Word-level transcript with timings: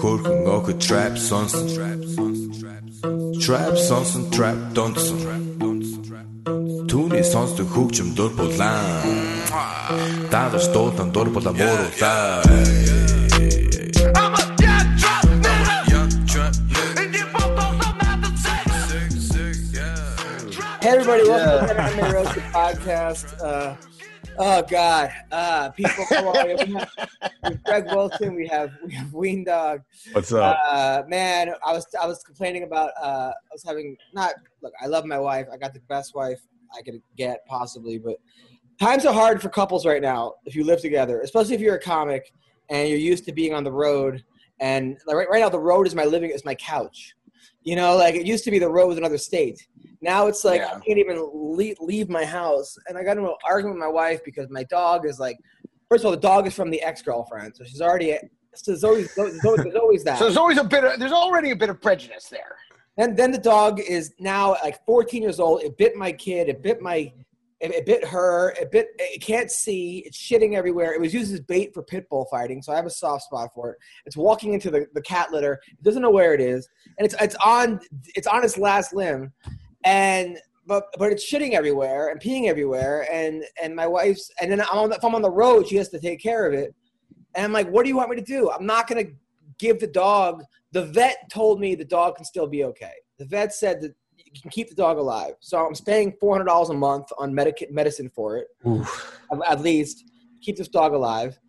Хөрхөн 0.00 0.46
охид 0.56 0.78
trap 0.86 1.14
сонсон 1.28 1.66
Trap 3.44 3.74
сонсон 3.88 4.22
trap 4.34 4.58
донсон 4.76 5.18
Түүний 6.90 7.24
сонсдог 7.32 7.68
хөгжим 7.74 8.14
дур 8.18 8.30
булаан 8.38 9.02
Дагаж 10.32 10.64
дуудан 10.74 11.08
дур 11.14 11.28
булаа 11.34 11.54
мууруулаа 11.58 12.42
Hey 20.82 20.90
everybody, 20.94 21.22
welcome 21.28 21.52
yeah. 21.52 21.60
to 21.60 21.74
the 21.74 21.74
MMA 21.80 22.12
Roasted 22.14 22.46
Podcast. 22.56 23.26
Uh, 23.40 23.76
oh 24.38 24.62
God, 24.62 25.10
uh, 25.30 25.70
people, 25.70 26.04
how 26.08 26.28
are 26.28 26.48
you? 26.48 26.56
We 26.56 26.72
have, 26.72 26.90
we 27.42 27.50
have 27.50 27.64
Greg 27.64 27.84
Wilson, 27.86 28.34
we 28.34 28.46
have 28.48 28.70
we 28.84 28.92
have 28.94 29.12
Ween 29.12 29.44
Dog. 29.44 29.82
What's 30.12 30.32
up? 30.32 30.58
Uh, 30.66 31.02
man, 31.08 31.54
I 31.66 31.72
was 31.72 31.86
I 32.00 32.06
was 32.06 32.22
complaining 32.22 32.62
about 32.62 32.90
uh, 33.00 33.32
I 33.32 33.52
was 33.52 33.62
having 33.64 33.96
not 34.12 34.34
look. 34.62 34.72
I 34.82 34.86
love 34.86 35.04
my 35.04 35.18
wife. 35.18 35.46
I 35.52 35.56
got 35.56 35.74
the 35.74 35.80
best 35.88 36.14
wife 36.14 36.40
I 36.76 36.82
could 36.82 37.00
get 37.16 37.44
possibly, 37.46 37.98
but 37.98 38.16
times 38.80 39.04
are 39.06 39.14
hard 39.14 39.40
for 39.40 39.48
couples 39.48 39.86
right 39.86 40.02
now 40.02 40.34
if 40.44 40.54
you 40.54 40.64
live 40.64 40.80
together, 40.80 41.20
especially 41.20 41.54
if 41.54 41.60
you're 41.60 41.76
a 41.76 41.80
comic 41.80 42.32
and 42.68 42.88
you're 42.88 42.98
used 42.98 43.24
to 43.26 43.32
being 43.32 43.54
on 43.54 43.64
the 43.64 43.72
road. 43.72 44.24
And 44.60 44.96
like, 45.06 45.16
right, 45.16 45.28
right 45.28 45.40
now, 45.40 45.48
the 45.48 45.58
road 45.58 45.86
is 45.86 45.94
my 45.94 46.04
living 46.04 46.30
is 46.30 46.44
my 46.44 46.54
couch. 46.54 47.14
You 47.64 47.76
know, 47.76 47.96
like 47.96 48.14
it 48.14 48.26
used 48.26 48.44
to 48.44 48.50
be 48.50 48.58
the 48.58 48.68
road 48.68 48.88
was 48.88 48.98
another 48.98 49.18
state. 49.18 49.66
Now 50.00 50.26
it's 50.26 50.44
like 50.44 50.62
I 50.62 50.80
can't 50.80 50.98
even 50.98 51.28
leave, 51.32 51.76
leave 51.80 52.08
my 52.08 52.24
house. 52.24 52.76
And 52.88 52.98
I 52.98 53.04
got 53.04 53.16
into 53.16 53.30
an 53.30 53.36
argument 53.44 53.76
with 53.76 53.84
my 53.84 53.92
wife 53.92 54.20
because 54.24 54.50
my 54.50 54.64
dog 54.64 55.06
is 55.06 55.20
like, 55.20 55.38
first 55.88 56.02
of 56.02 56.06
all, 56.06 56.10
the 56.10 56.16
dog 56.16 56.46
is 56.46 56.54
from 56.54 56.70
the 56.70 56.82
ex 56.82 57.02
girlfriend, 57.02 57.54
so 57.56 57.64
she's 57.64 57.80
already. 57.80 58.18
So 58.54 58.72
there's 58.72 58.84
always 58.84 59.14
there's 59.14 59.44
always, 59.44 59.62
there's 59.62 59.76
always 59.76 60.04
that. 60.04 60.18
So 60.18 60.24
there's 60.24 60.36
always 60.36 60.58
a 60.58 60.64
bit 60.64 60.84
of 60.84 60.98
there's 60.98 61.12
already 61.12 61.52
a 61.52 61.56
bit 61.56 61.70
of 61.70 61.80
prejudice 61.80 62.28
there. 62.28 62.56
And 62.98 63.16
then 63.16 63.30
the 63.30 63.38
dog 63.38 63.80
is 63.80 64.12
now 64.18 64.50
like 64.62 64.84
14 64.84 65.22
years 65.22 65.40
old. 65.40 65.62
It 65.62 65.78
bit 65.78 65.96
my 65.96 66.12
kid. 66.12 66.48
It 66.48 66.62
bit 66.62 66.80
my. 66.82 67.12
It, 67.62 67.72
it 67.72 67.86
bit 67.86 68.04
her. 68.04 68.50
It 68.60 68.72
bit. 68.72 68.88
It 68.98 69.22
can't 69.22 69.50
see. 69.50 70.02
It's 70.04 70.18
shitting 70.18 70.54
everywhere. 70.54 70.92
It 70.92 71.00
was 71.00 71.14
used 71.14 71.32
as 71.32 71.40
bait 71.40 71.72
for 71.72 71.82
pit 71.84 72.08
bull 72.10 72.26
fighting, 72.28 72.60
so 72.60 72.72
I 72.72 72.76
have 72.76 72.86
a 72.86 72.90
soft 72.90 73.22
spot 73.22 73.50
for 73.54 73.70
it. 73.70 73.78
It's 74.04 74.16
walking 74.16 74.52
into 74.52 74.68
the, 74.68 74.86
the 74.94 75.02
cat 75.02 75.30
litter. 75.30 75.60
It 75.68 75.82
doesn't 75.82 76.02
know 76.02 76.10
where 76.10 76.34
it 76.34 76.40
is, 76.40 76.68
and 76.98 77.06
it's 77.06 77.14
it's 77.20 77.36
on 77.36 77.78
it's 78.16 78.26
on 78.26 78.44
its 78.44 78.58
last 78.58 78.92
limb, 78.92 79.32
and 79.84 80.38
but 80.66 80.86
but 80.98 81.12
it's 81.12 81.24
shitting 81.30 81.52
everywhere 81.52 82.08
and 82.08 82.20
peeing 82.20 82.48
everywhere, 82.48 83.06
and 83.12 83.44
and 83.62 83.76
my 83.76 83.86
wife's 83.86 84.28
and 84.40 84.50
then 84.50 84.60
I'm 84.60 84.78
on 84.78 84.90
the, 84.90 84.96
if 84.96 85.04
I'm 85.04 85.14
on 85.14 85.22
the 85.22 85.30
road, 85.30 85.68
she 85.68 85.76
has 85.76 85.88
to 85.90 86.00
take 86.00 86.20
care 86.20 86.46
of 86.46 86.54
it, 86.54 86.74
and 87.36 87.44
I'm 87.44 87.52
like, 87.52 87.68
what 87.68 87.84
do 87.84 87.90
you 87.90 87.96
want 87.96 88.10
me 88.10 88.16
to 88.16 88.22
do? 88.22 88.50
I'm 88.50 88.66
not 88.66 88.88
gonna 88.88 89.04
give 89.58 89.78
the 89.78 89.86
dog. 89.86 90.42
The 90.72 90.86
vet 90.86 91.30
told 91.30 91.60
me 91.60 91.76
the 91.76 91.84
dog 91.84 92.16
can 92.16 92.24
still 92.24 92.48
be 92.48 92.64
okay. 92.64 92.94
The 93.18 93.26
vet 93.26 93.54
said 93.54 93.80
that 93.82 93.94
you 94.32 94.40
can 94.40 94.50
keep 94.50 94.68
the 94.68 94.74
dog 94.74 94.98
alive. 94.98 95.34
So 95.40 95.64
I'm 95.66 95.74
paying 95.74 96.12
four 96.20 96.34
hundred 96.34 96.46
dollars 96.46 96.70
a 96.70 96.74
month 96.74 97.08
on 97.18 97.34
medic- 97.34 97.70
medicine 97.70 98.10
for 98.14 98.38
it, 98.38 98.48
at, 99.30 99.38
at 99.48 99.60
least 99.60 100.04
keep 100.40 100.56
this 100.56 100.68
dog 100.68 100.92
alive. 100.92 101.38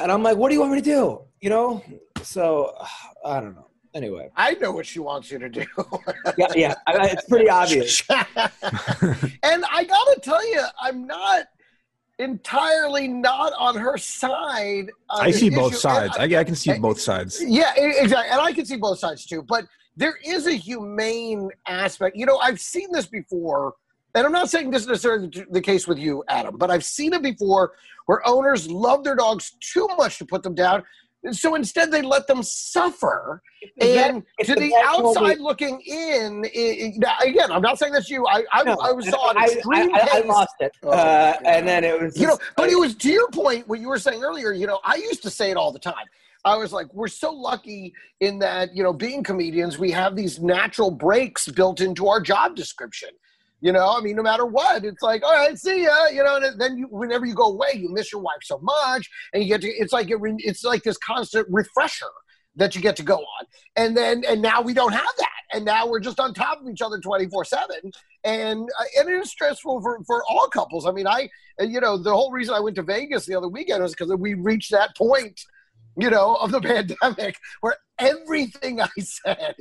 And 0.00 0.10
I'm 0.10 0.22
like, 0.22 0.38
what 0.38 0.48
do 0.48 0.54
you 0.54 0.60
want 0.60 0.72
me 0.72 0.80
to 0.80 0.84
do? 0.84 1.20
You 1.42 1.50
know? 1.50 1.84
So 2.22 2.74
I 3.24 3.40
don't 3.40 3.54
know. 3.54 3.68
Anyway, 3.94 4.30
I 4.36 4.52
know 4.54 4.72
what 4.72 4.84
she 4.84 4.98
wants 4.98 5.30
you 5.30 5.38
to 5.38 5.48
do. 5.48 5.64
yeah, 6.38 6.46
yeah, 6.54 6.74
I, 6.86 7.08
it's 7.08 7.24
pretty 7.24 7.48
obvious. 7.48 8.02
and 8.10 9.64
I 9.70 9.84
gotta 9.84 10.20
tell 10.22 10.46
you, 10.50 10.62
I'm 10.80 11.06
not 11.06 11.44
entirely 12.18 13.08
not 13.08 13.52
on 13.58 13.76
her 13.76 13.96
side. 13.96 14.90
on 15.08 15.24
I 15.24 15.30
this 15.30 15.40
see 15.40 15.50
both 15.50 15.72
issue. 15.72 15.80
sides. 15.80 16.16
I, 16.18 16.24
I 16.24 16.44
can 16.44 16.54
see 16.54 16.78
both 16.78 17.00
sides. 17.00 17.42
Yeah, 17.42 17.72
exactly. 17.76 18.30
And 18.30 18.40
I 18.40 18.52
can 18.52 18.66
see 18.66 18.76
both 18.76 18.98
sides 18.98 19.24
too. 19.24 19.42
But 19.42 19.64
there 19.96 20.18
is 20.24 20.46
a 20.46 20.52
humane 20.52 21.50
aspect. 21.66 22.16
You 22.16 22.26
know, 22.26 22.38
I've 22.38 22.60
seen 22.60 22.92
this 22.92 23.06
before, 23.06 23.74
and 24.14 24.26
I'm 24.26 24.32
not 24.32 24.50
saying 24.50 24.70
this 24.70 24.82
is 24.82 24.88
necessarily 24.88 25.28
the- 25.28 25.46
the 25.50 25.60
case 25.60 25.88
with 25.88 25.98
you, 25.98 26.22
Adam, 26.28 26.56
but 26.58 26.70
I've 26.70 26.84
seen 26.84 27.12
it 27.14 27.22
before 27.22 27.72
where 28.06 28.26
owners 28.26 28.70
love 28.70 29.04
their 29.04 29.16
dogs 29.16 29.52
too 29.60 29.88
much 29.96 30.18
to 30.18 30.26
put 30.26 30.42
them 30.42 30.54
down. 30.54 30.84
And 31.24 31.34
so 31.34 31.54
instead, 31.56 31.90
they 31.90 32.02
let 32.02 32.26
them 32.28 32.42
suffer. 32.42 33.42
And 33.80 34.22
if 34.38 34.46
to 34.46 34.54
the 34.54 34.60
the 34.60 34.68
vet 34.68 34.84
told 34.94 35.16
outside 35.16 35.40
looking 35.40 35.80
in, 35.80 36.44
i 36.44 36.48
i- 36.58 36.92
now, 36.96 37.16
again, 37.20 37.50
I'm 37.50 37.62
not 37.62 37.78
saying 37.78 37.94
that's 37.94 38.08
you. 38.08 38.26
I, 38.26 38.44
I, 38.52 38.62
No, 38.62 38.76
I 38.80 38.92
was 38.92 39.08
saw 39.10 39.30
an 39.30 39.38
I, 39.38 39.44
extreme 39.46 39.94
I, 39.94 40.00
I, 40.00 40.18
I 40.18 40.20
lost 40.20 40.54
it, 40.60 40.72
Oh, 40.84 40.90
uh, 40.90 41.36
and 41.46 41.66
then 41.66 41.82
it 41.82 42.00
was 42.00 42.16
you 42.20 42.26
know 42.28 42.38
but 42.56 42.70
it 42.70 42.78
was 42.78 42.94
to 42.94 43.10
your 43.10 43.28
point 43.30 43.66
what 43.66 43.80
you 43.80 43.88
were 43.88 43.98
saying 43.98 44.22
earlier 44.22 44.52
you 44.52 44.66
know 44.66 44.78
i 44.84 44.94
used 44.94 45.22
to 45.22 45.30
say 45.30 45.50
it 45.50 45.56
all 45.56 45.72
the 45.72 45.78
time 45.78 46.06
i 46.46 46.56
was 46.56 46.72
like 46.72 46.92
we're 46.94 47.08
so 47.08 47.30
lucky 47.30 47.92
in 48.20 48.38
that 48.38 48.74
you 48.74 48.82
know 48.82 48.92
being 48.92 49.22
comedians 49.22 49.78
we 49.78 49.90
have 49.90 50.16
these 50.16 50.40
natural 50.40 50.90
breaks 50.90 51.48
built 51.48 51.80
into 51.80 52.08
our 52.08 52.20
job 52.20 52.56
description. 52.56 53.10
You 53.60 53.72
know 53.72 53.94
i 53.96 54.00
mean 54.00 54.16
no 54.16 54.22
matter 54.22 54.46
what 54.46 54.84
it's 54.84 55.02
like 55.02 55.22
all 55.24 55.32
right 55.32 55.58
see 55.58 55.84
ya 55.84 56.06
you 56.06 56.22
know 56.22 56.36
and 56.36 56.60
then 56.60 56.76
you 56.76 56.86
whenever 56.88 57.26
you 57.26 57.34
go 57.34 57.52
away 57.52 57.72
you 57.74 57.88
miss 57.88 58.12
your 58.12 58.20
wife 58.20 58.42
so 58.42 58.58
much 58.58 59.08
and 59.32 59.42
you 59.42 59.48
get 59.48 59.62
to 59.62 59.68
it's 59.68 59.92
like 59.92 60.10
it, 60.10 60.18
it's 60.38 60.62
like 60.62 60.82
this 60.82 60.98
constant 60.98 61.46
refresher 61.50 62.12
that 62.56 62.74
you 62.74 62.80
get 62.80 62.96
to 62.96 63.02
go 63.02 63.16
on. 63.16 63.46
And 63.76 63.96
then 63.96 64.24
and 64.26 64.42
now 64.42 64.62
we 64.62 64.74
don't 64.74 64.92
have 64.92 65.14
that. 65.18 65.30
And 65.52 65.64
now 65.64 65.86
we're 65.86 66.00
just 66.00 66.18
on 66.18 66.34
top 66.34 66.60
of 66.60 66.68
each 66.68 66.82
other 66.82 66.98
24 66.98 67.44
7 67.44 67.66
and 68.24 68.62
uh, 68.62 68.84
and 68.98 69.08
it 69.08 69.20
is 69.20 69.30
stressful 69.30 69.80
for 69.80 70.02
for 70.04 70.24
all 70.28 70.48
couples. 70.48 70.86
I 70.86 70.90
mean 70.90 71.06
i 71.06 71.28
you 71.60 71.80
know, 71.80 71.96
the 71.96 72.12
whole 72.12 72.30
reason 72.30 72.54
I 72.54 72.60
went 72.60 72.76
to 72.76 72.82
Vegas 72.82 73.24
the 73.26 73.34
other 73.34 73.48
weekend 73.48 73.82
was 73.82 73.92
because 73.92 74.14
we 74.16 74.34
reached 74.34 74.70
that 74.72 74.94
point, 74.96 75.40
you 75.98 76.10
know, 76.10 76.34
of 76.36 76.50
the 76.52 76.60
pandemic 77.00 77.36
where 77.60 77.76
everything 77.98 78.80
I 78.80 78.88
said 79.00 79.54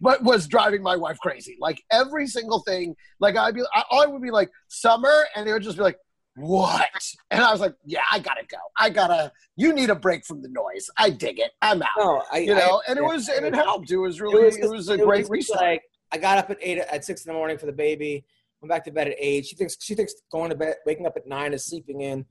but 0.00 0.22
was 0.22 0.46
driving 0.46 0.82
my 0.82 0.96
wife 0.96 1.18
crazy. 1.18 1.56
Like 1.60 1.82
every 1.90 2.26
single 2.26 2.60
thing, 2.60 2.94
like 3.18 3.36
I'd 3.36 3.54
be, 3.54 3.62
I, 3.74 3.82
I 3.92 4.06
would 4.06 4.22
be 4.22 4.30
like 4.30 4.50
summer, 4.68 5.24
and 5.34 5.48
it 5.48 5.52
would 5.52 5.62
just 5.62 5.76
be 5.76 5.82
like, 5.82 5.98
what? 6.36 6.86
And 7.30 7.42
I 7.42 7.50
was 7.50 7.60
like, 7.60 7.74
yeah, 7.84 8.02
I 8.10 8.18
gotta 8.20 8.44
go. 8.48 8.56
I 8.78 8.90
gotta. 8.90 9.32
You 9.56 9.72
need 9.72 9.90
a 9.90 9.94
break 9.94 10.24
from 10.24 10.42
the 10.42 10.48
noise. 10.48 10.88
I 10.96 11.10
dig 11.10 11.38
it. 11.38 11.50
I'm 11.60 11.82
out. 11.82 11.88
no, 11.98 12.22
I, 12.32 12.38
you 12.38 12.54
know, 12.54 12.80
I- 12.86 12.90
and 12.90 12.98
it 12.98 13.02
was, 13.04 13.28
and 13.28 13.44
it 13.44 13.54
helped. 13.66 13.90
It 13.90 13.96
was 13.98 14.16
It 14.18 14.22
really, 14.22 14.44
was, 14.44 14.56
it 14.56 14.70
was, 14.70 14.88
a 14.88 14.94
it 14.94 15.04
great 15.04 15.20
was 15.22 15.30
reset. 15.30 15.60
Like 15.60 15.82
I 16.12 16.18
got 16.18 16.38
up 16.38 16.50
at 16.50 16.58
eight 16.62 16.78
at 16.78 17.04
six 17.04 17.24
in 17.24 17.30
the 17.30 17.34
morning 17.34 17.58
for 17.58 17.66
the 17.66 17.72
baby. 17.72 18.24
Went 18.62 18.70
back 18.70 18.84
to 18.84 18.90
bed 18.90 19.08
at 19.08 19.14
eight. 19.18 19.46
She 19.46 19.56
thinks 19.56 19.76
she 19.80 19.94
thinks 19.94 20.12
going 20.30 20.50
to 20.50 20.56
bed, 20.56 20.76
waking 20.86 21.06
up 21.06 21.16
at 21.16 21.26
nine 21.26 21.52
is 21.54 21.64
sleeping 21.66 22.02
in, 22.02 22.26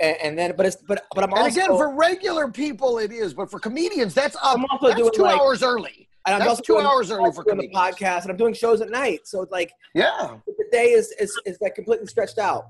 and, 0.00 0.16
and 0.22 0.38
then 0.38 0.54
but 0.56 0.66
it's 0.66 0.76
but 0.76 1.04
but 1.14 1.24
I'm 1.24 1.30
and 1.30 1.38
also 1.40 1.60
again, 1.60 1.68
for 1.76 1.94
regular 1.94 2.48
people, 2.48 2.98
it 2.98 3.12
is, 3.12 3.34
but 3.34 3.50
for 3.50 3.58
comedians, 3.58 4.14
that's 4.14 4.36
up. 4.36 4.56
I'm 4.56 4.64
also 4.66 4.88
That's 4.88 4.98
doing, 5.00 5.12
two 5.14 5.22
like- 5.22 5.40
hours 5.40 5.62
early. 5.62 6.08
and 6.26 6.34
I'm 6.34 6.38
that's 6.40 6.50
also 6.50 6.62
two 6.62 6.74
doing, 6.74 6.86
hours 6.86 7.10
early 7.10 7.32
for 7.32 7.42
doing 7.44 7.58
the 7.58 7.68
podcast, 7.70 8.22
and 8.22 8.30
I'm 8.30 8.36
doing 8.36 8.54
shows 8.54 8.80
at 8.80 8.90
night. 8.90 9.20
So 9.24 9.42
it's 9.42 9.52
like 9.52 9.72
Yeah. 9.94 10.36
the 10.46 10.64
day 10.70 10.90
is 10.90 11.12
is, 11.18 11.38
is 11.46 11.58
like 11.60 11.74
completely 11.74 12.06
stretched 12.06 12.38
out. 12.38 12.64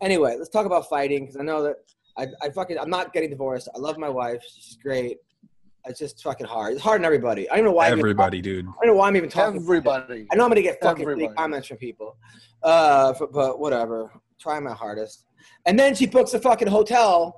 Anyway, 0.00 0.36
let's 0.38 0.50
talk 0.50 0.66
about 0.66 0.88
fighting 0.88 1.22
because 1.26 1.36
I 1.36 1.42
know 1.42 1.62
that 1.62 1.76
I, 2.18 2.26
I 2.42 2.50
fucking 2.50 2.78
I'm 2.78 2.90
not 2.90 3.12
getting 3.12 3.30
divorced. 3.30 3.68
I 3.74 3.78
love 3.78 3.98
my 3.98 4.08
wife. 4.08 4.42
She's 4.48 4.76
great. 4.82 5.18
It's 5.88 5.98
just 6.00 6.20
fucking 6.22 6.46
hard. 6.48 6.72
It's 6.72 6.82
hard 6.82 7.00
on 7.00 7.04
everybody. 7.04 7.48
I 7.48 7.56
don't 7.56 7.64
know 7.66 7.70
why. 7.72 7.86
I'm 7.88 7.98
Everybody, 7.98 8.40
dude. 8.40 8.66
I 8.66 8.72
don't 8.86 8.88
know 8.88 8.94
why 8.94 9.06
I'm 9.08 9.16
even 9.16 9.28
talking. 9.28 9.60
Everybody. 9.60 10.26
I 10.32 10.34
know 10.34 10.42
I'm 10.44 10.50
gonna 10.50 10.62
get 10.62 10.80
fucking 10.82 11.02
Everybody. 11.02 11.28
shitty 11.28 11.36
comments 11.36 11.68
from 11.68 11.76
people, 11.76 12.16
uh, 12.64 13.12
f- 13.14 13.28
but 13.32 13.60
whatever. 13.60 14.10
Try 14.40 14.58
my 14.58 14.72
hardest. 14.72 15.25
And 15.66 15.78
then 15.78 15.94
she 15.94 16.06
books 16.06 16.34
a 16.34 16.38
fucking 16.40 16.68
hotel 16.68 17.34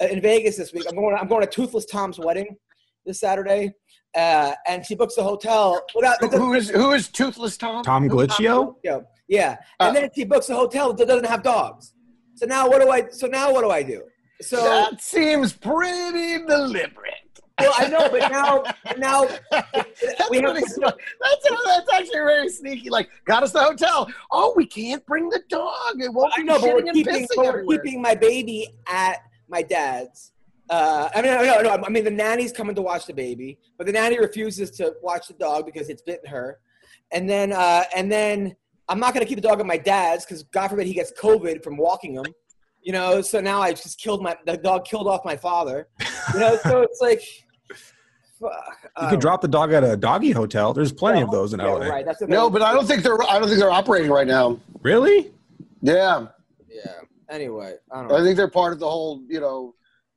uh, 0.00 0.06
in 0.06 0.20
Vegas 0.20 0.56
this 0.56 0.72
week. 0.72 0.84
I'm 0.88 0.96
going. 0.96 1.16
I'm 1.16 1.28
going 1.28 1.42
to 1.42 1.46
Toothless 1.50 1.84
Tom's 1.86 2.18
wedding 2.18 2.56
this 3.04 3.20
Saturday, 3.20 3.72
uh, 4.16 4.52
and 4.66 4.84
she 4.84 4.94
books 4.94 5.16
a 5.18 5.22
hotel 5.22 5.80
without. 5.94 6.20
Who- 6.20 6.28
who 6.28 6.54
is 6.54 6.68
who 6.70 6.92
is 6.92 7.08
Toothless 7.08 7.56
Tom? 7.56 7.84
Tom 7.84 8.08
Glitchio? 8.08 8.74
Yeah, 8.82 8.98
yeah. 9.28 9.56
And 9.80 9.96
Uh, 9.96 10.00
then 10.00 10.10
she 10.14 10.24
books 10.24 10.48
a 10.50 10.54
hotel 10.54 10.92
that 10.92 11.06
doesn't 11.06 11.26
have 11.26 11.42
dogs. 11.42 11.92
So 12.34 12.46
now 12.46 12.68
what 12.68 12.80
do 12.82 12.90
I? 12.90 13.08
So 13.10 13.26
now 13.26 13.52
what 13.52 13.62
do 13.62 13.70
I 13.70 13.82
do? 13.82 14.02
So 14.42 14.56
that 14.62 15.00
seems 15.00 15.52
pretty 15.54 16.44
deliberate. 16.46 17.14
Well, 17.60 17.74
I 17.76 17.88
know, 17.88 18.08
but 18.10 18.30
now, 18.30 18.62
now 18.98 19.24
that's, 19.50 20.30
we 20.30 20.40
have 20.40 20.56
to- 20.56 20.96
that's 21.20 21.64
that's 21.64 21.92
actually 21.92 22.14
very 22.14 22.48
sneaky. 22.48 22.90
Like, 22.90 23.08
got 23.24 23.42
us 23.42 23.52
the 23.52 23.62
hotel. 23.62 24.08
Oh, 24.30 24.52
we 24.56 24.66
can't 24.66 25.04
bring 25.06 25.28
the 25.28 25.42
dog. 25.48 26.00
It 26.00 26.12
won't 26.12 26.32
I 26.36 26.40
be 26.40 26.44
know, 26.44 26.60
but 26.60 26.74
we're 26.74 26.92
keeping, 26.92 27.26
but 27.34 27.64
we're 27.64 27.78
keeping 27.78 28.02
my 28.02 28.14
baby 28.14 28.68
at 28.88 29.18
my 29.48 29.62
dad's. 29.62 30.32
Uh, 30.68 31.08
I 31.14 31.22
mean, 31.22 31.32
no, 31.32 31.42
no, 31.42 31.76
no. 31.76 31.84
I 31.84 31.88
mean, 31.88 32.04
the 32.04 32.10
nanny's 32.10 32.52
coming 32.52 32.74
to 32.74 32.82
watch 32.82 33.06
the 33.06 33.14
baby, 33.14 33.58
but 33.78 33.86
the 33.86 33.92
nanny 33.92 34.18
refuses 34.18 34.70
to 34.72 34.94
watch 35.02 35.28
the 35.28 35.34
dog 35.34 35.64
because 35.64 35.88
it's 35.88 36.02
bitten 36.02 36.28
her. 36.28 36.58
And 37.12 37.28
then, 37.30 37.52
uh, 37.52 37.84
and 37.94 38.10
then 38.10 38.56
I'm 38.88 38.98
not 38.98 39.14
going 39.14 39.24
to 39.24 39.28
keep 39.28 39.40
the 39.40 39.48
dog 39.48 39.60
at 39.60 39.66
my 39.66 39.78
dad's 39.78 40.24
because 40.24 40.42
God 40.42 40.68
forbid 40.68 40.86
he 40.86 40.94
gets 40.94 41.12
COVID 41.12 41.62
from 41.62 41.76
walking 41.76 42.14
him. 42.14 42.26
You 42.82 42.92
know, 42.92 43.20
so 43.20 43.40
now 43.40 43.60
I 43.60 43.72
just 43.72 43.98
killed 43.98 44.22
my 44.22 44.36
the 44.46 44.56
dog 44.56 44.84
killed 44.84 45.08
off 45.08 45.24
my 45.24 45.36
father. 45.36 45.88
You 46.34 46.40
know, 46.40 46.56
so 46.62 46.82
it's 46.82 47.00
like, 47.00 47.22
fuck. 48.40 48.90
You 49.02 49.08
could 49.08 49.20
drop 49.20 49.40
the 49.40 49.48
dog 49.48 49.72
at 49.72 49.82
a 49.84 49.96
doggy 49.96 50.30
hotel. 50.30 50.72
There's 50.72 50.92
plenty 50.92 51.22
of 51.22 51.30
those 51.30 51.52
in 51.52 51.60
Yeah, 51.60 51.66
LA. 51.72 51.86
right. 51.88 52.04
That's 52.04 52.20
No, 52.22 52.48
but 52.50 52.62
I 52.62 52.72
don't 52.72 52.86
think 52.86 53.02
they're. 53.02 53.20
I 53.22 53.38
don't 53.38 53.48
think 53.48 53.58
they're 53.60 53.70
operating 53.70 54.10
right 54.10 54.26
now. 54.26 54.58
Really? 54.82 55.32
Yeah, 55.82 56.26
Yeah. 56.68 56.92
Anyway, 57.28 57.74
I 57.90 58.02
don't 58.02 58.12
I 58.12 58.22
think 58.22 58.36
they're 58.36 58.48
part 58.48 58.72
of 58.72 58.78
the 58.78 58.88
whole. 58.88 59.20
You 59.28 59.40
know, 59.40 59.74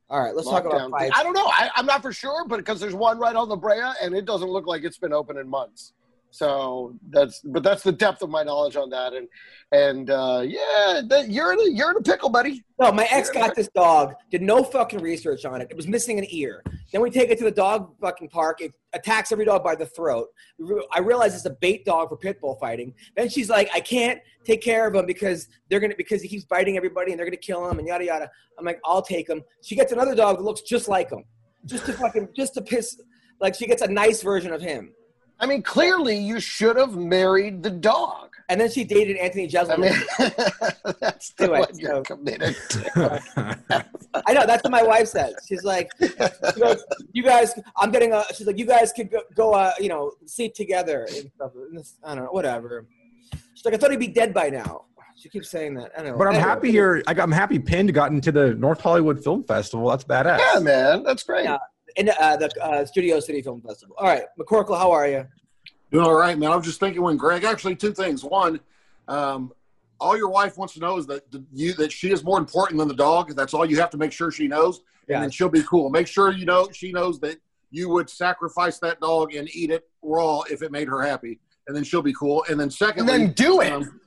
All 0.08 0.20
right, 0.22 0.34
let's 0.34 0.48
talk 0.48 0.64
about 0.64 0.80
lockdown. 0.80 0.90
fights. 0.90 1.16
I 1.18 1.22
don't 1.22 1.32
know. 1.34 1.46
I, 1.46 1.70
I'm 1.76 1.86
not 1.86 2.02
for 2.02 2.12
sure, 2.12 2.44
but 2.46 2.56
because 2.58 2.78
there's 2.80 2.94
one 2.94 3.18
right 3.18 3.34
on 3.36 3.48
the 3.48 3.56
Brea, 3.56 3.80
and 4.02 4.14
it 4.14 4.24
doesn't 4.24 4.48
look 4.48 4.66
like 4.66 4.84
it's 4.84 4.98
been 4.98 5.12
open 5.12 5.36
in 5.36 5.48
months. 5.48 5.92
So 6.30 6.94
that's, 7.10 7.40
but 7.40 7.62
that's 7.62 7.82
the 7.82 7.92
depth 7.92 8.22
of 8.22 8.30
my 8.30 8.42
knowledge 8.44 8.76
on 8.76 8.88
that, 8.90 9.12
and 9.14 9.28
and 9.72 10.10
uh, 10.10 10.42
yeah, 10.44 11.00
that, 11.08 11.26
you're 11.28 11.52
in 11.52 11.60
a 11.60 11.70
you're 11.70 11.90
in 11.90 11.96
a 11.96 12.02
pickle, 12.02 12.28
buddy. 12.28 12.64
No, 12.80 12.92
my 12.92 13.06
ex 13.10 13.30
got 13.30 13.56
this 13.56 13.68
dog, 13.74 14.14
did 14.30 14.40
no 14.40 14.62
fucking 14.62 15.00
research 15.00 15.44
on 15.44 15.60
it. 15.60 15.68
It 15.70 15.76
was 15.76 15.88
missing 15.88 16.18
an 16.18 16.26
ear. 16.30 16.62
Then 16.92 17.00
we 17.00 17.10
take 17.10 17.30
it 17.30 17.38
to 17.38 17.44
the 17.44 17.50
dog 17.50 17.94
fucking 18.00 18.28
park. 18.28 18.60
It 18.60 18.72
attacks 18.92 19.32
every 19.32 19.44
dog 19.44 19.64
by 19.64 19.74
the 19.74 19.86
throat. 19.86 20.28
I 20.92 21.00
realize 21.00 21.34
it's 21.34 21.46
a 21.46 21.56
bait 21.60 21.84
dog 21.84 22.08
for 22.08 22.16
pit 22.16 22.40
bull 22.40 22.56
fighting. 22.60 22.94
Then 23.16 23.28
she's 23.28 23.48
like, 23.48 23.68
I 23.74 23.80
can't 23.80 24.20
take 24.44 24.62
care 24.62 24.86
of 24.86 24.94
him 24.94 25.06
because 25.06 25.48
they're 25.68 25.80
gonna 25.80 25.94
because 25.96 26.22
he 26.22 26.28
keeps 26.28 26.44
biting 26.44 26.76
everybody 26.76 27.10
and 27.10 27.18
they're 27.18 27.26
gonna 27.26 27.36
kill 27.36 27.68
him 27.68 27.78
and 27.80 27.88
yada 27.88 28.04
yada. 28.04 28.30
I'm 28.56 28.64
like, 28.64 28.80
I'll 28.84 29.02
take 29.02 29.28
him. 29.28 29.42
She 29.62 29.74
gets 29.74 29.90
another 29.92 30.14
dog 30.14 30.36
that 30.36 30.42
looks 30.44 30.60
just 30.60 30.88
like 30.88 31.10
him, 31.10 31.24
just 31.66 31.86
to 31.86 31.92
fucking 31.92 32.28
just 32.36 32.54
to 32.54 32.62
piss. 32.62 33.00
Like 33.40 33.54
she 33.54 33.66
gets 33.66 33.82
a 33.82 33.88
nice 33.88 34.22
version 34.22 34.52
of 34.52 34.60
him. 34.60 34.92
I 35.40 35.46
mean, 35.46 35.62
clearly 35.62 36.16
you 36.16 36.38
should 36.40 36.76
have 36.76 36.96
married 36.96 37.62
the 37.62 37.70
dog. 37.70 38.28
And 38.48 38.60
then 38.60 38.68
she 38.70 38.82
dated 38.84 39.16
Anthony 39.16 39.44
I 39.44 39.48
Jeselnik. 39.48 39.78
mean, 39.78 40.94
that's 41.00 41.30
the 41.34 41.44
Anyway, 41.44 41.60
one 41.60 41.78
you're 41.78 41.90
so- 41.96 42.02
committed 42.02 42.56
to. 42.70 43.22
I 44.26 44.32
know 44.32 44.44
that's 44.44 44.64
what 44.64 44.72
my 44.72 44.82
wife 44.82 45.06
says. 45.08 45.34
She's 45.48 45.62
like, 45.62 45.88
she 46.00 46.08
goes, 46.60 46.84
"You 47.12 47.22
guys, 47.22 47.54
I'm 47.76 47.92
getting 47.92 48.12
a." 48.12 48.24
She's 48.34 48.46
like, 48.48 48.58
"You 48.58 48.66
guys 48.66 48.92
could 48.92 49.08
go, 49.10 49.20
go 49.36 49.52
uh, 49.52 49.72
you 49.78 49.88
know, 49.88 50.10
sleep 50.26 50.54
together 50.54 51.06
and 51.14 51.30
stuff." 51.36 51.52
I 52.04 52.14
don't 52.16 52.24
know, 52.24 52.30
whatever. 52.32 52.86
She's 53.54 53.64
like, 53.64 53.74
"I 53.74 53.76
thought 53.76 53.92
he'd 53.92 54.00
be 54.00 54.08
dead 54.08 54.34
by 54.34 54.50
now." 54.50 54.86
She 55.14 55.28
keeps 55.28 55.48
saying 55.48 55.74
that. 55.74 55.92
I 55.96 56.02
don't 56.02 56.12
know. 56.12 56.18
But 56.18 56.26
I'm 56.28 56.34
Anyway, 56.34 56.48
happy 56.48 56.70
you're. 56.72 57.02
I 57.06 57.14
got, 57.14 57.22
I'm 57.22 57.30
happy 57.32 57.60
Pinned 57.60 57.94
got 57.94 58.10
into 58.10 58.32
the 58.32 58.54
North 58.54 58.80
Hollywood 58.80 59.22
Film 59.22 59.44
Festival. 59.44 59.88
That's 59.90 60.02
badass. 60.04 60.40
Yeah, 60.54 60.58
man, 60.60 61.04
that's 61.04 61.22
great. 61.22 61.44
Yeah. 61.44 61.58
In 61.96 62.10
uh, 62.20 62.36
the 62.36 62.50
uh, 62.62 62.84
Studio 62.84 63.20
City 63.20 63.42
Film 63.42 63.60
Festival. 63.60 63.94
All 63.98 64.06
right, 64.06 64.24
McCorkle, 64.38 64.76
how 64.78 64.90
are 64.90 65.08
you? 65.08 65.26
Doing 65.90 66.04
all 66.06 66.14
right, 66.14 66.38
man. 66.38 66.52
I 66.52 66.56
was 66.56 66.64
just 66.66 66.78
thinking 66.80 67.02
when 67.02 67.16
Greg, 67.16 67.44
actually, 67.44 67.74
two 67.76 67.92
things. 67.92 68.22
One, 68.22 68.60
um, 69.08 69.52
all 69.98 70.16
your 70.16 70.28
wife 70.30 70.56
wants 70.56 70.74
to 70.74 70.80
know 70.80 70.96
is 70.98 71.06
that 71.06 71.22
you 71.52 71.72
that 71.74 71.90
she 71.92 72.10
is 72.12 72.22
more 72.22 72.38
important 72.38 72.78
than 72.78 72.88
the 72.88 72.94
dog. 72.94 73.34
That's 73.34 73.54
all 73.54 73.66
you 73.66 73.78
have 73.80 73.90
to 73.90 73.96
make 73.98 74.12
sure 74.12 74.30
she 74.30 74.46
knows, 74.48 74.82
Yeah. 75.08 75.16
and 75.16 75.24
then 75.24 75.30
she'll 75.30 75.48
be 75.48 75.62
cool. 75.64 75.90
Make 75.90 76.06
sure 76.06 76.32
you 76.32 76.44
know 76.46 76.68
she 76.72 76.92
knows 76.92 77.18
that 77.20 77.38
you 77.70 77.88
would 77.90 78.08
sacrifice 78.08 78.78
that 78.80 79.00
dog 79.00 79.34
and 79.34 79.48
eat 79.54 79.70
it 79.70 79.88
raw 80.02 80.40
if 80.50 80.62
it 80.62 80.70
made 80.72 80.88
her 80.88 81.02
happy, 81.02 81.38
and 81.66 81.76
then 81.76 81.84
she'll 81.84 82.02
be 82.02 82.14
cool. 82.14 82.44
And 82.48 82.58
then 82.58 82.64
And 82.64 82.72
secondly, 82.72 83.18
then 83.18 83.32
do 83.32 83.60
it. 83.60 83.72
um, 83.72 84.00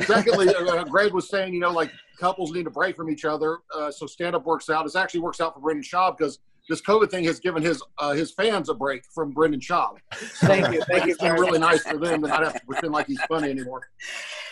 secondly, 0.00 0.48
uh, 0.54 0.84
Greg 0.84 1.12
was 1.12 1.28
saying, 1.28 1.54
you 1.54 1.60
know, 1.60 1.70
like 1.72 1.90
couples 2.18 2.52
need 2.52 2.64
to 2.64 2.70
break 2.70 2.96
from 2.96 3.10
each 3.10 3.24
other, 3.24 3.58
uh, 3.74 3.90
so 3.90 4.06
stand 4.06 4.34
up 4.36 4.44
works 4.44 4.70
out. 4.70 4.86
It 4.86 4.94
actually 4.96 5.20
works 5.20 5.40
out 5.40 5.54
for 5.54 5.60
Brendan 5.60 5.82
Schaub 5.84 6.16
because 6.18 6.38
this 6.68 6.80
COVID 6.80 7.10
thing 7.10 7.24
has 7.24 7.40
given 7.40 7.62
his 7.62 7.82
uh, 7.98 8.12
his 8.12 8.32
fans 8.32 8.68
a 8.68 8.74
break 8.74 9.02
from 9.14 9.30
Brendan 9.32 9.60
Schaub. 9.60 9.96
Thank 10.12 10.72
you, 10.74 10.82
thank 10.82 11.06
you. 11.06 11.12
It's 11.12 11.20
been 11.20 11.32
really 11.34 11.58
nice 11.58 11.82
for 11.82 11.98
them 11.98 12.22
to 12.22 12.28
not 12.28 12.42
have 12.44 12.54
to 12.54 12.66
pretend 12.66 12.92
like 12.92 13.06
he's 13.06 13.20
funny 13.22 13.50
anymore. 13.50 13.82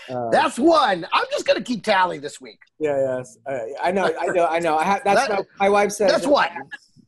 Uh, 0.08 0.28
That's 0.30 0.58
one. 0.58 1.06
I'm 1.12 1.24
just 1.30 1.46
gonna 1.46 1.62
keep 1.62 1.84
tally 1.84 2.18
this 2.18 2.40
week. 2.40 2.58
yeah, 2.80 3.16
yes, 3.18 3.38
uh, 3.46 3.58
I 3.82 3.92
know, 3.92 4.12
I 4.20 4.26
know, 4.26 4.46
I 4.46 4.58
know. 4.58 4.76
I 4.76 4.84
have, 4.84 5.02
that's 5.04 5.28
That- 5.28 5.38
what 5.38 5.46
my 5.60 5.68
wife 5.68 5.92
says. 5.92 6.10
That's 6.10 6.26
what. 6.26 6.50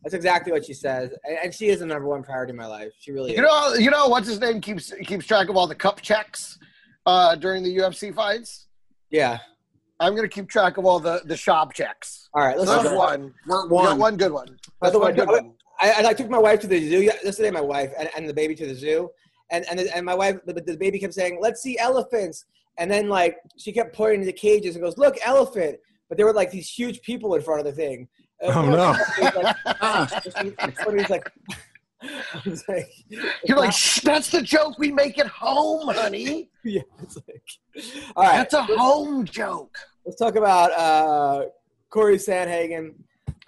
That's 0.04 0.14
exactly 0.14 0.50
what 0.52 0.64
she 0.64 0.74
says, 0.74 1.10
and, 1.24 1.38
and 1.44 1.54
she 1.54 1.68
is 1.68 1.78
the 1.80 1.86
number 1.86 2.08
one 2.08 2.22
priority 2.24 2.50
in 2.50 2.56
my 2.56 2.66
life. 2.66 2.92
She 2.98 3.12
really 3.12 3.32
is. 3.32 3.36
You 3.36 3.42
know, 3.44 3.74
you 3.74 3.90
know 3.90 4.08
what's 4.08 4.26
his 4.28 4.40
name 4.40 4.60
keeps 4.60 4.92
keeps 5.04 5.26
track 5.26 5.48
of 5.48 5.56
all 5.56 5.66
the 5.68 5.74
cup 5.76 6.00
checks 6.00 6.58
uh, 7.06 7.34
during 7.36 7.62
the 7.62 7.76
UFC 7.76 8.12
fights. 8.14 8.66
yeah. 9.10 9.38
I'm 10.02 10.14
gonna 10.16 10.28
keep 10.28 10.48
track 10.48 10.76
of 10.78 10.84
all 10.84 10.98
the 11.00 11.22
the 11.24 11.36
shop 11.36 11.72
checks. 11.74 12.28
All 12.34 12.42
right, 12.42 12.56
let's 12.58 12.68
So 12.70 12.76
talk 12.76 12.84
that's 12.84 12.96
one. 12.96 13.34
We're 13.46 13.62
You 13.64 13.68
got 13.70 13.70
one. 13.70 13.98
one 13.98 14.16
good 14.16 14.32
one. 14.32 14.58
By 14.80 14.90
the 14.90 14.98
way, 14.98 15.12
one 15.12 15.14
good. 15.14 15.50
I, 15.80 16.06
I 16.08 16.14
took 16.14 16.28
my 16.28 16.38
wife 16.38 16.60
to 16.60 16.66
the 16.66 16.78
zoo 16.88 17.02
yesterday. 17.02 17.50
My 17.50 17.60
wife 17.60 17.92
and, 17.98 18.08
and 18.16 18.28
the 18.28 18.34
baby 18.34 18.54
to 18.56 18.66
the 18.66 18.74
zoo, 18.74 19.10
and 19.50 19.64
and, 19.70 19.80
and 19.80 20.04
my 20.04 20.14
wife, 20.14 20.38
the, 20.46 20.54
the 20.54 20.76
baby 20.76 20.98
kept 20.98 21.14
saying, 21.14 21.38
"Let's 21.40 21.62
see 21.62 21.78
elephants," 21.78 22.44
and 22.78 22.90
then 22.90 23.08
like 23.08 23.36
she 23.58 23.72
kept 23.72 23.94
pointing 23.94 24.20
to 24.20 24.26
the 24.26 24.32
cages 24.32 24.74
and 24.76 24.82
goes, 24.82 24.98
"Look, 24.98 25.16
elephant!" 25.24 25.78
But 26.08 26.16
there 26.18 26.26
were 26.26 26.32
like 26.34 26.50
these 26.50 26.68
huge 26.68 27.00
people 27.02 27.34
in 27.34 27.42
front 27.42 27.60
of 27.60 27.66
the 27.66 27.72
thing. 27.72 28.08
Oh, 28.42 28.48
and 28.50 28.58
Oh, 28.58 28.62
one 28.62 28.72
of 28.72 28.78
no. 28.78 30.20
the 30.24 30.92
was 30.94 31.10
like, 31.10 31.10
like, 31.10 31.30
I 32.34 32.42
was 32.48 32.64
like, 32.68 32.90
You're 33.44 33.58
like, 33.58 33.72
Shh, 33.72 34.00
that's 34.00 34.30
the 34.30 34.42
joke 34.42 34.78
we 34.78 34.90
make 34.92 35.18
at 35.18 35.26
home, 35.26 35.88
honey. 35.88 36.50
yeah, 36.64 36.82
it's 37.02 37.16
like, 37.16 37.42
all 38.16 38.24
right. 38.24 38.36
That's 38.36 38.54
a 38.54 38.62
home 38.62 39.24
joke. 39.24 39.76
Let's 40.04 40.18
talk 40.18 40.36
about 40.36 40.72
uh, 40.72 41.46
Corey 41.90 42.16
Sandhagen. 42.16 42.94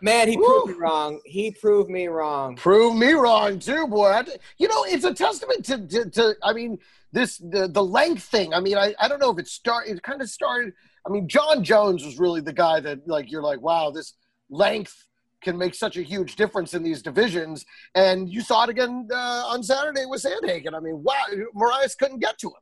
Man, 0.03 0.29
he 0.29 0.37
proved 0.37 0.69
me 0.69 0.75
wrong. 0.75 1.21
He 1.25 1.51
proved 1.51 1.91
me 1.91 2.09
wrong. 2.09 2.57
Prove 2.57 2.95
me 2.95 3.13
wrong 3.13 3.59
too, 3.59 3.87
boy. 3.87 4.09
I, 4.09 4.25
you 4.59 4.69
know, 4.69 4.85
it's 4.85 5.05
a 5.05 5.15
testament 5.15 5.65
to, 5.67 5.87
to, 5.87 6.11
to 6.11 6.35
I 6.43 6.53
mean, 6.53 6.79
this 7.13 7.39
the 7.39 7.69
the 7.69 7.83
length 7.83 8.25
thing. 8.25 8.53
I 8.53 8.61
mean, 8.61 8.77
I, 8.77 8.95
I 9.01 9.09
don't 9.09 9.21
know 9.21 9.31
if 9.31 9.39
it 9.39 9.49
started. 9.49 9.97
It 9.97 10.03
kind 10.03 10.21
of 10.21 10.29
started. 10.29 10.75
I 11.07 11.11
mean, 11.11 11.29
Jon 11.29 11.65
Jones 11.65 12.05
was 12.05 12.19
really 12.19 12.41
the 12.41 12.53
guy 12.53 12.81
that 12.81 13.07
like 13.09 13.31
you're 13.31 13.43
like, 13.43 13.61
wow, 13.61 13.91
this 13.91 14.15
length 14.51 15.07
can 15.45 15.57
make 15.57 15.75
such 15.75 15.97
a 15.97 16.03
huge 16.03 16.37
difference 16.37 16.75
in 16.75 16.83
these 16.83 17.03
divisions. 17.03 17.65
And 17.95 18.29
you 18.29 18.41
saw 18.41 18.65
it 18.65 18.71
again 18.71 19.09
uh, 19.13 19.45
on 19.47 19.63
Saturday 19.63 20.07
with 20.07 20.23
Sandhagen. 20.23 20.75
I 20.75 20.81
mean, 20.81 21.03
wow, 21.03 21.25
Moraes 21.55 21.97
couldn't 21.97 22.19
get 22.19 22.39
to 22.39 22.49
him. 22.49 22.55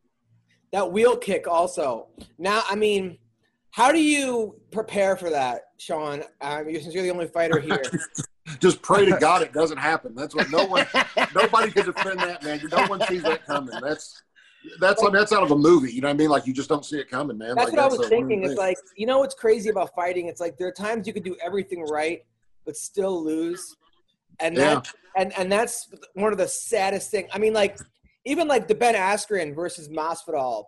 That 0.73 0.91
wheel 0.91 1.17
kick 1.17 1.47
also. 1.47 2.09
Now, 2.39 2.63
I 2.69 2.75
mean, 2.75 3.19
how 3.71 3.93
do 3.93 4.03
you 4.03 4.57
prepare 4.71 5.17
for 5.17 5.31
that, 5.31 5.63
Sean? 5.79 6.23
Um, 6.41 6.69
you- 6.69 6.81
since 6.81 6.95
you're 6.95 7.05
the 7.05 7.11
only 7.11 7.29
fighter 7.29 7.59
here. 7.61 7.83
just 8.59 8.83
pray 8.83 9.07
to 9.07 9.17
God 9.19 9.43
it 9.43 9.53
doesn't 9.53 9.79
happen. 9.79 10.15
That's 10.15 10.35
what 10.35 10.51
no 10.51 10.67
one, 10.67 10.87
nobody 11.35 11.71
could 11.71 11.87
defend 11.87 12.21
that, 12.21 12.43
man. 12.43 12.61
No 12.71 12.87
one 12.87 13.01
sees 13.07 13.23
that 13.23 13.47
coming. 13.47 13.79
That's 13.81 14.23
that's 14.79 15.03
that's 15.11 15.33
out 15.33 15.43
of 15.43 15.51
a 15.51 15.57
movie. 15.57 15.93
You 15.93 16.01
know 16.01 16.09
what 16.09 16.15
I 16.15 16.17
mean? 16.17 16.31
Like 16.31 16.47
you 16.47 16.53
just 16.53 16.69
don't 16.69 16.85
see 16.85 16.99
it 16.99 17.11
coming, 17.11 17.39
man. 17.39 17.55
That's 17.57 17.71
like, 17.71 17.77
what 17.77 17.93
I 17.93 17.97
was 17.97 18.09
thinking. 18.09 18.43
It's 18.43 18.51
thing. 18.51 18.59
like, 18.59 18.77
you 18.97 19.07
know 19.07 19.19
what's 19.19 19.35
crazy 19.35 19.71
about 19.71 19.95
fighting? 19.95 20.27
It's 20.27 20.41
like 20.41 20.57
there 20.57 20.69
are 20.69 20.73
times 20.73 21.07
you 21.07 21.13
could 21.13 21.25
do 21.25 21.37
everything 21.45 21.85
right, 21.87 22.25
but 22.65 22.77
still 22.77 23.23
lose. 23.23 23.77
And 24.41 24.57
that 24.57 24.89
and 25.17 25.33
and 25.39 25.51
that's 25.51 25.89
one 26.15 26.33
of 26.33 26.39
the 26.39 26.49
saddest 26.49 27.11
things. 27.11 27.29
I 27.33 27.39
mean, 27.39 27.53
like 27.53 27.79
even 28.25 28.49
like 28.49 28.69
the 28.69 28.75
Ben 28.75 28.95
Askren 28.95 29.55
versus 29.55 29.89
Masvidal, 29.89 30.65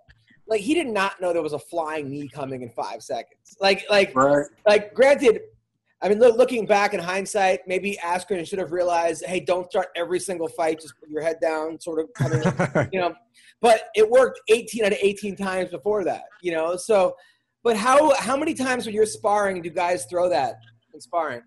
like 0.47 0.61
he 0.61 0.75
did 0.75 0.87
not 0.87 1.21
know 1.21 1.33
there 1.33 1.43
was 1.43 1.53
a 1.53 1.59
flying 1.59 2.11
knee 2.11 2.29
coming 2.29 2.63
in 2.63 2.71
five 2.71 3.03
seconds. 3.03 3.57
Like 3.61 3.85
like 3.89 4.15
right. 4.15 4.47
like 4.67 4.95
granted, 4.95 5.41
I 6.03 6.09
mean, 6.09 6.19
look, 6.19 6.37
looking 6.37 6.67
back 6.67 6.93
in 6.93 7.01
hindsight, 7.01 7.61
maybe 7.67 7.99
Askren 8.05 8.47
should 8.47 8.59
have 8.59 8.73
realized, 8.73 9.25
hey, 9.25 9.41
don't 9.41 9.71
start 9.71 9.89
every 9.97 10.21
single 10.21 10.49
fight 10.49 10.81
just 10.81 10.99
put 11.01 11.09
your 11.09 11.23
head 11.23 11.39
down, 11.41 11.81
sort 11.81 12.01
of 12.01 12.13
coming, 12.15 12.89
you 12.93 13.01
know. 13.01 13.15
But 13.63 13.85
it 13.95 14.09
worked 14.09 14.41
18 14.49 14.85
out 14.85 14.93
of 14.93 14.99
18 15.01 15.37
times 15.37 15.71
before 15.71 16.05
that, 16.05 16.25
you 16.43 16.53
know. 16.53 16.77
So, 16.77 17.15
but 17.63 17.77
how 17.77 18.15
how 18.17 18.37
many 18.37 18.53
times 18.53 18.85
when 18.85 18.95
you're 18.95 19.07
sparring 19.07 19.63
do 19.63 19.71
guys 19.71 20.05
throw 20.05 20.29
that 20.29 20.57
in 20.93 21.01
sparring? 21.01 21.43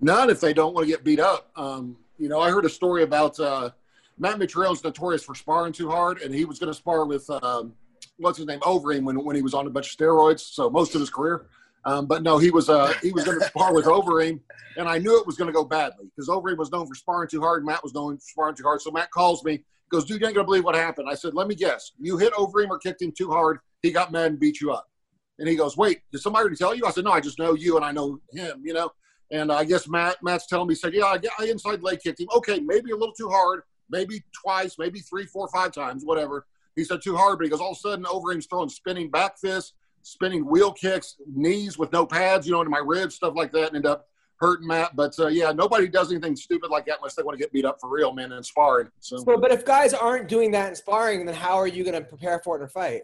None 0.00 0.30
if 0.30 0.40
they 0.40 0.52
don't 0.52 0.74
want 0.74 0.86
to 0.86 0.90
get 0.90 1.04
beat 1.04 1.20
up. 1.20 1.50
Um, 1.56 1.96
you 2.18 2.28
know, 2.28 2.40
I 2.40 2.50
heard 2.50 2.64
a 2.64 2.70
story 2.70 3.02
about 3.02 3.38
uh, 3.38 3.70
Matt 4.18 4.38
Mitrione's 4.38 4.82
notorious 4.82 5.22
for 5.22 5.34
sparring 5.34 5.72
too 5.72 5.90
hard, 5.90 6.20
and 6.22 6.34
he 6.34 6.44
was 6.44 6.58
going 6.58 6.70
to 6.70 6.74
spar 6.76 7.04
with 7.04 7.28
um, 7.42 7.74
what's 8.18 8.38
his 8.38 8.46
name 8.46 8.60
Overeem 8.60 9.04
when 9.04 9.24
when 9.24 9.36
he 9.36 9.42
was 9.42 9.54
on 9.54 9.66
a 9.66 9.70
bunch 9.70 9.90
of 9.90 9.96
steroids. 9.98 10.40
So 10.40 10.70
most 10.70 10.94
of 10.94 11.00
his 11.00 11.10
career. 11.10 11.46
Um, 11.84 12.06
but 12.06 12.22
no, 12.22 12.36
he 12.36 12.50
was 12.50 12.68
uh, 12.68 12.92
he 13.02 13.12
was 13.12 13.24
going 13.24 13.40
to 13.40 13.46
spar 13.46 13.74
with 13.74 13.86
Overeem, 13.86 14.40
and 14.76 14.88
I 14.88 14.98
knew 14.98 15.18
it 15.18 15.26
was 15.26 15.36
going 15.36 15.46
to 15.46 15.52
go 15.52 15.64
badly 15.64 16.06
because 16.14 16.28
Overeem 16.28 16.58
was 16.58 16.70
known 16.70 16.86
for 16.86 16.94
sparring 16.94 17.28
too 17.28 17.40
hard. 17.40 17.64
Matt 17.64 17.82
was 17.82 17.94
known 17.94 18.18
for 18.18 18.22
sparring 18.22 18.54
too 18.54 18.64
hard. 18.64 18.82
So 18.82 18.90
Matt 18.90 19.10
calls 19.10 19.42
me, 19.44 19.64
goes, 19.90 20.04
"Dude, 20.04 20.20
you 20.20 20.26
ain't 20.26 20.34
going 20.34 20.44
to 20.44 20.48
believe 20.48 20.64
what 20.64 20.74
happened." 20.74 21.08
I 21.10 21.14
said, 21.14 21.32
"Let 21.32 21.48
me 21.48 21.54
guess. 21.54 21.92
You 21.98 22.18
hit 22.18 22.34
Overeem 22.34 22.68
or 22.68 22.78
kicked 22.78 23.00
him 23.00 23.12
too 23.12 23.30
hard. 23.30 23.60
He 23.82 23.90
got 23.90 24.12
mad 24.12 24.32
and 24.32 24.40
beat 24.40 24.60
you 24.60 24.72
up." 24.72 24.90
And 25.38 25.48
he 25.48 25.56
goes, 25.56 25.78
"Wait, 25.78 26.00
did 26.12 26.20
somebody 26.20 26.54
tell 26.54 26.74
you?" 26.74 26.84
I 26.84 26.90
said, 26.90 27.04
"No, 27.04 27.12
I 27.12 27.20
just 27.20 27.38
know 27.38 27.54
you 27.54 27.76
and 27.76 27.84
I 27.84 27.92
know 27.92 28.20
him. 28.32 28.60
You 28.62 28.74
know." 28.74 28.90
And 29.30 29.52
I 29.52 29.64
guess 29.64 29.88
Matt 29.88 30.16
Matt's 30.22 30.46
telling 30.46 30.68
me, 30.68 30.74
he 30.74 30.78
said, 30.78 30.94
"Yeah, 30.94 31.04
I, 31.04 31.18
I 31.38 31.44
inside 31.46 31.82
leg 31.82 32.00
kicked 32.00 32.20
him. 32.20 32.28
Okay, 32.36 32.60
maybe 32.60 32.90
a 32.90 32.96
little 32.96 33.14
too 33.14 33.28
hard, 33.28 33.62
maybe 33.88 34.24
twice, 34.32 34.76
maybe 34.78 35.00
three, 35.00 35.26
four, 35.26 35.48
five 35.48 35.72
times, 35.72 36.04
whatever." 36.04 36.46
He 36.76 36.84
said 36.84 37.02
too 37.02 37.16
hard, 37.16 37.38
but 37.38 37.44
he 37.44 37.50
goes, 37.50 37.60
all 37.60 37.72
of 37.72 37.76
a 37.76 37.80
sudden, 37.80 38.04
Overeem's 38.06 38.46
throwing 38.46 38.68
spinning 38.68 39.10
back 39.10 39.38
fists, 39.38 39.74
spinning 40.02 40.46
wheel 40.46 40.72
kicks, 40.72 41.16
knees 41.34 41.78
with 41.78 41.92
no 41.92 42.06
pads, 42.06 42.46
you 42.46 42.52
know, 42.52 42.60
into 42.60 42.70
my 42.70 42.82
ribs, 42.84 43.16
stuff 43.16 43.34
like 43.36 43.52
that, 43.52 43.68
and 43.68 43.76
end 43.76 43.86
up 43.86 44.06
hurting 44.36 44.66
Matt. 44.66 44.96
But 44.96 45.18
uh, 45.18 45.28
yeah, 45.28 45.52
nobody 45.52 45.88
does 45.88 46.10
anything 46.10 46.36
stupid 46.36 46.70
like 46.70 46.86
that 46.86 46.98
unless 46.98 47.14
they 47.14 47.22
want 47.22 47.38
to 47.38 47.42
get 47.42 47.52
beat 47.52 47.64
up 47.64 47.78
for 47.80 47.90
real, 47.90 48.12
man, 48.12 48.32
in 48.32 48.42
sparring. 48.42 48.88
So 49.00 49.18
So, 49.18 49.36
but 49.36 49.52
if 49.52 49.64
guys 49.64 49.92
aren't 49.92 50.28
doing 50.28 50.50
that 50.52 50.68
in 50.68 50.74
sparring, 50.74 51.26
then 51.26 51.34
how 51.34 51.56
are 51.56 51.66
you 51.66 51.84
going 51.84 52.00
to 52.00 52.08
prepare 52.08 52.40
for 52.42 52.56
it 52.56 52.60
in 52.60 52.64
a 52.64 52.68
fight? 52.68 53.02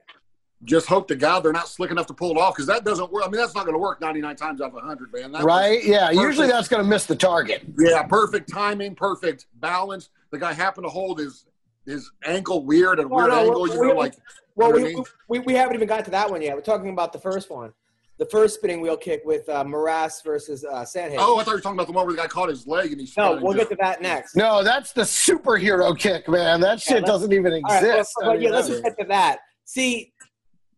Just 0.66 0.86
hope 0.88 1.06
to 1.08 1.14
God 1.16 1.40
they're 1.44 1.52
not 1.52 1.68
slick 1.68 1.90
enough 1.92 2.06
to 2.08 2.12
pull 2.14 2.32
it 2.32 2.36
off 2.36 2.54
because 2.54 2.66
that 2.66 2.84
doesn't 2.84 3.10
work. 3.12 3.22
I 3.24 3.28
mean, 3.30 3.40
that's 3.40 3.54
not 3.54 3.64
going 3.64 3.74
to 3.74 3.78
work 3.78 4.00
99 4.00 4.34
times 4.36 4.60
out 4.60 4.68
of 4.68 4.74
100, 4.74 5.12
man. 5.12 5.30
That 5.32 5.44
Right? 5.44 5.82
Yeah. 5.84 6.08
perfect. 6.08 6.20
Usually 6.22 6.46
that's 6.48 6.66
going 6.68 6.82
to 6.82 6.88
miss 6.88 7.06
the 7.06 7.14
target. 7.16 7.62
yeah, 7.78 8.02
perfect 8.02 8.50
timing, 8.52 8.94
perfect 8.96 9.46
balance. 9.60 10.10
The 10.32 10.38
guy 10.38 10.52
happened 10.52 10.84
to 10.84 10.90
hold 10.90 11.18
his 11.20 11.46
his 11.86 12.10
ankle 12.24 12.64
weird 12.64 12.98
at 12.98 13.04
a 13.04 13.08
Well, 13.08 13.26
weird 13.26 13.30
no, 13.30 13.38
angle. 13.44 13.62
we- 13.62 13.70
You 13.70 13.86
know, 13.86 13.94
like 13.94 14.14
Well, 14.56 14.76
You 14.76 14.92
know 14.94 15.04
we, 15.28 15.38
we, 15.38 15.44
we 15.46 15.54
haven't 15.54 15.76
even 15.76 15.86
got 15.86 16.04
to 16.06 16.10
that 16.10 16.28
one 16.28 16.42
yet. 16.42 16.56
We're 16.56 16.62
talking 16.62 16.90
about 16.90 17.12
the 17.12 17.20
first 17.20 17.48
one, 17.48 17.72
the 18.18 18.26
first 18.26 18.56
spinning 18.56 18.80
wheel 18.80 18.96
kick 18.96 19.22
with 19.24 19.48
uh, 19.48 19.62
Moraes 19.62 20.24
versus 20.24 20.64
uh, 20.64 20.78
Sandhagen. 20.82 21.18
oh, 21.20 21.38
I 21.38 21.44
thought 21.44 21.52
you 21.52 21.56
were 21.58 21.60
talking 21.60 21.76
about 21.78 21.86
the 21.86 21.92
one 21.92 22.04
where 22.06 22.16
the 22.16 22.20
guy 22.20 22.26
caught 22.26 22.48
his 22.48 22.66
leg 22.66 22.90
and 22.90 23.00
he. 23.00 23.08
no, 23.16 23.36
we'll 23.40 23.52
and 23.52 23.60
get 23.60 23.68
to 23.68 23.76
that 23.80 24.02
next. 24.02 24.34
No, 24.34 24.64
that's 24.64 24.90
the 24.92 25.02
superhero 25.02 25.96
kick, 25.96 26.28
man. 26.28 26.60
That 26.60 26.80
shit 26.80 26.96
let's- 26.96 27.06
doesn't 27.06 27.32
even 27.32 27.52
All 27.52 27.60
right, 27.62 27.84
exist. 27.84 28.14
well, 28.20 28.30
I 28.30 28.32
but 28.32 28.40
mean, 28.40 28.48
yeah, 28.48 28.56
let's 28.56 28.66
just 28.68 28.82
get 28.82 28.98
to 28.98 29.06
that. 29.06 29.38
See, 29.64 30.12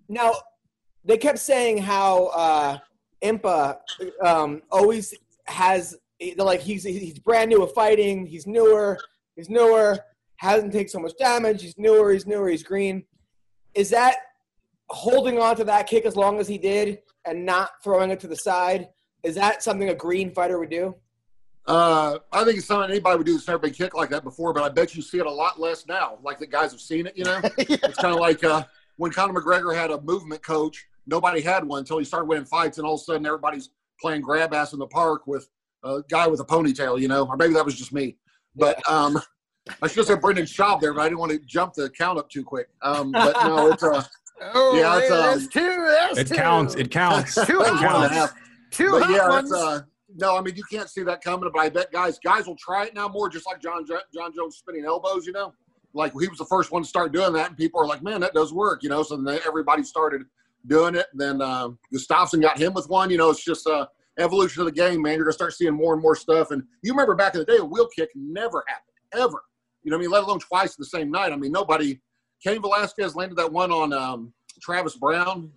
now 0.09 0.33
they 1.05 1.17
kept 1.17 1.39
saying 1.39 1.79
how 1.79 2.27
uh, 2.27 2.79
Impa 3.23 3.79
um, 4.23 4.63
always 4.71 5.15
has 5.47 5.97
like 6.37 6.61
he's 6.61 6.85
he's 6.85 7.19
brand 7.19 7.51
new 7.51 7.63
at 7.63 7.75
fighting. 7.75 8.27
He's 8.27 8.47
newer. 8.47 8.99
He's 9.37 9.49
newer. 9.49 9.99
Hasn't 10.37 10.73
taken 10.73 10.89
so 10.89 11.01
much 11.01 11.17
damage. 11.19 11.63
He's 11.63 11.79
newer. 11.79 12.13
He's 12.13 12.27
newer. 12.27 12.49
He's 12.49 12.63
green. 12.63 13.05
Is 13.75 13.91
that 13.91 14.17
holding 14.89 15.39
on 15.39 15.57
to 15.57 15.65
that 15.65 15.87
kick 15.87 16.07
as 16.07 16.17
long 16.17 16.39
as 16.39 16.49
he 16.49 16.59
did 16.59 17.01
and 17.25 17.45
not 17.45 17.71
throwing 17.83 18.11
it 18.11 18.21
to 18.21 18.27
the 18.27 18.37
side? 18.37 18.89
Is 19.23 19.35
that 19.35 19.63
something 19.63 19.89
a 19.89 19.95
green 19.95 20.33
fighter 20.33 20.59
would 20.59 20.71
do? 20.71 20.95
Uh, 21.67 22.19
I 22.33 22.45
think 22.45 22.57
it's 22.57 22.67
something 22.67 22.91
anybody 22.91 23.19
would 23.19 23.27
do 23.27 23.35
that's 23.35 23.47
never 23.47 23.59
been 23.59 23.75
kicked 23.75 23.95
like 23.95 24.09
that 24.11 24.25
before, 24.25 24.55
but 24.55 24.63
I 24.63 24.71
bet 24.71 24.95
you 24.95 25.03
see 25.03 25.19
it 25.19 25.27
a 25.27 25.31
lot 25.31 25.61
less 25.61 25.87
now. 25.87 26.19
Like 26.23 26.39
the 26.39 26.47
guys 26.47 26.73
have 26.73 26.81
seen 26.81 27.07
it, 27.07 27.17
you 27.17 27.25
know. 27.25 27.41
It's 27.59 27.99
kind 27.99 28.15
of 28.15 28.21
like 28.21 28.43
uh, 28.43 28.65
when 28.99 29.11
Conor 29.11 29.41
McGregor 29.41 29.75
had 29.75 29.91
a 29.91 30.01
movement 30.03 30.43
coach. 30.43 30.87
Nobody 31.07 31.41
had 31.41 31.65
one 31.65 31.79
until 31.79 31.99
he 31.99 32.05
started 32.05 32.27
winning 32.29 32.45
fights, 32.45 32.77
and 32.77 32.87
all 32.87 32.95
of 32.97 33.01
a 33.01 33.05
sudden 33.05 33.25
everybody's 33.25 33.71
playing 33.99 34.21
grab 34.21 34.53
ass 34.53 34.75
in 34.75 34.79
the 34.79 34.87
park 34.89 35.27
with 35.27 35.49
a 35.85 36.03
guy 36.11 36.27
with 36.27 36.41
a 36.41 36.45
ponytail, 36.45 37.01
you 37.01 37.09
know. 37.09 37.27
Or 37.27 37.37
maybe 37.39 37.55
that 37.55 37.65
was 37.65 37.75
just 37.77 37.93
me. 37.95 38.19
But 38.55 38.79
um, 38.91 39.19
I 39.81 39.87
should 39.87 39.97
have 39.99 40.07
said 40.07 40.21
Brendan 40.21 40.45
Schaub 40.45 40.81
there, 40.83 40.93
but 40.93 41.01
I 41.01 41.05
didn't 41.05 41.19
want 41.19 41.33
to 41.33 41.39
jump 41.47 41.73
the 41.75 41.89
count 41.91 42.19
up 42.19 42.29
too 42.29 42.45
quick. 42.45 42.69
Um, 42.83 43.13
but 43.13 43.35
no, 43.45 43.73
it's 43.73 43.83
uh, 43.83 44.05
Oh, 44.55 44.77
Yeah, 44.77 44.99
it's, 44.99 45.09
that's 45.09 45.43
um, 45.45 45.49
two. 45.49 45.87
That's 45.89 46.19
It 46.19 46.29
two. 46.29 46.35
counts. 46.35 46.75
It 46.75 46.91
counts. 46.91 47.35
Two 47.35 47.41
It 47.55 47.59
one 47.59 47.69
and 47.71 47.79
a 47.79 47.89
counts. 47.89 48.15
half. 48.15 48.35
Two 48.71 48.91
but 48.91 49.09
yeah, 49.11 49.29
ones. 49.29 49.51
it's 49.51 49.59
uh, 49.61 49.81
no. 50.17 50.37
I 50.37 50.43
mean, 50.43 50.55
you 50.57 50.63
can't 50.71 50.89
see 50.91 51.03
that 51.05 51.23
coming, 51.25 51.49
but 51.53 51.59
I 51.59 51.71
bet 51.71 51.91
guys 51.91 52.19
guys 52.23 52.47
will 52.47 52.57
try 52.57 52.85
it 52.85 52.95
now 52.95 53.09
more, 53.09 53.29
just 53.31 53.47
like 53.47 53.61
Jon 53.63 53.87
Jon 53.87 54.33
Jones 54.37 54.57
spinning 54.59 54.85
elbows. 54.85 55.27
You 55.27 55.33
know, 55.33 55.55
like 55.95 56.13
he 56.13 56.29
was 56.29 56.39
the 56.39 56.45
first 56.47 56.71
one 56.71 56.83
to 56.83 56.89
start 56.89 57.13
doing 57.13 57.33
that, 57.33 57.49
and 57.49 57.57
people 57.57 57.81
are 57.81 57.87
like, 57.87 58.03
"Man, 58.03 58.21
that 58.21 58.35
does 58.35 58.53
work." 58.53 58.83
You 58.83 58.89
know, 58.89 59.03
so 59.03 59.17
then 59.17 59.41
everybody 59.47 59.83
started 59.83 60.23
doing 60.67 60.95
it. 60.95 61.07
Then 61.15 61.41
uh, 61.41 61.71
Gustafsson 61.95 62.43
got 62.43 62.59
him 62.59 62.75
with 62.75 62.89
one. 62.89 63.11
You 63.11 63.19
know, 63.19 63.31
it's 63.31 63.45
just 63.45 63.67
uh, 63.67 63.87
evolution 64.19 64.61
of 64.63 64.67
the 64.67 64.73
game, 64.73 65.03
man. 65.03 65.15
You're 65.15 65.25
gonna 65.25 65.33
start 65.33 65.55
seeing 65.55 65.75
more 65.75 65.95
and 65.95 66.03
more 66.03 66.17
stuff. 66.17 66.51
And 66.51 66.63
you 66.83 66.93
remember 66.93 67.15
back 67.15 67.35
in 67.35 67.41
the 67.41 67.47
day, 67.47 67.57
a 67.57 67.65
wheel 67.65 67.89
kick 67.89 68.11
never 68.15 68.65
happened 68.67 68.85
ever. 69.13 69.43
You 69.83 69.91
know, 69.91 69.97
I 69.97 70.01
mean, 70.01 70.11
let 70.11 70.25
alone 70.25 70.41
twice 70.41 70.71
in 70.71 70.81
the 70.81 70.87
same 70.87 71.11
night. 71.11 71.33
I 71.33 71.37
mean, 71.37 71.53
nobody. 71.53 72.01
Cain 72.45 72.61
Velasquez 72.63 73.17
landed 73.17 73.37
that 73.37 73.53
one 73.53 73.73
on 73.73 73.93
um, 73.93 74.33
Travis 74.63 74.97
Browne 74.97 75.51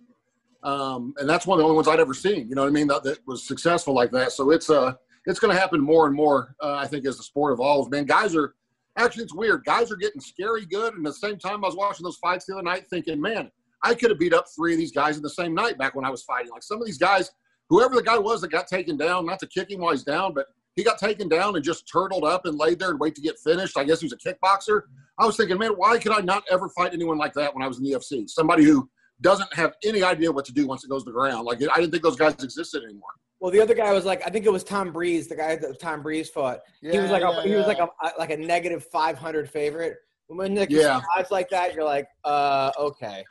um, 0.62 1.14
and 1.18 1.28
that's 1.28 1.46
one 1.46 1.58
of 1.58 1.60
the 1.60 1.64
only 1.64 1.76
ones 1.76 1.88
I'd 1.88 2.00
ever 2.00 2.14
seen. 2.14 2.48
You 2.48 2.54
know 2.54 2.62
what 2.62 2.68
I 2.68 2.72
mean? 2.72 2.86
That, 2.86 3.02
that 3.04 3.18
was 3.26 3.42
successful 3.42 3.94
like 3.94 4.10
that. 4.12 4.32
So 4.32 4.50
it's 4.50 4.70
uh 4.70 4.94
it's 5.24 5.38
going 5.38 5.54
to 5.54 5.60
happen 5.60 5.80
more 5.80 6.06
and 6.06 6.16
more. 6.16 6.56
Uh, 6.60 6.74
I 6.74 6.86
think 6.88 7.06
as 7.06 7.16
the 7.16 7.22
sport 7.22 7.52
evolves, 7.52 7.88
man, 7.90 8.06
guys 8.06 8.34
are 8.34 8.54
actually 8.96 9.24
it's 9.24 9.34
weird. 9.34 9.64
Guys 9.64 9.90
are 9.90 9.96
getting 9.96 10.20
scary 10.20 10.66
good, 10.66 10.94
and 10.94 11.06
at 11.06 11.12
the 11.12 11.18
same 11.18 11.38
time, 11.38 11.64
I 11.64 11.68
was 11.68 11.76
watching 11.76 12.04
those 12.04 12.18
fights 12.18 12.46
the 12.46 12.54
other 12.54 12.62
night, 12.62 12.86
thinking, 12.88 13.20
man, 13.20 13.50
I 13.82 13.94
could 13.94 14.10
have 14.10 14.18
beat 14.18 14.34
up 14.34 14.46
three 14.54 14.72
of 14.72 14.78
these 14.78 14.92
guys 14.92 15.16
in 15.16 15.22
the 15.22 15.30
same 15.30 15.54
night 15.54 15.78
back 15.78 15.94
when 15.94 16.04
I 16.04 16.10
was 16.10 16.22
fighting. 16.22 16.50
Like 16.50 16.62
some 16.62 16.80
of 16.80 16.86
these 16.86 16.98
guys, 16.98 17.30
whoever 17.68 17.94
the 17.94 18.02
guy 18.02 18.18
was 18.18 18.40
that 18.42 18.50
got 18.50 18.66
taken 18.66 18.96
down, 18.96 19.26
not 19.26 19.38
to 19.40 19.46
kick 19.46 19.70
him 19.70 19.80
while 19.80 19.92
he's 19.92 20.04
down, 20.04 20.34
but 20.34 20.46
he 20.76 20.84
got 20.84 20.98
taken 20.98 21.28
down 21.28 21.54
and 21.56 21.64
just 21.64 21.88
turtled 21.90 22.24
up 22.24 22.46
and 22.46 22.58
laid 22.58 22.78
there 22.78 22.90
and 22.90 23.00
wait 23.00 23.14
to 23.16 23.20
get 23.20 23.38
finished. 23.38 23.76
I 23.76 23.84
guess 23.84 24.00
he 24.00 24.06
was 24.06 24.12
a 24.12 24.16
kickboxer. 24.16 24.82
I 25.18 25.26
was 25.26 25.36
thinking, 25.36 25.58
man, 25.58 25.72
why 25.72 25.98
could 25.98 26.12
I 26.12 26.20
not 26.20 26.44
ever 26.50 26.68
fight 26.70 26.94
anyone 26.94 27.18
like 27.18 27.34
that 27.34 27.54
when 27.54 27.62
I 27.62 27.68
was 27.68 27.78
in 27.78 27.84
the 27.84 27.92
UFC? 27.92 28.28
Somebody 28.28 28.64
who 28.64 28.88
doesn't 29.20 29.52
have 29.54 29.74
any 29.84 30.02
idea 30.02 30.32
what 30.32 30.44
to 30.46 30.52
do 30.52 30.66
once 30.66 30.84
it 30.84 30.90
goes 30.90 31.04
to 31.04 31.10
the 31.10 31.12
ground. 31.12 31.44
Like 31.44 31.58
I 31.62 31.80
didn't 31.80 31.90
think 31.90 32.02
those 32.02 32.16
guys 32.16 32.34
existed 32.42 32.82
anymore. 32.84 33.10
Well, 33.42 33.50
the 33.50 33.60
other 33.60 33.74
guy 33.74 33.92
was 33.92 34.04
like, 34.04 34.24
I 34.24 34.30
think 34.30 34.46
it 34.46 34.52
was 34.52 34.62
Tom 34.62 34.92
Breese, 34.92 35.26
the 35.26 35.34
guy 35.34 35.56
that 35.56 35.80
Tom 35.80 36.00
Breese 36.00 36.30
fought. 36.30 36.60
he 36.80 36.86
was 36.86 37.10
Yeah, 37.10 37.10
like, 37.10 37.22
a, 37.24 37.26
yeah, 37.26 37.42
he 37.42 37.56
was 37.56 37.66
like 37.66 37.80
a 37.80 37.88
like 38.16 38.30
a 38.30 38.36
negative 38.36 38.84
five 38.84 39.18
hundred 39.18 39.50
favorite. 39.50 39.96
When 40.28 40.54
like, 40.54 40.70
Yeah. 40.70 41.00
odds 41.16 41.32
like 41.32 41.50
that, 41.50 41.74
you're 41.74 41.82
like, 41.84 42.06
uh, 42.24 42.70
okay, 42.78 43.24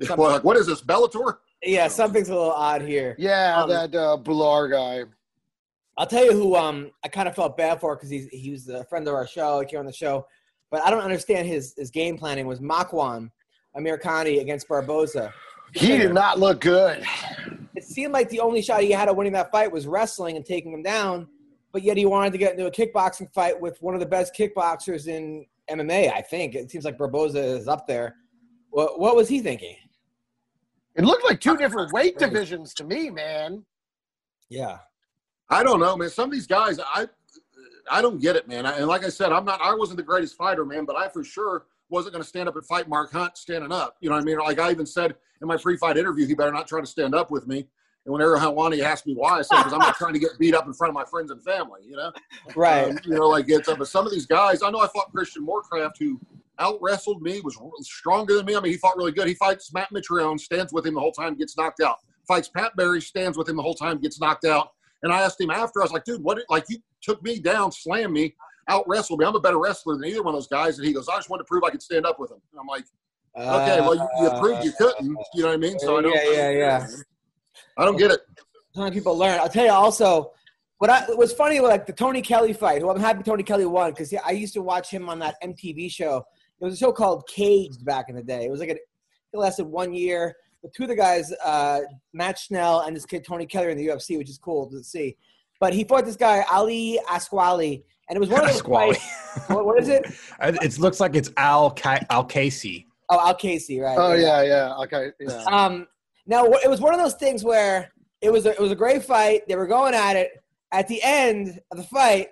Well, 0.18 0.32
like, 0.32 0.44
what 0.44 0.58
is 0.58 0.66
this 0.66 0.82
Bellator? 0.82 1.38
yeah, 1.62 1.88
something's 1.88 2.28
a 2.28 2.34
little 2.34 2.50
odd 2.52 2.82
here. 2.82 3.16
yeah, 3.18 3.62
um, 3.62 3.70
that 3.70 3.94
uh, 3.94 4.18
Bular 4.22 4.70
guy. 4.70 5.10
I'll 5.96 6.06
tell 6.06 6.26
you 6.26 6.32
who 6.34 6.54
um 6.54 6.90
I 7.02 7.08
kind 7.08 7.26
of 7.26 7.34
felt 7.34 7.56
bad 7.56 7.80
for 7.80 7.96
because 7.96 8.10
he's 8.10 8.28
he 8.28 8.50
was 8.50 8.68
a 8.68 8.84
friend 8.84 9.08
of 9.08 9.14
our 9.14 9.26
show, 9.26 9.60
he 9.60 9.66
came 9.66 9.78
on 9.80 9.86
the 9.86 9.92
show, 9.94 10.26
but 10.70 10.82
I 10.82 10.90
don't 10.90 11.00
understand 11.02 11.48
his 11.48 11.72
his 11.74 11.90
game 11.90 12.18
planning 12.18 12.46
was 12.46 12.60
Makwan 12.60 13.30
Amirkhani 13.74 14.42
against 14.42 14.68
Barboza. 14.68 15.32
He 15.74 15.98
did 15.98 16.14
not 16.14 16.38
look 16.38 16.60
good. 16.60 17.04
It 17.74 17.84
seemed 17.84 18.12
like 18.12 18.28
the 18.28 18.40
only 18.40 18.62
shot 18.62 18.82
he 18.82 18.90
had 18.90 19.08
of 19.08 19.16
winning 19.16 19.34
that 19.34 19.50
fight 19.52 19.70
was 19.70 19.86
wrestling 19.86 20.36
and 20.36 20.44
taking 20.44 20.72
him 20.72 20.82
down, 20.82 21.28
but 21.72 21.82
yet 21.82 21.96
he 21.96 22.06
wanted 22.06 22.32
to 22.32 22.38
get 22.38 22.52
into 22.52 22.66
a 22.66 22.70
kickboxing 22.70 23.32
fight 23.32 23.60
with 23.60 23.80
one 23.82 23.94
of 23.94 24.00
the 24.00 24.06
best 24.06 24.34
kickboxers 24.34 25.06
in 25.06 25.46
MMA. 25.70 26.12
I 26.12 26.22
think 26.22 26.54
it 26.54 26.70
seems 26.70 26.84
like 26.84 26.98
Barboza 26.98 27.40
is 27.40 27.68
up 27.68 27.86
there. 27.86 28.16
What 28.70 28.98
what 28.98 29.16
was 29.16 29.28
he 29.28 29.40
thinking? 29.40 29.76
It 30.96 31.04
looked 31.04 31.24
like 31.24 31.40
two 31.40 31.56
different 31.56 31.92
weight 31.92 32.18
divisions 32.18 32.74
to 32.74 32.84
me, 32.84 33.10
man. 33.10 33.64
Yeah. 34.48 34.78
I 35.48 35.62
don't 35.62 35.78
know, 35.78 35.96
man. 35.96 36.10
Some 36.10 36.24
of 36.24 36.32
these 36.32 36.46
guys, 36.46 36.80
I, 36.80 37.06
I 37.90 38.02
don't 38.02 38.20
get 38.20 38.34
it, 38.34 38.48
man. 38.48 38.66
I, 38.66 38.78
and 38.78 38.88
like 38.88 39.04
I 39.04 39.08
said, 39.08 39.32
I'm 39.32 39.44
not. 39.44 39.60
I 39.62 39.74
wasn't 39.74 39.98
the 39.98 40.02
greatest 40.02 40.36
fighter, 40.36 40.64
man, 40.64 40.84
but 40.84 40.96
I 40.96 41.08
for 41.08 41.22
sure 41.22 41.66
wasn't 41.90 42.12
going 42.12 42.22
to 42.22 42.28
stand 42.28 42.48
up 42.48 42.56
and 42.56 42.64
fight 42.66 42.88
Mark 42.88 43.12
Hunt 43.12 43.36
standing 43.36 43.72
up. 43.72 43.96
You 44.00 44.08
know 44.08 44.16
what 44.16 44.22
I 44.22 44.24
mean? 44.24 44.38
Like 44.38 44.58
I 44.58 44.70
even 44.70 44.86
said 44.86 45.14
in 45.40 45.48
my 45.48 45.56
pre-fight 45.56 45.96
interview, 45.96 46.26
he 46.26 46.34
better 46.34 46.52
not 46.52 46.66
try 46.66 46.80
to 46.80 46.86
stand 46.86 47.14
up 47.14 47.30
with 47.30 47.46
me. 47.46 47.66
And 48.04 48.12
when 48.12 48.22
Ariel 48.22 48.40
Helwani 48.40 48.80
asked 48.80 49.06
me 49.06 49.14
why, 49.14 49.38
I 49.38 49.42
said 49.42 49.58
because 49.58 49.72
I'm 49.72 49.80
not 49.80 49.96
trying 49.96 50.14
to 50.14 50.18
get 50.18 50.30
beat 50.38 50.54
up 50.54 50.66
in 50.66 50.72
front 50.72 50.90
of 50.90 50.94
my 50.94 51.04
friends 51.04 51.30
and 51.30 51.42
family. 51.42 51.80
You 51.86 51.96
know, 51.96 52.12
Right. 52.56 52.90
Um, 52.90 52.98
you 53.04 53.14
know, 53.14 53.28
like 53.28 53.46
it's. 53.48 53.68
Uh, 53.68 53.76
but 53.76 53.88
some 53.88 54.06
of 54.06 54.12
these 54.12 54.26
guys, 54.26 54.62
I 54.62 54.70
know 54.70 54.80
I 54.80 54.88
fought 54.88 55.12
Christian 55.12 55.46
Morecraft, 55.46 55.98
who 55.98 56.18
out 56.58 56.78
wrestled 56.80 57.22
me, 57.22 57.40
was 57.40 57.58
stronger 57.82 58.36
than 58.36 58.46
me. 58.46 58.56
I 58.56 58.60
mean, 58.60 58.72
he 58.72 58.78
fought 58.78 58.96
really 58.96 59.12
good. 59.12 59.28
He 59.28 59.34
fights 59.34 59.72
Matt 59.72 59.90
Mitrione, 59.92 60.40
stands 60.40 60.72
with 60.72 60.86
him 60.86 60.94
the 60.94 61.00
whole 61.00 61.12
time, 61.12 61.36
gets 61.36 61.56
knocked 61.56 61.80
out. 61.80 61.96
Fights 62.26 62.48
Pat 62.48 62.74
Barry, 62.76 63.00
stands 63.00 63.38
with 63.38 63.48
him 63.48 63.56
the 63.56 63.62
whole 63.62 63.74
time, 63.74 63.98
gets 63.98 64.20
knocked 64.20 64.44
out. 64.44 64.70
And 65.02 65.12
I 65.12 65.20
asked 65.22 65.40
him 65.40 65.50
after, 65.50 65.80
I 65.80 65.84
was 65.84 65.92
like, 65.92 66.04
dude, 66.04 66.22
what? 66.22 66.38
Like 66.48 66.64
you 66.68 66.78
took 67.02 67.22
me 67.22 67.38
down, 67.38 67.70
slammed 67.72 68.12
me, 68.12 68.34
out 68.68 68.84
wrestled 68.88 69.20
me. 69.20 69.26
I'm 69.26 69.34
a 69.34 69.40
better 69.40 69.58
wrestler 69.58 69.96
than 69.96 70.04
either 70.04 70.22
one 70.22 70.34
of 70.34 70.40
those 70.40 70.48
guys. 70.48 70.78
And 70.78 70.86
he 70.86 70.92
goes, 70.92 71.08
I 71.08 71.16
just 71.16 71.30
wanted 71.30 71.44
to 71.44 71.48
prove 71.48 71.64
I 71.64 71.70
could 71.70 71.82
stand 71.82 72.06
up 72.06 72.18
with 72.18 72.30
him. 72.30 72.38
And 72.52 72.60
I'm 72.60 72.66
like, 72.66 72.84
okay, 73.36 73.80
well, 73.80 73.94
you, 73.94 74.08
you 74.22 74.40
proved 74.40 74.64
you 74.64 74.72
couldn't. 74.72 75.16
You 75.34 75.42
know 75.42 75.48
what 75.48 75.54
I 75.54 75.56
mean? 75.56 75.78
So 75.78 75.98
I 75.98 76.02
don't. 76.02 76.14
Yeah, 76.14 76.30
yeah, 76.32 76.50
yeah. 76.50 76.86
I 77.76 77.84
don't 77.84 77.96
get 77.96 78.10
it. 78.10 78.20
Sometimes 78.72 78.94
people 78.94 79.16
learn. 79.16 79.40
I'll 79.40 79.48
tell 79.48 79.64
you 79.64 79.72
also, 79.72 80.32
what 80.78 80.90
I 80.90 81.04
was 81.08 81.32
funny 81.32 81.60
like 81.60 81.86
the 81.86 81.92
Tony 81.92 82.22
Kelly 82.22 82.52
fight. 82.52 82.82
Who 82.82 82.90
I'm 82.90 83.00
happy 83.00 83.22
Tony 83.22 83.42
Kelly 83.42 83.66
won 83.66 83.90
because 83.90 84.14
I 84.24 84.30
used 84.30 84.54
to 84.54 84.62
watch 84.62 84.90
him 84.90 85.08
on 85.08 85.18
that 85.20 85.36
MTV 85.42 85.90
show. 85.90 86.24
It 86.60 86.64
was 86.64 86.74
a 86.74 86.76
show 86.76 86.92
called 86.92 87.28
Caged 87.28 87.84
back 87.84 88.08
in 88.08 88.16
the 88.16 88.22
day. 88.22 88.44
It 88.44 88.50
was 88.50 88.60
like 88.60 88.70
a, 88.70 88.74
it 88.74 88.80
lasted 89.38 89.64
one 89.64 89.94
year. 89.94 90.36
The 90.62 90.70
two 90.74 90.84
of 90.84 90.88
the 90.88 90.96
guys, 90.96 91.32
uh, 91.44 91.80
Matt 92.12 92.38
Schnell 92.38 92.80
and 92.80 92.96
this 92.96 93.06
kid 93.06 93.24
Tony 93.24 93.46
Kelly, 93.46 93.70
in 93.70 93.78
the 93.78 93.86
UFC, 93.86 94.18
which 94.18 94.28
is 94.28 94.38
cool 94.38 94.68
to 94.70 94.82
see. 94.82 95.16
But 95.60 95.72
he 95.72 95.84
fought 95.84 96.04
this 96.04 96.16
guy 96.16 96.44
Ali 96.50 96.98
Asquali, 97.08 97.84
and 98.08 98.16
it 98.16 98.20
was 98.20 98.28
one 98.28 98.40
of 98.44 98.46
those 98.52 98.62
Asquali. 98.62 98.96
fights. 98.96 99.48
What, 99.48 99.64
what 99.66 99.80
is 99.80 99.88
it? 99.88 100.06
It 100.40 100.78
looks 100.78 101.00
like 101.00 101.14
it's 101.14 101.30
Al 101.36 101.70
Ca- 101.72 102.04
Al 102.10 102.24
Casey. 102.24 102.86
Oh, 103.10 103.18
Al 103.26 103.34
Casey, 103.34 103.80
right? 103.80 103.96
Oh 103.98 104.12
yeah, 104.14 104.42
yeah. 104.42 104.76
Okay, 104.84 105.10
yeah. 105.20 105.44
Um, 105.44 105.86
now 106.26 106.44
it 106.44 106.68
was 106.68 106.80
one 106.80 106.92
of 106.94 107.00
those 107.00 107.14
things 107.14 107.42
where 107.44 107.90
it 108.20 108.30
was 108.30 108.46
a, 108.46 108.50
it 108.50 108.60
was 108.60 108.72
a 108.72 108.76
great 108.76 109.02
fight. 109.04 109.42
They 109.48 109.56
were 109.56 109.66
going 109.66 109.94
at 109.94 110.16
it. 110.16 110.32
At 110.72 110.88
the 110.88 111.02
end 111.02 111.60
of 111.70 111.78
the 111.78 111.84
fight, 111.84 112.28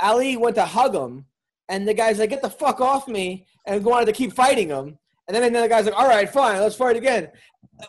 Ali 0.00 0.36
went 0.36 0.56
to 0.56 0.64
hug 0.64 0.94
him, 0.94 1.26
and 1.68 1.86
the 1.86 1.94
guy's 1.94 2.18
like, 2.18 2.30
"Get 2.30 2.42
the 2.42 2.50
fuck 2.50 2.80
off 2.80 3.06
me!" 3.06 3.46
and 3.66 3.84
wanted 3.84 4.06
to 4.06 4.12
keep 4.12 4.32
fighting 4.32 4.68
him. 4.68 4.98
And 5.28 5.34
then 5.34 5.44
another 5.44 5.68
guy's 5.68 5.84
like, 5.84 5.94
"All 5.96 6.08
right, 6.08 6.28
fine, 6.28 6.60
let's 6.60 6.74
fight 6.74 6.96
again," 6.96 7.28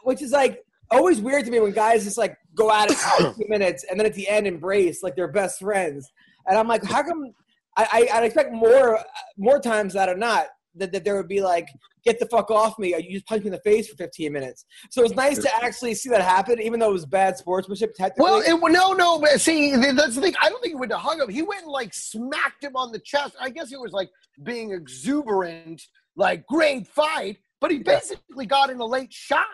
which 0.04 0.22
is 0.22 0.32
like 0.32 0.64
always 0.92 1.22
weird 1.22 1.46
to 1.46 1.52
me 1.52 1.60
when 1.60 1.72
guys 1.72 2.04
just 2.04 2.18
like 2.18 2.36
go 2.56 2.72
at 2.72 2.92
it 2.92 2.98
for 2.98 3.34
two 3.38 3.46
minutes 3.48 3.86
and 3.90 4.00
then 4.00 4.06
at 4.08 4.14
the 4.16 4.28
end 4.28 4.48
embrace 4.48 5.04
like 5.04 5.16
they're 5.16 5.28
best 5.32 5.60
friends. 5.60 6.12
And 6.50 6.58
I'm 6.58 6.68
like, 6.68 6.84
how 6.84 7.04
come? 7.04 7.34
I, 7.78 8.08
I 8.12 8.18
I'd 8.18 8.24
expect 8.26 8.52
more 8.52 9.00
more 9.38 9.60
times 9.60 9.94
that 9.94 10.10
or 10.10 10.18
not 10.18 10.48
that, 10.76 10.92
that 10.92 11.04
there 11.04 11.16
would 11.16 11.28
be 11.28 11.42
like, 11.42 11.68
"Get 12.04 12.20
the 12.20 12.26
fuck 12.26 12.50
off 12.52 12.78
me!" 12.80 12.96
You 12.96 13.14
just 13.14 13.26
punch 13.28 13.44
me 13.44 13.48
in 13.48 13.54
the 13.54 13.62
face 13.62 13.88
for 13.88 13.96
15 13.96 14.32
minutes. 14.34 14.66
So 14.90 15.04
it's 15.04 15.16
nice 15.16 15.38
to 15.40 15.56
actually 15.64 15.94
see 15.96 16.10
that 16.10 16.22
happen, 16.22 16.62
even 16.62 16.80
though 16.80 16.90
it 16.90 16.94
was 16.94 17.06
bad 17.06 17.38
sportsmanship. 17.38 17.94
Technically, 17.94 18.24
Well, 18.24 18.42
it, 18.42 18.72
no, 18.72 18.94
no, 18.94 19.20
but 19.20 19.40
see, 19.40 19.76
that's 19.76 20.16
the 20.16 20.22
thing. 20.22 20.34
I 20.42 20.50
don't 20.50 20.62
think 20.62 20.72
he 20.72 20.76
went 20.76 20.92
to 20.92 20.98
hug 20.98 21.20
him. 21.20 21.30
He 21.30 21.42
went 21.42 21.64
and 21.64 21.72
like 21.72 21.94
smacked 21.94 22.64
him 22.64 22.76
on 22.76 22.92
the 22.92 23.00
chest. 23.00 23.36
I 23.40 23.50
guess 23.50 23.72
it 23.72 23.80
was 23.80 23.92
like 23.92 24.10
being 24.44 24.72
exuberant, 24.72 25.82
like 26.16 26.46
great 26.48 26.88
fight. 26.88 27.38
But 27.62 27.72
he 27.72 27.80
basically 27.80 28.46
got 28.46 28.70
in 28.70 28.80
a 28.80 28.86
late 28.86 29.14
shot. 29.14 29.46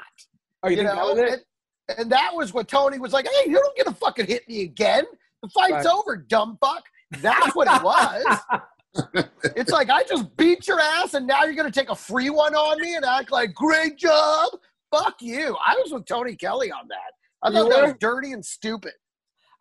Are 0.63 0.71
you, 0.71 0.77
You 0.77 0.83
that 0.83 0.95
know, 0.95 1.17
it? 1.17 1.41
and, 1.89 1.99
and 1.99 2.11
that 2.11 2.31
was 2.33 2.53
what 2.53 2.67
Tony 2.67 2.99
was 2.99 3.13
like. 3.13 3.25
Hey, 3.25 3.49
you 3.49 3.55
don't 3.57 3.75
get 3.75 3.87
to 3.87 3.93
fucking 3.93 4.27
hit 4.27 4.47
me 4.47 4.61
again. 4.63 5.05
The 5.45 5.49
fight's 5.49 5.85
Right. 5.85 5.95
over, 5.95 6.17
dumb 6.17 6.57
fuck. 6.61 6.83
That's 7.21 7.55
what 7.55 7.67
it 7.67 7.83
was. 7.83 9.25
it's 9.55 9.71
like 9.71 9.89
I 9.89 10.03
just 10.03 10.35
beat 10.37 10.67
your 10.67 10.79
ass, 10.79 11.13
and 11.13 11.27
now 11.27 11.43
you're 11.43 11.53
gonna 11.53 11.71
take 11.71 11.89
a 11.89 11.95
free 11.95 12.29
one 12.29 12.55
on 12.55 12.81
me 12.81 12.95
and 12.95 13.05
act 13.05 13.31
like 13.31 13.53
great 13.53 13.97
job. 13.97 14.49
Fuck 14.91 15.21
you. 15.21 15.55
I 15.65 15.75
was 15.83 15.91
with 15.91 16.05
Tony 16.05 16.35
Kelly 16.35 16.71
on 16.71 16.87
that. 16.87 17.11
I 17.43 17.51
thought 17.51 17.69
that 17.69 17.83
was 17.83 17.95
dirty 17.99 18.31
and 18.31 18.43
stupid. 18.43 18.93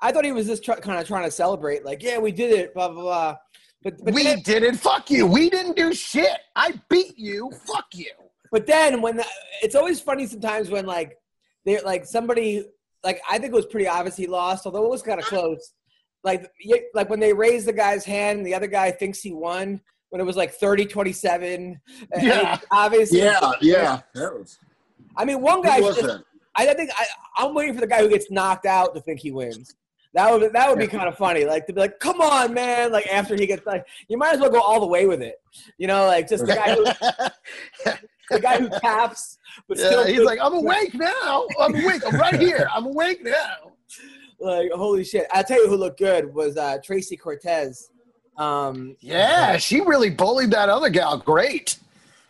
I 0.00 0.12
thought 0.12 0.24
he 0.24 0.32
was 0.32 0.46
just 0.46 0.64
try, 0.64 0.76
kind 0.80 1.00
of 1.00 1.06
trying 1.06 1.24
to 1.24 1.30
celebrate, 1.30 1.84
like, 1.84 2.02
"Yeah, 2.02 2.18
we 2.18 2.32
did 2.32 2.52
it," 2.52 2.74
blah 2.74 2.88
blah 2.88 3.02
blah. 3.02 3.36
But 3.82 3.94
but 4.02 4.14
we 4.14 4.22
then, 4.22 4.40
didn't. 4.40 4.76
Fuck 4.76 5.10
you. 5.10 5.26
We 5.26 5.50
didn't 5.50 5.76
do 5.76 5.92
shit. 5.92 6.38
I 6.56 6.80
beat 6.88 7.18
you. 7.18 7.50
Fuck 7.66 7.86
you. 7.94 8.10
but 8.50 8.66
then 8.66 9.02
when 9.02 9.16
the, 9.16 9.26
it's 9.62 9.74
always 9.74 10.00
funny 10.00 10.26
sometimes 10.26 10.70
when 10.70 10.86
like 10.86 11.18
they're 11.66 11.82
like 11.82 12.04
somebody 12.06 12.64
like 13.04 13.20
I 13.30 13.38
think 13.38 13.52
it 13.52 13.56
was 13.56 13.66
pretty 13.66 13.86
obvious 13.86 14.16
he 14.16 14.26
lost, 14.26 14.66
although 14.66 14.84
it 14.84 14.90
was 14.90 15.02
kind 15.02 15.20
of 15.20 15.26
uh-huh. 15.26 15.36
close. 15.36 15.72
Like 16.24 16.50
like 16.94 17.10
when 17.10 17.20
they 17.20 17.32
raise 17.32 17.64
the 17.64 17.72
guy's 17.72 18.04
hand 18.04 18.38
and 18.38 18.46
the 18.46 18.54
other 18.54 18.66
guy 18.66 18.90
thinks 18.90 19.20
he 19.20 19.32
won 19.32 19.80
when 20.08 20.20
it 20.20 20.24
was 20.24 20.36
like 20.36 20.56
30-27. 20.58 21.76
Yeah. 22.22 22.58
Obviously. 22.70 23.18
Yeah, 23.18 23.50
yeah. 23.60 24.00
That 24.14 24.32
was, 24.32 24.58
I 25.16 25.24
mean, 25.24 25.40
one 25.40 25.60
guy 25.60 25.78
who 25.78 25.86
was 25.86 25.96
just, 25.96 26.06
that? 26.06 26.22
I 26.54 26.72
think 26.72 26.90
I, 26.96 27.04
I'm 27.36 27.52
waiting 27.52 27.74
for 27.74 27.80
the 27.80 27.86
guy 27.86 28.00
who 28.00 28.08
gets 28.08 28.30
knocked 28.30 28.64
out 28.64 28.94
to 28.94 29.00
think 29.00 29.20
he 29.20 29.32
wins. 29.32 29.74
That 30.14 30.30
would 30.30 30.52
that 30.52 30.70
would 30.70 30.78
be 30.78 30.86
kind 30.86 31.08
of 31.08 31.16
funny, 31.16 31.44
like 31.44 31.66
to 31.66 31.72
be 31.72 31.80
like, 31.80 31.98
"Come 31.98 32.20
on, 32.20 32.54
man!" 32.54 32.92
Like 32.92 33.08
after 33.08 33.34
he 33.34 33.46
gets 33.46 33.66
like, 33.66 33.84
you 34.08 34.16
might 34.16 34.34
as 34.34 34.40
well 34.40 34.50
go 34.50 34.60
all 34.60 34.78
the 34.78 34.86
way 34.86 35.06
with 35.06 35.20
it, 35.20 35.42
you 35.76 35.88
know, 35.88 36.06
like 36.06 36.28
just 36.28 36.46
the 36.46 36.54
guy 36.54 36.74
who 36.74 37.90
the 38.30 38.40
guy 38.40 38.58
who 38.58 38.68
taps, 38.80 39.38
but 39.68 39.78
still 39.78 40.06
Yeah, 40.06 40.12
he's 40.12 40.22
like, 40.24 40.38
I'm 40.42 40.54
awake 40.54 40.94
now. 40.94 41.46
I'm 41.60 41.74
awake. 41.74 42.02
I'm 42.06 42.18
right 42.18 42.40
here. 42.40 42.68
I'm 42.74 42.86
awake 42.86 43.22
now. 43.24 43.72
like, 44.40 44.70
holy 44.72 45.04
shit! 45.04 45.26
I'll 45.32 45.44
tell 45.44 45.62
you 45.62 45.68
who 45.68 45.76
looked 45.76 45.98
good 45.98 46.32
was 46.34 46.56
uh, 46.56 46.78
Tracy 46.84 47.16
Cortez, 47.16 47.90
um, 48.36 48.96
Yeah, 49.00 49.56
she 49.56 49.80
really 49.80 50.10
bullied 50.10 50.50
that 50.52 50.68
other 50.68 50.90
gal. 50.90 51.18
Great. 51.18 51.78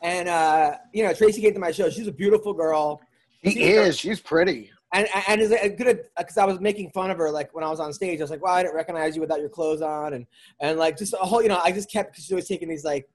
and 0.02 0.28
uh, 0.28 0.76
you 0.92 1.02
know 1.02 1.12
Tracy 1.14 1.40
came 1.40 1.54
to 1.54 1.60
my 1.60 1.70
show. 1.70 1.88
She's 1.90 2.06
a 2.06 2.12
beautiful 2.12 2.52
girl, 2.52 3.00
She 3.44 3.62
is. 3.62 3.98
She's 3.98 4.20
pretty. 4.20 4.70
and 4.92 5.08
and 5.28 5.40
is 5.40 5.50
a 5.50 5.68
good 5.70 6.02
because 6.18 6.36
I 6.36 6.44
was 6.44 6.60
making 6.60 6.90
fun 6.90 7.10
of 7.10 7.16
her 7.18 7.30
like 7.30 7.54
when 7.54 7.64
I 7.64 7.70
was 7.70 7.80
on 7.80 7.92
stage. 7.92 8.20
I 8.20 8.24
was 8.24 8.30
like, 8.30 8.42
"Wow, 8.42 8.52
I 8.52 8.62
didn't 8.62 8.76
recognize 8.76 9.14
you 9.16 9.22
without 9.22 9.40
your 9.40 9.48
clothes 9.48 9.80
on," 9.82 10.12
and 10.12 10.26
and 10.60 10.78
like 10.78 10.98
just 10.98 11.14
a 11.14 11.16
whole, 11.16 11.42
you 11.42 11.48
know, 11.48 11.60
I 11.64 11.72
just 11.72 11.90
kept 11.90 12.12
because 12.12 12.26
she 12.26 12.34
was 12.34 12.46
taking 12.46 12.68
these 12.68 12.84
like, 12.84 13.08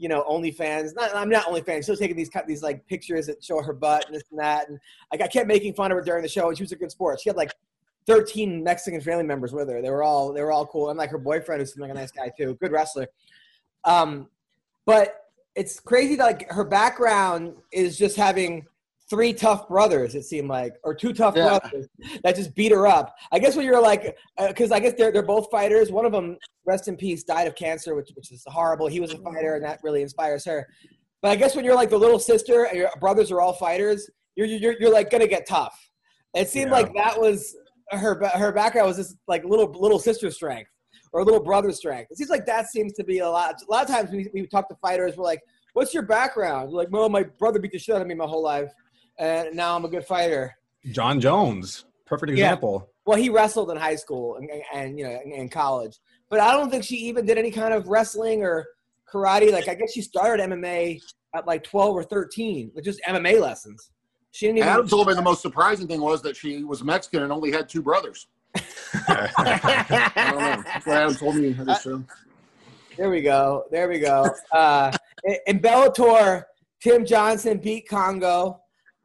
you 0.00 0.08
know, 0.08 0.24
OnlyFans. 0.28 0.94
Not 0.96 1.14
I'm 1.14 1.28
not 1.28 1.44
OnlyFans. 1.44 1.84
She 1.84 1.92
was 1.92 2.00
taking 2.00 2.16
these 2.16 2.30
these 2.48 2.62
like 2.62 2.86
pictures 2.86 3.26
that 3.26 3.44
show 3.44 3.62
her 3.62 3.74
butt 3.74 4.06
and 4.06 4.14
this 4.14 4.24
and 4.30 4.40
that, 4.40 4.68
and 4.68 4.80
like 5.12 5.20
I 5.20 5.28
kept 5.28 5.46
making 5.46 5.74
fun 5.74 5.92
of 5.92 5.96
her 5.96 6.02
during 6.02 6.22
the 6.22 6.28
show, 6.28 6.48
and 6.48 6.56
she 6.56 6.64
was 6.64 6.72
a 6.72 6.76
good 6.76 6.90
sport. 6.90 7.20
She 7.20 7.28
had 7.28 7.36
like. 7.36 7.52
13 8.06 8.64
Mexican 8.64 9.00
family 9.00 9.22
members 9.22 9.52
with 9.52 9.68
her. 9.68 9.82
They 9.82 9.90
were 9.90 10.02
all 10.02 10.32
they 10.32 10.42
were 10.42 10.50
all 10.50 10.66
cool. 10.66 10.88
And 10.88 10.98
like 10.98 11.10
her 11.10 11.18
boyfriend, 11.18 11.60
who 11.60 11.66
seemed 11.66 11.82
like 11.82 11.90
a 11.90 11.94
nice 11.94 12.10
guy 12.10 12.32
too, 12.36 12.54
good 12.54 12.72
wrestler. 12.72 13.06
Um, 13.84 14.28
but 14.86 15.26
it's 15.54 15.78
crazy 15.78 16.16
that 16.16 16.24
like 16.24 16.50
her 16.50 16.64
background 16.64 17.54
is 17.72 17.98
just 17.98 18.16
having 18.16 18.66
three 19.10 19.32
tough 19.32 19.66
brothers 19.68 20.14
it 20.14 20.22
seemed 20.22 20.48
like 20.48 20.74
or 20.84 20.94
two 20.94 21.12
tough 21.12 21.34
Yeah. 21.36 21.58
brothers 21.58 21.88
that 22.22 22.36
just 22.36 22.54
beat 22.54 22.70
her 22.70 22.86
up 22.86 23.14
i 23.32 23.38
guess 23.40 23.56
when 23.56 23.66
you're 23.66 23.82
like 23.82 24.16
uh, 24.38 24.48
because 24.48 24.70
i 24.70 24.78
guess 24.78 24.94
they're, 24.96 25.10
they're 25.10 25.22
both 25.22 25.50
fighters 25.50 25.90
one 25.90 26.06
of 26.06 26.12
them 26.12 26.36
rest 26.64 26.86
in 26.88 26.96
peace 26.96 27.24
died 27.24 27.48
of 27.48 27.54
cancer 27.56 27.94
which, 27.96 28.10
which 28.14 28.30
is 28.30 28.44
horrible 28.46 28.86
he 28.86 29.00
was 29.00 29.12
a 29.12 29.18
fighter 29.18 29.56
and 29.56 29.64
that 29.64 29.80
really 29.82 30.00
inspires 30.02 30.44
her 30.44 30.66
but 31.22 31.30
i 31.32 31.36
guess 31.36 31.56
when 31.56 31.64
you're 31.64 31.74
like 31.74 31.90
the 31.90 31.98
little 31.98 32.20
sister 32.20 32.64
and 32.66 32.76
your 32.76 32.88
brothers 33.00 33.30
are 33.32 33.40
all 33.40 33.52
fighters 33.52 34.08
you're 34.36 34.46
you're, 34.46 34.76
you're 34.78 34.92
like 34.92 35.10
gonna 35.10 35.26
get 35.26 35.46
tough 35.46 35.90
it 36.34 36.48
seemed 36.48 36.68
Yeah. 36.70 36.76
like 36.78 36.94
that 36.94 37.20
was 37.20 37.56
her 37.90 38.24
her 38.36 38.52
background 38.52 38.86
was 38.86 38.96
just 38.98 39.16
like 39.26 39.44
little 39.44 39.66
little 39.72 39.98
sister 39.98 40.30
strength 40.30 40.70
or 41.12 41.24
little 41.24 41.42
brother 41.42 41.72
strength. 41.72 42.08
It 42.12 42.18
seems 42.18 42.30
like 42.30 42.46
that 42.46 42.70
seems 42.70 42.92
to 42.92 43.02
be 43.02 43.18
a 43.18 43.28
lot. 43.28 43.56
A 43.68 43.68
lot 43.68 43.82
of 43.82 43.92
times 43.92 44.12
we, 44.12 44.28
we 44.32 44.46
talk 44.46 44.68
to 44.68 44.76
fighters, 44.76 45.16
we're 45.16 45.24
like, 45.24 45.40
"What's 45.72 45.92
your 45.92 46.04
background?" 46.04 46.70
We're 46.70 46.78
like, 46.78 46.92
"Well, 46.92 47.08
my 47.08 47.24
brother 47.24 47.58
beat 47.58 47.72
the 47.72 47.80
shit 47.80 47.96
out 47.96 48.00
of 48.00 48.06
me 48.06 48.14
my 48.14 48.26
whole 48.26 48.44
life, 48.44 48.70
and 49.18 49.54
now 49.54 49.76
I'm 49.76 49.84
a 49.84 49.88
good 49.88 50.04
fighter." 50.04 50.54
Jon 50.92 51.20
Jones, 51.20 51.84
perfect 52.06 52.30
Yeah. 52.32 52.46
example. 52.46 52.88
Well, 53.06 53.18
he 53.18 53.28
wrestled 53.28 53.70
in 53.70 53.76
high 53.76 53.96
school 53.96 54.36
and, 54.36 54.48
and 54.72 54.98
you 54.98 55.04
know 55.04 55.18
in, 55.24 55.32
in 55.32 55.48
college, 55.48 55.98
but 56.28 56.40
I 56.40 56.52
don't 56.52 56.70
think 56.70 56.84
she 56.84 56.96
even 56.96 57.26
did 57.26 57.38
any 57.38 57.50
kind 57.50 57.74
of 57.74 57.88
wrestling 57.88 58.42
or 58.42 58.66
karate. 59.12 59.52
Like 59.52 59.68
I 59.68 59.74
guess 59.74 59.92
she 59.92 60.02
started 60.02 60.48
MMA 60.48 61.00
at 61.34 61.46
like 61.46 61.62
12 61.64 61.94
or 61.94 62.02
13, 62.04 62.72
with 62.74 62.84
just 62.84 63.00
MMA 63.06 63.40
lessons. 63.40 63.90
She 64.32 64.46
didn't 64.46 64.58
even. 64.58 64.68
Adam 64.68 64.88
told 64.88 65.08
me 65.08 65.14
the 65.14 65.22
most 65.22 65.42
surprising 65.42 65.86
thing 65.88 66.00
was 66.00 66.22
that 66.22 66.36
she 66.36 66.62
was 66.64 66.82
Mexican 66.84 67.22
and 67.24 67.32
only 67.32 67.50
had 67.50 67.68
two 67.68 67.82
brothers. 67.82 68.26
I 69.08 70.14
don't 70.32 70.38
know. 70.40 70.62
That's 70.64 70.86
what 70.86 70.96
Adam 70.96 71.14
told 71.14 71.36
me. 71.36 71.50
at 71.50 71.66
his. 71.66 71.86
There 72.96 73.10
we 73.10 73.22
go. 73.22 73.64
There 73.70 73.88
we 73.88 73.98
go. 73.98 74.28
Uh, 74.52 74.92
in- 75.24 75.36
in 75.46 75.58
Bellator, 75.60 76.44
Tim 76.82 77.04
Johnson 77.04 77.58
beat 77.58 77.88
Kongo. 77.88 78.59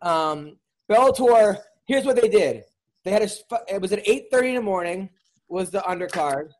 Um, 0.05 0.57
Bellator. 0.89 1.57
Here's 1.87 2.05
what 2.05 2.15
they 2.15 2.29
did. 2.29 2.63
They 3.03 3.11
had 3.11 3.23
a. 3.23 3.29
It 3.73 3.81
was 3.81 3.91
at 3.91 4.05
8:30 4.05 4.49
in 4.49 4.55
the 4.55 4.61
morning. 4.61 5.09
Was 5.49 5.71
the 5.71 5.79
undercard. 5.79 6.51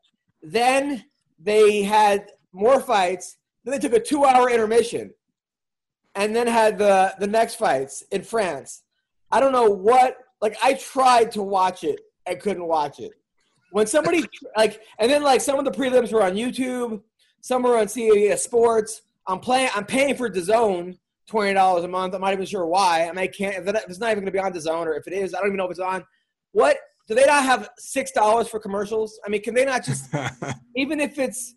Then 0.42 1.04
they 1.38 1.82
had 1.82 2.30
more 2.52 2.80
fights. 2.80 3.36
Then 3.64 3.72
they 3.72 3.78
took 3.78 3.94
a 3.96 4.02
two-hour 4.02 4.50
intermission, 4.50 5.12
and 6.14 6.34
then 6.36 6.46
had 6.46 6.76
the 6.78 7.14
the 7.18 7.26
next 7.26 7.54
fights 7.54 8.02
in 8.10 8.22
France. 8.22 8.82
I 9.30 9.40
don't 9.40 9.52
know 9.52 9.70
what. 9.70 10.18
Like 10.42 10.56
I 10.62 10.74
tried 10.74 11.32
to 11.32 11.42
watch 11.42 11.82
it, 11.82 12.00
I 12.26 12.34
couldn't 12.34 12.66
watch 12.66 13.00
it. 13.00 13.12
When 13.70 13.86
somebody 13.86 14.24
like, 14.56 14.82
and 14.98 15.10
then 15.10 15.22
like 15.22 15.40
some 15.40 15.58
of 15.58 15.64
the 15.64 15.70
prelims 15.70 16.12
were 16.12 16.22
on 16.22 16.34
YouTube, 16.34 17.00
some 17.40 17.62
were 17.62 17.78
on 17.78 17.86
CBS 17.86 18.38
Sports. 18.38 19.02
I'm 19.26 19.40
playing. 19.40 19.70
I'm 19.74 19.86
paying 19.86 20.14
for 20.14 20.28
DAZN 20.28 20.98
twenty 21.26 21.52
dollars 21.54 21.84
a 21.84 21.88
month. 21.88 22.14
I'm 22.14 22.20
not 22.20 22.32
even 22.32 22.46
sure 22.46 22.66
why. 22.66 23.02
I 23.04 23.08
mean, 23.08 23.18
I 23.18 23.26
can't. 23.26 23.56
If 23.56 23.66
it- 23.66 23.84
it's 23.88 23.98
not 23.98 24.06
even 24.12 24.24
going 24.24 24.26
to 24.26 24.32
be 24.32 24.38
on 24.38 24.52
DAZN, 24.52 24.86
or 24.86 24.94
if 24.94 25.06
it 25.06 25.12
is, 25.12 25.34
I 25.34 25.38
don't 25.38 25.48
even 25.48 25.56
know 25.58 25.64
if 25.66 25.70
it's 25.72 25.80
on. 25.80 26.04
What 26.52 26.76
do 27.08 27.14
they 27.14 27.24
not 27.26 27.44
have 27.44 27.68
six 27.78 28.10
dollars 28.12 28.48
for 28.48 28.58
commercials? 28.60 29.18
I 29.26 29.28
mean, 29.28 29.42
can 29.42 29.54
they 29.54 29.64
not 29.64 29.84
just 29.84 30.12
even 30.76 31.00
if 31.00 31.18
it's 31.18 31.54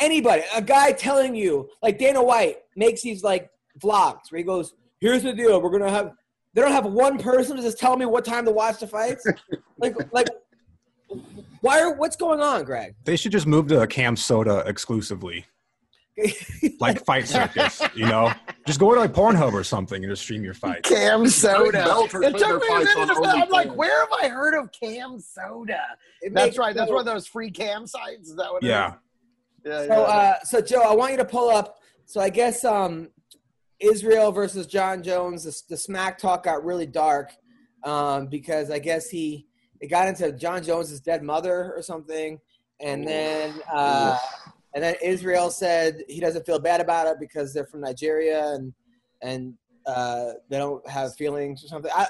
anybody, 0.00 0.42
a 0.54 0.62
guy 0.62 0.92
telling 0.92 1.34
you, 1.34 1.68
like 1.82 1.98
Dana 1.98 2.22
White 2.22 2.56
makes 2.76 3.02
these 3.02 3.22
like 3.22 3.48
vlogs 3.80 4.30
where 4.30 4.38
he 4.38 4.44
goes, 4.44 4.74
"Here's 5.00 5.22
the 5.22 5.32
deal. 5.32 5.60
We're 5.60 5.70
gonna 5.70 5.90
have." 5.90 6.12
They 6.54 6.60
don't 6.60 6.72
have 6.72 6.84
one 6.84 7.16
person 7.16 7.56
to 7.56 7.62
just 7.62 7.78
tell 7.78 7.96
me 7.96 8.04
what 8.04 8.26
time 8.26 8.44
to 8.44 8.50
watch 8.50 8.80
the 8.80 8.86
fights. 8.86 9.26
like, 9.78 9.94
like, 10.12 10.28
why 11.62 11.80
are? 11.80 11.94
What's 11.94 12.14
going 12.16 12.40
on, 12.40 12.64
Greg? 12.64 12.94
they 13.04 13.16
should 13.16 13.32
just 13.32 13.46
move 13.46 13.68
to 13.68 13.80
a 13.80 13.86
Cam 13.86 14.16
Soda 14.16 14.62
exclusively, 14.66 15.46
like 16.80 17.04
Fight 17.04 17.26
Circus. 17.26 17.82
You 17.94 18.06
know, 18.06 18.32
just 18.66 18.78
go 18.78 18.92
to 18.94 19.00
like 19.00 19.12
Pornhub 19.12 19.52
or 19.52 19.64
something 19.64 20.02
and 20.04 20.12
just 20.12 20.22
stream 20.22 20.44
your 20.44 20.54
fights. 20.54 20.88
Cam 20.88 21.26
Soda. 21.28 21.84
It 21.88 22.36
took 22.38 22.62
me 22.62 22.68
a 22.68 22.78
minute. 22.78 22.96
on 22.96 23.08
to- 23.08 23.30
I'm 23.42 23.48
like, 23.48 23.74
where 23.74 24.00
have 24.00 24.12
I 24.22 24.28
heard 24.28 24.54
of 24.58 24.70
Cam 24.72 25.18
Soda? 25.18 25.80
It 26.20 26.34
That's 26.34 26.46
makes 26.46 26.58
right. 26.58 26.74
That's 26.74 26.90
one 26.90 27.00
of 27.00 27.06
those 27.06 27.26
free 27.26 27.50
cam 27.50 27.86
sites. 27.86 28.28
Is 28.28 28.36
that 28.36 28.52
what? 28.52 28.62
it 28.62 28.68
Yeah, 28.68 28.94
is? 29.64 29.88
Yeah. 29.88 29.94
So, 29.94 30.02
uh, 30.04 30.34
so 30.44 30.60
Joe, 30.60 30.82
I 30.82 30.94
want 30.94 31.12
you 31.12 31.18
to 31.18 31.24
pull 31.24 31.48
up. 31.50 31.78
So 32.04 32.20
I 32.20 32.28
guess 32.30 32.64
um, 32.64 33.08
Israel 33.80 34.32
versus 34.32 34.66
Jon 34.66 35.02
Jones. 35.02 35.44
The, 35.44 35.62
the 35.70 35.76
smack 35.76 36.18
talk 36.18 36.44
got 36.44 36.64
really 36.64 36.86
dark 36.86 37.32
um, 37.84 38.26
because 38.26 38.70
I 38.70 38.78
guess 38.78 39.08
he 39.08 39.46
it 39.80 39.88
got 39.88 40.06
into 40.08 40.30
Jon 40.32 40.62
Jones's 40.62 41.00
dead 41.00 41.22
mother 41.24 41.72
or 41.74 41.82
something, 41.82 42.38
and 42.80 43.06
then 43.06 43.54
uh, 43.72 44.16
and 44.74 44.82
then 44.82 44.94
Israel 45.02 45.50
said 45.50 46.02
he 46.08 46.20
doesn't 46.20 46.46
feel 46.46 46.58
bad 46.58 46.80
about 46.80 47.06
it 47.06 47.16
because 47.20 47.52
they're 47.52 47.66
from 47.66 47.80
Nigeria 47.80 48.54
and 48.54 48.72
and 49.22 49.54
uh, 49.86 50.32
they 50.48 50.58
don't 50.58 50.86
have 50.88 51.14
feelings 51.14 51.64
or 51.64 51.68
something. 51.68 51.90
I 51.94 52.06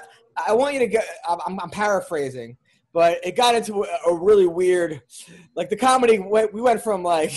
I 0.47 0.53
want 0.53 0.73
you 0.73 0.79
to 0.79 0.87
get. 0.87 1.05
I'm, 1.27 1.59
I'm 1.59 1.69
paraphrasing. 1.69 2.57
But 2.93 3.25
it 3.25 3.35
got 3.35 3.55
into 3.55 3.83
a, 3.83 4.11
a 4.11 4.15
really 4.15 4.45
weird, 4.45 5.01
like 5.55 5.69
the 5.69 5.75
comedy. 5.75 6.19
Went, 6.19 6.53
we 6.53 6.61
went 6.61 6.81
from 6.81 7.01
like 7.01 7.33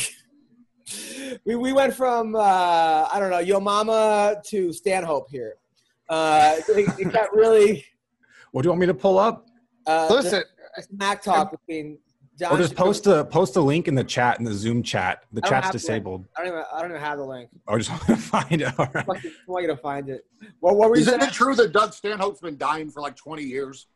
we, 1.46 1.56
we 1.56 1.72
went 1.72 1.94
from 1.94 2.36
uh, 2.36 3.08
I 3.10 3.16
don't 3.18 3.30
know 3.30 3.38
Yo 3.38 3.58
Mama 3.58 4.40
to 4.46 4.72
Stanhope 4.72 5.30
here. 5.30 5.56
Uh, 6.08 6.56
it, 6.68 7.00
it 7.00 7.12
got 7.12 7.34
really 7.34 7.84
what 8.52 8.62
do 8.62 8.66
you 8.66 8.70
want 8.70 8.80
me 8.80 8.86
to 8.86 8.94
pull 8.94 9.18
up? 9.18 9.46
uh, 9.86 10.08
Listen, 10.10 10.44
the 10.76 10.82
smack 10.82 11.22
talk 11.22 11.50
between 11.50 11.98
John 12.38 12.52
Or 12.52 12.58
just 12.58 12.74
post 12.74 13.06
a 13.06 13.24
post 13.24 13.56
a 13.56 13.60
link 13.60 13.88
in 13.88 13.94
the 13.94 14.04
chat 14.04 14.38
in 14.38 14.44
the 14.44 14.52
Zoom 14.52 14.82
chat. 14.82 15.24
The 15.32 15.40
I 15.44 15.48
chat's 15.48 15.66
have 15.66 15.72
to. 15.72 15.78
disabled. 15.78 16.26
I 16.36 16.40
don't 16.42 16.52
even. 16.52 16.64
I 16.72 16.80
don't 16.82 16.90
even 16.90 17.00
have 17.00 17.18
the 17.18 17.24
link. 17.24 17.48
I 17.66 17.78
just 17.78 17.90
want 17.90 18.02
to 18.06 18.16
find 18.16 18.60
it. 18.62 18.78
All 18.78 18.88
right. 18.94 19.08
I 19.08 19.22
want 19.46 19.62
you 19.62 19.68
to 19.68 19.76
find 19.76 20.08
it. 20.10 20.26
Well, 20.60 20.76
what 20.76 20.90
were 20.90 20.96
you 20.96 21.02
Isn't 21.02 21.20
saying? 21.20 21.30
it 21.30 21.34
true 21.34 21.54
that 21.54 21.72
Doug 21.72 21.94
Stanhope's 21.94 22.40
been 22.40 22.58
dying 22.58 22.90
for 22.90 23.00
like 23.00 23.16
20 23.16 23.42
years? 23.42 23.86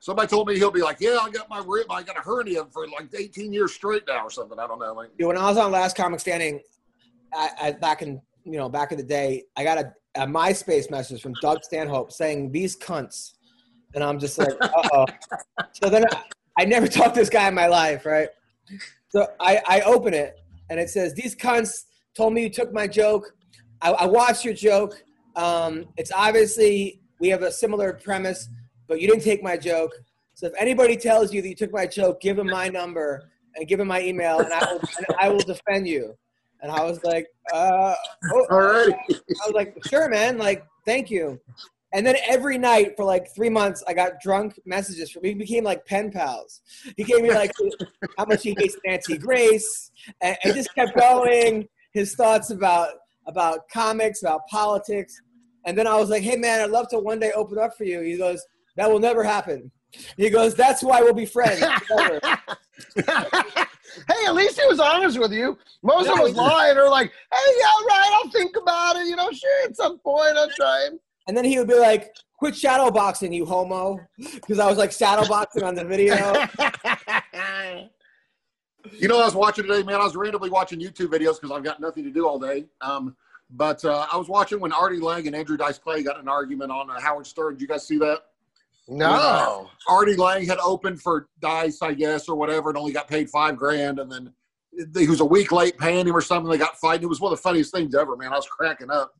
Somebody 0.00 0.28
told 0.28 0.46
me 0.46 0.56
he'll 0.56 0.70
be 0.70 0.82
like, 0.82 0.98
yeah, 1.00 1.18
I 1.20 1.30
got 1.30 1.48
my 1.48 1.62
rib, 1.66 1.86
I 1.90 2.02
got 2.04 2.16
a 2.16 2.20
hernia 2.20 2.66
for 2.66 2.86
like 2.88 3.08
18 3.12 3.52
years 3.52 3.72
straight 3.72 4.04
now 4.06 4.24
or 4.24 4.30
something. 4.30 4.58
I 4.58 4.66
don't 4.66 4.78
know. 4.78 4.92
Like, 4.92 5.16
Dude, 5.16 5.26
when 5.26 5.36
I 5.36 5.48
was 5.48 5.56
on 5.56 5.72
Last 5.72 5.96
Comic 5.96 6.20
Standing, 6.20 6.60
I, 7.34 7.50
I 7.60 7.72
back 7.72 8.02
in 8.02 8.20
you 8.44 8.58
know 8.58 8.68
back 8.68 8.92
in 8.92 8.98
the 8.98 9.04
day, 9.04 9.44
I 9.56 9.64
got 9.64 9.78
a, 9.78 9.92
a 10.14 10.26
MySpace 10.26 10.90
message 10.90 11.20
from 11.22 11.32
Doug 11.40 11.64
Stanhope 11.64 12.12
saying 12.12 12.52
these 12.52 12.76
cunts, 12.76 13.32
and 13.94 14.04
I'm 14.04 14.18
just 14.18 14.38
like, 14.38 14.52
uh 14.60 14.88
oh. 14.92 15.06
so 15.72 15.88
then 15.90 16.04
I, 16.12 16.22
I 16.58 16.64
never 16.64 16.88
talked 16.88 17.14
to 17.14 17.20
this 17.20 17.30
guy 17.30 17.48
in 17.48 17.54
my 17.54 17.66
life, 17.68 18.04
right? 18.04 18.28
So 19.10 19.26
I, 19.40 19.62
I 19.66 19.80
open 19.82 20.12
it 20.12 20.38
and 20.68 20.78
it 20.78 20.90
says 20.90 21.14
these 21.14 21.34
cunts 21.34 21.84
told 22.14 22.34
me 22.34 22.42
you 22.42 22.50
took 22.50 22.72
my 22.72 22.86
joke. 22.86 23.32
I, 23.80 23.92
I 23.92 24.06
watched 24.06 24.44
your 24.44 24.54
joke. 24.54 25.02
Um, 25.36 25.86
it's 25.96 26.12
obviously 26.12 27.00
we 27.20 27.28
have 27.28 27.42
a 27.42 27.52
similar 27.52 27.94
premise, 27.94 28.48
but 28.86 29.00
you 29.00 29.08
didn't 29.08 29.22
take 29.22 29.42
my 29.42 29.56
joke. 29.56 29.92
So 30.34 30.46
if 30.46 30.52
anybody 30.58 30.96
tells 30.96 31.32
you 31.32 31.40
that 31.42 31.48
you 31.48 31.54
took 31.54 31.72
my 31.72 31.86
joke, 31.86 32.20
give 32.20 32.36
them 32.36 32.48
my 32.48 32.68
number 32.68 33.28
and 33.56 33.66
give 33.66 33.80
him 33.80 33.88
my 33.88 34.00
email, 34.02 34.38
and 34.40 34.52
I 34.52 34.72
will, 34.72 34.80
and 34.96 35.06
I 35.18 35.28
will 35.28 35.40
defend 35.40 35.88
you. 35.88 36.16
And 36.60 36.70
I 36.70 36.82
was 36.84 37.02
like, 37.04 37.26
uh, 37.52 37.94
oh, 38.32 38.46
all 38.50 38.58
right. 38.60 38.94
I 39.10 39.46
was 39.46 39.52
like, 39.54 39.76
sure, 39.86 40.08
man. 40.08 40.38
Like, 40.38 40.64
thank 40.84 41.10
you. 41.10 41.40
And 41.92 42.06
then 42.06 42.16
every 42.26 42.58
night 42.58 42.96
for 42.96 43.04
like 43.04 43.34
three 43.34 43.48
months, 43.48 43.82
I 43.88 43.94
got 43.94 44.20
drunk 44.20 44.58
messages 44.66 45.10
from. 45.10 45.22
We 45.22 45.34
became 45.34 45.64
like 45.64 45.86
pen 45.86 46.10
pals. 46.10 46.60
He 46.96 47.04
gave 47.04 47.22
me 47.22 47.30
like 47.30 47.52
how 48.18 48.26
much 48.26 48.42
he 48.42 48.54
hates 48.58 48.76
Nancy 48.84 49.16
Grace, 49.16 49.90
and, 50.20 50.36
and 50.44 50.54
just 50.54 50.74
kept 50.74 50.96
going. 50.96 51.66
His 51.92 52.14
thoughts 52.14 52.50
about 52.50 52.90
about 53.26 53.68
comics, 53.70 54.22
about 54.22 54.46
politics, 54.48 55.18
and 55.64 55.76
then 55.76 55.86
I 55.86 55.96
was 55.96 56.10
like, 56.10 56.22
hey, 56.22 56.36
man, 56.36 56.60
I'd 56.60 56.70
love 56.70 56.88
to 56.88 56.98
one 56.98 57.18
day 57.18 57.32
open 57.32 57.58
up 57.58 57.76
for 57.76 57.84
you. 57.84 58.00
He 58.00 58.16
goes, 58.16 58.44
that 58.76 58.90
will 58.90 59.00
never 59.00 59.22
happen. 59.22 59.70
He 60.16 60.30
goes, 60.30 60.54
that's 60.54 60.82
why 60.82 61.00
we'll 61.00 61.14
be 61.14 61.26
friends. 61.26 61.60
hey, 62.96 64.26
at 64.26 64.34
least 64.34 64.60
he 64.60 64.66
was 64.66 64.80
honest 64.80 65.18
with 65.18 65.32
you. 65.32 65.58
Most 65.82 66.08
of 66.08 66.20
us 66.20 66.28
he- 66.28 66.34
lying 66.34 66.76
are 66.76 66.90
like, 66.90 67.10
hey, 67.32 67.52
yeah, 67.58 67.66
all 67.66 67.84
right, 67.84 68.10
I'll 68.14 68.30
think 68.30 68.56
about 68.56 68.96
it. 68.96 69.06
You 69.06 69.16
know, 69.16 69.30
sure, 69.30 69.64
at 69.64 69.76
some 69.76 69.98
point 69.98 70.36
I'll 70.36 70.50
try. 70.50 70.88
And 71.28 71.36
then 71.36 71.44
he 71.44 71.58
would 71.58 71.68
be 71.68 71.78
like, 71.78 72.16
quit 72.38 72.56
shadow 72.56 72.90
boxing, 72.90 73.32
you 73.32 73.44
homo. 73.44 74.00
Because 74.34 74.58
I 74.58 74.66
was 74.66 74.78
like 74.78 74.90
shadow 74.90 75.28
boxing 75.28 75.62
on 75.62 75.74
the 75.74 75.84
video. 75.84 76.16
You 78.92 79.06
know, 79.06 79.20
I 79.20 79.26
was 79.26 79.34
watching 79.34 79.66
today, 79.66 79.82
man. 79.82 79.96
I 79.96 80.04
was 80.04 80.16
randomly 80.16 80.48
watching 80.48 80.80
YouTube 80.80 81.08
videos 81.08 81.38
because 81.38 81.50
I've 81.50 81.64
got 81.64 81.78
nothing 81.78 82.04
to 82.04 82.10
do 82.10 82.26
all 82.26 82.38
day. 82.38 82.64
Um, 82.80 83.16
but 83.50 83.84
uh, 83.84 84.06
I 84.10 84.16
was 84.16 84.28
watching 84.28 84.60
when 84.60 84.72
Artie 84.72 85.00
Lange 85.00 85.26
and 85.26 85.36
Andrew 85.36 85.58
Dice 85.58 85.78
Clay 85.78 86.02
got 86.02 86.18
an 86.18 86.26
argument 86.26 86.70
on 86.70 86.88
uh, 86.88 86.98
Howard 86.98 87.26
Stern. 87.26 87.54
Did 87.54 87.60
you 87.60 87.68
guys 87.68 87.86
see 87.86 87.98
that? 87.98 88.22
no. 88.86 89.68
Artie 89.88 90.16
Lange 90.16 90.46
had 90.46 90.58
opened 90.58 91.02
for 91.02 91.28
Dice, 91.40 91.82
I 91.82 91.92
guess, 91.92 92.28
or 92.28 92.36
whatever, 92.36 92.70
and 92.70 92.78
only 92.78 92.92
got 92.92 93.08
paid 93.08 93.28
five 93.28 93.56
grand. 93.56 93.98
And 93.98 94.10
then 94.10 94.32
he 94.96 95.08
was 95.08 95.20
a 95.20 95.24
week 95.24 95.52
late 95.52 95.76
paying 95.76 96.06
him 96.06 96.16
or 96.16 96.22
something. 96.22 96.50
They 96.50 96.56
got 96.56 96.78
fighting. 96.78 97.02
It 97.02 97.08
was 97.08 97.20
one 97.20 97.30
of 97.32 97.38
the 97.38 97.42
funniest 97.42 97.74
things 97.74 97.94
ever, 97.94 98.16
man. 98.16 98.32
I 98.32 98.36
was 98.36 98.46
cracking 98.46 98.90
up 98.90 99.12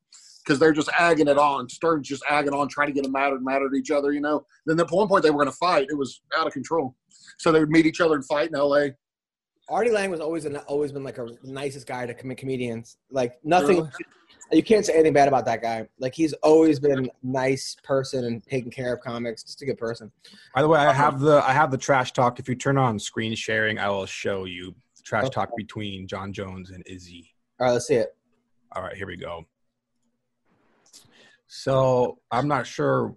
because 0.48 0.58
they're 0.58 0.72
just 0.72 0.88
agging 0.98 1.28
it 1.28 1.36
on. 1.36 1.68
Stern's 1.68 2.08
just 2.08 2.22
agging 2.28 2.54
on, 2.54 2.68
trying 2.68 2.86
to 2.86 2.94
get 2.94 3.02
them 3.02 3.12
mad 3.12 3.32
and 3.32 3.44
mad 3.44 3.60
at 3.60 3.76
each 3.76 3.90
other, 3.90 4.12
you 4.12 4.20
know. 4.20 4.46
Then 4.64 4.80
at 4.80 4.90
one 4.90 5.06
point 5.06 5.22
they 5.22 5.30
were 5.30 5.36
going 5.36 5.52
to 5.52 5.58
fight. 5.58 5.88
It 5.90 5.98
was 5.98 6.22
out 6.38 6.46
of 6.46 6.54
control. 6.54 6.96
So 7.36 7.52
they 7.52 7.60
would 7.60 7.68
meet 7.68 7.84
each 7.84 8.00
other 8.00 8.14
and 8.14 8.24
fight 8.24 8.48
in 8.48 8.56
L.A. 8.56 8.94
Artie 9.68 9.90
Lange 9.90 10.10
was 10.10 10.20
always 10.20 10.46
an, 10.46 10.56
always 10.56 10.90
been 10.90 11.04
like 11.04 11.18
a 11.18 11.26
nicest 11.42 11.86
guy 11.86 12.06
to 12.06 12.14
commit 12.14 12.38
comedians. 12.38 12.96
Like 13.10 13.34
nothing, 13.44 13.86
you 14.50 14.62
can't 14.62 14.86
say 14.86 14.94
anything 14.94 15.12
bad 15.12 15.28
about 15.28 15.44
that 15.44 15.60
guy. 15.60 15.86
Like 15.98 16.14
he's 16.14 16.32
always 16.42 16.80
been 16.80 17.04
a 17.04 17.08
nice 17.22 17.76
person 17.84 18.24
and 18.24 18.42
taking 18.42 18.70
care 18.70 18.94
of 18.94 19.00
comics. 19.02 19.42
Just 19.42 19.60
a 19.60 19.66
good 19.66 19.76
person. 19.76 20.10
By 20.54 20.62
the 20.62 20.68
way, 20.68 20.78
I 20.78 20.88
um, 20.88 20.94
have 20.94 21.20
the 21.20 21.46
I 21.46 21.52
have 21.52 21.70
the 21.70 21.76
trash 21.76 22.14
talk. 22.14 22.38
If 22.38 22.48
you 22.48 22.54
turn 22.54 22.78
on 22.78 22.98
screen 22.98 23.34
sharing, 23.34 23.78
I 23.78 23.90
will 23.90 24.06
show 24.06 24.46
you 24.46 24.74
the 24.96 25.02
trash 25.02 25.24
Okay. 25.24 25.34
talk 25.34 25.50
between 25.54 26.08
Jon 26.08 26.32
Jones 26.32 26.70
and 26.70 26.82
Izzy. 26.86 27.34
All 27.60 27.66
right, 27.66 27.72
let's 27.74 27.86
see 27.86 27.96
it. 27.96 28.16
All 28.74 28.82
right, 28.82 28.96
here 28.96 29.06
we 29.06 29.18
go. 29.18 29.44
So 31.48 32.18
I'm 32.30 32.46
not 32.46 32.66
sure. 32.66 33.14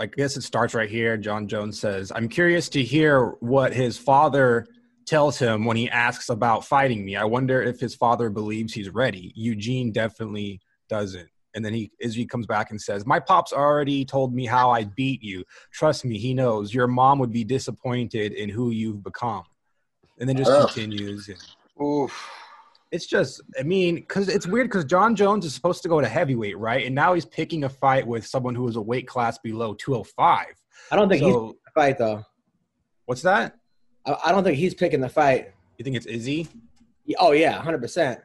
I 0.00 0.06
guess 0.06 0.36
it 0.36 0.42
starts 0.42 0.74
right 0.74 0.90
here. 0.90 1.16
Jon 1.16 1.46
Jones 1.46 1.78
says, 1.78 2.10
"I'm 2.12 2.28
curious 2.28 2.68
to 2.70 2.82
hear 2.82 3.36
what 3.40 3.72
his 3.72 3.96
father 3.96 4.66
tells 5.06 5.38
him 5.38 5.64
when 5.64 5.76
he 5.76 5.88
asks 5.88 6.30
about 6.30 6.64
fighting 6.64 7.04
me. 7.04 7.14
I 7.14 7.24
wonder 7.24 7.62
if 7.62 7.78
his 7.78 7.94
father 7.94 8.30
believes 8.30 8.72
he's 8.72 8.90
ready. 8.90 9.32
Eugene 9.36 9.92
definitely 9.92 10.60
doesn't." 10.88 11.28
And 11.54 11.64
then 11.64 11.72
he 11.72 11.92
Izzy 12.00 12.26
comes 12.26 12.46
back 12.46 12.70
and 12.70 12.80
says, 12.80 13.06
"My 13.06 13.20
pop's 13.20 13.52
already 13.52 14.04
told 14.04 14.34
me 14.34 14.46
how 14.46 14.70
I 14.70 14.84
beat 14.84 15.22
you. 15.22 15.44
Trust 15.70 16.04
me, 16.04 16.18
he 16.18 16.34
knows. 16.34 16.74
Your 16.74 16.88
mom 16.88 17.20
would 17.20 17.32
be 17.32 17.44
disappointed 17.44 18.32
in 18.32 18.48
who 18.48 18.70
you've 18.70 19.04
become." 19.04 19.44
And 20.18 20.28
then 20.28 20.36
just 20.36 20.50
Ugh. 20.50 20.68
continues. 20.72 21.28
And 21.28 21.38
Oof. 21.80 22.30
It's 22.92 23.06
just, 23.06 23.40
I 23.58 23.62
mean, 23.64 23.96
because 23.96 24.28
it's 24.28 24.46
weird 24.46 24.68
because 24.68 24.84
Jon 24.84 25.16
Jones 25.16 25.44
is 25.44 25.52
supposed 25.54 25.82
to 25.82 25.88
go 25.88 26.00
to 26.00 26.06
heavyweight, 26.08 26.56
right? 26.58 26.86
And 26.86 26.94
now 26.94 27.14
he's 27.14 27.24
picking 27.24 27.64
a 27.64 27.68
fight 27.68 28.06
with 28.06 28.24
someone 28.26 28.54
who 28.54 28.68
is 28.68 28.76
a 28.76 28.80
weight 28.80 29.08
class 29.08 29.36
below 29.38 29.74
205. 29.74 30.46
I 30.92 30.96
don't 30.96 31.08
think 31.08 31.22
he's 31.22 31.32
So, 31.32 31.40
picking 31.48 31.58
the 31.64 31.70
fight 31.80 31.98
though. 31.98 32.22
what's 33.06 33.22
that? 33.22 33.56
I, 34.06 34.16
I 34.26 34.32
don't 34.32 34.44
think 34.44 34.58
he's 34.58 34.74
picking 34.74 35.00
the 35.00 35.08
fight. 35.08 35.50
You 35.78 35.82
think 35.84 35.96
it's 35.96 36.06
Izzy? 36.06 36.46
Yeah, 37.04 37.16
Oh 37.20 37.32
yeah, 37.32 37.60
hundred 37.60 37.80
percent. 37.82 38.20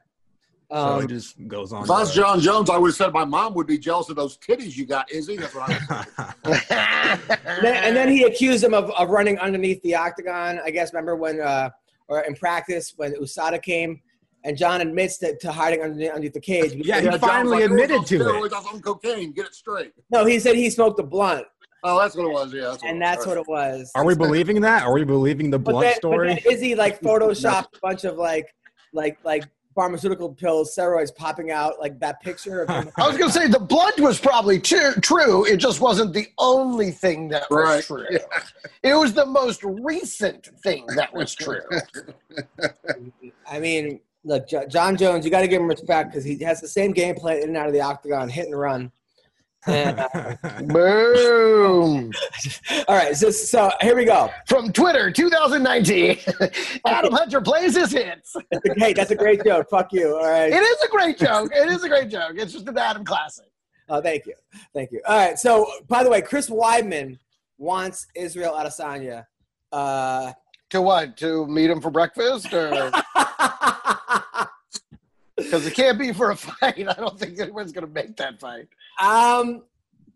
So 0.71 0.77
Um, 0.77 1.03
it 1.03 1.07
just 1.07 1.47
goes 1.47 1.73
on. 1.73 1.85
If 1.85 1.89
I 1.89 2.01
was 2.01 2.13
Jon 2.13 2.39
Jones, 2.39 2.69
I 2.69 2.77
would 2.77 2.89
have 2.89 2.95
said 2.95 3.11
my 3.11 3.25
mom 3.25 3.55
would 3.55 3.65
be 3.65 3.79
jealous 3.79 4.07
of 4.09 4.15
those 4.17 4.37
titties 4.37 4.77
you 4.77 4.85
got, 4.85 5.11
Izzy. 5.11 5.35
That's 5.37 5.55
what 5.55 5.67
I 5.67 6.05
was 6.45 6.59
thinking. 6.63 7.37
and, 7.47 7.65
then, 7.65 7.83
and 7.83 7.95
then 7.95 8.09
he 8.09 8.23
accused 8.23 8.63
him 8.63 8.75
of, 8.75 8.91
of 8.91 9.09
running 9.09 9.39
underneath 9.39 9.81
the 9.81 9.95
octagon. 9.95 10.59
I 10.63 10.69
guess 10.69 10.93
remember 10.93 11.15
when, 11.15 11.41
uh, 11.41 11.71
or 12.07 12.19
in 12.21 12.35
practice 12.35 12.93
when 12.97 13.13
Usada 13.15 13.59
came, 13.61 13.99
and 14.43 14.57
Jon 14.57 14.81
admits 14.81 15.17
that 15.19 15.39
to 15.41 15.51
hiding 15.51 15.81
underneath, 15.81 16.09
underneath 16.09 16.33
the 16.33 16.39
cage. 16.39 16.73
Yeah, 16.75 16.99
he 17.01 17.07
Jon's 17.07 17.19
finally 17.19 17.61
like, 17.61 17.69
"Oh, 17.69 17.73
admitted 17.73 18.05
to 18.07 18.15
it. 18.15 18.19
steroids, 18.21 18.41
was 18.51 18.65
on 18.73 18.81
cocaine. 18.81 19.31
Get 19.33 19.45
it 19.47 19.55
straight. 19.55 19.93
No, 20.09 20.25
he 20.25 20.39
said 20.39 20.55
he 20.55 20.69
smoked 20.69 20.99
a 20.99 21.03
blunt, 21.03 21.45
Oh, 21.83 21.97
that's 21.99 22.15
what 22.15 22.25
it 22.25 22.31
was. 22.31 22.53
Yeah, 22.53 22.61
that's 22.63 22.83
what 22.83 22.89
and 22.89 22.99
was. 22.99 23.07
that's 23.07 23.25
what 23.27 23.37
it 23.37 23.47
was. 23.47 23.91
Are 23.95 24.03
we 24.05 24.13
believing 24.15 24.59
that? 24.61 24.83
Are 24.83 24.91
we 24.93 25.03
believing 25.05 25.49
the 25.49 25.57
But 25.59 25.71
blunt 25.71 25.85
then, 25.85 25.93
but 25.93 25.97
story? 25.99 26.27
then 26.27 26.39
Izzy 26.51 26.75
like 26.75 26.99
photoshopped 27.01 27.75
a 27.75 27.79
bunch 27.81 28.03
of 28.03 28.17
like, 28.17 28.53
like, 28.91 29.17
like 29.23 29.45
pharmaceutical 29.75 30.33
pills, 30.33 30.75
steroids 30.75 31.15
popping 31.15 31.51
out, 31.51 31.79
like 31.79 31.97
that 32.01 32.19
picture 32.21 32.63
of 32.63 32.69
him. 32.69 32.91
I 32.97 33.07
was 33.07 33.17
going 33.17 33.31
to 33.31 33.33
say 33.39 33.47
the 33.47 33.59
blunt 33.61 33.97
was 34.01 34.19
probably 34.19 34.59
tru- 34.59 34.91
true. 34.95 35.45
It 35.45 35.55
just 35.57 35.79
wasn't 35.79 36.11
the 36.13 36.27
only 36.37 36.91
thing 36.91 37.29
that 37.29 37.49
was 37.49 37.63
Right. 37.65 37.83
true. 37.83 38.17
It 38.83 38.93
was 38.95 39.13
the 39.13 39.25
most 39.25 39.63
recent 39.63 40.47
thing 40.63 40.85
that 40.97 41.13
was 41.13 41.33
true. 41.33 41.61
I 43.49 43.59
mean, 43.59 44.01
look, 44.23 44.47
Jon 44.47 44.97
Jones, 44.97 45.25
you 45.25 45.31
got 45.31 45.41
to 45.41 45.47
give 45.47 45.61
him 45.61 45.67
respect 45.67 46.11
because 46.11 46.23
he 46.23 46.37
has 46.43 46.61
the 46.61 46.67
same 46.67 46.91
game 46.91 47.15
plan 47.15 47.37
in 47.37 47.49
and 47.49 47.57
out 47.57 47.67
of 47.67 47.73
the 47.73 47.81
octagon, 47.81 48.29
hit 48.29 48.45
and 48.47 48.57
run. 48.57 48.91
And, 49.67 49.99
uh, 49.99 50.35
Boom. 50.63 52.11
all 52.87 52.95
right, 52.95 53.15
so, 53.15 53.29
so 53.29 53.71
here 53.81 53.95
we 53.95 54.05
go. 54.05 54.29
From 54.47 54.71
Twitter 54.71 55.11
2019, 55.11 56.17
Adam 56.85 57.13
Hunter 57.13 57.41
plays 57.41 57.75
his 57.75 57.91
hits. 57.91 58.35
Hey, 58.77 58.93
that's 58.93 59.11
a 59.11 59.15
great 59.15 59.43
joke. 59.43 59.67
Fuck 59.69 59.91
you. 59.91 60.15
All 60.15 60.29
right. 60.29 60.51
It 60.51 60.61
is 60.61 60.81
a 60.83 60.87
great 60.87 61.17
joke. 61.17 61.51
It 61.53 61.69
is 61.69 61.83
a 61.83 61.89
great 61.89 62.09
joke. 62.09 62.33
It's 62.35 62.53
just 62.53 62.67
an 62.67 62.77
Adam 62.77 63.03
classic. 63.03 63.47
Oh, 63.89 64.01
thank 64.01 64.25
you. 64.25 64.35
Thank 64.73 64.91
you. 64.91 65.01
All 65.07 65.17
right. 65.17 65.37
So, 65.37 65.69
by 65.87 66.03
the 66.03 66.09
way, 66.09 66.21
Chris 66.21 66.49
Weidman 66.49 67.17
wants 67.57 68.07
Israel 68.15 68.53
Adesanya. 68.53 69.25
Uh, 69.71 70.31
To 70.69 70.81
what? 70.81 71.17
To 71.17 71.45
meet 71.47 71.69
him 71.69 71.81
for 71.81 71.91
breakfast? 71.91 72.53
Or 72.53 72.91
because 75.43 75.65
it 75.65 75.73
can't 75.73 75.97
be 75.97 76.13
for 76.13 76.31
a 76.31 76.35
fight. 76.37 76.87
I 76.87 76.93
don't 76.93 77.19
think 77.19 77.39
anyone's 77.39 77.71
going 77.71 77.87
to 77.87 77.93
make 77.93 78.15
that 78.17 78.39
fight. 78.39 78.67
um, 79.01 79.63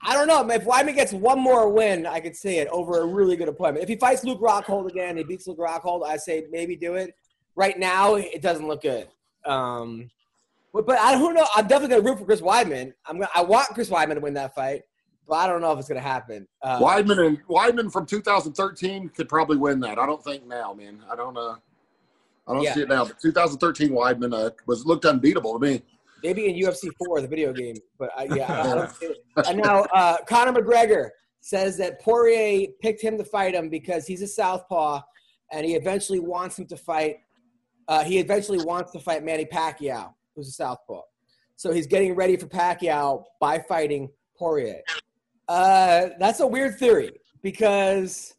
I 0.06 0.14
don't 0.14 0.28
know. 0.28 0.46
If 0.54 0.66
Weidman 0.66 0.96
gets 0.96 1.14
one 1.14 1.40
more 1.40 1.70
win, 1.70 2.06
I 2.06 2.20
could 2.20 2.36
see 2.36 2.58
it 2.58 2.68
over 2.68 3.02
a 3.02 3.06
really 3.06 3.38
good 3.38 3.48
appointment. 3.48 3.84
If 3.84 3.90
he 3.90 3.96
fights 3.96 4.26
Luke 4.26 4.42
Rockhold 4.42 4.90
again, 4.90 5.16
he 5.16 5.24
beats 5.24 5.48
Luke 5.48 5.60
Rockhold, 5.60 6.06
I 6.06 6.18
say 6.18 6.46
maybe 6.52 6.76
do 6.76 6.96
it. 6.96 7.16
Right 7.56 7.80
now, 7.80 8.16
it 8.16 8.42
doesn't 8.42 8.68
look 8.68 8.82
good. 8.82 9.08
Um, 9.46 10.10
but, 10.74 10.86
but 10.86 11.00
I 11.00 11.14
don't 11.14 11.36
know. 11.36 11.46
I'm 11.56 11.68
definitely 11.68 11.96
gonna 11.96 12.10
root 12.10 12.20
for 12.20 12.26
Chris 12.26 12.42
Weidman. 12.42 12.94
I'm 13.06 13.18
gonna, 13.20 13.30
I 13.34 13.44
want 13.44 13.70
Chris 13.70 13.90
Weidman 13.90 14.16
to 14.16 14.20
win 14.20 14.34
that 14.34 14.56
fight, 14.56 14.82
but 15.28 15.36
I 15.36 15.48
don't 15.48 15.62
know 15.62 15.72
if 15.72 15.80
it's 15.80 15.88
gonna 15.88 16.02
happen. 16.02 16.48
Uh, 16.62 16.80
Weidman 16.80 17.26
and 17.26 17.48
Weidman 17.48 17.92
from 17.92 18.06
2013 18.06 19.10
could 19.10 19.30
probably 19.30 19.58
win 19.58 19.80
that. 19.82 20.00
I 20.00 20.06
don't 20.06 20.24
think 20.24 20.46
now, 20.48 20.74
man. 20.74 21.02
I 21.10 21.16
don't. 21.16 21.38
Uh, 21.38 21.56
I 22.48 22.54
don't 22.54 22.64
Yeah. 22.64 22.74
see 22.74 22.82
it 22.82 22.90
now. 22.90 23.06
But 23.06 23.20
2013 23.20 23.90
Weidman 23.90 24.34
uh, 24.34 24.52
was 24.66 24.86
looked 24.86 25.06
unbeatable 25.06 25.60
to 25.60 25.66
me. 25.66 25.82
Maybe 26.24 26.48
in 26.48 26.56
UFC 26.56 26.90
4, 27.06 27.22
the 27.22 27.28
video 27.28 27.52
game. 27.52 27.76
But 27.98 28.12
I, 28.18 28.24
yeah, 28.36 28.88
I. 29.38 29.50
And 29.50 29.60
now 29.62 29.82
uh, 29.94 30.18
Conor 30.28 30.54
McGregor 30.62 31.10
says 31.42 31.78
that 31.78 32.02
Poirier 32.02 32.68
picked 32.82 33.02
him 33.02 33.18
to 33.18 33.26
fight 33.26 33.54
him 33.54 33.70
because 33.70 34.08
he's 34.08 34.22
a 34.22 34.28
southpaw, 34.28 35.02
and 35.52 35.66
he 35.66 35.76
eventually 35.76 36.20
wants 36.20 36.58
him 36.58 36.66
to 36.68 36.78
fight. 36.78 37.18
Uh, 37.90 38.04
he 38.04 38.20
eventually 38.20 38.64
wants 38.64 38.92
to 38.94 39.00
fight 39.00 39.24
Manny 39.26 39.44
Pacquiao, 39.46 40.14
who's 40.36 40.48
a 40.48 40.52
southpaw. 40.52 41.02
So 41.58 41.72
he's 41.74 41.88
getting 41.88 42.16
ready 42.16 42.38
for 42.38 42.48
Pacquiao 42.48 43.24
by 43.42 43.60
fighting 43.60 44.10
Poirier. 44.38 44.82
Uh, 45.50 46.10
that's 46.20 46.40
a 46.40 46.48
weird 46.48 46.80
theory 46.80 47.12
because 47.42 48.34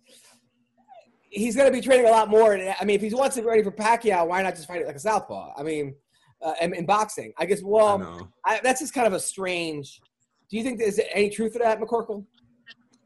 he's 1.34 1.56
going 1.56 1.70
to 1.70 1.72
be 1.72 1.80
training 1.80 2.06
a 2.06 2.10
lot 2.10 2.28
more. 2.28 2.54
I 2.54 2.84
mean, 2.84 2.96
if 2.96 3.02
he 3.02 3.14
wants 3.14 3.36
to 3.36 3.42
be 3.42 3.48
ready 3.48 3.62
for 3.62 3.72
Pacquiao, 3.72 4.26
why 4.26 4.42
not 4.42 4.54
just 4.54 4.68
fight 4.68 4.80
it 4.80 4.86
like 4.86 4.96
a 4.96 5.00
southpaw? 5.00 5.52
I 5.56 5.62
mean, 5.62 5.94
uh, 6.40 6.54
in, 6.60 6.74
in 6.74 6.86
boxing, 6.86 7.32
I 7.38 7.46
guess. 7.46 7.62
Well, 7.62 7.98
know. 7.98 8.28
I, 8.44 8.60
that's 8.62 8.80
just 8.80 8.94
kind 8.94 9.06
of 9.06 9.12
a 9.12 9.20
strange. 9.20 10.00
Do 10.50 10.56
you 10.56 10.62
think 10.62 10.78
there's 10.78 11.00
any 11.12 11.30
truth 11.30 11.54
to 11.54 11.58
that, 11.60 11.80
McCorkle? 11.80 12.24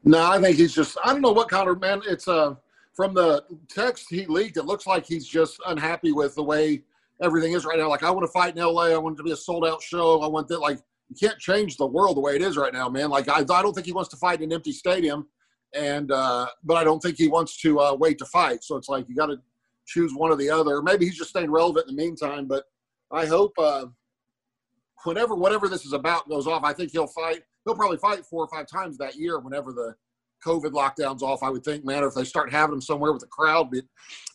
No, 0.03 0.31
I 0.31 0.39
think 0.39 0.57
he's 0.57 0.73
just. 0.73 0.97
I 1.03 1.11
don't 1.11 1.21
know 1.21 1.31
what 1.31 1.49
kind 1.49 1.67
of 1.69 1.79
man. 1.81 2.01
It's 2.07 2.27
uh 2.27 2.55
from 2.95 3.13
the 3.13 3.43
text 3.69 4.07
he 4.09 4.25
leaked. 4.25 4.57
It 4.57 4.65
looks 4.65 4.85
like 4.85 5.05
he's 5.05 5.27
just 5.27 5.57
unhappy 5.67 6.11
with 6.11 6.35
the 6.35 6.43
way 6.43 6.83
everything 7.21 7.53
is 7.53 7.65
right 7.65 7.77
now. 7.77 7.89
Like 7.89 8.03
I 8.03 8.11
want 8.11 8.25
to 8.25 8.31
fight 8.31 8.55
in 8.55 8.59
L.A. 8.59 8.93
I 8.93 8.97
want 8.97 9.15
it 9.15 9.17
to 9.17 9.23
be 9.23 9.31
a 9.31 9.37
sold 9.37 9.65
out 9.65 9.81
show. 9.81 10.21
I 10.21 10.27
want 10.27 10.47
that. 10.49 10.59
Like 10.59 10.79
you 11.09 11.15
can't 11.15 11.39
change 11.39 11.77
the 11.77 11.85
world 11.85 12.17
the 12.17 12.21
way 12.21 12.35
it 12.35 12.41
is 12.41 12.57
right 12.57 12.73
now, 12.73 12.89
man. 12.89 13.09
Like 13.09 13.27
I, 13.27 13.39
I 13.39 13.61
don't 13.61 13.73
think 13.73 13.85
he 13.85 13.93
wants 13.93 14.09
to 14.11 14.17
fight 14.17 14.39
in 14.39 14.51
an 14.51 14.53
empty 14.53 14.71
stadium, 14.71 15.27
and 15.73 16.11
uh 16.11 16.47
but 16.63 16.77
I 16.77 16.83
don't 16.83 16.99
think 16.99 17.17
he 17.17 17.27
wants 17.27 17.61
to 17.61 17.79
uh, 17.79 17.95
wait 17.95 18.17
to 18.19 18.25
fight. 18.25 18.63
So 18.63 18.75
it's 18.75 18.89
like 18.89 19.07
you 19.07 19.15
got 19.15 19.27
to 19.27 19.37
choose 19.85 20.13
one 20.13 20.31
or 20.31 20.35
the 20.35 20.49
other. 20.49 20.81
Maybe 20.81 21.05
he's 21.05 21.17
just 21.17 21.31
staying 21.31 21.51
relevant 21.51 21.89
in 21.89 21.95
the 21.95 22.01
meantime. 22.01 22.47
But 22.47 22.63
I 23.11 23.25
hope 23.25 23.53
uh 23.57 23.87
whenever 25.03 25.35
whatever 25.35 25.67
this 25.67 25.85
is 25.85 25.93
about 25.93 26.29
goes 26.29 26.47
off, 26.47 26.63
I 26.63 26.73
think 26.73 26.91
he'll 26.91 27.07
fight. 27.07 27.43
He'll 27.65 27.75
probably 27.75 27.97
fight 27.97 28.25
four 28.25 28.43
or 28.43 28.47
five 28.47 28.67
times 28.67 28.97
that 28.97 29.15
year 29.15 29.39
whenever 29.39 29.73
the 29.73 29.95
COVID 30.45 30.71
lockdowns 30.71 31.21
off. 31.21 31.43
I 31.43 31.49
would 31.49 31.63
think, 31.63 31.85
man, 31.85 32.03
if 32.03 32.13
they 32.13 32.23
start 32.23 32.51
having 32.51 32.75
him 32.75 32.81
somewhere 32.81 33.11
with 33.11 33.23
a 33.23 33.27
crowd. 33.27 33.69
But, 33.71 33.83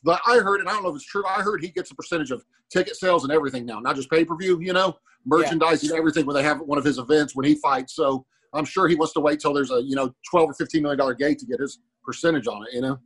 but 0.03 0.20
I 0.27 0.38
heard, 0.38 0.61
and 0.61 0.68
I 0.68 0.73
don't 0.73 0.83
know 0.83 0.90
if 0.90 0.97
it's 0.97 1.07
true. 1.07 1.25
I 1.27 1.40
heard 1.40 1.62
he 1.62 1.68
gets 1.70 1.90
a 1.90 1.94
percentage 1.94 2.31
of 2.31 2.44
ticket 2.70 2.97
sales 2.97 3.25
and 3.25 3.33
everything 3.33 3.64
now, 3.64 3.81
not 3.81 3.97
just 3.97 4.11
pay 4.11 4.25
per 4.25 4.37
view. 4.37 4.61
You 4.61 4.73
know, 4.73 4.97
merchandise 5.25 5.83
and 5.83 5.92
everything 5.92 6.27
when 6.27 6.37
they 6.37 6.42
have 6.42 6.61
one 6.61 6.79
of 6.79 6.85
his 6.85 6.99
events 6.99 7.35
when 7.35 7.47
he 7.47 7.55
fights. 7.57 7.94
So 7.94 8.27
I'm 8.55 8.64
sure 8.64 8.88
he 8.88 8.95
wants 8.95 9.12
to 9.14 9.21
wait 9.21 9.40
till 9.40 9.53
there's 9.53 9.71
a 9.71 9.83
you 9.83 9.97
know 9.97 10.14
twelve 10.31 10.51
or 10.51 10.55
fifteen 10.55 10.83
million 10.83 10.99
dollar 10.99 11.14
gate 11.14 11.38
to 11.40 11.47
get 11.47 11.61
his 11.61 11.81
percentage 12.05 12.47
on 12.47 12.64
it. 12.67 12.75
You 12.75 12.83
know. 12.83 12.99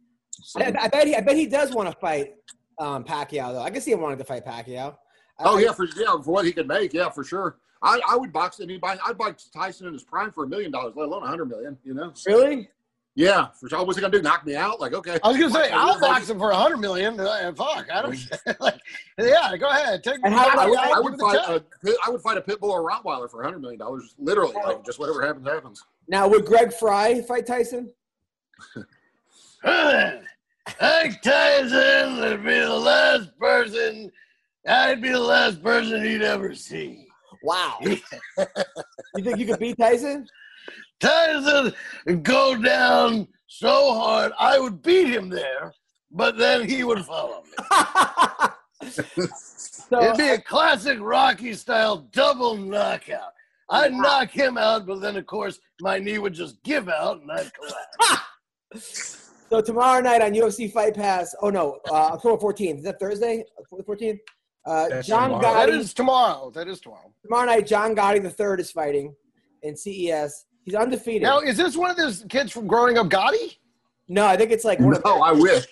So- 0.43 0.61
I, 0.61 0.73
I 0.81 0.89
bet 0.89 1.07
he. 1.07 1.17
I 1.17 1.21
bet 1.21 1.37
he 1.37 1.47
does 1.47 1.73
want 1.73 1.91
to 1.91 1.99
fight 1.99 2.35
um, 2.79 3.05
Pacquiao, 3.05 3.53
though. 3.53 3.63
I 3.63 3.71
guess 3.71 3.85
he 3.85 3.95
wanted 3.95 4.19
to 4.19 4.25
fight 4.25 4.45
Pacquiao. 4.45 4.97
Oh 5.41 5.59
yeah, 5.59 5.73
for 5.73 5.87
yeah, 5.97 6.17
for 6.23 6.33
what 6.33 6.45
he 6.45 6.53
could 6.53 6.67
make, 6.69 6.93
yeah, 6.93 7.11
for 7.11 7.25
sure. 7.25 7.59
I, 7.83 8.01
I 8.09 8.17
would 8.17 8.33
box 8.33 8.59
anybody. 8.61 8.99
I'd 9.07 9.17
box 9.17 9.51
Tyson 9.55 9.87
in 9.87 9.93
his 9.93 10.03
prime 10.03 10.33
for 10.33 10.45
a 10.45 10.49
million 10.49 10.73
dollars, 10.73 10.95
let 10.97 11.07
alone 11.07 11.23
a 11.23 11.29
hundred 11.29 11.47
million. 11.47 11.79
You 11.85 11.95
know? 11.95 12.13
Really? 12.27 12.69
Yeah, 13.19 13.49
for 13.49 13.69
sure. 13.69 13.85
What's 13.85 13.99
he 13.99 14.01
gonna 14.01 14.17
do? 14.17 14.23
Knock 14.23 14.47
me 14.47 14.55
out? 14.55 14.79
Like 14.79 14.93
okay. 14.93 15.19
I 15.25 15.29
was 15.29 15.37
gonna 15.37 15.51
say 15.53 15.73
I'll 15.73 15.99
box 15.99 16.31
him 16.31 16.39
for 16.39 16.53
a 16.53 16.57
hundred 16.57 16.77
million. 16.77 17.19
Uh, 17.19 17.53
fuck, 17.53 17.89
I 17.93 18.03
don't. 18.03 18.17
like, 18.61 18.81
yeah, 19.19 19.57
go 19.57 19.71
ahead. 19.71 20.05
Take 20.05 20.21
And 20.23 20.33
how 20.33 20.57
I 20.57 20.67
would, 20.69 20.79
I 20.79 21.01
would 21.01 21.19
fight 21.19 21.45
check. 21.45 21.49
a 21.49 21.61
pit- 21.85 21.97
would 22.07 22.21
fight 22.21 22.39
a 22.39 22.41
pit 22.41 22.61
bull 22.61 22.71
or 22.71 22.89
a 22.89 22.93
Rottweiler 22.93 23.29
for 23.29 23.43
a 23.43 23.45
hundred 23.45 23.59
million 23.59 23.81
dollars. 23.81 24.15
Literally, 24.21 24.55
like 24.65 24.85
just 24.85 25.01
whatever 25.01 25.27
happens, 25.27 25.49
happens. 25.49 25.83
Now, 26.07 26.29
would 26.29 26.47
Greg 26.47 26.73
Fry 26.73 27.21
fight 27.23 27.45
Tyson? 27.45 27.91
Mike 29.65 30.23
Tyson 31.21 32.21
would 32.21 32.45
be 32.45 32.61
the 32.61 32.73
last 32.73 33.37
person. 33.37 34.13
I'd 34.65 35.03
be 35.03 35.09
the 35.09 35.19
last 35.19 35.61
person 35.61 36.05
he'd 36.05 36.23
ever 36.23 36.55
see. 36.55 37.09
Wow. 37.43 37.79
you 37.83 37.97
think 39.17 39.39
you 39.39 39.47
could 39.47 39.59
beat 39.59 39.77
Tyson? 39.77 40.29
Tyson 41.01 41.73
go 42.23 42.61
down 42.61 43.29
so 43.47 43.95
hard, 43.95 44.33
I 44.39 44.59
would 44.59 44.83
beat 44.83 45.09
him 45.09 45.29
there, 45.29 45.73
but 46.11 46.37
then 46.37 46.69
he 46.69 46.85
would 46.85 47.05
follow 47.05 47.43
me. 47.43 48.91
so, 48.91 50.03
It'd 50.03 50.17
be 50.17 50.29
a 50.29 50.41
classic 50.41 50.99
Rocky 51.01 51.55
style 51.55 52.09
double 52.13 52.57
knockout. 52.57 53.33
I'd 53.71 53.93
knock 53.93 54.31
him 54.31 54.57
out, 54.57 54.87
but 54.87 55.01
then 55.01 55.17
of 55.17 55.27
course 55.27 55.59
my 55.81 55.99
knee 55.99 56.19
would 56.19 56.35
just 56.35 56.63
give 56.63 56.89
out 56.89 57.21
and 57.21 57.31
I'd 57.31 57.51
collapse. 57.55 59.31
so 59.51 59.61
tomorrow 59.61 60.01
night 60.01 60.23
on 60.23 60.33
UFC 60.33 60.73
Fight 60.73 60.95
Pass. 60.95 61.35
Oh 61.43 61.51
no, 61.51 61.79
uh, 61.91 62.13
October 62.13 62.41
14th. 62.43 62.79
Is 62.79 62.85
that 62.85 62.99
Thursday? 63.01 63.45
October 63.61 63.83
14th. 63.83 64.19
Uh, 64.67 64.89
That's 64.89 65.07
John 65.07 65.31
tomorrow. 65.31 65.67
Gotti. 65.67 65.79
is 65.79 65.95
tomorrow. 65.95 66.51
That 66.55 66.69
is 66.69 66.81
tomorrow. 66.81 67.13
tomorrow 67.23 67.47
night, 67.47 67.67
John 67.67 67.95
Gotti 67.97 68.23
the 68.23 68.31
third 68.31 68.61
is 68.61 68.71
fighting 68.71 69.15
in 69.63 69.77
CES. 69.77 70.45
He's 70.69 70.75
undefeated. 70.75 71.23
Now, 71.23 71.41
is 71.41 71.57
this 71.57 71.79
one 71.79 71.91
of 71.91 71.97
those 71.97 72.27
kids 72.29 72.53
from 72.53 72.67
growing 72.67 72.99
up 72.99 73.09
Gotti? 73.09 73.57
no, 74.07 74.27
I 74.27 74.37
think 74.37 74.51
it's 74.51 74.67
like 74.67 74.79
one 74.79 74.95
of 74.95 75.03
No, 75.05 75.23
I 75.23 75.33
wish. 75.33 75.65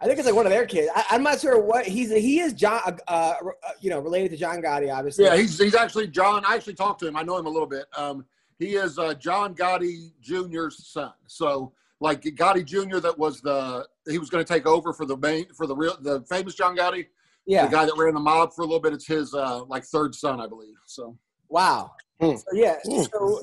I 0.00 0.04
think 0.06 0.20
it's 0.20 0.26
like 0.26 0.36
one 0.36 0.46
of 0.46 0.52
their 0.52 0.66
kids. 0.66 0.88
I, 0.94 1.04
I'm 1.10 1.24
not 1.24 1.40
sure 1.40 1.60
what 1.60 1.84
he's. 1.84 2.12
He 2.12 2.38
is 2.38 2.52
John. 2.52 2.80
Uh, 2.86 2.90
uh, 3.08 3.32
you 3.80 3.90
know, 3.90 3.98
related 3.98 4.30
to 4.30 4.36
John 4.36 4.62
Gotti, 4.62 4.94
obviously. 4.94 5.24
Yeah, 5.24 5.34
he's 5.34 5.58
he's 5.58 5.74
actually 5.74 6.06
John. 6.06 6.44
I 6.44 6.54
actually 6.54 6.74
talked 6.74 7.00
to 7.00 7.08
him. 7.08 7.16
I 7.16 7.24
know 7.24 7.36
him 7.36 7.46
a 7.46 7.50
little 7.50 7.66
bit. 7.66 7.86
Um, 7.96 8.24
he 8.60 8.76
is 8.76 9.00
uh, 9.00 9.14
John 9.14 9.52
Gotti 9.52 10.12
Jr.'s 10.20 10.86
son. 10.86 11.12
So 11.26 11.72
like 11.98 12.22
Gotti 12.22 12.64
Jr. 12.64 12.98
that 12.98 13.18
was 13.18 13.40
the 13.40 13.84
he 14.08 14.18
was 14.18 14.30
going 14.30 14.44
to 14.44 14.52
take 14.52 14.64
over 14.64 14.92
for 14.92 15.06
the 15.06 15.16
main 15.16 15.46
for 15.54 15.66
the 15.66 15.74
real 15.74 15.96
the 16.00 16.24
famous 16.30 16.54
John 16.54 16.76
Gotti, 16.76 17.06
yeah. 17.46 17.66
the 17.66 17.72
guy 17.72 17.84
that 17.84 17.96
ran 17.96 18.14
the 18.14 18.20
mob 18.20 18.52
for 18.52 18.62
a 18.62 18.64
little 18.64 18.78
bit. 18.78 18.92
It's 18.92 19.08
his 19.08 19.34
uh, 19.34 19.64
like 19.64 19.82
third 19.82 20.14
son, 20.14 20.40
I 20.40 20.46
believe. 20.46 20.76
So 20.84 21.18
Wow. 21.48 21.92
Hmm. 22.20 22.36
So, 22.36 22.44
yeah. 22.52 22.76
So 22.82 23.42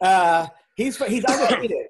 uh, 0.00 0.46
he's 0.74 0.96
he's 1.06 1.24
undefeated. 1.24 1.86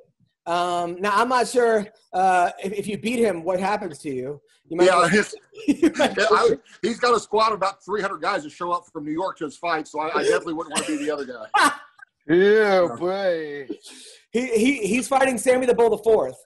Um, 0.46 1.00
now 1.00 1.10
I'm 1.14 1.28
not 1.28 1.48
sure 1.48 1.86
uh, 2.12 2.50
if, 2.62 2.72
if 2.72 2.86
you 2.86 2.98
beat 2.98 3.18
him, 3.18 3.42
what 3.42 3.58
happens 3.58 3.98
to 3.98 4.10
you? 4.10 4.40
You 4.68 4.82
yeah, 4.82 5.08
his, 5.08 5.34
you 5.66 5.92
might- 5.96 6.16
yeah, 6.16 6.26
I, 6.30 6.56
he's 6.82 6.98
got 7.00 7.16
a 7.16 7.20
squad 7.20 7.48
of 7.48 7.54
about 7.54 7.84
300 7.84 8.20
guys 8.20 8.42
that 8.44 8.50
show 8.50 8.70
up 8.72 8.84
from 8.92 9.04
New 9.04 9.12
York 9.12 9.38
to 9.38 9.44
his 9.44 9.56
fight. 9.56 9.86
So 9.88 10.00
I, 10.00 10.18
I 10.18 10.22
definitely 10.22 10.54
wouldn't 10.54 10.74
want 10.74 10.86
to 10.86 10.96
be 10.98 11.04
the 11.04 11.10
other 11.12 11.24
guy. 11.26 11.70
Yeah, 12.28 12.88
boy. 12.98 13.68
he, 14.32 14.46
he 14.48 14.86
he's 14.88 15.06
fighting 15.06 15.38
Sammy 15.38 15.64
the 15.64 15.74
Bull 15.74 15.90
the 15.90 15.98
fourth. 15.98 16.36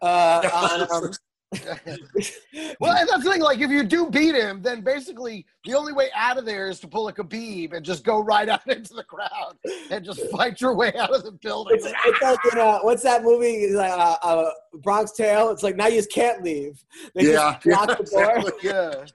Uh, 0.00 0.48
on, 0.92 1.04
um, 1.04 1.12
Well, 2.80 2.96
and 2.96 3.08
that's 3.08 3.24
the 3.24 3.30
thing. 3.30 3.40
Like, 3.40 3.60
if 3.60 3.70
you 3.70 3.82
do 3.82 4.10
beat 4.10 4.34
him, 4.34 4.62
then 4.62 4.80
basically 4.80 5.46
the 5.64 5.74
only 5.74 5.92
way 5.92 6.08
out 6.14 6.38
of 6.38 6.44
there 6.44 6.68
is 6.68 6.80
to 6.80 6.88
pull 6.88 7.08
a 7.08 7.12
Khabib 7.12 7.72
and 7.72 7.84
just 7.84 8.04
go 8.04 8.20
right 8.20 8.48
out 8.54 8.66
into 8.66 8.94
the 8.94 9.02
crowd 9.02 9.56
and 9.90 10.04
just 10.04 10.20
fight 10.30 10.60
your 10.60 10.74
way 10.74 10.92
out 10.98 11.14
of 11.14 11.24
the 11.24 11.32
building. 11.32 11.76
it's, 11.76 11.86
it's 11.86 12.22
like 12.22 12.38
in, 12.52 12.58
uh, 12.58 12.78
what's 12.80 13.02
that 13.02 13.22
movie? 13.22 13.46
It's 13.46 13.74
like 13.74 13.90
uh, 13.90 14.16
uh, 14.22 14.50
Bronx 14.82 15.12
Tale. 15.12 15.50
It's 15.50 15.62
like 15.62 15.76
now 15.76 15.86
you 15.86 15.96
just 15.96 16.12
can't 16.12 16.42
leave. 16.42 16.84
They 17.14 17.32
Yeah, 17.32 17.58
just 17.62 17.66
lock 17.66 17.98
the 17.98 18.04
door. 18.04 18.52
Yeah. 18.62 19.04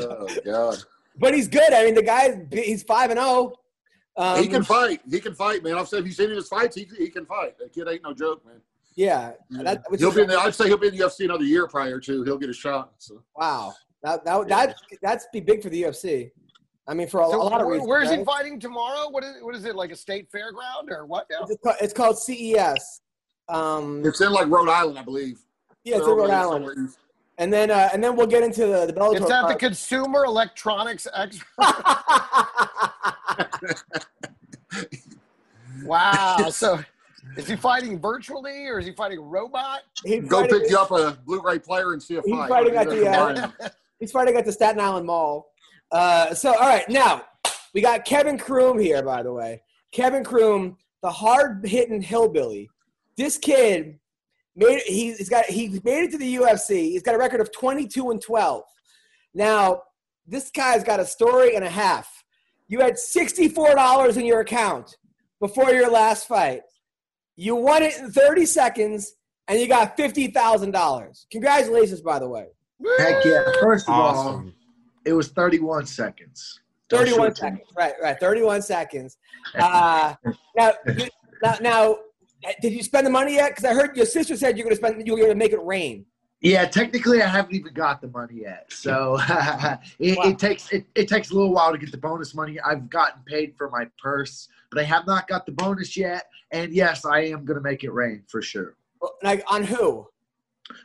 Oh 0.00 0.28
God, 0.44 0.78
But 1.18 1.34
he's 1.34 1.48
good. 1.48 1.72
I 1.72 1.84
mean, 1.84 1.94
the 1.94 2.04
guy 2.04 2.46
he's 2.52 2.84
five 2.84 3.10
and 3.10 3.18
zero. 3.18 3.52
Um, 4.16 4.40
he 4.40 4.48
can 4.48 4.62
fight. 4.62 5.00
He 5.10 5.18
can 5.18 5.34
fight, 5.34 5.64
man. 5.64 5.74
I've 5.74 5.88
said 5.88 6.00
if 6.00 6.06
you've 6.06 6.14
seen 6.14 6.30
his 6.30 6.46
fights, 6.46 6.76
he, 6.76 6.86
he 6.96 7.08
can 7.08 7.26
fight. 7.26 7.58
That 7.58 7.72
kid 7.72 7.88
ain't 7.88 8.04
no 8.04 8.14
joke, 8.14 8.46
man. 8.46 8.60
Yeah, 8.98 9.34
that, 9.50 9.84
which 9.90 10.00
he'll 10.00 10.12
be 10.12 10.22
in 10.22 10.26
the, 10.26 10.36
I'd 10.36 10.56
say 10.56 10.66
he'll 10.66 10.76
be 10.76 10.88
in 10.88 10.96
the 10.96 11.04
UFC 11.04 11.24
another 11.24 11.44
year 11.44 11.68
prior 11.68 12.00
to. 12.00 12.24
He'll 12.24 12.36
get 12.36 12.50
a 12.50 12.52
shot. 12.52 12.94
So 12.98 13.22
Wow, 13.36 13.72
that 14.02 14.24
that 14.24 14.48
that 14.48 14.74
that's 15.00 15.28
be 15.32 15.38
big 15.38 15.62
for 15.62 15.68
the 15.68 15.84
UFC. 15.84 16.32
I 16.88 16.94
mean, 16.94 17.06
for 17.06 17.20
a, 17.20 17.30
So 17.30 17.40
a 17.40 17.44
lot 17.44 17.60
of 17.60 17.68
reasons. 17.68 17.88
where's 17.88 18.10
he 18.10 18.24
fighting 18.24 18.58
tomorrow? 18.58 19.08
What 19.08 19.22
is 19.22 19.36
what 19.40 19.54
is 19.54 19.64
it 19.66 19.76
like 19.76 19.92
a 19.92 19.96
state 19.96 20.26
fairground 20.32 20.90
or 20.90 21.06
what? 21.06 21.28
now? 21.30 21.46
It's 21.48 21.62
called, 21.62 21.76
it's 21.80 21.92
called 21.92 22.18
CES. 22.18 23.02
Um, 23.48 24.02
it's 24.04 24.20
in 24.20 24.32
like 24.32 24.48
Rhode 24.48 24.68
Island, 24.68 24.98
I 24.98 25.02
believe. 25.02 25.38
yeah, 25.84 25.98
it's 25.98 26.06
in 26.06 26.14
Rhode 26.14 26.30
Island, 26.30 26.66
somewhere 26.66 26.88
and 27.38 27.52
then 27.52 27.70
uh, 27.70 27.90
and 27.92 28.02
then 28.02 28.16
we'll 28.16 28.26
get 28.26 28.42
into 28.42 28.66
the 28.66 28.84
the 28.84 28.92
Bellator. 28.92 29.20
It's 29.20 29.30
at 29.30 29.46
the. 29.46 29.54
Consumer 29.54 30.24
Electronics 30.24 31.06
Expo. 31.16 31.44
Wow. 35.84 36.48
so 36.50 36.80
is 37.38 37.46
he 37.46 37.56
fighting 37.56 38.00
virtually 38.00 38.66
or 38.66 38.80
is 38.80 38.86
he 38.86 38.92
fighting 38.92 39.18
a 39.18 39.22
robot? 39.22 39.80
he's 40.04 40.24
Go 40.24 40.40
fighting, 40.40 40.60
pick 40.60 40.70
you 40.70 40.78
up 40.78 40.90
a 40.90 41.16
Blu-ray 41.24 41.60
player 41.60 41.92
and 41.92 42.02
see 42.02 42.16
a 42.16 42.22
He's 42.22 42.34
fight. 42.34 42.48
fighting 42.48 42.76
I'll 42.76 42.82
at 42.82 42.90
the, 42.90 43.08
uh. 43.64 43.68
He's 44.00 44.12
fighting 44.12 44.36
at 44.36 44.44
the 44.44 44.52
Staten 44.52 44.80
Island 44.80 45.06
Mall. 45.06 45.50
Uh, 45.90 46.34
so, 46.34 46.52
all 46.52 46.68
right, 46.68 46.88
now 46.88 47.22
we 47.72 47.80
got 47.80 48.04
Kevin 48.04 48.38
Croom 48.38 48.78
here, 48.78 49.02
by 49.02 49.22
the 49.22 49.32
way. 49.32 49.62
Kevin 49.92 50.24
Croom, 50.24 50.76
the 51.02 51.10
hard-hitting 51.10 52.02
hillbilly. 52.02 52.68
This 53.16 53.38
kid 53.38 53.98
made 54.54 54.80
he's 54.86 55.18
he's 55.18 55.28
got 55.28 55.46
he 55.46 55.80
made 55.84 56.04
it 56.04 56.10
to 56.10 56.18
the 56.18 56.36
UFC. 56.36 56.90
He's 56.90 57.02
got 57.02 57.14
a 57.14 57.18
record 57.18 57.40
of 57.40 57.52
22 57.52 58.10
and 58.10 58.20
12. 58.20 58.64
Now, 59.34 59.82
this 60.26 60.50
guy's 60.50 60.84
got 60.84 61.00
a 61.00 61.06
story 61.06 61.54
and 61.54 61.64
a 61.64 61.70
half. 61.70 62.24
You 62.66 62.80
had 62.80 62.94
$64 62.94 64.16
in 64.16 64.26
your 64.26 64.40
account 64.40 64.96
before 65.40 65.70
your 65.70 65.90
last 65.90 66.26
fight. 66.28 66.62
You 67.40 67.54
won 67.54 67.84
it 67.84 67.96
in 67.98 68.10
30 68.10 68.44
seconds, 68.46 69.14
and 69.46 69.60
you 69.60 69.68
got 69.68 69.96
$50,000. 69.96 71.26
Congratulations, 71.30 72.00
by 72.00 72.18
the 72.18 72.28
way. 72.28 72.46
Heck 72.98 73.24
yeah. 73.24 73.44
First 73.60 73.88
of 73.88 73.94
all, 73.94 74.16
Awesome. 74.16 74.54
it 75.06 75.12
was 75.12 75.28
31 75.28 75.86
seconds. 75.86 76.60
31 76.90 77.16
short 77.16 77.36
seconds. 77.36 77.60
Right, 77.76 77.92
right. 78.02 78.18
31 78.18 78.62
seconds. 78.62 79.16
Uh, 79.58 80.14
now, 80.56 80.72
now, 81.42 81.54
now, 81.60 81.96
did 82.60 82.72
you 82.72 82.82
spend 82.82 83.06
the 83.06 83.10
money 83.10 83.36
yet? 83.36 83.50
Because 83.50 83.64
I 83.64 83.72
heard 83.72 83.96
your 83.96 84.04
sister 84.04 84.36
said 84.36 84.58
you're 84.58 84.64
going 84.64 84.76
to 84.76 84.84
spend, 84.84 85.06
you 85.06 85.12
were 85.12 85.18
going 85.18 85.30
to 85.30 85.36
make 85.36 85.52
it 85.52 85.62
rain. 85.64 86.04
Yeah, 86.40 86.66
technically, 86.66 87.22
I 87.22 87.28
haven't 87.28 87.54
even 87.54 87.72
got 87.72 88.00
the 88.00 88.08
money 88.08 88.40
yet. 88.42 88.66
So 88.72 89.16
it, 90.00 90.18
Wow. 90.18 90.24
it 90.24 90.38
takes 90.38 90.70
it, 90.72 90.86
it 90.96 91.08
takes 91.08 91.30
a 91.30 91.34
little 91.34 91.52
while 91.52 91.70
to 91.72 91.78
get 91.78 91.92
the 91.92 91.98
bonus 91.98 92.34
money. 92.34 92.58
I've 92.60 92.90
gotten 92.90 93.22
paid 93.26 93.54
for 93.56 93.70
my 93.70 93.86
purse, 94.02 94.48
but 94.70 94.80
I 94.80 94.84
have 94.84 95.06
not 95.06 95.28
got 95.28 95.46
the 95.46 95.52
bonus 95.52 95.96
yet. 95.96 96.24
And 96.52 96.72
yes, 96.72 97.04
I 97.04 97.20
am 97.20 97.44
going 97.44 97.56
to 97.56 97.62
make 97.62 97.84
it 97.84 97.90
rain 97.92 98.22
for 98.28 98.42
sure. 98.42 98.76
Like 99.22 99.42
on 99.46 99.62
who? 99.64 100.06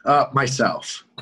Uh, 0.05 0.27
myself. 0.33 1.03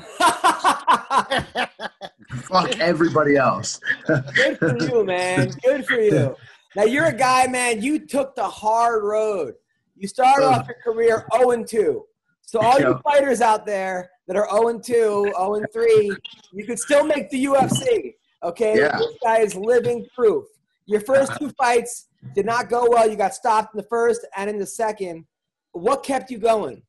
Fuck 2.44 2.78
everybody 2.78 3.36
else. 3.36 3.80
Good 4.06 4.58
for 4.58 4.78
you, 4.78 5.04
man. 5.04 5.50
Good 5.64 5.86
for 5.86 6.00
you. 6.00 6.36
Now 6.76 6.84
you're 6.84 7.06
a 7.06 7.12
guy, 7.16 7.46
man. 7.48 7.82
You 7.82 8.06
took 8.06 8.34
the 8.34 8.48
hard 8.48 9.02
road. 9.04 9.54
You 9.96 10.06
started 10.08 10.46
off 10.46 10.66
your 10.68 10.76
career 10.82 11.26
0 11.36 11.50
and 11.50 11.66
2. 11.66 12.04
So 12.42 12.60
all 12.60 12.78
you 12.80 12.98
fighters 13.04 13.40
out 13.40 13.66
there 13.66 14.10
that 14.26 14.36
are 14.36 14.48
0 14.50 14.68
and 14.68 14.84
2, 14.84 14.92
0 15.36 15.54
and 15.54 15.66
3, 15.72 16.16
you 16.52 16.66
could 16.66 16.78
still 16.78 17.04
make 17.04 17.30
the 17.30 17.44
UFC. 17.44 18.14
Okay, 18.42 18.76
Yeah. 18.78 18.96
this 18.98 19.14
guy 19.22 19.38
is 19.38 19.54
living 19.54 20.06
proof. 20.14 20.44
Your 20.86 21.00
first 21.00 21.38
two 21.38 21.50
fights 21.50 22.08
did 22.34 22.46
not 22.46 22.68
go 22.68 22.88
well. 22.88 23.08
You 23.08 23.16
got 23.16 23.34
stopped 23.34 23.74
in 23.74 23.78
the 23.78 23.86
first 23.88 24.26
and 24.36 24.50
in 24.50 24.58
the 24.58 24.66
second. 24.66 25.24
What 25.72 26.02
kept 26.02 26.30
you 26.30 26.38
going? 26.38 26.82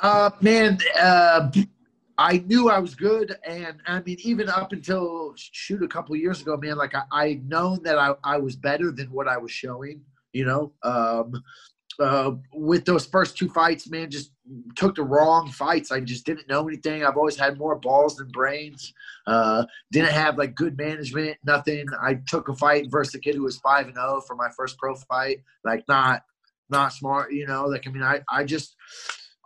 Uh, 0.00 0.30
man, 0.40 0.78
uh, 0.98 1.50
I 2.18 2.38
knew 2.46 2.68
I 2.68 2.78
was 2.78 2.94
good, 2.94 3.36
and 3.46 3.80
I 3.86 4.02
mean, 4.02 4.18
even 4.20 4.48
up 4.48 4.72
until 4.72 5.32
shoot 5.36 5.82
a 5.82 5.88
couple 5.88 6.14
years 6.16 6.42
ago, 6.42 6.56
man, 6.56 6.76
like 6.76 6.94
I, 6.94 7.02
I 7.10 7.40
known 7.46 7.82
that 7.84 7.98
I, 7.98 8.14
I 8.22 8.36
was 8.36 8.56
better 8.56 8.92
than 8.92 9.06
what 9.10 9.26
I 9.26 9.38
was 9.38 9.50
showing. 9.50 10.02
You 10.32 10.44
know, 10.44 10.72
um, 10.82 11.42
uh, 11.98 12.32
with 12.52 12.84
those 12.84 13.06
first 13.06 13.36
two 13.38 13.48
fights, 13.48 13.88
man, 13.88 14.10
just 14.10 14.32
took 14.76 14.94
the 14.96 15.02
wrong 15.02 15.50
fights. 15.50 15.92
I 15.92 16.00
just 16.00 16.26
didn't 16.26 16.48
know 16.48 16.66
anything. 16.66 17.04
I've 17.04 17.16
always 17.16 17.36
had 17.36 17.58
more 17.58 17.76
balls 17.76 18.16
than 18.16 18.28
brains. 18.28 18.92
Uh, 19.26 19.64
didn't 19.92 20.12
have 20.12 20.38
like 20.38 20.54
good 20.54 20.76
management, 20.76 21.36
nothing. 21.44 21.86
I 22.02 22.18
took 22.26 22.48
a 22.48 22.54
fight 22.54 22.86
versus 22.90 23.14
a 23.14 23.20
kid 23.20 23.34
who 23.34 23.44
was 23.44 23.58
five 23.58 23.86
and 23.86 23.94
zero 23.94 24.20
for 24.26 24.36
my 24.36 24.48
first 24.56 24.78
pro 24.78 24.94
fight. 24.94 25.38
Like 25.64 25.84
not, 25.88 26.22
not 26.68 26.92
smart. 26.92 27.32
You 27.32 27.46
know, 27.46 27.66
like 27.66 27.86
I 27.86 27.90
mean, 27.90 28.02
I, 28.02 28.20
I 28.30 28.44
just 28.44 28.76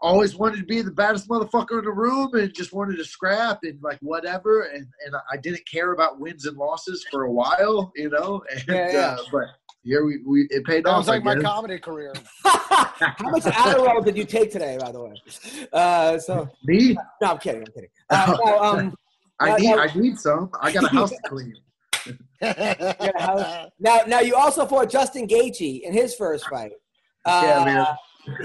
always 0.01 0.37
wanted 0.37 0.59
to 0.59 0.65
be 0.65 0.83
the 0.83 0.91
baddest 0.91 1.29
motherfucker 1.29 1.79
in 1.79 1.85
the 1.85 1.93
room 1.93 2.35
and 2.35 2.53
just 2.55 2.73
wanted 2.73 2.97
to 2.97 3.05
scrap 3.05 3.61
and 3.63 3.81
like 3.83 3.99
whatever 4.01 4.63
and 4.63 4.87
and 5.07 5.15
I 5.33 5.37
didn't 5.39 5.67
care 5.67 5.93
about 5.93 6.21
wins 6.21 6.45
and 6.45 6.57
losses 6.57 7.05
for 7.11 7.25
a 7.25 7.33
while, 7.33 7.93
you 7.97 8.11
know. 8.11 8.43
And 8.51 8.65
Yeah, 8.69 8.91
yeah. 8.93 9.17
Uh, 9.19 9.25
but 9.33 9.45
here 9.85 10.05
we, 10.05 10.19
we 10.27 10.47
it 10.51 10.65
paid 10.65 10.85
That 10.85 10.91
off. 10.91 10.99
was 10.99 11.09
like 11.09 11.23
I 11.23 11.35
my 11.35 11.41
comedy 11.41 11.79
career. 11.79 12.13
How 12.45 13.31
much 13.31 13.43
Adderall 13.45 14.05
did 14.05 14.17
you 14.17 14.25
take 14.25 14.51
today, 14.51 14.77
by 14.81 14.91
the 14.93 15.01
way? 15.03 15.15
Uh, 15.73 16.19
so 16.19 16.49
Me, 16.65 16.97
no, 17.21 17.31
I'm 17.33 17.39
kidding. 17.39 17.61
I'm 17.63 17.73
kidding. 17.73 17.91
Uh, 18.11 18.37
no, 18.45 18.59
um, 18.63 18.95
I 19.41 19.53
Uh, 19.53 19.57
need 19.59 19.71
no. 19.71 19.79
I 19.81 19.95
need 19.95 20.19
some. 20.19 20.51
I 20.61 20.73
got 20.73 20.85
a 20.85 20.89
house 20.89 21.11
to 21.11 21.19
clean. 21.27 21.55
now, 23.79 24.03
now 24.07 24.21
you 24.21 24.35
also 24.37 24.67
fought 24.67 24.91
Justin 24.91 25.27
Gaethje 25.27 25.83
in 25.83 25.93
his 25.93 26.15
first 26.15 26.49
fight. 26.49 26.73
Uh, 27.25 27.43
Yeah, 27.45 27.65
man. 27.65 27.87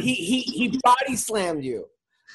He 0.02 0.14
he 0.14 0.42
he 0.42 0.80
body 0.84 1.16
slammed 1.16 1.64
you. 1.64 1.86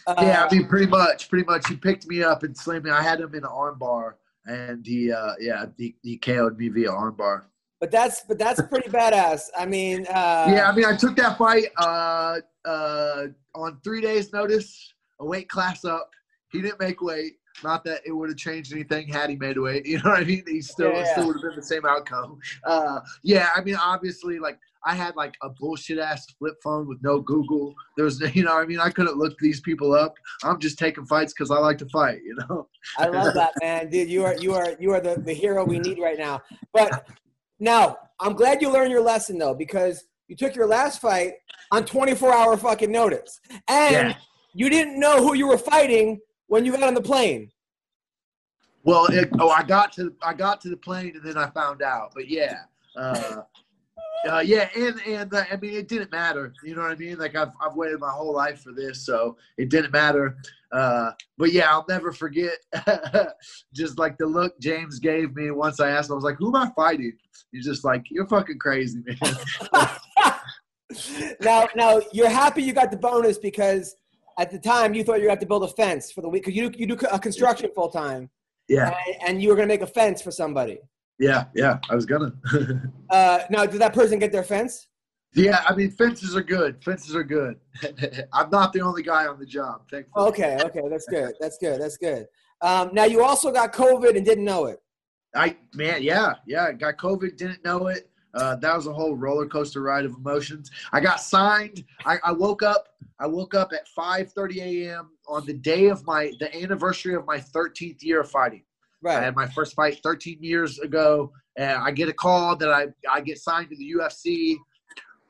Uh, 0.07 0.15
yeah, 0.21 0.47
I 0.51 0.55
mean, 0.55 0.67
pretty 0.67 0.87
much, 0.87 1.29
pretty 1.29 1.45
much. 1.45 1.67
He 1.69 1.77
picked 1.77 2.07
me 2.07 2.23
up 2.23 2.43
and 2.43 2.57
slammed 2.57 2.85
me. 2.85 2.91
I 2.91 3.03
had 3.03 3.21
him 3.21 3.35
in 3.35 3.45
an 3.45 3.51
armbar, 3.51 4.15
and 4.47 4.85
he, 4.87 5.11
uh, 5.13 5.33
yeah, 5.41 5.67
he, 5.79 5.95
he 6.03 6.17
KO'd 6.19 6.59
me 6.59 6.69
via 6.69 6.89
armbar. 6.91 7.45
But 7.85 7.91
that's 7.91 8.23
but 8.23 8.39
that's 8.39 8.63
pretty 8.63 8.89
badass. 8.89 9.51
I 9.59 9.67
mean, 9.67 10.07
uh, 10.07 10.47
yeah, 10.49 10.71
I 10.71 10.75
mean, 10.75 10.87
I 10.87 10.97
took 10.97 11.15
that 11.17 11.37
fight 11.37 11.67
uh, 11.77 12.41
uh, 12.65 13.27
on 13.55 13.79
three 13.85 14.01
days' 14.01 14.33
notice, 14.33 14.95
a 15.21 15.27
weight 15.27 15.51
class 15.51 15.85
up. 15.85 16.09
He 16.51 16.63
didn't 16.63 16.81
make 16.81 17.03
weight. 17.03 17.35
Not 17.63 17.85
that 17.85 18.01
it 18.07 18.13
would 18.13 18.31
have 18.31 18.39
changed 18.39 18.73
anything 18.73 19.07
had 19.07 19.29
he 19.29 19.37
made 19.37 19.59
weight. 19.59 19.85
You 19.95 19.99
know 19.99 20.11
what 20.11 20.21
I 20.21 20.25
mean? 20.25 20.45
He 20.47 20.63
still 20.63 20.93
Yeah, 20.93 21.01
it 21.01 21.09
still 21.09 21.27
would 21.27 21.37
have 21.37 21.43
been 21.43 21.57
the 21.57 21.63
same 21.63 21.85
outcome. 21.85 22.39
Uh, 22.65 23.01
yeah, 23.23 23.51
I 23.55 23.61
mean, 23.61 23.77
obviously, 23.77 24.39
like 24.39 24.59
I 24.87 24.95
had 24.95 25.15
like 25.15 25.35
a 25.43 25.51
bullshit 25.51 25.99
ass 25.99 26.27
flip 26.39 26.55
phone 26.63 26.89
with 26.89 27.03
no 27.03 27.21
Google. 27.21 27.75
There 27.97 28.07
was, 28.07 28.19
you 28.35 28.45
know, 28.45 28.59
I 28.59 28.65
mean, 28.65 28.81
I 28.81 28.89
couldn't 28.89 29.19
look 29.19 29.39
these 29.41 29.61
people 29.61 29.93
up. 29.93 30.15
I'm 30.43 30.59
just 30.59 30.79
taking 30.79 31.05
fights 31.05 31.35
because 31.35 31.51
I 31.51 31.59
like 31.59 31.77
to 31.79 31.89
fight. 31.91 32.21
You 32.25 32.35
know? 32.49 32.67
I 32.97 33.09
love 33.09 33.35
that, 33.35 33.53
man, 33.61 33.91
dude. 33.91 34.09
You 34.09 34.25
are 34.25 34.35
you 34.37 34.55
are 34.55 34.75
you 34.81 34.93
are 34.93 35.03
the, 35.03 35.21
the 35.21 35.35
hero 35.35 35.67
we 35.67 35.79
need 35.79 35.99
right 35.99 36.19
now. 36.19 36.41
But 36.73 37.07
now 37.65 37.97
I'm 38.21 38.35
glad 38.35 38.63
you 38.63 38.71
learned 38.73 38.93
your 38.93 39.01
lesson 39.01 39.39
though, 39.39 39.55
because 39.55 40.05
you 40.29 40.37
took 40.37 40.55
your 40.55 40.67
last 40.67 41.01
fight 41.01 41.33
on 41.73 41.85
24 41.85 42.33
hour 42.33 42.57
fucking 42.57 42.93
notice, 42.93 43.41
and 43.69 44.11
Yeah. 44.11 44.17
you 44.55 44.71
didn't 44.71 45.01
know 45.01 45.23
who 45.23 45.35
you 45.35 45.49
were 45.49 45.59
fighting 45.59 46.21
when 46.47 46.65
you 46.65 46.73
got 46.73 46.83
on 46.85 46.95
the 46.95 47.03
plane. 47.03 47.51
Well, 48.85 49.07
it, 49.07 49.31
oh, 49.41 49.49
I 49.49 49.63
got 49.63 49.93
to 49.95 50.15
I 50.23 50.35
got 50.35 50.61
to 50.61 50.69
the 50.69 50.77
plane 50.77 51.13
and 51.17 51.25
then 51.25 51.39
I 51.39 51.49
found 51.51 51.81
out. 51.83 52.13
But 52.15 52.29
yeah, 52.29 52.59
uh, 52.97 53.41
uh, 54.29 54.41
yeah, 54.45 54.69
and 54.77 55.01
and 55.07 55.35
uh, 55.35 55.45
I 55.51 55.57
mean 55.57 55.75
it 55.75 55.89
didn't 55.89 56.13
matter. 56.13 56.53
You 56.63 56.75
know 56.75 56.83
what 56.83 56.91
I 56.91 56.97
mean? 56.97 57.19
Like 57.19 57.35
I've 57.35 57.53
I've 57.65 57.77
waited 57.77 57.99
my 57.99 58.11
whole 58.11 58.35
life 58.35 58.61
for 58.61 58.73
this, 58.73 59.05
so 59.07 59.37
it 59.57 59.71
didn't 59.71 59.93
matter. 59.93 60.37
Uh, 60.75 61.13
but 61.39 61.53
yeah, 61.53 61.71
I'll 61.71 61.87
never 61.89 62.11
forget 62.11 62.57
just 63.75 63.97
like 63.97 64.19
the 64.19 64.27
look 64.27 64.59
James 64.61 64.99
gave 64.99 65.35
me 65.37 65.53
once 65.53 65.79
I 65.79 65.91
asked 65.91 66.11
him. 66.11 66.15
I 66.15 66.17
was 66.17 66.25
like, 66.25 66.37
"Who 66.39 66.49
am 66.49 66.57
I 66.57 66.71
fighting?" 66.75 67.13
He's 67.53 67.65
just 67.65 67.85
like, 67.85 68.03
"You're 68.11 68.27
fucking 68.27 68.59
crazy, 68.59 69.01
man." 69.07 69.37
now, 71.41 71.69
now 71.77 72.01
you're 72.13 72.29
happy 72.29 72.65
you 72.65 72.73
got 72.73 72.91
the 72.91 72.97
bonus 72.97 73.39
because 73.39 73.95
at 74.37 74.51
the 74.51 74.59
time 74.59 74.95
you 74.95 75.05
thought 75.05 75.21
you 75.21 75.29
had 75.29 75.39
to 75.41 75.47
build 75.47 75.63
a 75.63 75.69
fence 75.69 76.11
for 76.11 76.23
the 76.23 76.29
week 76.29 76.43
because 76.43 76.57
you 76.57 76.69
do, 76.69 76.79
you 76.79 76.87
do 76.87 76.99
a 77.13 77.21
construction 77.21 77.71
full 77.73 77.89
time, 77.89 78.29
yeah, 78.69 78.97
and, 79.07 79.29
and 79.29 79.43
you 79.43 79.51
were 79.51 79.55
gonna 79.55 79.69
make 79.69 79.83
a 79.83 79.87
fence 79.87 80.21
for 80.21 80.33
somebody. 80.33 80.81
yeah, 81.21 81.45
yeah. 81.55 81.79
I 81.89 81.95
was 81.95 82.05
gonna. 82.05 82.33
Uh, 83.11 83.45
now, 83.49 83.65
did 83.65 83.81
that 83.81 83.95
person 83.95 84.19
get 84.19 84.33
their 84.33 84.43
fence? 84.43 84.89
Yeah, 85.35 85.65
I 85.69 85.75
mean 85.75 85.91
fences 85.91 86.37
are 86.37 86.43
good. 86.43 86.83
Fences 86.83 87.15
are 87.15 87.25
good. 87.25 87.57
I'm 88.33 88.51
not 88.51 88.73
the 88.73 88.81
only 88.81 89.03
guy 89.03 89.27
on 89.27 89.39
the 89.39 89.47
job. 89.47 89.83
Thankfully. 89.91 90.29
Okay, 90.29 90.59
okay, 90.63 90.83
that's 90.89 91.07
good. 91.07 91.35
That's 91.41 91.59
good. 91.59 91.81
That's 91.81 91.97
good. 91.97 92.27
Um, 92.61 92.91
now 92.93 93.05
you 93.05 93.23
also 93.23 93.51
got 93.51 93.73
COVID 93.73 94.17
and 94.17 94.25
didn't 94.25 94.45
know 94.45 94.67
it. 94.67 94.81
I 95.35 95.57
man, 95.75 96.03
yeah, 96.03 96.35
yeah. 96.47 96.73
Got 96.73 96.99
COVID, 96.99 97.37
didn't 97.37 97.65
know 97.65 97.89
it. 97.89 98.11
Uh, 98.35 98.57
that 98.57 98.75
was 98.75 98.87
a 98.87 98.93
whole 98.93 99.15
roller 99.15 99.47
coaster 99.47 99.81
ride 99.83 100.05
of 100.05 100.15
emotions. 100.15 100.71
I 100.93 101.01
got 101.01 101.21
signed. 101.21 101.85
I, 102.05 102.19
I 102.25 102.33
woke 102.33 102.63
up. 102.63 102.89
I 103.21 103.27
woke 103.27 103.55
up 103.55 103.73
at 103.73 103.87
5:30 103.97 104.57
a.m. 104.59 105.11
on 105.29 105.47
the 105.47 105.55
day 105.55 105.87
of 105.89 106.05
my 106.05 106.33
the 106.41 106.55
anniversary 106.57 107.15
of 107.15 107.27
my 107.27 107.39
13th 107.39 108.03
year 108.03 108.21
of 108.21 108.31
fighting. 108.31 108.65
Right. 109.03 109.19
I 109.19 109.23
had 109.23 109.37
my 109.37 109.47
first 109.47 109.75
fight 109.75 110.01
13 110.03 110.39
years 110.41 110.79
ago, 110.79 111.31
and 111.57 111.79
I 111.79 111.91
get 111.91 112.09
a 112.09 112.13
call 112.13 112.57
that 112.57 112.71
I 112.71 112.87
I 113.11 113.21
get 113.21 113.39
signed 113.39 113.71
to 113.71 113.77
the 113.77 113.95
UFC. 113.99 114.57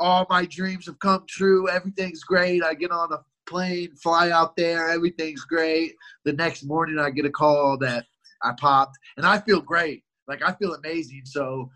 All 0.05 0.27
my 0.29 0.45
dreams 0.45 0.85
have 0.85 0.99
come 0.99 1.25
true. 1.27 1.69
Everything's 1.71 2.23
great. 2.23 2.62
I 2.62 2.75
get 2.75 2.90
on 2.90 3.11
a 3.11 3.21
plane, 3.47 3.97
fly 3.97 4.31
out 4.31 4.55
there. 4.55 4.90
Everything's 4.90 5.45
great. 5.45 5.95
The 6.27 6.35
next 6.35 6.64
morning, 6.64 6.99
I 6.99 7.09
get 7.09 7.25
a 7.25 7.31
call 7.31 7.79
that 7.79 8.05
I 8.43 8.53
popped, 8.61 8.99
and 9.17 9.25
I 9.25 9.38
feel 9.38 9.62
great. 9.62 10.05
Like 10.29 10.43
I 10.43 10.53
feel 10.53 10.75
amazing. 10.75 11.23
So. 11.25 11.71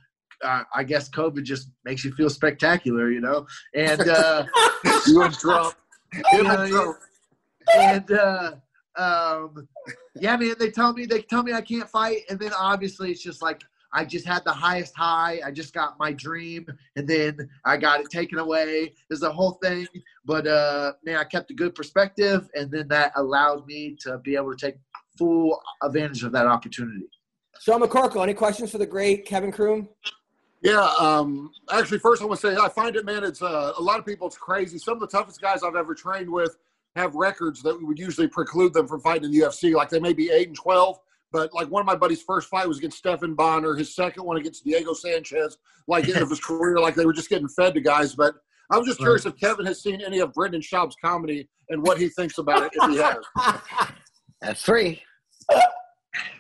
Uh, 0.45 0.63
I 0.73 0.85
guess 0.85 1.11
COVID 1.11 1.43
just 1.43 1.73
makes 1.85 2.05
you 2.05 2.13
feel 2.13 2.31
spectacular, 2.31 3.11
you 3.11 3.21
know. 3.21 3.45
And 3.75 4.01
uh, 4.09 4.45
You 5.09 5.23
and 5.23 5.35
Trump. 5.35 5.75
Yeah, 6.33 6.63
and 6.63 6.95
and 7.77 8.11
uh, 8.13 8.53
um, 8.97 9.69
yeah, 10.15 10.37
man, 10.37 10.55
they 10.59 10.71
tell 10.71 10.93
me 10.93 11.07
they 11.07 11.23
tell 11.23 11.43
me 11.43 11.53
I 11.53 11.61
can't 11.61 11.89
fight, 11.89 12.23
and 12.31 12.39
then 12.39 12.53
obviously 12.53 13.11
it's 13.11 13.23
just 13.23 13.43
like 13.43 13.63
I 13.93 14.05
just 14.05 14.27
had 14.27 14.45
the 14.45 14.53
highest 14.53 14.95
high. 14.97 15.41
I 15.45 15.51
just 15.51 15.73
got 15.73 15.99
my 15.99 16.13
dream, 16.13 16.67
and 16.97 17.09
then 17.09 17.49
I 17.65 17.77
got 17.77 18.01
it 18.01 18.11
taken 18.11 18.39
away. 18.39 18.95
There's 19.09 19.23
a 19.23 19.33
whole 19.33 19.53
thing, 19.63 19.87
but 20.25 20.47
uh, 20.47 20.93
man, 21.05 21.17
I 21.17 21.25
kept 21.25 21.51
a 21.51 21.55
good 21.55 21.75
perspective, 21.75 22.49
and 22.55 22.71
then 22.71 22.89
that 22.89 23.13
allowed 23.17 23.67
me 23.67 23.97
to 24.01 24.19
be 24.19 24.37
able 24.37 24.55
to 24.55 24.67
take 24.67 24.77
full 25.17 25.61
advantage 25.83 26.23
of 26.23 26.33
that 26.33 26.47
opportunity. 26.47 27.09
Sean 27.61 27.81
McCorkle, 27.81 28.23
any 28.23 28.35
questions 28.35 28.71
for 28.71 28.79
the 28.79 28.87
great 28.87 29.27
Kevin 29.27 29.51
Croom? 29.51 29.89
Yeah, 30.61 30.89
um, 30.99 31.51
actually, 31.71 31.99
first 31.99 32.21
I 32.21 32.25
want 32.25 32.41
to 32.41 32.55
say 32.55 32.57
I 32.61 32.69
find 32.69 32.97
it, 32.97 33.05
man. 33.05 33.25
It's 33.25 33.43
uh, 33.43 33.73
a 33.79 33.83
lot 33.83 33.99
of 33.99 34.07
people. 34.07 34.27
It's 34.27 34.37
crazy. 34.37 34.79
Some 34.79 34.95
of 34.95 35.01
the 35.01 35.07
toughest 35.07 35.41
guys 35.41 35.63
I've 35.63 35.77
ever 35.77 35.95
trained 35.95 36.31
with 36.31 36.57
have 36.97 37.15
records 37.15 37.63
that 37.63 37.79
would 37.81 37.99
usually 37.99 38.27
preclude 38.27 38.75
them 38.75 38.89
from 38.89 39.01
fighting 39.01 39.25
in 39.25 39.31
the 39.31 39.41
UFC. 39.41 39.75
Like 39.75 39.89
they 39.89 40.01
may 40.01 40.13
be 40.13 40.31
eight 40.31 40.49
and 40.49 40.57
twelve, 40.57 40.99
but 41.33 41.53
like 41.53 41.69
one 41.71 41.81
of 41.81 41.87
my 41.87 41.97
buddies' 41.97 42.23
first 42.23 42.49
fight 42.49 42.67
was 42.67 42.79
against 42.79 42.99
Stephan 42.99 43.35
Bonnar. 43.35 43.75
His 43.75 43.95
second 43.95 44.25
one 44.25 44.37
against 44.37 44.65
Diego 44.65 44.95
Sanchez. 44.95 45.59
Like 45.87 46.09
end 46.09 46.19
of 46.19 46.31
his 46.31 46.41
career, 46.41 46.79
like 46.79 46.95
they 46.95 47.07
were 47.07 47.13
just 47.13 47.29
getting 47.29 47.49
fed 47.49 47.75
to 47.75 47.81
guys. 47.81 48.15
But 48.15 48.35
I 48.71 48.77
was 48.77 48.87
just 48.87 48.99
curious 48.99 49.25
if 49.27 49.37
Kevin 49.37 49.65
has 49.67 49.83
seen 49.83 50.01
any 50.03 50.19
of 50.21 50.33
Brendan 50.35 50.61
Schaub's 50.61 50.97
comedy 51.03 51.49
and 51.71 51.83
what 51.83 51.99
he 51.99 52.09
thinks 52.09 52.39
about 52.39 52.65
it. 52.65 52.73
If 52.75 52.91
he 52.91 52.97
has, 52.99 53.89
That's 54.41 54.63
three. 54.63 55.03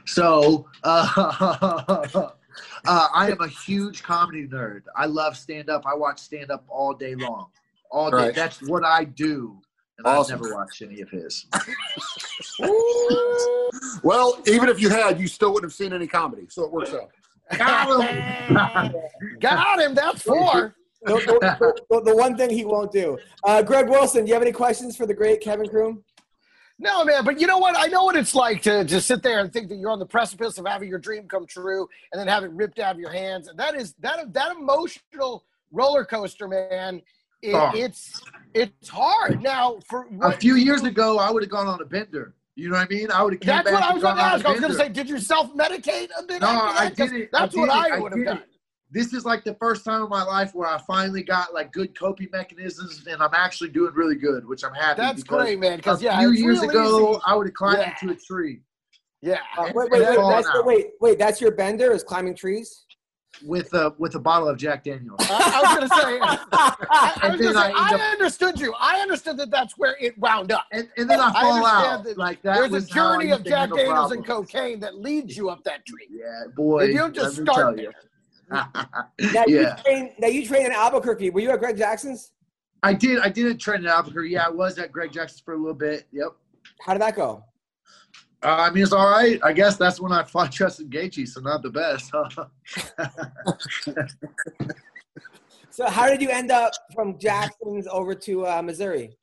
So, 0.07 0.69
uh, 0.85 1.09
uh, 2.15 2.31
I 2.87 3.31
am 3.31 3.41
a 3.41 3.49
huge 3.49 4.03
comedy 4.03 4.47
nerd. 4.47 4.83
I 4.97 5.07
love 5.07 5.37
stand 5.37 5.71
up. 5.71 5.85
I 5.87 5.95
watch 5.95 6.19
stand 6.19 6.51
up 6.51 6.65
all 6.69 6.95
day 6.95 7.15
long. 7.15 7.49
All 7.91 8.11
day. 8.11 8.17
Right. 8.17 8.35
That's 8.35 8.63
what 8.69 8.85
I 8.85 9.05
do. 9.05 9.61
And 9.99 10.07
Awesome. 10.07 10.37
I've 10.37 10.43
never 10.43 10.55
watched 10.55 10.81
any 10.83 11.01
of 11.01 11.11
his. 11.11 11.47
Well, 14.03 14.41
even 14.47 14.69
if 14.69 14.81
you 14.81 14.89
had, 14.89 15.21
you 15.21 15.27
still 15.27 15.53
wouldn't 15.53 15.71
have 15.71 15.77
seen 15.77 15.93
any 15.93 16.07
comedy, 16.07 16.47
so 16.49 16.65
it 16.65 16.73
works 16.73 16.93
out. 16.95 17.11
Got 17.59 18.05
him. 18.09 18.93
Got 19.41 19.81
him. 19.81 19.95
That's 19.95 20.23
four. 20.23 20.75
The, 21.03 21.15
the- 21.15 21.83
the- 21.91 22.03
the 22.03 22.17
one 22.17 22.37
thing 22.37 22.51
he 22.51 22.65
won't 22.65 22.91
do. 22.93 23.19
Uh, 23.45 23.63
Greg 23.63 23.89
Wilson, 23.89 24.25
do 24.25 24.29
you 24.29 24.35
have 24.35 24.43
any 24.43 24.53
questions 24.53 24.97
for 24.97 25.07
the 25.07 25.15
great 25.15 25.41
Kevin 25.41 25.69
Croom? 25.69 26.03
No, 26.79 27.05
man, 27.05 27.25
but 27.25 27.41
you 27.41 27.47
know 27.47 27.59
what? 27.59 27.75
I 27.77 27.87
know 27.89 28.05
what 28.05 28.17
it's 28.17 28.35
like 28.35 28.63
to 28.63 28.85
just 28.85 29.07
sit 29.09 29.23
there 29.23 29.41
and 29.41 29.53
think 29.53 29.69
that 29.69 29.77
you're 29.77 29.91
on 29.91 29.99
the 29.99 30.07
precipice 30.07 30.59
of 30.59 30.67
having 30.67 30.89
your 30.89 30.99
dream 31.01 31.27
come 31.27 31.45
true 31.47 31.89
and 32.13 32.21
then 32.21 32.29
have 32.29 32.45
it 32.45 32.51
ripped 32.53 32.79
out 32.79 32.95
of 32.95 33.01
your 33.01 33.11
hands. 33.13 33.49
And 33.49 33.59
that 33.59 33.75
is 33.75 33.95
that 34.01 34.33
that 34.33 34.57
emotional 34.57 35.45
roller 35.73 36.05
coaster, 36.05 36.47
man. 36.47 37.03
It, 37.43 37.55
Oh. 37.55 37.71
It's 37.75 38.21
it's 38.55 38.89
hard. 38.89 39.43
Now 39.43 39.79
for 39.89 40.07
A 40.23 40.33
few 40.33 40.57
years 40.57 40.83
ago, 40.83 41.19
I 41.19 41.31
would 41.31 41.43
have 41.43 41.51
gone 41.51 41.67
on 41.67 41.81
a 41.81 41.85
bender. 41.85 42.35
You 42.57 42.69
know 42.71 42.77
what 42.77 42.87
I 42.91 42.95
mean? 42.95 43.11
I 43.13 43.23
would 43.23 43.35
have 43.35 43.41
that's 43.41 43.71
back 43.71 43.73
what 43.75 43.83
I 43.85 43.93
was 43.93 44.03
going 44.03 44.17
to 44.17 44.21
gone 44.23 44.27
on 44.27 44.33
a 44.33 44.35
ask. 44.35 44.47
I 44.47 44.51
was 44.51 44.61
going 44.61 44.73
to 44.73 44.79
say, 44.79 44.89
did 44.89 45.09
you 45.09 45.19
self 45.19 45.55
medicate 45.55 46.09
a 46.19 46.25
bit? 46.25 46.41
No, 46.41 46.49
after 46.49 46.81
I 47.05 47.07
didn't. 47.07 47.29
That's 47.33 47.57
I 47.57 47.61
what 47.61 47.67
didn't. 47.67 47.71
I 47.71 47.97
I 47.97 48.01
would 48.01 48.13
have 48.13 48.19
didn't. 48.19 48.35
done. 48.39 48.43
This 48.91 49.13
is 49.13 49.25
like 49.25 49.45
the 49.45 49.55
first 49.61 49.85
time 49.85 50.03
in 50.03 50.09
my 50.09 50.25
life 50.25 50.55
where 50.55 50.67
I 50.69 50.79
finally 50.87 51.23
got 51.23 51.55
like 51.55 51.73
good 51.73 51.97
coping 51.97 52.29
mechanisms, 52.33 53.07
and 53.07 53.23
I'm 53.23 53.35
actually 53.35 53.69
doing 53.69 53.93
really 53.95 54.17
good, 54.17 54.49
which 54.49 54.65
I'm 54.65 54.75
happy. 54.75 55.01
That's 55.01 55.23
great, 55.23 55.61
man. 55.61 55.77
Because 55.77 56.03
yeah, 56.03 56.17
a 56.17 56.21
few 56.21 56.33
years 56.33 56.63
ago, 56.63 57.11
easy. 57.13 57.21
I 57.27 57.35
would 57.37 57.47
have 57.47 57.55
climbed 57.55 57.79
Yeah. 57.79 57.95
into 58.03 58.15
a 58.15 58.19
tree 58.19 58.63
yeah. 59.21 59.39
Uh, 59.57 59.65
And- 59.65 59.75
wait, 59.75 59.91
wait, 59.91 60.01
wait, 60.03 60.17
that's, 60.17 60.49
wait, 60.65 60.87
wait. 61.01 61.19
That's 61.19 61.41
your 61.41 61.51
bender? 61.51 61.93
Is 61.93 62.03
climbing 62.05 62.35
trees? 62.37 62.85
With 63.45 63.73
a 63.75 63.95
with 63.99 64.15
a 64.15 64.19
bottle 64.19 64.49
of 64.49 64.59
Jack 64.59 64.85
Daniels. 64.85 65.19
I, 65.21 65.53
I 65.55 65.63
was 65.63 65.77
going 65.77 65.89
to 65.89 65.95
say, 65.95 66.19
I, 66.53 67.19
I, 67.23 67.29
was 67.31 67.41
gonna 67.41 67.55
say, 67.55 67.61
I 67.61 67.93
end 67.93 68.03
I 68.03 68.11
understood 68.13 68.61
you. 68.61 68.75
I 68.79 69.01
understood 69.01 69.37
that 69.39 69.51
that's 69.51 69.77
where 69.79 69.97
it 70.01 70.19
wound 70.19 70.53
up. 70.53 70.67
And, 70.73 70.89
and 70.97 71.09
then 71.09 71.21
I 71.21 71.29
I 71.29 71.33
fall 71.33 71.53
understand 71.53 71.87
out. 71.87 72.05
that 72.05 72.19
Like 72.19 72.43
that 72.43 72.55
There's 72.57 72.71
a 72.71 72.75
was 72.75 72.91
how 72.91 73.09
I 73.09 73.17
journey 73.17 73.31
of 73.33 73.45
Jack 73.45 73.59
handle 73.59 73.79
Daniels 73.79 74.13
and 74.13 74.27
cocaine 74.27 74.81
that 74.81 74.97
leads 74.97 75.37
you 75.37 75.51
up 75.51 75.63
that 75.65 75.85
tree. 75.87 76.09
Yeah, 76.11 76.45
boy. 76.57 76.85
If 76.85 76.91
You 76.91 76.99
don't 76.99 77.15
just 77.15 77.37
start 77.37 77.77
tell 77.77 77.79
you. 77.79 77.93
Now 78.51 78.69
you 79.47 79.61
yeah, 79.61 79.77
train. 79.77 80.13
Now 80.19 80.29
you 80.29 80.47
train 80.47 80.67
in 80.67 80.73
Albuquerque. 80.73 81.31
Were 81.31 81.41
you 81.41 81.51
at 81.51 81.59
Greg 81.59 81.77
Jackson's? 81.77 82.33
I 82.83 82.95
did. 82.95 83.19
I 83.21 83.29
didn't 83.29 83.59
train 83.59 83.81
in 83.81 83.87
Albuquerque. 83.87 84.31
Yeah, 84.31 84.47
I 84.47 84.51
was 84.51 84.79
at 84.79 84.93
Greg 84.93 85.13
Jackson's 85.13 85.41
for 85.41 85.55
a 85.55 85.57
little 85.57 85.75
bit. 85.75 86.07
Yep. 86.13 86.29
How 86.81 86.93
did 86.93 87.03
that 87.03 87.17
go? 87.17 87.45
I 88.43 88.71
mean, 88.71 88.85
it's 88.85 88.93
all 88.93 89.11
right. 89.11 89.41
I 89.43 89.53
guess 89.53 89.77
that's 89.77 90.01
when 90.01 90.13
I 90.13 90.23
fought 90.23 90.51
Justin 90.53 90.89
Gaethje, 90.89 91.27
so 91.27 91.41
not 91.41 91.63
the 91.63 91.71
best. 91.71 92.13
So 95.79 95.87
how 95.87 96.09
did 96.09 96.21
you 96.21 96.29
end 96.29 96.51
up 96.51 96.73
from 96.93 97.17
Jackson's 97.21 97.87
over 97.87 98.13
to 98.13 98.45
uh, 98.45 98.63
Missouri? 98.63 99.17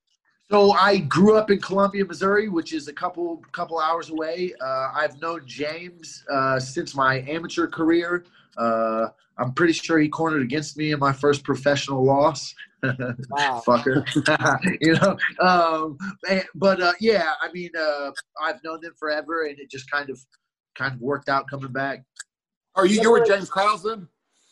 so 0.49 0.71
I 0.71 0.99
grew 0.99 1.35
up 1.35 1.51
in 1.51 1.59
Columbia, 1.59 2.05
Missouri, 2.05 2.47
which 2.47 2.71
is 2.71 2.87
a 2.87 2.93
couple 2.93 3.43
couple 3.51 3.77
hours 3.77 4.09
away. 4.09 4.53
Uh, 4.61 4.89
I've 4.95 5.21
known 5.21 5.41
James 5.45 6.23
uh, 6.31 6.57
since 6.57 6.95
my 6.95 7.25
amateur 7.27 7.67
career. 7.67 8.23
Uh, 8.55 9.07
I'm 9.37 9.51
pretty 9.51 9.73
sure 9.73 9.99
he 9.99 10.07
cornered 10.07 10.43
against 10.43 10.77
me 10.77 10.93
in 10.93 10.99
my 10.99 11.11
first 11.11 11.43
professional 11.43 12.05
loss. 12.05 12.55
Wow. 12.83 13.63
fucker. 13.67 14.05
you 14.81 14.93
know, 14.93 15.17
um, 15.45 15.97
but 16.55 16.81
uh, 16.81 16.93
yeah, 16.99 17.31
I 17.41 17.51
mean, 17.51 17.71
uh, 17.77 18.11
I've 18.41 18.63
known 18.63 18.81
them 18.81 18.93
forever, 18.97 19.45
and 19.45 19.59
it 19.59 19.69
just 19.69 19.89
kind 19.89 20.09
of, 20.09 20.19
kind 20.75 20.93
of 20.93 21.01
worked 21.01 21.29
out 21.29 21.49
coming 21.49 21.71
back. 21.71 22.03
Are 22.75 22.85
you 22.85 23.01
you 23.01 23.11
were 23.11 23.25
James 23.25 23.49
Krause 23.49 23.83
then? 23.83 24.07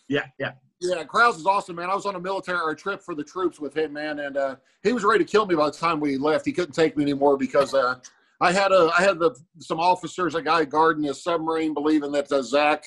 Yeah, 0.08 0.26
yeah. 0.40 0.54
Yeah, 0.80 1.04
Krause 1.06 1.38
is 1.38 1.46
awesome, 1.46 1.78
man. 1.78 1.90
I 1.90 1.96
was 1.96 2.06
on 2.06 2.16
a 2.16 2.20
military 2.20 2.60
or 2.60 2.72
a 2.72 2.76
trip 2.76 3.02
for 3.02 3.16
the 3.16 3.24
troops 3.24 3.58
with 3.58 3.76
him, 3.76 3.94
man, 3.94 4.20
and 4.20 4.36
uh, 4.36 4.56
he 4.84 4.92
was 4.92 5.06
ready 5.06 5.24
to 5.24 5.30
kill 5.30 5.46
me 5.46 5.56
by 5.56 5.68
the 5.68 5.78
time 5.78 6.02
we 6.02 6.18
left. 6.18 6.46
He 6.46 6.52
couldn't 6.52 6.74
take 6.74 6.98
me 6.98 7.04
anymore 7.04 7.38
because 7.38 7.74
uh, 7.74 7.96
I 8.42 8.52
had 8.52 8.74
a 8.74 8.92
I 8.98 9.02
had 9.02 9.20
the 9.20 9.34
some 9.60 9.80
officers, 9.80 10.36
a 10.36 10.42
guy 10.42 10.66
guarding 10.66 11.08
a 11.08 11.14
submarine, 11.14 11.74
believing 11.74 12.12
that 12.12 12.30
uh, 12.32 12.42
Zach, 12.42 12.84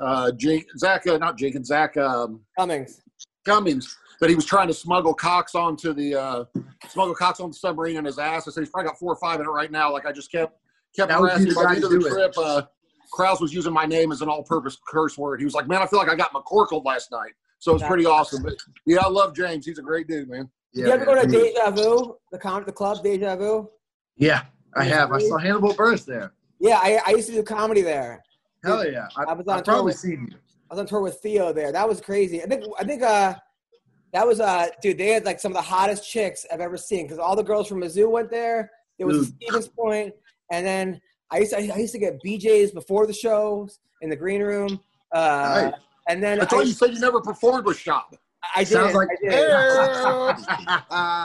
uh, 0.00 0.32
Jen- 0.32 0.64
Zach, 0.78 1.06
uh, 1.06 1.18
not 1.18 1.36
Jenkins, 1.36 1.68
Zach 1.68 1.96
um, 1.98 2.40
Cummings. 2.58 3.02
Cummings, 3.44 3.96
that 4.20 4.30
he 4.30 4.36
was 4.36 4.44
trying 4.44 4.68
to 4.68 4.74
smuggle 4.74 5.14
Cox 5.14 5.54
onto 5.54 5.92
the 5.92 6.14
uh, 6.14 6.44
smuggle 6.88 7.14
Cox 7.14 7.40
on 7.40 7.50
the 7.50 7.56
submarine 7.56 7.96
in 7.96 8.04
his 8.04 8.18
ass. 8.18 8.48
I 8.48 8.50
said 8.50 8.60
he's 8.62 8.70
probably 8.70 8.88
got 8.88 8.98
four 8.98 9.12
or 9.12 9.16
five 9.16 9.40
in 9.40 9.46
it 9.46 9.50
right 9.50 9.70
now. 9.70 9.92
Like 9.92 10.06
I 10.06 10.12
just 10.12 10.30
kept 10.32 10.58
kept 10.94 11.08
That 11.10 11.20
would 11.20 11.26
be 11.26 11.30
harassing. 11.32 11.48
the 11.48 11.54
By 11.54 11.62
the 11.62 11.68
end 11.76 11.84
of 11.84 11.90
the 11.90 11.98
do 12.00 12.06
it. 12.06 12.10
trip, 12.10 12.34
uh, 12.38 12.62
Krause 13.12 13.40
was 13.40 13.52
using 13.54 13.72
my 13.72 13.84
name 13.86 14.12
as 14.12 14.20
an 14.22 14.28
all-purpose 14.28 14.78
curse 14.88 15.16
word. 15.16 15.38
He 15.40 15.44
was 15.44 15.54
like, 15.54 15.68
"Man, 15.68 15.80
I 15.82 15.86
feel 15.86 15.98
like 15.98 16.08
I 16.08 16.16
got 16.16 16.32
McCorkled 16.32 16.84
last 16.84 17.10
night." 17.10 17.32
So 17.58 17.70
it 17.72 17.74
was 17.74 17.82
pretty 17.84 18.04
awesome. 18.06 18.42
But 18.42 18.54
yeah, 18.84 18.98
I 19.00 19.08
love 19.08 19.34
James. 19.34 19.64
He's 19.66 19.78
a 19.78 19.82
great 19.82 20.06
dude, 20.08 20.28
man. 20.28 20.50
Yeah, 20.72 20.86
you 20.86 20.92
ever 20.92 21.04
go 21.06 21.14
to. 21.20 21.26
Deja 21.26 21.70
Vu, 21.70 22.16
the 22.32 22.38
con- 22.38 22.64
the 22.66 22.72
club 22.72 23.02
Deja 23.02 23.36
Vu? 23.36 23.68
Yeah, 24.16 24.42
I 24.74 24.84
have. 24.84 25.12
I 25.12 25.18
saw 25.20 25.38
Hannibal 25.38 25.72
Buress 25.74 26.04
there. 26.04 26.32
Yeah, 26.58 26.78
I, 26.82 27.00
I 27.06 27.10
used 27.12 27.28
to 27.28 27.34
do 27.34 27.42
comedy 27.42 27.80
there. 27.82 28.22
Hell 28.64 28.86
yeah! 28.90 29.08
I, 29.16 29.24
I 29.24 29.32
was 29.34 29.46
on 29.46 29.58
I've 29.58 29.64
tour 29.64 29.74
probably 29.74 29.90
with- 29.90 29.96
seen 29.98 30.28
you. 30.30 30.36
I 30.70 30.74
was 30.74 30.80
on 30.80 30.86
tour 30.86 31.00
with 31.00 31.20
Theo 31.20 31.52
there. 31.52 31.70
That 31.70 31.88
was 31.88 32.00
crazy. 32.00 32.42
I 32.42 32.46
think 32.46 32.64
I 32.78 32.84
think 32.84 33.02
uh 33.02 33.34
that 34.12 34.26
was 34.26 34.40
uh 34.40 34.68
dude, 34.82 34.98
they 34.98 35.08
had 35.08 35.24
like 35.24 35.40
some 35.40 35.52
of 35.52 35.56
the 35.56 35.62
hottest 35.62 36.08
chicks 36.08 36.46
I've 36.52 36.60
ever 36.60 36.76
seen 36.76 37.04
because 37.06 37.18
all 37.18 37.36
the 37.36 37.42
girls 37.42 37.68
from 37.68 37.80
Mizzou 37.80 38.10
went 38.10 38.30
there. 38.30 38.70
There 38.98 39.06
was 39.06 39.30
Dude. 39.30 39.36
Stevens 39.42 39.68
Point, 39.68 40.14
and 40.50 40.64
then 40.66 41.00
I 41.30 41.38
used 41.38 41.52
to, 41.52 41.58
I 41.58 41.76
used 41.76 41.92
to 41.92 41.98
get 41.98 42.22
BJ's 42.24 42.70
before 42.70 43.06
the 43.06 43.12
shows 43.12 43.78
in 44.00 44.08
the 44.10 44.16
green 44.16 44.42
room. 44.42 44.80
Uh, 45.12 45.70
Nice. 45.70 45.74
and 46.08 46.22
then 46.22 46.40
I 46.40 46.46
I, 46.50 46.62
you 46.62 46.72
said 46.72 46.92
you 46.94 47.00
never 47.00 47.20
performed 47.20 47.66
with 47.66 47.76
Schaub. 47.78 48.04
I 48.54 48.60
did. 48.60 48.68
Sounds 48.68 48.94
like- 48.94 49.08
I 49.28 49.28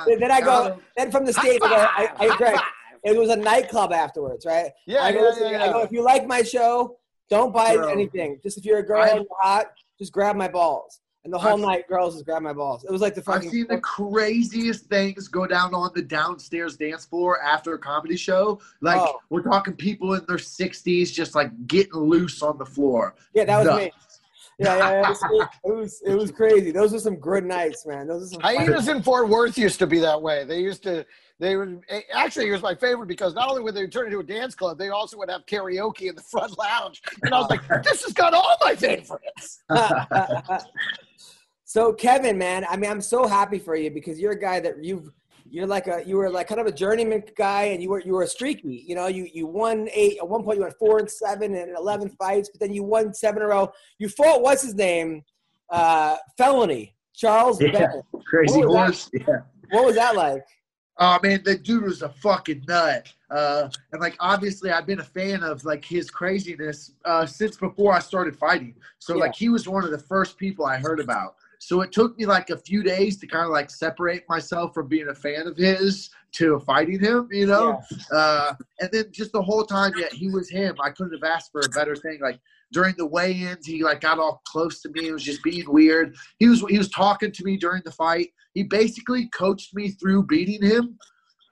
did. 0.05 0.19
Then 0.19 0.31
I 0.31 0.41
go. 0.41 0.79
Then 0.97 1.11
from 1.11 1.25
the 1.25 1.33
stage, 1.33 1.59
I. 1.63 2.09
I, 2.19 2.25
I, 2.27 2.37
Greg, 2.37 2.59
it 3.03 3.17
was 3.17 3.29
a 3.29 3.35
nightclub 3.35 3.91
afterwards, 3.91 4.45
right? 4.45 4.71
Yeah, 4.87 5.03
I 5.03 5.11
go, 5.11 5.31
yeah, 5.39 5.49
yeah, 5.51 5.63
I 5.63 5.71
go, 5.71 5.81
if 5.81 5.91
you 5.91 6.03
like 6.03 6.27
my 6.27 6.41
show, 6.43 6.97
don't 7.29 7.53
buy 7.53 7.75
Bro. 7.75 7.89
anything. 7.89 8.39
Just 8.43 8.57
if 8.57 8.65
you're 8.65 8.79
a 8.79 8.83
girl 8.85 9.03
and 9.03 9.17
you're 9.19 9.25
hot, 9.41 9.67
just 9.99 10.11
grab 10.11 10.35
my 10.35 10.47
balls. 10.47 10.99
And 11.23 11.31
the 11.31 11.37
whole 11.37 11.53
I've- 11.53 11.61
night, 11.61 11.87
girls 11.87 12.15
just 12.15 12.25
grab 12.25 12.41
my 12.41 12.51
balls. 12.53 12.83
It 12.83 12.91
was 12.91 12.99
like 13.01 13.13
the 13.13 13.21
fucking. 13.21 13.49
I've 13.49 13.53
seen 13.53 13.67
the 13.67 13.79
craziest 13.79 14.85
things 14.85 15.27
go 15.27 15.45
down 15.45 15.73
on 15.75 15.91
the 15.93 16.01
downstairs 16.01 16.77
dance 16.77 17.05
floor 17.05 17.39
after 17.43 17.73
a 17.75 17.77
comedy 17.79 18.17
show. 18.17 18.59
Like 18.81 18.99
Oh. 18.99 19.19
we're 19.29 19.43
talking 19.43 19.73
people 19.75 20.13
in 20.15 20.25
their 20.27 20.39
sixties, 20.39 21.11
just 21.11 21.35
like 21.35 21.51
getting 21.67 21.93
loose 21.93 22.41
on 22.41 22.57
the 22.57 22.65
floor. 22.65 23.13
yeah, 23.35 23.45
that 23.45 23.57
was 23.59 23.67
Nuts. 23.67 23.85
me. 23.85 23.91
Yeah, 24.59 24.77
yeah, 24.77 24.91
yeah. 24.91 24.99
It 25.01 25.09
was, 25.09 25.21
it 25.63 25.71
was 25.75 26.01
it 26.07 26.13
was 26.15 26.31
crazy. 26.31 26.71
Those 26.71 26.91
were 26.91 26.99
some 26.99 27.15
good 27.17 27.45
nights, 27.45 27.85
man. 27.85 28.07
Those 28.07 28.23
are 28.23 28.27
some. 28.33 28.41
fun- 28.41 28.55
Hyenas 28.55 28.87
in 28.87 29.03
Fort 29.03 29.29
Worth 29.29 29.57
used 29.57 29.77
to 29.79 29.87
be 29.87 29.99
that 29.99 30.19
way. 30.21 30.43
They 30.43 30.59
used 30.59 30.83
to, 30.83 31.03
they 31.39 31.55
would, 31.55 31.81
eh, 31.89 32.01
actually, 32.13 32.47
it 32.49 32.51
was 32.51 32.61
my 32.61 32.75
favorite 32.75 33.07
because 33.07 33.33
not 33.33 33.49
only 33.49 33.63
would 33.63 33.73
they 33.73 33.87
turn 33.87 34.05
into 34.07 34.19
a 34.19 34.23
dance 34.23 34.53
club, 34.53 34.77
they 34.77 34.89
also 34.89 35.17
would 35.17 35.29
have 35.31 35.45
karaoke 35.47 36.09
in 36.09 36.15
the 36.15 36.21
front 36.21 36.55
lounge. 36.59 37.01
And 37.23 37.33
I 37.33 37.39
was 37.39 37.49
like, 37.49 37.61
this 37.83 38.03
has 38.03 38.13
got 38.13 38.33
all 38.35 38.55
my 38.63 38.75
favorites. 38.75 39.63
so 41.71 41.93
Kevin, 41.93 42.37
man, 42.37 42.65
I 42.69 42.75
mean, 42.75 42.91
I'm 42.91 42.99
so 42.99 43.25
happy 43.25 43.57
for 43.57 43.77
you 43.77 43.89
because 43.91 44.19
you're 44.19 44.33
a 44.33 44.39
guy 44.39 44.59
that 44.59 44.83
you've 44.83 45.09
you're 45.49 45.65
like 45.65 45.87
a 45.87 46.03
you 46.05 46.17
were 46.17 46.29
like 46.29 46.49
kind 46.49 46.59
of 46.59 46.67
a 46.67 46.71
journeyman 46.71 47.23
guy, 47.37 47.63
and 47.63 47.81
you 47.81 47.89
were 47.89 48.01
you 48.01 48.11
were 48.11 48.23
a 48.23 48.27
streaky. 48.27 48.83
You 48.85 48.95
know, 48.95 49.07
you 49.07 49.29
you 49.33 49.47
won 49.47 49.87
eight 49.93 50.17
at 50.17 50.27
one 50.27 50.43
point. 50.43 50.57
You 50.57 50.63
went 50.63 50.75
four 50.77 50.99
and 50.99 51.09
seven 51.09 51.55
and 51.55 51.71
eleven 51.77 52.09
fights, 52.09 52.49
but 52.49 52.59
then 52.59 52.73
you 52.73 52.83
won 52.83 53.13
seven 53.13 53.37
in 53.41 53.45
a 53.45 53.47
row. 53.47 53.71
You 53.99 54.09
fought 54.09 54.41
what's 54.41 54.63
his 54.63 54.75
name, 54.75 55.23
uh, 55.69 56.17
felony 56.37 56.93
Charles 57.15 57.61
Yeah. 57.61 57.71
Bennett. 57.71 58.05
Crazy 58.25 58.61
horse. 58.61 59.09
Yeah. 59.13 59.39
What 59.69 59.85
was 59.85 59.95
that 59.95 60.17
like? 60.17 60.43
Oh 60.97 61.19
man, 61.23 61.41
the 61.45 61.57
dude 61.57 61.83
was 61.83 62.01
a 62.01 62.09
fucking 62.09 62.65
nut. 62.67 63.07
Uh, 63.29 63.69
and 63.93 64.01
like 64.01 64.17
obviously, 64.19 64.71
I've 64.71 64.85
been 64.85 64.99
a 64.99 65.05
fan 65.05 65.41
of 65.41 65.63
like 65.63 65.85
his 65.85 66.11
craziness 66.11 66.91
uh, 67.05 67.25
since 67.25 67.55
before 67.55 67.93
I 67.93 67.99
started 67.99 68.35
fighting. 68.35 68.75
So 68.99 69.15
Yeah. 69.15 69.21
like 69.21 69.35
he 69.35 69.47
was 69.47 69.69
one 69.69 69.85
of 69.85 69.91
the 69.91 69.99
first 70.13 70.37
people 70.37 70.65
I 70.65 70.77
heard 70.77 70.99
about. 70.99 71.35
So 71.63 71.81
it 71.81 71.91
took 71.91 72.17
me 72.17 72.25
like 72.25 72.49
a 72.49 72.57
few 72.57 72.81
days 72.81 73.19
to 73.19 73.27
kind 73.27 73.45
of 73.45 73.51
like 73.51 73.69
separate 73.69 74.23
myself 74.27 74.73
from 74.73 74.87
being 74.87 75.09
a 75.09 75.13
fan 75.13 75.45
of 75.45 75.55
his 75.55 76.09
to 76.31 76.59
fighting 76.61 76.99
him, 76.99 77.29
you 77.31 77.45
know. 77.45 77.79
Uh, 78.11 78.55
and 78.79 78.89
then 78.91 79.05
just 79.11 79.31
the 79.31 79.43
whole 79.43 79.63
time, 79.63 79.93
yeah, 79.95 80.07
he 80.11 80.27
was 80.27 80.49
him. 80.49 80.75
I 80.83 80.89
couldn't 80.89 81.13
have 81.13 81.23
asked 81.23 81.51
for 81.51 81.61
a 81.61 81.69
better 81.69 81.95
thing. 81.95 82.17
Like 82.19 82.39
during 82.71 82.95
the 82.97 83.05
weigh-ins, 83.05 83.67
he 83.67 83.83
like 83.83 84.01
got 84.01 84.17
all 84.17 84.41
close 84.47 84.81
to 84.81 84.89
me. 84.89 85.09
It 85.09 85.11
was 85.11 85.23
just 85.23 85.43
being 85.43 85.71
weird. 85.71 86.15
He 86.39 86.47
was 86.47 86.65
he 86.67 86.79
was 86.79 86.89
talking 86.89 87.31
to 87.31 87.43
me 87.43 87.57
during 87.57 87.83
the 87.85 87.91
fight. 87.91 88.29
He 88.55 88.63
basically 88.63 89.27
coached 89.27 89.75
me 89.75 89.91
through 89.91 90.23
beating 90.23 90.67
him. 90.67 90.97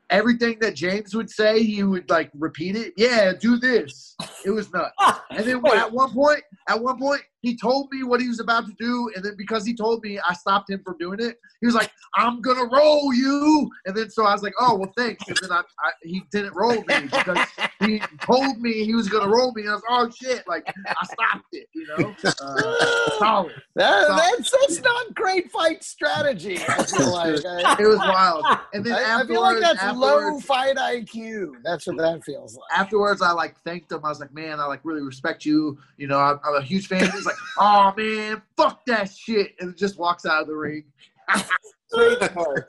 Everything 0.10 0.57
that 0.62 0.74
James 0.74 1.14
would 1.14 1.30
say, 1.30 1.62
he 1.62 1.84
would 1.84 2.10
like 2.10 2.32
repeat 2.34 2.76
it. 2.76 2.93
Yeah, 2.97 3.34
do 3.39 3.57
this. 3.57 4.16
It 4.43 4.49
was 4.49 4.74
nuts. 4.74 4.95
And 5.30 5.45
then 5.45 5.62
at 5.68 5.91
one 5.91 6.12
point, 6.12 6.41
at 6.68 6.82
one 6.82 6.97
point, 6.97 7.22
he 7.41 7.55
told 7.57 7.89
me 7.91 8.03
what 8.03 8.19
he 8.21 8.27
was 8.27 8.39
about 8.39 8.65
to 8.67 8.73
do, 8.79 9.11
and 9.15 9.23
then 9.23 9.35
because 9.37 9.65
he 9.65 9.73
told 9.73 10.03
me, 10.03 10.19
I 10.19 10.33
stopped 10.33 10.69
him 10.69 10.81
from 10.83 10.97
doing 10.97 11.19
it. 11.19 11.39
He 11.61 11.65
was 11.65 11.75
like, 11.75 11.91
"I'm 12.15 12.41
gonna 12.41 12.65
roll 12.71 13.13
you," 13.13 13.69
and 13.85 13.95
then 13.95 14.09
so 14.09 14.25
I 14.25 14.33
was 14.33 14.43
like, 14.43 14.53
"Oh 14.59 14.75
well, 14.75 14.91
thanks." 14.97 15.27
And 15.27 15.37
then 15.41 15.51
I, 15.51 15.61
I 15.79 15.91
he 16.03 16.23
didn't 16.31 16.53
roll 16.55 16.75
me 16.75 17.01
because 17.11 17.37
he 17.81 18.01
told 18.21 18.59
me 18.59 18.85
he 18.85 18.93
was 18.95 19.07
gonna 19.09 19.29
roll 19.29 19.51
me, 19.53 19.61
and 19.63 19.71
I 19.71 19.73
was, 19.73 19.83
"Oh 19.89 20.09
shit!" 20.09 20.47
Like 20.47 20.67
I 20.87 21.05
stopped 21.05 21.47
it, 21.53 21.67
you 21.73 21.87
know. 21.87 22.15
Uh, 22.41 23.19
solid. 23.19 23.53
That, 23.75 24.07
So- 24.07 24.15
that's 24.15 24.51
that's 24.51 24.81
not 24.81 25.13
great 25.15 25.51
fight 25.51 25.83
strategy. 25.83 26.57
I 26.67 26.83
feel 26.83 27.11
like. 27.13 27.45
I, 27.45 27.75
It 27.79 27.87
was 27.87 27.97
wild. 27.99 28.45
And 28.73 28.85
then 28.85 28.93
I- 28.93 29.21
I 29.21 29.25
feel 29.25 29.41
like 29.41 29.59
that's 29.59 29.83
low 29.97 30.39
fight 30.39 30.77
IQ. 30.77 31.51
That's 31.63 31.85
what 31.87 31.97
that 31.97 32.23
feels 32.23 32.55
like. 32.55 32.79
afterwards, 32.79 33.21
I 33.21 33.31
like 33.31 33.59
thanked 33.61 33.91
him. 33.91 34.01
I 34.05 34.09
was 34.09 34.19
like, 34.19 34.33
"Man, 34.33 34.59
I 34.59 34.65
like 34.65 34.81
really 34.83 35.01
respect 35.01 35.45
you. 35.45 35.77
You 35.97 36.07
know, 36.07 36.17
I'm, 36.19 36.39
I'm 36.45 36.55
a 36.55 36.61
huge 36.61 36.87
fan." 36.87 37.09
Like, 37.30 37.38
"Oh 37.57 37.93
man, 37.95 38.41
fuck 38.57 38.86
that 38.86 39.11
shit," 39.11 39.55
and 39.59 39.75
just 39.77 39.97
walks 39.97 40.25
out 40.25 40.41
of 40.41 40.47
the 40.47 40.55
ring. 40.55 40.84
Crazy 41.91 42.27
Horse. 42.34 42.63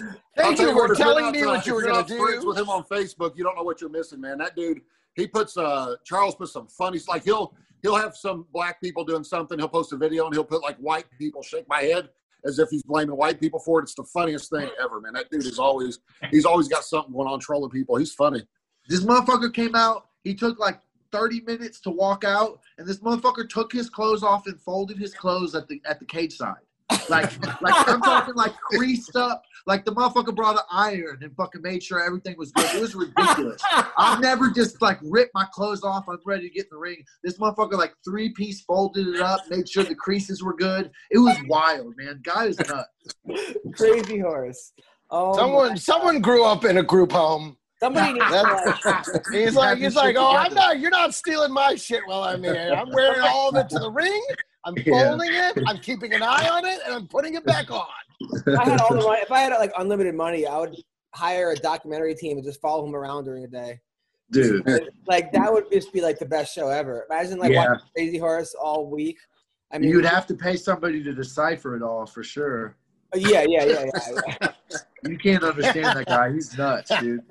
I'll 0.00 0.16
Thank 0.36 0.60
you 0.60 0.72
for 0.72 0.94
telling 0.94 1.32
me 1.32 1.44
what 1.44 1.66
you 1.66 1.74
were 1.74 1.82
going 1.82 2.04
to 2.04 2.08
do. 2.08 2.46
with 2.46 2.58
him 2.58 2.68
on 2.68 2.84
Facebook, 2.84 3.36
you 3.36 3.42
don't 3.42 3.56
know 3.56 3.62
what 3.62 3.80
you're 3.80 3.90
missing, 3.90 4.20
man. 4.20 4.38
That 4.38 4.54
dude, 4.54 4.80
he 5.14 5.26
puts 5.26 5.56
uh 5.56 5.96
Charles 6.04 6.34
puts 6.34 6.52
some 6.52 6.68
funny 6.68 7.00
like 7.08 7.24
he'll 7.24 7.54
he'll 7.82 7.96
have 7.96 8.16
some 8.16 8.46
black 8.52 8.80
people 8.80 9.04
doing 9.04 9.24
something. 9.24 9.58
He'll 9.58 9.68
post 9.68 9.92
a 9.92 9.96
video 9.96 10.26
and 10.26 10.34
he'll 10.34 10.44
put 10.44 10.62
like 10.62 10.76
white 10.76 11.06
people 11.18 11.42
shake 11.42 11.68
my 11.68 11.82
head 11.82 12.10
as 12.44 12.58
if 12.58 12.70
he's 12.70 12.82
blaming 12.82 13.16
white 13.16 13.40
people 13.40 13.60
for 13.60 13.80
it. 13.80 13.84
It's 13.84 13.94
the 13.94 14.04
funniest 14.04 14.50
thing 14.50 14.70
ever, 14.82 15.00
man. 15.00 15.14
That 15.14 15.30
dude 15.30 15.44
is 15.44 15.58
always 15.58 15.98
he's 16.30 16.44
always 16.44 16.68
got 16.68 16.84
something 16.84 17.12
going 17.12 17.28
on 17.28 17.40
trolling 17.40 17.70
people. 17.70 17.96
He's 17.96 18.12
funny. 18.12 18.42
This 18.88 19.04
motherfucker 19.04 19.52
came 19.52 19.74
out. 19.74 20.06
He 20.24 20.34
took 20.34 20.58
like 20.58 20.80
30 21.12 21.40
minutes 21.42 21.80
to 21.80 21.90
walk 21.90 22.24
out, 22.24 22.60
and 22.78 22.86
this 22.86 22.98
motherfucker 22.98 23.48
took 23.48 23.72
his 23.72 23.90
clothes 23.90 24.22
off 24.22 24.46
and 24.46 24.60
folded 24.60 24.98
his 24.98 25.14
clothes 25.14 25.54
at 25.54 25.68
the 25.68 25.80
at 25.84 25.98
the 25.98 26.06
cage 26.06 26.36
side. 26.36 26.56
Like, 27.08 27.44
like 27.62 27.88
I'm 27.88 28.00
talking 28.00 28.34
like 28.34 28.54
creased 28.56 29.16
up. 29.16 29.44
Like 29.66 29.84
the 29.84 29.92
motherfucker 29.92 30.34
brought 30.34 30.56
an 30.56 30.62
iron 30.70 31.18
and 31.22 31.34
fucking 31.36 31.62
made 31.62 31.82
sure 31.82 32.02
everything 32.04 32.36
was 32.36 32.50
good. 32.52 32.66
It 32.74 32.80
was 32.80 32.94
ridiculous. 32.94 33.62
I've 33.96 34.20
never 34.20 34.50
just 34.50 34.80
like 34.80 34.98
ripped 35.02 35.34
my 35.34 35.46
clothes 35.52 35.84
off. 35.84 36.08
I'm 36.08 36.18
ready 36.24 36.48
to 36.48 36.54
get 36.54 36.64
in 36.64 36.70
the 36.72 36.78
ring. 36.78 37.04
This 37.22 37.38
motherfucker 37.38 37.74
like 37.74 37.94
three 38.04 38.30
piece 38.30 38.62
folded 38.62 39.06
it 39.08 39.20
up, 39.20 39.40
made 39.50 39.68
sure 39.68 39.84
the 39.84 39.94
creases 39.94 40.42
were 40.42 40.54
good. 40.54 40.90
It 41.10 41.18
was 41.18 41.36
wild, 41.46 41.96
man. 41.96 42.20
Guy 42.22 42.46
is 42.46 42.58
nuts. 42.58 42.88
Crazy 43.74 44.18
Horse. 44.18 44.72
Oh, 45.10 45.36
Someone 45.36 45.76
someone 45.76 46.20
grew 46.20 46.44
up 46.44 46.64
in 46.64 46.78
a 46.78 46.82
group 46.82 47.12
home. 47.12 47.56
Somebody 47.82 48.12
needs 48.12 48.24
to 48.26 48.30
That- 48.32 49.06
like, 49.14 49.24
He's 49.32 49.54
like 49.54 49.78
he's 49.78 49.96
like, 49.96 50.16
oh, 50.18 50.36
I'm 50.36 50.54
not. 50.54 50.78
You're 50.80 50.90
not 50.90 51.14
stealing 51.14 51.52
my 51.52 51.74
shit 51.74 52.02
while 52.06 52.22
I'm 52.24 52.42
here. 52.42 52.72
I'm 52.76 52.90
wearing 52.92 53.20
all 53.20 53.48
of 53.48 53.56
it 53.56 53.68
to 53.70 53.78
the 53.78 53.90
ring. 53.90 54.22
I'm 54.64 54.74
Yeah. 54.84 55.08
folding 55.10 55.30
it. 55.32 55.58
I'm 55.66 55.78
keeping 55.78 56.12
an 56.12 56.22
eye 56.22 56.48
on 56.48 56.64
it, 56.64 56.80
and 56.84 56.94
I'm 56.94 57.06
putting 57.08 57.34
it 57.34 57.44
back 57.44 57.70
on. 57.70 57.86
if 58.20 58.58
I 58.58 58.68
had 58.68 58.80
all 58.80 58.94
the 58.94 59.02
money, 59.02 59.20
if 59.22 59.32
I 59.32 59.40
had 59.40 59.52
like 59.54 59.72
unlimited 59.78 60.14
money, 60.14 60.46
I 60.46 60.58
would 60.58 60.76
hire 61.14 61.50
a 61.52 61.56
documentary 61.56 62.14
team 62.14 62.36
and 62.36 62.44
just 62.46 62.60
follow 62.60 62.86
him 62.86 62.94
around 62.94 63.24
during 63.24 63.42
the 63.42 63.48
day. 63.48 63.80
Dude. 64.30 64.64
Like 65.06 65.32
that 65.32 65.52
would 65.52 65.64
just 65.72 65.92
be 65.92 66.00
like 66.00 66.18
the 66.18 66.26
best 66.26 66.54
show 66.54 66.68
ever. 66.68 67.06
Imagine 67.10 67.38
like 67.38 67.50
Yeah. 67.52 67.70
watching 67.70 67.86
Crazy 67.96 68.18
Horse 68.18 68.54
all 68.54 68.88
week. 68.88 69.18
I 69.72 69.78
mean, 69.78 69.90
You'd 69.90 70.04
have 70.04 70.26
to 70.28 70.34
pay 70.34 70.56
somebody 70.56 71.02
to 71.02 71.12
decipher 71.14 71.74
it 71.76 71.82
all 71.82 72.04
for 72.06 72.22
sure. 72.22 72.76
yeah, 73.14 73.44
yeah, 73.48 73.64
yeah, 73.64 73.84
yeah. 73.94 74.20
yeah. 74.42 74.48
You 75.08 75.16
can't 75.18 75.42
understand 75.42 75.96
that 75.98 76.06
guy. 76.06 76.32
He's 76.32 76.56
nuts, 76.56 76.90
dude. 77.00 77.22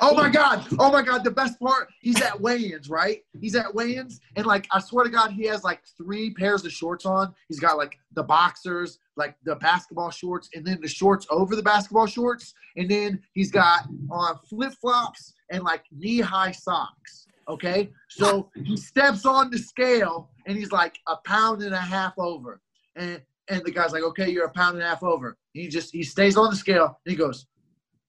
Oh 0.00 0.14
my 0.14 0.28
god! 0.28 0.66
Oh 0.78 0.90
my 0.90 1.02
god! 1.02 1.24
The 1.24 1.30
best 1.30 1.58
part, 1.60 1.88
he's 2.00 2.20
at 2.22 2.40
weigh-ins, 2.40 2.88
right? 2.88 3.22
He's 3.40 3.54
at 3.54 3.74
weigh-ins, 3.74 4.20
and 4.36 4.46
like 4.46 4.66
I 4.72 4.80
swear 4.80 5.04
to 5.04 5.10
God, 5.10 5.32
he 5.32 5.44
has 5.46 5.64
like 5.64 5.82
three 5.96 6.32
pairs 6.32 6.64
of 6.64 6.72
shorts 6.72 7.04
on. 7.06 7.34
He's 7.48 7.60
got 7.60 7.76
like 7.76 7.98
the 8.14 8.22
boxers, 8.22 8.98
like 9.16 9.36
the 9.44 9.56
basketball 9.56 10.10
shorts, 10.10 10.48
and 10.54 10.64
then 10.66 10.80
the 10.80 10.88
shorts 10.88 11.26
over 11.30 11.54
the 11.54 11.62
basketball 11.62 12.06
shorts, 12.06 12.54
and 12.76 12.88
then 12.88 13.20
he's 13.34 13.50
got 13.50 13.82
on 14.10 14.38
flip-flops 14.48 15.34
and 15.50 15.62
like 15.62 15.84
knee-high 15.92 16.52
socks. 16.52 17.26
Okay, 17.48 17.90
so 18.08 18.50
he 18.54 18.76
steps 18.76 19.24
on 19.24 19.50
the 19.50 19.58
scale, 19.58 20.30
and 20.46 20.56
he's 20.56 20.72
like 20.72 20.98
a 21.06 21.16
pound 21.24 21.62
and 21.62 21.74
a 21.74 21.78
half 21.78 22.14
over, 22.18 22.60
and 22.96 23.20
and 23.48 23.62
the 23.64 23.70
guy's 23.70 23.92
like, 23.92 24.02
"Okay, 24.02 24.30
you're 24.30 24.46
a 24.46 24.50
pound 24.50 24.76
and 24.76 24.84
a 24.84 24.88
half 24.88 25.02
over." 25.02 25.36
He 25.52 25.68
just 25.68 25.92
he 25.92 26.02
stays 26.02 26.36
on 26.36 26.50
the 26.50 26.56
scale, 26.56 26.98
and 27.04 27.10
he 27.10 27.16
goes, 27.16 27.46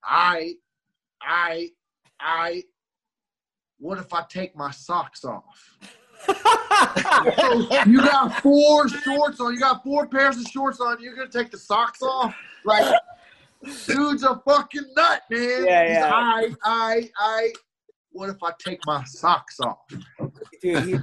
"I." 0.04 0.56
I, 1.22 1.70
I, 2.20 2.64
what 3.80 3.98
if 3.98 4.14
I 4.14 4.24
take 4.30 4.56
my 4.56 4.72
socks 4.72 5.24
off? 5.24 5.78
you 7.88 7.98
got 7.98 8.42
four 8.42 8.90
shorts 8.90 9.40
on. 9.40 9.54
You 9.54 9.60
got 9.60 9.84
four 9.84 10.08
pairs 10.08 10.38
of 10.38 10.44
shorts 10.44 10.80
on. 10.82 11.02
You're 11.02 11.16
gonna 11.16 11.30
take 11.30 11.52
the 11.52 11.58
socks 11.58 12.02
off? 12.02 12.36
Like, 12.66 12.94
dude's 13.88 14.24
a 14.24 14.42
fucking 14.46 14.94
nut, 14.96 15.22
man. 15.30 15.66
Yeah, 15.66 15.88
yeah. 15.88 16.12
I, 16.14 16.54
I, 16.64 17.10
I. 17.18 17.54
What 18.12 18.30
if 18.30 18.42
I 18.44 18.52
take 18.60 18.80
my 18.86 19.04
socks 19.06 19.60
off? 19.60 19.80
Dude, 20.62 20.84
he, 20.84 20.96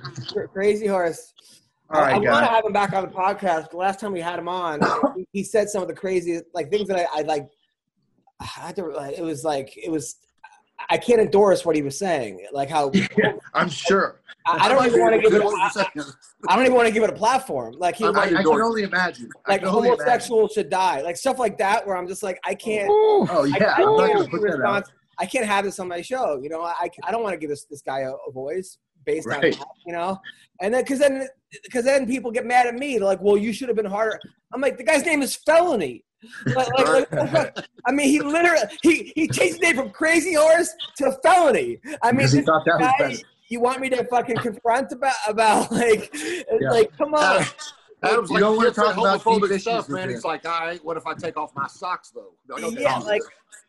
Crazy 0.53 0.87
Horse. 0.87 1.33
All 1.89 2.01
I, 2.01 2.13
right, 2.13 2.23
want 2.23 2.45
to 2.45 2.51
have 2.51 2.65
him 2.65 2.73
back 2.73 2.93
on 2.93 3.05
the 3.05 3.11
podcast. 3.11 3.71
The 3.71 3.77
last 3.77 4.01
time 4.01 4.13
we 4.13 4.21
had 4.21 4.39
him 4.39 4.49
on, 4.49 4.81
he, 5.17 5.27
he 5.33 5.45
said 5.45 5.69
some 5.69 5.83
of 5.83 5.89
the 5.89 5.95
craziest 5.95 6.45
like 6.53 6.71
things 6.71 6.89
that 6.89 6.99
I, 6.99 7.21
I 7.21 7.23
like. 7.23 7.47
I 8.41 8.45
had 8.45 8.77
to, 8.77 8.91
it 9.17 9.23
was 9.23 9.45
like 9.45 9.77
it 9.77 9.91
was. 9.91 10.17
I 10.91 10.99
can't 10.99 11.23
endorse 11.23 11.65
what 11.65 11.75
he 11.75 11.81
was 11.81 11.99
saying. 11.99 12.47
Like 12.53 12.69
how 12.69 12.93
I'm 13.55 13.71
sure. 13.71 14.21
I, 14.47 14.67
I 14.67 14.69
don't 14.69 14.87
even 14.87 15.01
want 15.01 15.15
to 15.15 15.21
give 15.21 15.33
it. 15.33 15.43
A, 15.43 15.47
I? 15.47 16.53
I 16.53 16.57
don't 16.57 16.67
even 16.67 16.77
want 16.77 16.87
to 16.87 16.93
give 16.93 17.03
it 17.03 17.11
a 17.11 17.15
platform. 17.15 17.75
Like 17.79 17.97
he 17.97 18.05
I 18.05 18.09
like, 18.09 18.35
I 18.35 18.43
can 18.43 18.61
only 18.61 18.83
imagine. 18.83 19.31
Like 19.49 19.63
imagine. 19.63 19.83
homosexual 19.83 20.49
should 20.49 20.69
die. 20.69 21.01
Like 21.01 21.17
stuff 21.17 21.39
like 21.39 21.59
that, 21.59 21.87
where 21.87 21.97
I'm 21.97 22.07
just 22.07 22.23
like 22.23 22.39
I 22.45 22.55
can't. 22.55 22.89
Oh 22.91 23.27
I, 23.31 23.59
yeah, 23.59 23.75
I 23.77 23.81
not 23.81 23.99
can't 23.99 24.13
gonna 24.15 24.29
put 24.29 24.43
that 24.43 24.61
out. 24.61 24.85
I 25.19 25.27
can't 25.27 25.47
have 25.47 25.65
this 25.65 25.79
on 25.79 25.89
my 25.89 26.03
show. 26.03 26.39
You 26.43 26.51
know, 26.51 26.63
I, 26.63 26.91
I 27.05 27.11
don't 27.11 27.23
want 27.23 27.33
to 27.33 27.39
give 27.39 27.49
this 27.49 27.65
this 27.65 27.83
guy 27.83 28.01
a, 28.01 28.13
a 28.13 28.31
voice 28.33 28.79
based 29.05 29.27
on 29.29 29.41
that. 29.41 29.59
You 29.87 29.95
know, 29.95 30.19
and 30.61 30.73
then 30.73 30.83
because 30.83 30.99
then 30.99 31.27
because 31.65 31.85
then 31.85 32.07
people 32.07 32.31
get 32.31 32.45
mad 32.45 32.67
at 32.67 32.75
me. 32.75 32.99
They're 32.99 33.07
like, 33.07 33.23
"Well, 33.23 33.37
you 33.37 33.53
should 33.53 33.69
have 33.69 33.77
been 33.77 33.87
harder." 33.87 34.21
I'm 34.53 34.61
like, 34.61 34.77
the 34.77 34.85
guy's 34.85 35.05
name 35.05 35.23
is 35.23 35.35
Felony. 35.35 36.05
Like, 36.47 36.69
like, 36.79 37.13
like, 37.13 37.59
I 37.87 37.93
mean, 37.93 38.09
he 38.09 38.21
literally 38.21 38.63
he 38.83 39.13
he 39.15 39.29
changed 39.29 39.55
his 39.55 39.61
name 39.61 39.77
from 39.77 39.91
Crazy 39.91 40.35
Horse 40.35 40.71
to 40.99 41.13
Felony. 41.23 41.79
I 42.03 42.13
mean, 42.13 42.29
he 42.29 42.37
this 42.37 42.45
thought 42.47 42.65
that 42.67 42.79
was 42.81 42.93
guy, 42.99 43.09
best. 43.09 43.25
you 43.49 43.61
want 43.61 43.81
me 43.81 43.89
to 43.91 44.05
fucking 44.05 44.37
confront 44.37 44.93
about 44.93 45.15
about 45.29 45.71
like 45.73 46.15
like 46.71 46.97
come 46.97 47.15
on. 47.15 47.41
Adam- 47.43 47.49
Adam's 48.03 48.31
You 48.31 48.39
don't 48.41 48.57
wanna 48.57 48.71
talk 48.73 48.97
about 48.97 49.21
homophobic 49.23 49.49
deep 49.49 49.61
stuff, 49.61 49.75
issues 49.79 49.89
with 49.89 49.97
man. 49.97 50.09
this. 50.09 50.17
He's 50.19 50.25
like, 50.25 50.47
all 50.47 50.61
right, 50.61 50.85
what 50.85 50.97
if 50.99 51.07
I 51.07 51.15
take 51.15 51.37
off 51.39 51.53
my 51.57 51.67
socks 51.67 52.11
though? 52.11 52.35
Like, 52.49 52.63
okay, 52.63 52.83
yeah, 52.83 52.99
like, 52.99 53.23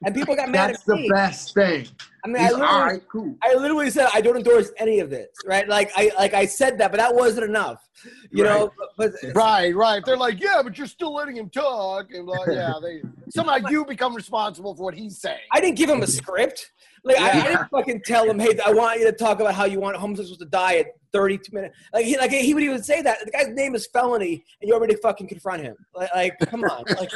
and 0.05 0.14
people 0.14 0.36
got 0.36 0.49
mad 0.49 0.72
That's 0.72 0.84
the 0.84 1.08
best 1.10 1.53
thing. 1.53 1.88
I 2.28 2.30
mean, 2.30 2.43
I 2.43 2.49
literally, 2.49 2.67
all 2.67 2.86
right, 2.86 3.01
cool. 3.09 3.36
I 3.41 3.53
literally 3.53 3.89
said 3.89 4.09
I 4.13 4.19
don't 4.19 4.36
endorse 4.36 4.69
any 4.78 4.99
of 4.99 5.09
this, 5.09 5.30
right? 5.45 5.65
Like 5.67 5.91
I 5.95 6.11
like 6.17 6.34
I 6.34 6.45
said 6.45 6.78
that, 6.80 6.91
but 6.91 6.97
that 6.97 7.15
wasn't 7.15 7.45
enough, 7.45 7.88
you 8.32 8.43
know. 8.43 8.73
But, 8.97 9.13
but 9.23 9.34
Right, 9.34 9.73
right. 9.73 10.03
They're 10.05 10.17
like, 10.17 10.41
yeah, 10.41 10.61
but 10.61 10.78
you're 10.78 10.88
still 10.88 11.13
letting 11.13 11.38
him 11.38 11.49
talk, 11.49 12.07
and 12.11 12.25
like, 12.25 12.49
yeah, 12.51 12.73
they 12.82 13.01
somehow 13.30 13.69
you 13.69 13.86
become 13.86 14.13
responsible 14.13 14.75
for 14.75 14.84
what 14.84 14.93
he's 14.93 15.17
saying. 15.19 15.39
I 15.53 15.61
didn't 15.61 15.78
give 15.78 15.89
him 15.89 16.01
a 16.03 16.07
script. 16.07 16.73
Like 17.05 17.17
I, 17.17 17.39
I 17.39 17.47
didn't 17.47 17.69
fucking 17.69 18.01
tell 18.05 18.30
him, 18.30 18.39
hey, 18.39 18.59
I 18.65 18.73
want 18.73 18.99
you 18.99 19.05
to 19.05 19.13
talk 19.13 19.39
about 19.39 19.53
how 19.53 19.63
you 19.63 19.80
want 19.80 19.95
homosexuals 19.95 20.39
to 20.39 20.45
die 20.45 20.80
at 20.80 20.88
32 21.13 21.55
minutes. 21.55 21.78
Like 21.93 22.03
he 22.03 22.17
like 22.17 22.32
he 22.32 22.53
would 22.53 22.63
even 22.63 22.84
say 22.84 23.01
that 23.03 23.19
the 23.23 23.32
guy's 23.32 23.47
name 23.53 23.73
is 23.73 23.88
Felony, 23.88 24.43
and 24.59 24.67
you 24.67 24.73
want 24.73 24.89
me 24.89 24.95
fucking 24.95 25.30
confront 25.30 25.63
him? 25.63 25.78
Like, 25.95 26.13
like 26.13 26.39
come 26.39 26.65
on, 26.65 26.84
like 26.97 27.11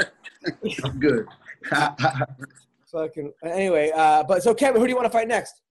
I'm 0.85 0.99
good. 0.99 1.27
fucking. 2.91 3.33
Anyway, 3.43 3.91
uh, 3.95 4.23
but 4.23 4.43
so 4.43 4.53
Kevin, 4.53 4.81
who 4.81 4.87
do 4.87 4.91
you 4.91 4.95
want 4.95 5.05
to 5.05 5.11
fight 5.11 5.27
next? 5.27 5.61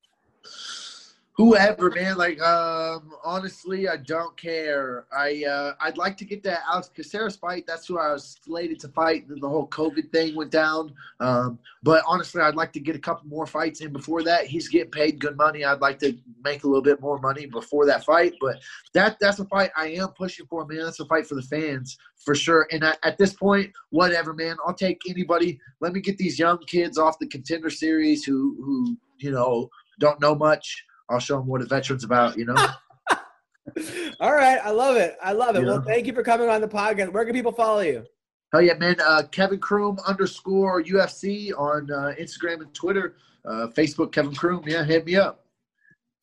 Whoever, 1.41 1.89
man. 1.89 2.19
Like, 2.19 2.39
um, 2.43 3.15
honestly, 3.25 3.89
I 3.89 3.97
don't 3.97 4.37
care. 4.37 5.07
I 5.11 5.43
uh, 5.49 5.73
I'd 5.81 5.97
like 5.97 6.19
to 6.19 6.27
get 6.27 6.43
that 6.43 6.61
Alex 6.71 6.91
Caceres 6.95 7.35
fight. 7.37 7.65
That's 7.67 7.87
who 7.87 7.99
I 7.99 8.13
was 8.13 8.37
slated 8.45 8.79
to 8.81 8.89
fight. 8.89 9.27
Then 9.27 9.41
the 9.41 9.49
whole 9.49 9.67
COVID 9.69 10.13
thing 10.13 10.35
went 10.35 10.51
down. 10.51 10.93
Um, 11.19 11.59
but 11.83 12.05
honestly, 12.07 12.43
I'd 12.43 12.57
like 12.57 12.75
to 12.75 12.81
get 12.81 12.95
a 12.95 12.99
couple 12.99 13.27
more 13.27 13.47
fights 13.47 13.81
in 13.81 13.91
before 13.91 14.23
that. 14.25 14.49
He's 14.49 14.69
getting 14.69 14.91
paid 14.91 15.19
good 15.19 15.39
money. 15.39 15.65
I'd 15.65 15.81
like 15.81 15.99
to 16.01 16.15
make 16.45 16.65
a 16.65 16.67
little 16.67 16.83
bit 16.83 17.01
more 17.01 17.19
money 17.19 17.47
before 17.47 17.87
that 17.87 18.05
fight. 18.05 18.35
But 18.39 18.61
that 18.93 19.17
that's 19.19 19.39
a 19.39 19.47
fight 19.47 19.71
I 19.75 19.93
am 19.93 20.09
pushing 20.09 20.45
for, 20.45 20.67
man. 20.67 20.85
That's 20.85 21.01
a 21.01 21.07
fight 21.07 21.27
for 21.27 21.37
the 21.37 21.43
fans 21.43 21.97
for 22.19 22.35
sure. 22.35 22.69
And 22.71 22.85
at, 22.85 22.99
at 23.03 23.17
this 23.17 23.33
point, 23.33 23.73
whatever, 23.89 24.35
man. 24.35 24.59
I'll 24.67 24.75
take 24.75 25.01
anybody. 25.09 25.59
Let 25.81 25.95
me 25.95 26.03
get 26.03 26.19
these 26.19 26.39
young 26.39 26.59
kids 26.67 26.99
off 26.99 27.19
the 27.19 27.29
contender 27.29 27.71
series 27.71 28.25
who 28.25 28.63
who 28.63 28.99
you 29.17 29.31
know 29.31 29.71
don't 30.01 30.21
know 30.21 30.35
much. 30.35 30.85
I'll 31.11 31.19
show 31.21 31.37
them 31.39 31.47
what 31.47 31.61
a 31.61 31.67
veteran's 31.67 32.05
about. 32.05 32.39
You 32.39 32.47
know. 32.47 32.55
All 34.21 34.33
right, 34.33 34.59
I 34.65 34.71
love 34.71 34.97
it. 34.97 35.17
I 35.23 35.33
love 35.33 35.57
it. 35.57 35.65
Well, 35.65 35.83
thank 35.83 36.07
you 36.07 36.13
for 36.13 36.23
coming 36.23 36.49
on 36.49 36.61
the 36.61 36.69
podcast. 36.69 37.13
Where 37.13 37.25
can 37.25 37.35
people 37.35 37.53
follow 37.53 37.81
you? 37.81 38.05
Hell 38.53 38.63
yeah, 38.63 38.75
man. 38.75 38.97
Uh, 39.05 39.23
Kevin 39.31 39.59
Croom 39.61 39.99
underscore 40.07 40.83
UFC 40.83 41.53
on 41.57 41.91
uh, 41.91 42.15
Instagram 42.21 42.63
and 42.63 42.75
Twitter. 42.75 43.17
Uh, 43.45 43.69
Facebook, 43.77 44.13
Kevin 44.13 44.35
Croom. 44.35 44.65
Yeah, 44.67 44.85
hit 44.85 45.07
me 45.07 45.17
up. 45.17 45.45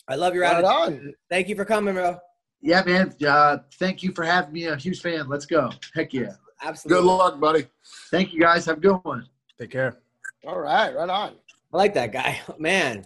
I 0.09 0.15
love 0.15 0.33
your 0.33 0.43
Right 0.43 0.63
attitude. 0.63 1.05
on. 1.07 1.13
Thank 1.29 1.47
you 1.47 1.55
for 1.55 1.63
coming, 1.65 1.93
bro. 1.93 2.17
Yeah, 2.61 2.83
man. 2.83 3.13
Uh, 3.25 3.59
thank 3.75 4.03
you 4.03 4.11
for 4.13 4.23
having 4.23 4.51
me. 4.53 4.65
A 4.65 4.75
huge 4.75 5.01
fan. 5.01 5.27
Let's 5.29 5.45
go. 5.45 5.71
Heck 5.95 6.13
yeah. 6.13 6.33
Absolutely. 6.61 7.01
Good 7.03 7.07
luck, 7.07 7.39
buddy. 7.39 7.67
Thank 8.11 8.33
you 8.33 8.41
guys. 8.41 8.65
Have 8.65 8.77
a 8.77 8.81
good 8.81 8.99
one. 9.03 9.27
Take 9.59 9.71
care. 9.71 9.97
All 10.45 10.59
right, 10.59 10.93
right 10.95 11.09
on. 11.09 11.33
I 11.73 11.77
like 11.77 11.93
that 11.93 12.11
guy. 12.11 12.39
Man, 12.59 13.05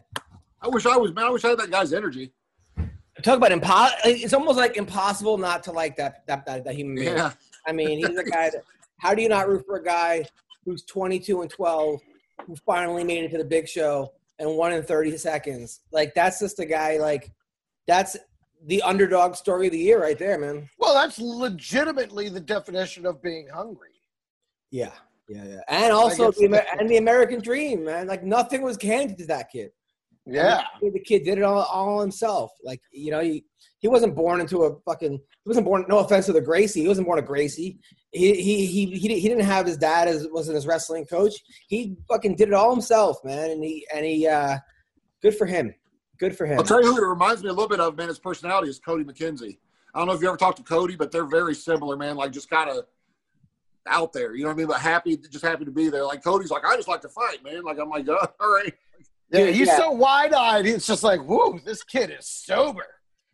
I 0.62 0.68
wish 0.68 0.86
I 0.86 0.96
was 0.96 1.14
man. 1.14 1.26
I 1.26 1.30
wish 1.30 1.44
I 1.44 1.50
had 1.50 1.60
that 1.60 1.72
guy's 1.72 1.94
energy. 1.94 2.32
talk 3.24 3.38
about 3.38 3.52
impossible. 3.52 4.00
It's 4.06 4.34
almost 4.34 4.58
like 4.58 4.78
impossible 4.78 5.38
not 5.38 5.64
to 5.64 5.72
like 5.72 5.98
that 5.98 6.26
that 6.28 6.46
that, 6.46 6.64
that 6.64 6.76
human 6.76 6.96
being. 6.96 7.16
Yeah. 7.16 7.34
I 7.66 7.72
mean, 7.72 7.98
he's 7.98 8.18
a 8.18 8.24
guy. 8.24 8.52
That, 8.52 8.64
how 9.00 9.16
do 9.16 9.22
you 9.22 9.30
not 9.30 9.48
root 9.48 9.66
for 9.66 9.78
a 9.78 9.84
guy 9.84 10.26
who's 10.64 10.84
22 10.84 11.42
and 11.42 11.50
12, 11.50 12.00
who 12.46 12.56
finally 12.58 13.04
made 13.04 13.24
it 13.24 13.32
to 13.32 13.38
the 13.38 13.44
big 13.44 13.68
show 13.68 14.14
and 14.38 14.56
won 14.56 14.74
in 14.74 14.84
30 14.84 15.18
seconds? 15.18 15.82
Like 15.92 16.14
that's 16.14 16.40
just 16.40 16.60
a 16.60 16.66
guy. 16.66 16.98
Like 16.98 17.32
that's 17.88 18.16
the 18.68 18.82
underdog 18.84 19.36
story 19.36 19.68
of 19.68 19.74
the 19.74 19.80
year 19.80 20.02
right 20.02 20.18
there, 20.18 20.38
man. 20.38 20.70
Well, 20.78 20.94
that's 20.94 21.18
legitimately 21.18 22.30
the 22.30 22.40
definition 22.40 23.08
of 23.08 23.22
being 23.22 23.48
hungry. 23.48 23.90
Yeah, 24.70 24.92
yeah, 25.28 25.44
yeah. 25.46 25.62
And 25.68 25.92
also 25.92 26.32
the 26.32 26.66
and 26.80 26.88
the 26.88 26.98
American 26.98 27.42
dream, 27.42 27.86
man. 27.86 28.06
Like 28.06 28.24
nothing 28.24 28.62
was 28.62 28.80
handed 28.80 29.18
to 29.18 29.26
that 29.26 29.52
kid. 29.52 29.72
Yeah. 30.26 30.64
the 30.82 31.00
kid 31.00 31.24
did 31.24 31.38
it 31.40 31.44
all, 31.44 31.64
all 31.64 32.02
himself. 32.02 32.52
Like 32.64 32.82
you 32.92 33.12
know, 33.12 33.22
he 33.22 33.46
he 33.80 33.88
wasn't 33.88 34.16
born 34.16 34.42
into 34.42 34.64
a 34.64 34.80
fucking. 34.82 35.14
He 35.14 35.48
wasn't 35.48 35.66
born. 35.66 35.86
No 35.90 36.00
offense 36.00 36.28
to 36.28 36.34
the 36.34 36.42
Gracie, 36.42 36.82
he 36.82 36.88
wasn't 36.88 37.08
born 37.08 37.20
a 37.20 37.24
Gracie. 37.24 37.80
He 38.12 38.34
he 38.36 38.66
he 38.66 38.86
he, 38.98 39.20
he 39.20 39.28
didn't 39.28 39.46
have 39.46 39.66
his 39.66 39.78
dad 39.78 40.08
as 40.08 40.28
wasn't 40.32 40.56
his 40.56 40.68
wrestling 40.68 41.06
coach. 41.06 41.34
He 41.68 41.96
fucking 42.08 42.36
did 42.36 42.50
it 42.50 42.54
all 42.54 42.72
himself, 42.72 43.18
man. 43.24 43.52
And 43.52 43.64
he 43.64 43.86
and 43.94 44.06
he. 44.06 44.28
uh 44.28 44.58
Good 45.22 45.36
for 45.36 45.46
him. 45.46 45.74
Good 46.18 46.36
for 46.36 46.46
him. 46.46 46.58
I'll 46.60 46.66
tell 46.66 46.84
you 46.84 46.94
who 46.94 47.04
it 47.04 47.08
reminds 47.08 47.44
me 47.44 47.50
a 47.50 47.54
little 47.54 47.70
bit 47.70 47.80
of, 47.80 47.96
man. 47.96 48.08
His 48.08 48.20
personality 48.20 48.70
is 48.70 48.80
Cody 48.80 49.04
McKenzie. 49.04 49.58
I 49.94 50.00
don't 50.00 50.08
know 50.08 50.14
if 50.14 50.22
you 50.22 50.28
ever 50.28 50.38
talked 50.38 50.58
to 50.58 50.64
Cody, 50.64 50.96
but 50.96 51.12
they're 51.12 51.26
very 51.26 51.54
similar, 51.54 51.98
man. 51.98 52.16
Like 52.16 52.32
just 52.32 52.50
kind 52.50 52.70
of 52.70 52.86
out 53.88 54.14
there, 54.14 54.36
you 54.36 54.44
know 54.44 54.50
what 54.50 54.54
I 54.54 54.58
mean? 54.58 54.68
But 54.68 54.80
happy, 54.80 55.18
just 55.18 55.44
happy 55.44 55.66
to 55.66 55.72
be 55.72 55.90
there. 55.90 56.04
Like 56.06 56.24
Cody's 56.24 56.52
like, 56.52 56.64
I 56.66 56.76
just 56.76 56.88
like 56.88 57.02
to 57.02 57.10
fight, 57.10 57.44
man. 57.44 57.64
Like 57.64 57.78
I'm 57.80 57.90
like, 57.90 58.08
uh, 58.08 58.28
all 58.40 58.52
right. 58.54 58.74
Yeah, 59.32 59.46
Dude, 59.46 59.56
he's 59.56 59.68
yeah. 59.68 59.78
so 59.78 59.92
wide 59.92 60.34
eyed. 60.34 60.66
It's 60.66 60.86
just 60.86 61.04
like, 61.04 61.22
whoa, 61.22 61.58
this 61.66 61.84
kid 61.84 62.10
is 62.18 62.28
sober. 62.28 62.86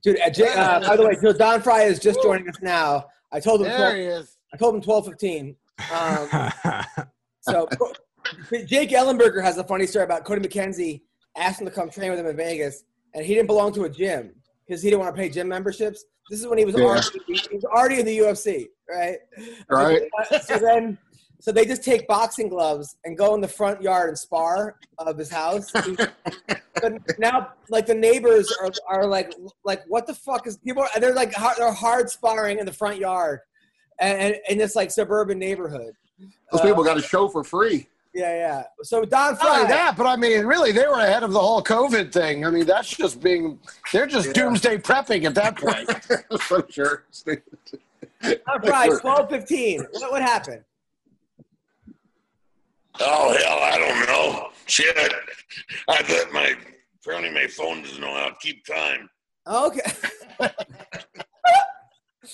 Dude, 0.03 0.19
uh, 0.19 0.29
J- 0.29 0.53
uh, 0.53 0.79
by 0.87 0.95
the 0.95 1.05
way, 1.07 1.15
so 1.21 1.33
Don 1.33 1.61
Frye 1.61 1.83
is 1.83 1.99
just 1.99 2.21
joining 2.21 2.47
us 2.47 2.55
now. 2.61 3.05
I 3.31 3.39
told 3.39 3.61
him. 3.61 3.67
There 3.67 3.77
12, 3.77 3.95
he 3.95 4.01
is. 4.03 4.37
I 4.53 4.57
told 4.57 4.75
him 4.75 4.81
twelve 4.81 5.05
fifteen. 5.05 5.55
Um, 5.91 6.51
So 7.41 7.65
Jake 8.65 8.89
Ellenberger 8.89 9.41
has 9.41 9.57
a 9.57 9.63
funny 9.63 9.87
story 9.87 10.03
about 10.03 10.25
Cody 10.25 10.45
McKenzie 10.45 11.01
asked 11.37 11.61
him 11.61 11.65
to 11.67 11.71
come 11.71 11.89
train 11.89 12.09
with 12.11 12.19
him 12.19 12.25
in 12.25 12.35
Vegas, 12.35 12.83
and 13.13 13.25
he 13.25 13.33
didn't 13.35 13.47
belong 13.47 13.71
to 13.73 13.85
a 13.85 13.89
gym 13.89 14.33
because 14.67 14.81
he 14.81 14.89
didn't 14.89 15.01
want 15.01 15.15
to 15.15 15.21
pay 15.21 15.29
gym 15.29 15.47
memberships. 15.47 16.03
This 16.29 16.41
is 16.41 16.47
when 16.47 16.57
he 16.57 16.65
was 16.65 16.75
Yeah. 16.77 16.83
already 16.83 17.07
he 17.25 17.55
was 17.55 17.63
already 17.63 17.99
in 18.01 18.05
the 18.05 18.17
UFC, 18.17 18.67
right? 18.89 19.17
Right. 19.69 20.01
So 20.43 20.57
then, 20.59 20.97
so 21.39 21.51
they 21.51 21.65
just 21.65 21.83
take 21.83 22.07
boxing 22.07 22.49
gloves 22.49 22.97
and 23.05 23.17
go 23.17 23.35
in 23.35 23.41
the 23.41 23.47
front 23.47 23.81
yard 23.81 24.09
and 24.09 24.17
spar 24.17 24.75
of 24.97 25.17
his 25.17 25.29
house. 25.29 25.71
but 26.81 27.19
now, 27.19 27.49
like 27.69 27.85
the 27.85 27.93
neighbors 27.95 28.51
are, 28.61 28.71
are 28.87 29.05
like, 29.05 29.33
like 29.63 29.83
what 29.87 30.07
the 30.07 30.13
fuck 30.15 30.47
is 30.47 30.57
people? 30.57 30.85
They're 30.99 31.13
like 31.13 31.33
hard, 31.33 31.57
they're 31.57 31.71
hard 31.71 32.09
sparring 32.09 32.59
in 32.59 32.65
the 32.65 32.73
front 32.73 32.97
yard, 32.97 33.41
and, 33.99 34.19
and 34.19 34.35
in 34.49 34.57
this 34.57 34.75
like 34.75 34.91
suburban 34.91 35.37
neighborhood. 35.37 35.93
Those 36.51 36.61
Uh, 36.61 36.65
people 36.65 36.83
got 36.83 36.97
a 36.97 37.01
show 37.01 37.27
for 37.27 37.43
free. 37.43 37.87
Yeah, 38.13 38.33
yeah. 38.33 38.63
So 38.81 39.05
Don 39.05 39.35
Not 39.35 39.45
only 39.45 39.67
that, 39.67 39.95
but 39.95 40.07
I 40.07 40.15
mean, 40.15 40.43
really, 40.45 40.71
they 40.71 40.87
were 40.87 40.93
ahead 40.95 41.21
of 41.21 41.33
the 41.33 41.39
whole 41.39 41.61
COVID 41.61 42.11
thing. 42.11 42.45
I 42.47 42.49
mean, 42.49 42.65
that's 42.65 42.89
just 42.89 43.21
being, 43.21 43.59
they're 43.93 44.07
just 44.07 44.27
Yeah. 44.27 44.33
doomsday 44.33 44.77
prepping 44.79 45.25
at 45.25 45.35
that 45.35 45.55
point. 45.55 45.87
so 46.47 46.65
sure. 46.67 47.03
Don 48.23 48.61
Frye, 48.63 48.89
twelve 48.99 49.29
fifteen. 49.29 49.85
What, 49.91 50.11
what 50.13 50.21
happened? 50.23 50.63
Oh 52.99 53.37
hell, 53.37 53.59
I 53.61 53.77
don't 53.77 54.07
know. 54.07 54.49
Shit, 54.65 54.95
I 55.87 56.01
bet 56.03 56.31
my 56.33 56.55
apparently 57.01 57.31
my 57.31 57.47
phone 57.47 57.81
doesn't 57.81 58.01
know 58.01 58.13
how 58.13 58.29
to 58.29 58.35
keep 58.41 58.65
time. 58.65 59.09
Okay. 59.47 59.91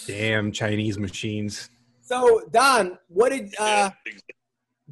Damn 0.07 0.51
Chinese 0.51 0.97
machines. 0.97 1.69
So 2.01 2.41
Don, 2.51 2.97
what 3.07 3.29
did 3.29 3.53
uh, 3.59 3.91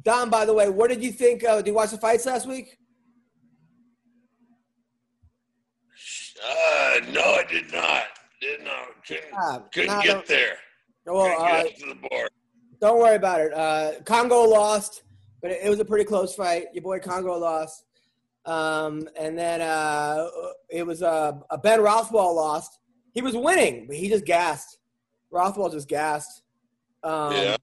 Don? 0.02 0.30
By 0.30 0.44
the 0.44 0.54
way, 0.54 0.68
what 0.70 0.88
did 0.90 1.02
you 1.02 1.10
think? 1.12 1.44
Uh, 1.44 1.56
did 1.56 1.66
you 1.68 1.74
watch 1.74 1.90
the 1.90 1.98
fights 1.98 2.26
last 2.26 2.46
week? 2.46 2.78
Uh, 6.44 7.00
no, 7.12 7.20
I 7.22 7.44
did 7.48 7.72
not. 7.72 8.04
Did 8.40 8.64
not. 8.64 8.88
Couldn't, 9.06 9.24
Ah, 9.36 9.58
couldn't 9.72 9.90
nah, 9.90 10.02
get 10.02 10.12
don't- 10.14 10.26
there. 10.26 10.56
Well, 11.06 11.24
couldn't 11.36 11.42
uh, 11.42 11.62
get 11.62 11.66
up 11.66 11.76
to 11.78 11.86
the 11.86 12.08
board. 12.08 12.30
don't 12.80 12.98
worry 13.00 13.16
about 13.16 13.40
it. 13.40 13.52
Uh, 13.54 13.92
Kongo 14.04 14.42
lost, 14.44 15.02
but 15.42 15.50
it, 15.50 15.60
it 15.64 15.68
was 15.68 15.80
a 15.80 15.84
pretty 15.84 16.04
close 16.04 16.34
fight. 16.34 16.66
Your 16.72 16.82
boy 16.82 17.00
Kongo 17.00 17.36
lost, 17.36 17.84
um, 18.46 19.06
and 19.18 19.36
then 19.38 19.60
uh, 19.60 20.28
it 20.70 20.86
was 20.86 21.02
uh, 21.02 21.32
a 21.50 21.58
Ben 21.58 21.82
Rothwell 21.82 22.34
lost. 22.34 22.78
He 23.12 23.20
was 23.20 23.36
winning, 23.36 23.86
but 23.86 23.96
he 23.96 24.08
just 24.08 24.24
gassed. 24.24 24.78
Rothwell 25.30 25.68
just 25.68 25.88
gassed. 25.88 26.42
Um, 27.02 27.32
Yeah. 27.32 27.56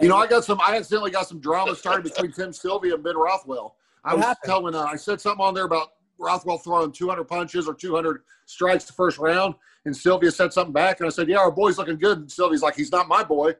You 0.00 0.08
know, 0.08 0.16
I 0.16 0.26
got 0.26 0.44
some. 0.44 0.58
I 0.62 0.76
accidentally 0.76 1.10
got 1.10 1.28
some 1.28 1.40
drama 1.40 1.74
started 1.76 2.04
between 2.04 2.32
Tim 2.32 2.54
Sylvia 2.54 2.94
and 2.94 3.04
Ben 3.04 3.16
Rothwell. 3.18 3.76
I 4.02 4.12
What 4.14 4.16
was 4.16 4.24
happened? 4.26 4.46
telling. 4.50 4.74
Uh, 4.74 4.84
I 4.84 4.96
said 4.96 5.20
something 5.20 5.44
on 5.44 5.52
there 5.52 5.64
about 5.66 5.88
Rothwell 6.18 6.56
throwing 6.56 6.90
200 6.90 7.24
punches 7.24 7.68
or 7.68 7.74
200 7.74 8.22
strikes 8.46 8.84
the 8.86 8.94
first 8.94 9.18
round, 9.18 9.56
and 9.84 9.94
Sylvia 9.94 10.30
said 10.30 10.54
something 10.54 10.72
back, 10.72 11.00
and 11.00 11.06
I 11.06 11.10
said, 11.10 11.28
"Yeah, 11.28 11.36
our 11.40 11.50
boy's 11.50 11.76
looking 11.76 11.98
good." 11.98 12.16
And 12.16 12.32
Sylvia's 12.32 12.62
like, 12.62 12.76
"He's 12.76 12.90
not 12.90 13.08
my 13.08 13.22
boy." 13.22 13.54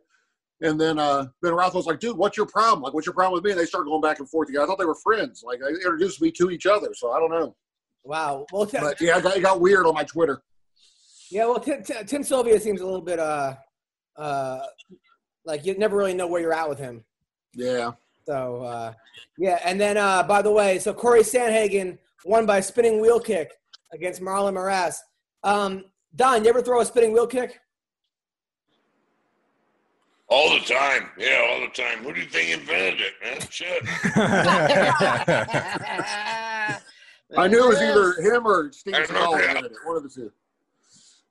And 0.62 0.78
then 0.80 0.98
uh, 0.98 1.26
Ben 1.42 1.54
Rothwell's 1.54 1.86
like, 1.86 2.00
"Dude, 2.00 2.16
what's 2.16 2.36
your 2.36 2.46
problem? 2.46 2.82
Like, 2.82 2.92
what's 2.92 3.06
your 3.06 3.14
problem 3.14 3.34
with 3.34 3.44
me?" 3.44 3.52
And 3.52 3.60
they 3.60 3.64
start 3.66 3.86
going 3.86 4.02
back 4.02 4.18
and 4.18 4.28
forth 4.28 4.48
together. 4.48 4.64
I 4.64 4.66
thought 4.66 4.78
they 4.78 4.84
were 4.84 4.94
friends. 4.94 5.42
Like, 5.44 5.60
they 5.60 5.68
introduced 5.68 6.20
me 6.20 6.30
to 6.32 6.50
each 6.50 6.66
other, 6.66 6.88
so 6.94 7.12
I 7.12 7.18
don't 7.18 7.30
know. 7.30 7.56
Wow. 8.04 8.46
Well, 8.52 8.66
Tim, 8.66 8.82
But 8.82 9.00
yeah, 9.00 9.18
it 9.18 9.22
got, 9.22 9.36
it 9.36 9.40
got 9.40 9.60
weird 9.60 9.86
on 9.86 9.94
my 9.94 10.04
Twitter. 10.04 10.42
yeah. 11.30 11.46
Well, 11.46 11.60
Tim, 11.60 11.82
Tim, 11.82 12.04
Tim 12.06 12.22
Sylvia 12.22 12.60
seems 12.60 12.80
a 12.80 12.84
little 12.84 13.00
bit 13.00 13.18
uh, 13.18 13.54
uh, 14.16 14.60
like 15.44 15.64
you 15.64 15.76
never 15.78 15.96
really 15.96 16.14
know 16.14 16.26
where 16.26 16.40
you're 16.40 16.52
at 16.52 16.68
with 16.68 16.78
him. 16.78 17.04
Yeah. 17.54 17.92
So 18.26 18.62
uh, 18.62 18.92
yeah, 19.38 19.60
and 19.64 19.80
then 19.80 19.96
uh, 19.96 20.22
by 20.22 20.42
the 20.42 20.50
way, 20.52 20.78
so 20.78 20.92
Cory 20.92 21.20
Sandhagen 21.20 21.98
won 22.24 22.44
by 22.46 22.60
spinning 22.60 23.00
wheel 23.00 23.18
kick 23.18 23.52
against 23.92 24.20
Marlon 24.20 24.54
Moraes. 24.54 24.96
Um, 25.42 25.84
Don, 26.14 26.44
you 26.44 26.50
ever 26.50 26.60
throw 26.62 26.80
a 26.80 26.84
spinning 26.84 27.12
wheel 27.12 27.26
kick? 27.26 27.58
All 30.30 30.50
the 30.50 30.60
time. 30.64 31.08
Yeah, 31.18 31.44
all 31.50 31.60
the 31.60 31.66
time. 31.74 32.04
Who 32.04 32.12
do 32.14 32.20
you 32.20 32.26
think 32.26 32.50
invented 32.56 33.00
it, 33.00 33.14
man? 33.22 33.40
Shit. 33.50 33.82
I 37.36 37.46
knew 37.48 37.64
it 37.64 37.68
was 37.68 37.80
either 37.80 38.12
him 38.34 38.46
or 38.46 38.70
Steve 38.72 38.94
I 38.94 39.02
Seagal 39.02 39.08
remember 39.08 39.38
that 39.38 39.54
that. 39.54 39.62
did 39.62 39.72
it. 39.72 39.78
One 39.84 39.96
of 39.96 40.02
the 40.04 40.08
two. 40.08 40.30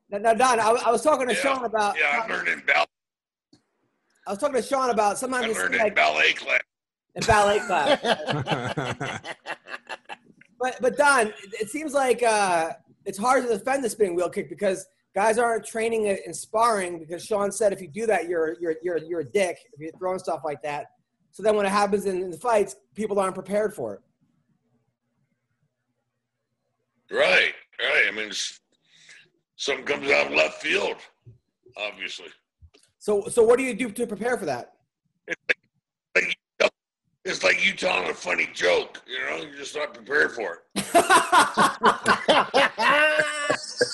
Now, 0.09 0.17
now 0.17 0.33
Don, 0.33 0.59
I, 0.59 0.69
I 0.85 0.91
was 0.91 1.01
talking 1.01 1.27
to 1.27 1.33
Yeah. 1.33 1.39
Sean 1.39 1.63
about. 1.65 1.95
Yeah, 1.97 2.23
I 2.23 2.27
learned 2.27 2.47
in, 2.49 2.61
ball- 2.67 2.85
I 4.27 4.31
was 4.31 4.39
talking 4.39 4.55
to 4.55 4.61
Sean 4.61 4.89
about 4.89 5.17
sometimes 5.17 5.45
I 5.57 5.59
learned 5.61 5.75
in 5.75 5.81
like 5.81 5.95
ballet 5.95 6.33
class. 6.33 6.59
in 7.15 7.23
ballet 7.25 7.59
class. 7.59 9.19
But 10.61 10.75
but 10.81 10.97
Don, 10.97 11.27
it- 11.27 11.33
it 11.53 11.69
seems 11.69 11.93
like 11.93 12.21
uh, 12.21 12.71
it's 13.05 13.17
hard 13.17 13.43
to 13.47 13.57
defend 13.57 13.81
the 13.81 13.89
spinning 13.89 14.13
wheel 14.13 14.29
kick 14.29 14.49
because 14.49 14.85
guys 15.15 15.37
aren't 15.37 15.65
training 15.65 16.07
and 16.07 16.35
sparring 16.35 16.99
because 16.99 17.23
Sean 17.25 17.51
said 17.51 17.73
if 17.73 17.81
you 17.81 17.87
do 17.87 18.05
that, 18.05 18.27
you're 18.27 18.57
you're 18.59 18.75
you're 18.81 18.97
you're 18.97 19.19
a 19.21 19.25
dick 19.25 19.57
if 19.73 19.79
you're 19.79 19.91
throwing 19.97 20.19
stuff 20.19 20.41
like 20.43 20.61
that. 20.63 20.87
So 21.31 21.43
then 21.43 21.55
when 21.55 21.65
it 21.65 21.69
happens 21.69 22.05
in, 22.05 22.21
in 22.21 22.31
the 22.31 22.37
fights, 22.37 22.75
people 22.95 23.19
aren't 23.19 23.35
prepared 23.35 23.73
for 23.73 23.95
it. 23.95 24.01
Right, 27.11 27.53
right. 27.79 28.05
I 28.07 28.11
mean, 28.11 28.31
something 29.55 29.85
comes 29.85 30.09
out 30.11 30.27
of 30.27 30.33
left 30.33 30.61
field, 30.61 30.97
obviously. 31.77 32.27
So 32.99 33.27
so 33.29 33.43
what 33.43 33.57
do 33.57 33.63
you 33.63 33.73
do 33.73 33.89
to 33.91 34.07
prepare 34.07 34.37
for 34.37 34.45
that? 34.45 34.73
Like, 36.15 36.37
it's 37.25 37.43
like 37.43 37.65
you 37.65 37.73
telling 37.73 38.09
a 38.09 38.13
funny 38.13 38.49
joke. 38.53 39.01
You 39.07 39.19
know, 39.19 39.43
you're 39.43 39.57
just 39.57 39.75
not 39.75 39.93
prepared 39.93 40.31
for 40.31 40.63
it. 40.75 40.95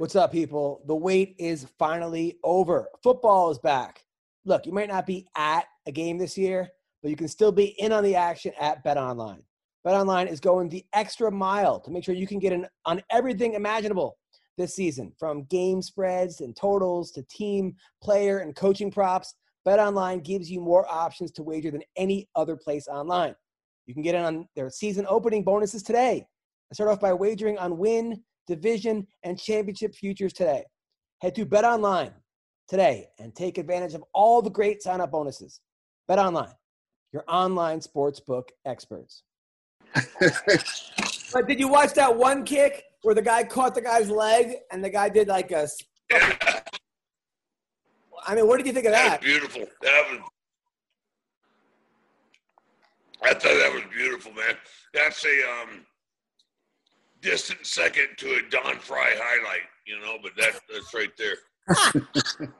What's 0.00 0.16
up, 0.16 0.32
people? 0.32 0.80
The 0.86 0.96
wait 0.96 1.34
is 1.38 1.66
finally 1.78 2.38
over. 2.42 2.88
Football 3.02 3.50
is 3.50 3.58
back. 3.58 4.02
Look, 4.46 4.64
you 4.64 4.72
might 4.72 4.88
not 4.88 5.04
be 5.04 5.26
at 5.36 5.66
a 5.86 5.92
game 5.92 6.16
this 6.16 6.38
year, 6.38 6.70
but 7.02 7.10
you 7.10 7.16
can 7.16 7.28
still 7.28 7.52
be 7.52 7.78
in 7.78 7.92
on 7.92 8.02
the 8.02 8.16
action 8.16 8.54
at 8.58 8.82
Bet 8.82 8.96
Online. 8.96 9.42
Bet 9.84 9.94
Online 9.94 10.26
is 10.26 10.40
going 10.40 10.70
the 10.70 10.86
extra 10.94 11.30
mile 11.30 11.78
to 11.80 11.90
make 11.90 12.02
sure 12.02 12.14
you 12.14 12.26
can 12.26 12.38
get 12.38 12.54
in 12.54 12.66
on 12.86 13.02
everything 13.10 13.52
imaginable 13.52 14.16
this 14.56 14.74
season, 14.74 15.12
from 15.18 15.44
game 15.50 15.82
spreads 15.82 16.40
and 16.40 16.56
totals 16.56 17.10
to 17.10 17.22
team, 17.24 17.74
player, 18.02 18.38
and 18.38 18.56
coaching 18.56 18.90
props. 18.90 19.34
Bet 19.66 19.78
Online 19.78 20.20
gives 20.20 20.50
you 20.50 20.62
more 20.62 20.90
options 20.90 21.30
to 21.32 21.42
wager 21.42 21.70
than 21.70 21.82
any 21.96 22.26
other 22.34 22.56
place 22.56 22.88
online. 22.88 23.34
You 23.84 23.92
can 23.92 24.02
get 24.02 24.14
in 24.14 24.22
on 24.22 24.48
their 24.56 24.70
season 24.70 25.04
opening 25.10 25.44
bonuses 25.44 25.82
today. 25.82 26.26
And 26.70 26.74
start 26.74 26.88
off 26.88 27.00
by 27.00 27.12
wagering 27.12 27.58
on 27.58 27.76
win, 27.76 28.22
division, 28.50 29.06
and 29.22 29.38
championship 29.38 29.94
futures 29.94 30.32
today. 30.32 30.64
Head 31.22 31.34
to 31.36 31.46
Bet 31.46 31.64
Online 31.64 32.12
today 32.68 33.08
and 33.18 33.34
take 33.34 33.58
advantage 33.58 33.94
of 33.94 34.04
all 34.12 34.42
the 34.42 34.50
great 34.50 34.82
sign 34.82 35.00
up 35.00 35.12
bonuses. 35.12 35.60
Bet 36.08 36.18
Online, 36.18 36.52
your 37.12 37.24
online 37.28 37.78
sportsbook 37.80 38.48
experts. 38.66 39.22
but 39.94 41.46
did 41.48 41.60
you 41.60 41.68
watch 41.68 41.94
that 41.94 42.14
one 42.14 42.44
kick 42.44 42.82
where 43.02 43.14
the 43.14 43.22
guy 43.22 43.44
caught 43.44 43.74
the 43.74 43.80
guy's 43.80 44.10
leg 44.10 44.56
and 44.72 44.84
the 44.84 44.90
guy 44.90 45.08
did 45.08 45.28
like 45.28 45.52
a. 45.52 45.68
Yeah, 46.10 46.60
I 48.26 48.34
mean, 48.34 48.46
what 48.48 48.58
did 48.58 48.66
you 48.66 48.72
think 48.72 48.86
of 48.86 48.92
that 48.92 49.10
that? 49.10 49.20
beautiful. 49.20 49.64
That 49.82 50.04
was. 50.10 50.20
I 53.22 53.34
thought 53.34 53.42
that 53.42 53.72
was 53.72 53.82
beautiful, 53.94 54.32
man. 54.32 54.56
That's 54.94 55.24
a 55.24 55.28
um, 55.28 55.86
distant 57.22 57.66
second 57.66 58.08
to 58.18 58.26
a 58.34 58.40
Don 58.50 58.76
Frye 58.78 59.14
highlight, 59.16 59.60
you 59.86 59.98
know. 60.00 60.16
But 60.22 60.32
that 60.36 60.60
that's 60.72 60.94
right 60.94 61.10
there. 61.18 61.36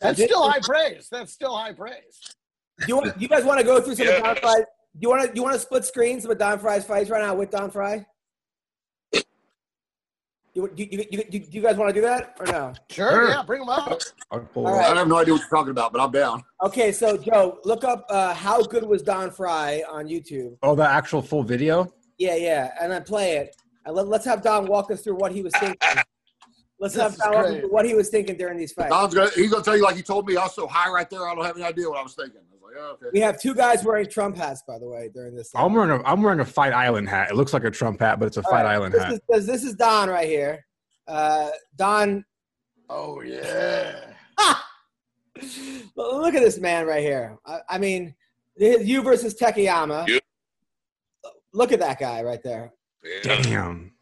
That's 0.00 0.22
still 0.22 0.48
high 0.48 0.60
praise. 0.62 1.08
That's 1.10 1.32
still 1.32 1.56
high 1.56 1.72
praise. 1.72 2.20
Do 2.80 2.84
you, 2.86 2.96
want, 2.96 3.20
you 3.20 3.26
guys 3.26 3.42
want 3.44 3.58
to 3.58 3.64
go 3.66 3.80
through 3.80 3.96
some 3.96 4.06
of 4.06 4.14
Don 4.22 4.34
Yes. 4.36 4.38
Frye? 4.38 4.58
Do 4.58 4.64
you 5.00 5.08
want 5.08 5.28
to? 5.28 5.34
You 5.34 5.42
want 5.42 5.54
to 5.54 5.60
split 5.60 5.84
screen 5.84 6.20
some 6.20 6.30
of 6.30 6.38
Don 6.38 6.58
Frye's 6.60 6.84
fights 6.84 7.10
right 7.10 7.20
now 7.20 7.34
with 7.34 7.50
Don 7.50 7.68
Frye? 7.70 8.06
You, 9.12 10.68
you, 10.74 10.88
you, 10.90 11.04
you, 11.10 11.24
you 11.30 11.46
you 11.50 11.62
guys 11.62 11.76
want 11.76 11.90
to 11.90 11.94
do 11.94 12.00
that 12.06 12.36
or 12.40 12.46
no? 12.46 12.72
Sure, 12.90 13.10
Sure. 13.10 13.28
yeah, 13.28 13.42
bring 13.44 13.60
them 13.60 13.68
up. 13.68 14.00
I'll 14.32 14.40
pull 14.40 14.66
All 14.66 14.74
it 14.74 14.78
right. 14.78 14.90
I 14.92 14.98
have 14.98 15.06
no 15.08 15.18
idea 15.18 15.34
what 15.34 15.40
you're 15.42 15.48
talking 15.48 15.70
about, 15.70 15.92
but 15.92 16.00
I'm 16.00 16.10
down. 16.10 16.42
Okay, 16.64 16.90
so 16.90 17.16
Joe, 17.16 17.58
look 17.64 17.84
up 17.84 18.04
uh, 18.08 18.34
how 18.34 18.60
good 18.62 18.82
was 18.84 19.02
Don 19.02 19.30
Frye 19.30 19.84
on 19.88 20.06
YouTube. 20.06 20.56
Oh, 20.62 20.74
the 20.74 20.88
actual 20.88 21.22
full 21.22 21.44
video. 21.44 21.92
Yeah, 22.18 22.34
yeah, 22.34 22.72
and 22.80 22.90
then 22.90 23.02
play 23.04 23.36
it. 23.36 23.56
And 23.84 23.94
let, 23.94 24.08
let's 24.08 24.24
have 24.24 24.42
Don 24.42 24.66
walk 24.66 24.90
us 24.90 25.02
through 25.02 25.16
what 25.16 25.32
he 25.32 25.42
was 25.42 25.52
thinking. 25.58 25.78
Let's 26.78 26.94
This 26.94 27.02
have 27.02 27.16
Don 27.18 27.34
walk 27.34 27.44
us 27.44 27.60
through 27.60 27.72
what 27.72 27.84
he 27.84 27.94
was 27.94 28.08
thinking 28.08 28.38
during 28.38 28.56
these 28.56 28.72
fights. 28.72 28.88
Don's 28.88 29.12
gonna 29.12 29.28
he's 29.34 29.50
gonna 29.50 29.62
tell 29.62 29.76
you 29.76 29.82
like 29.82 29.96
he 29.96 30.02
told 30.02 30.26
me. 30.26 30.38
I 30.38 30.44
was 30.44 30.54
so 30.54 30.66
high 30.66 30.90
right 30.90 31.08
there. 31.10 31.28
I 31.28 31.34
don't 31.34 31.44
have 31.44 31.54
any 31.54 31.64
idea 31.64 31.90
what 31.90 31.98
I 31.98 32.02
was 32.02 32.14
thinking. 32.14 32.40
I 32.40 32.54
was 32.54 32.62
like, 32.62 32.72
oh, 32.78 32.92
okay. 32.92 33.06
We 33.12 33.20
have 33.20 33.38
two 33.38 33.54
guys 33.54 33.84
wearing 33.84 34.08
Trump 34.08 34.38
hats, 34.38 34.62
by 34.66 34.78
the 34.78 34.88
way, 34.88 35.10
during 35.12 35.36
this. 35.36 35.50
I'm 35.54 35.74
wearing 35.74 35.90
a 35.90 36.02
I'm 36.04 36.22
wearing 36.22 36.40
a 36.40 36.44
Fight 36.44 36.72
Island 36.72 37.06
hat. 37.10 37.28
It 37.30 37.36
looks 37.36 37.52
like 37.52 37.64
a 37.64 37.70
Trump 37.70 38.00
hat, 38.00 38.18
but 38.18 38.28
it's 38.28 38.38
a 38.38 38.42
All 38.46 38.50
Fight 38.50 38.64
right, 38.64 38.76
Island 38.76 38.94
this 38.94 39.02
hat. 39.02 39.12
Is, 39.12 39.20
this, 39.28 39.46
this 39.46 39.64
is 39.64 39.74
Don 39.74 40.08
right 40.08 40.26
here. 40.26 40.64
Uh, 41.06 41.50
Don, 41.76 42.24
Oh 42.90 43.22
yeah. 43.22 43.94
look 45.96 46.34
at 46.34 46.42
this 46.42 46.58
man 46.58 46.86
right 46.86 47.02
here. 47.02 47.38
I, 47.46 47.60
I 47.68 47.78
mean, 47.78 48.14
you 48.56 49.00
versus 49.02 49.36
Takayama. 49.36 50.08
Yeah. 50.08 50.18
Look 51.54 51.70
at 51.70 51.78
that 51.78 52.00
guy 52.00 52.22
right 52.22 52.42
there. 52.42 52.72
Yeah. 53.04 53.42
Damn. 53.42 53.92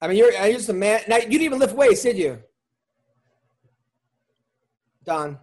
I 0.00 0.06
mean, 0.08 0.16
you're, 0.16 0.36
I 0.38 0.46
used 0.46 0.60
just 0.60 0.68
a 0.68 0.74
man. 0.74 1.00
Now, 1.08 1.16
you 1.16 1.22
didn't 1.28 1.42
even 1.42 1.58
lift 1.58 1.74
weights, 1.74 2.02
did 2.02 2.16
you? 2.16 2.38
Don. 5.04 5.38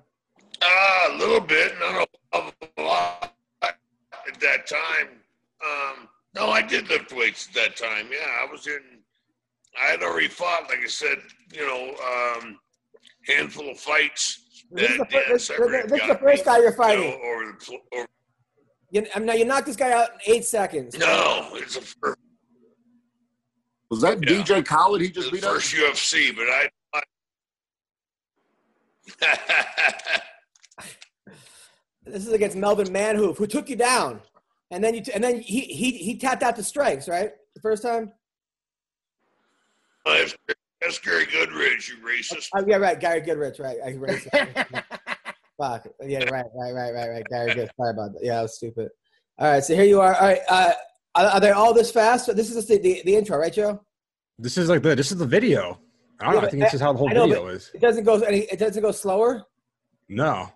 Ah, 0.62 1.08
a 1.12 1.18
little 1.18 1.42
bit, 1.42 1.74
not 1.80 2.08
a, 2.34 2.52
a 2.78 2.82
lot 2.82 3.34
at 3.64 4.40
that 4.40 4.68
time. 4.68 5.08
Um, 5.66 6.08
no, 6.36 6.50
I 6.50 6.62
did 6.62 6.88
lift 6.90 7.12
weights 7.14 7.48
at 7.50 7.56
that 7.56 7.76
time. 7.76 8.08
Yeah, 8.12 8.28
I 8.48 8.52
was 8.52 8.68
in. 8.68 8.80
I 9.82 9.88
had 9.92 10.04
already 10.04 10.28
fought, 10.30 10.70
like 10.70 10.80
I 10.84 10.88
said, 10.88 11.18
you 11.52 11.68
know, 11.68 11.96
um, 12.42 12.58
handful 13.28 13.70
of 13.72 13.78
fights. 13.80 14.64
This 14.72 14.92
is 14.92 14.98
the, 15.00 15.06
fir- 15.06 15.24
this, 15.30 15.48
this- 15.48 15.92
this 15.92 16.02
is 16.02 16.08
the 16.08 16.16
first 16.22 16.46
me, 16.46 16.46
guy 16.46 16.58
you're 16.58 16.66
you 16.66 16.72
know, 16.72 16.78
fighting. 16.78 17.22
over 17.26 17.58
the 17.60 17.78
over, 17.98 18.08
You, 18.96 19.06
I 19.14 19.20
mean, 19.20 19.26
now 19.26 19.34
you 19.34 19.44
knocked 19.44 19.66
this 19.68 19.76
guy 19.76 19.92
out 19.92 20.08
in 20.26 20.34
eight 20.36 20.46
seconds. 20.46 20.98
no, 20.98 21.50
it's 21.56 21.76
a 21.76 21.82
first, 21.82 22.18
Was 23.92 24.00
that 24.00 24.24
Yeah. 24.24 24.38
DJ 24.42 24.66
Khaled 24.66 25.02
he 25.02 25.10
just 25.10 25.32
the 25.32 25.34
beat 25.36 25.44
up? 25.44 25.56
first 25.56 25.76
UFC, 25.76 26.34
but 26.34 26.48
I. 26.50 26.70
This 32.08 32.28
is 32.28 32.32
against 32.34 32.56
Melvin 32.56 32.88
Manhoof, 32.90 33.36
who 33.38 33.48
took 33.48 33.68
you 33.68 33.76
down, 33.76 34.22
and 34.70 34.84
then 34.84 34.94
you 34.94 35.02
t- 35.02 35.12
and 35.12 35.24
then 35.24 35.40
he 35.42 35.62
he 35.62 35.92
he 35.98 36.16
tapped 36.20 36.44
out 36.44 36.56
the 36.56 36.64
strikes, 36.64 37.10
right? 37.10 37.32
The 37.56 37.62
first 37.62 37.82
time. 37.82 38.14
that's, 40.06 40.36
that's 40.82 41.00
Gary 41.00 41.26
Goodridge, 41.26 41.90
you 41.90 41.96
racist. 42.08 42.50
Oh, 42.56 42.64
yeah, 42.68 42.76
right. 42.78 43.00
Gary 43.00 43.22
Goodridge, 43.22 43.60
right? 43.60 43.78
I 43.84 43.90
erased 43.90 44.28
it. 44.32 44.68
Fuck. 45.58 45.88
Yeah, 46.06 46.26
right, 46.26 46.46
right, 46.54 46.72
right, 46.74 46.94
right, 46.94 47.10
right. 47.10 47.26
Gary 47.30 47.54
Good. 47.54 47.70
Sorry 47.78 47.92
about 47.92 48.14
that. 48.14 48.24
Yeah, 48.24 48.40
I 48.40 48.42
was 48.44 48.56
stupid. 48.58 48.90
All 49.38 49.52
right, 49.52 49.64
so 49.64 49.74
here 49.76 49.86
you 49.86 50.02
are. 50.02 50.14
All 50.16 50.28
right, 50.28 50.40
uh, 50.50 50.74
are, 51.16 51.26
are 51.26 51.40
they 51.40 51.52
all 51.52 51.74
this 51.74 51.92
fast? 51.92 52.34
This 52.36 52.54
is 52.54 52.66
the, 52.66 52.78
the, 52.78 53.02
the 53.06 53.16
intro, 53.16 53.38
right, 53.38 53.54
Joe? 53.54 53.82
This 54.38 54.58
is 54.58 54.68
like 54.70 54.82
the 54.82 54.96
this 54.96 55.12
is 55.12 55.18
the 55.18 55.26
video. 55.26 55.80
I 56.20 56.26
don't 56.26 56.28
Yeah, 56.28 56.32
know. 56.34 56.38
I 56.38 56.42
but 56.42 56.52
think 56.52 56.64
this 56.64 56.74
is 56.74 56.82
how 56.82 56.92
the 56.92 57.00
whole 57.00 57.10
know, 57.10 57.26
video 57.28 57.48
is. 57.48 57.72
It 57.74 57.80
doesn't 57.82 58.04
go 58.04 58.20
any. 58.22 58.40
It 58.52 58.60
doesn't 58.60 58.82
go 58.82 58.92
slower. 58.92 59.44
No. 60.10 60.50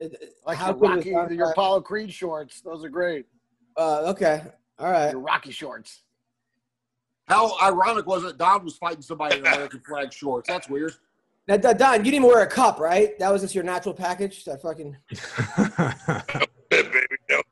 It- 0.00 0.14
it- 0.14 0.34
Like 0.46 0.56
how 0.58 0.68
your 0.68 0.74
good 0.74 0.80
was 0.82 0.96
Rocky, 0.96 1.10
Don 1.12 1.34
your 1.36 1.46
Fry? 1.46 1.52
Apollo 1.52 1.80
Creed 1.82 2.12
shorts. 2.12 2.60
Those 2.62 2.84
are 2.84 2.88
great. 2.88 3.26
Uh, 3.76 4.10
okay. 4.10 4.42
All 4.78 4.90
right. 4.90 5.10
Your 5.12 5.20
Rocky 5.20 5.52
shorts. 5.52 6.02
How 7.28 7.56
ironic 7.62 8.06
was 8.06 8.24
it? 8.24 8.36
Don 8.38 8.64
was 8.64 8.76
fighting 8.76 9.02
somebody 9.02 9.36
in 9.38 9.46
American 9.46 9.80
flag 9.86 10.12
shorts. 10.12 10.48
That's 10.48 10.68
weird. 10.68 10.92
Now, 11.48 11.56
Don, 11.56 11.72
you 11.72 12.04
didn't 12.04 12.14
even 12.14 12.22
wear 12.28 12.42
a 12.42 12.46
cup, 12.46 12.78
right? 12.78 13.18
That 13.18 13.32
was 13.32 13.42
just 13.42 13.54
your 13.54 13.64
natural 13.64 13.94
package. 13.94 14.44
That 14.44 14.62
fucking 14.62 14.96
baby, 16.70 16.98
no, 17.30 17.42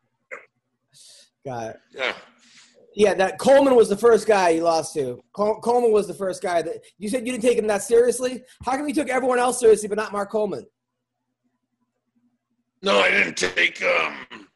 got 1.45 1.71
it. 1.71 1.77
yeah. 1.95 2.13
Yeah, 2.97 3.15
that 3.15 3.39
Coleman 3.39 3.77
was 3.77 3.89
the 3.89 3.97
first 3.97 4.27
guy 4.27 4.49
you 4.51 4.63
lost 4.65 4.95
to. 4.95 5.23
Col- 5.33 5.61
Coleman 5.61 5.93
was 5.93 6.09
the 6.09 6.15
first 6.15 6.43
guy 6.43 6.61
that 6.61 6.75
you 6.99 7.09
said 7.09 7.25
you 7.25 7.33
didn't 7.33 7.43
take 7.45 7.57
him 7.57 7.69
that 7.69 7.83
seriously. 7.83 8.43
How 8.65 8.73
come 8.77 8.89
you 8.89 8.95
took 8.95 9.09
everyone 9.09 9.39
else 9.39 9.61
seriously, 9.61 9.89
but 9.89 9.97
not 9.97 10.11
Mark 10.13 10.29
Coleman? 10.31 10.67
No, 12.83 12.99
I 12.99 13.11
didn't 13.11 13.37
take. 13.37 13.81
Um, 13.85 14.49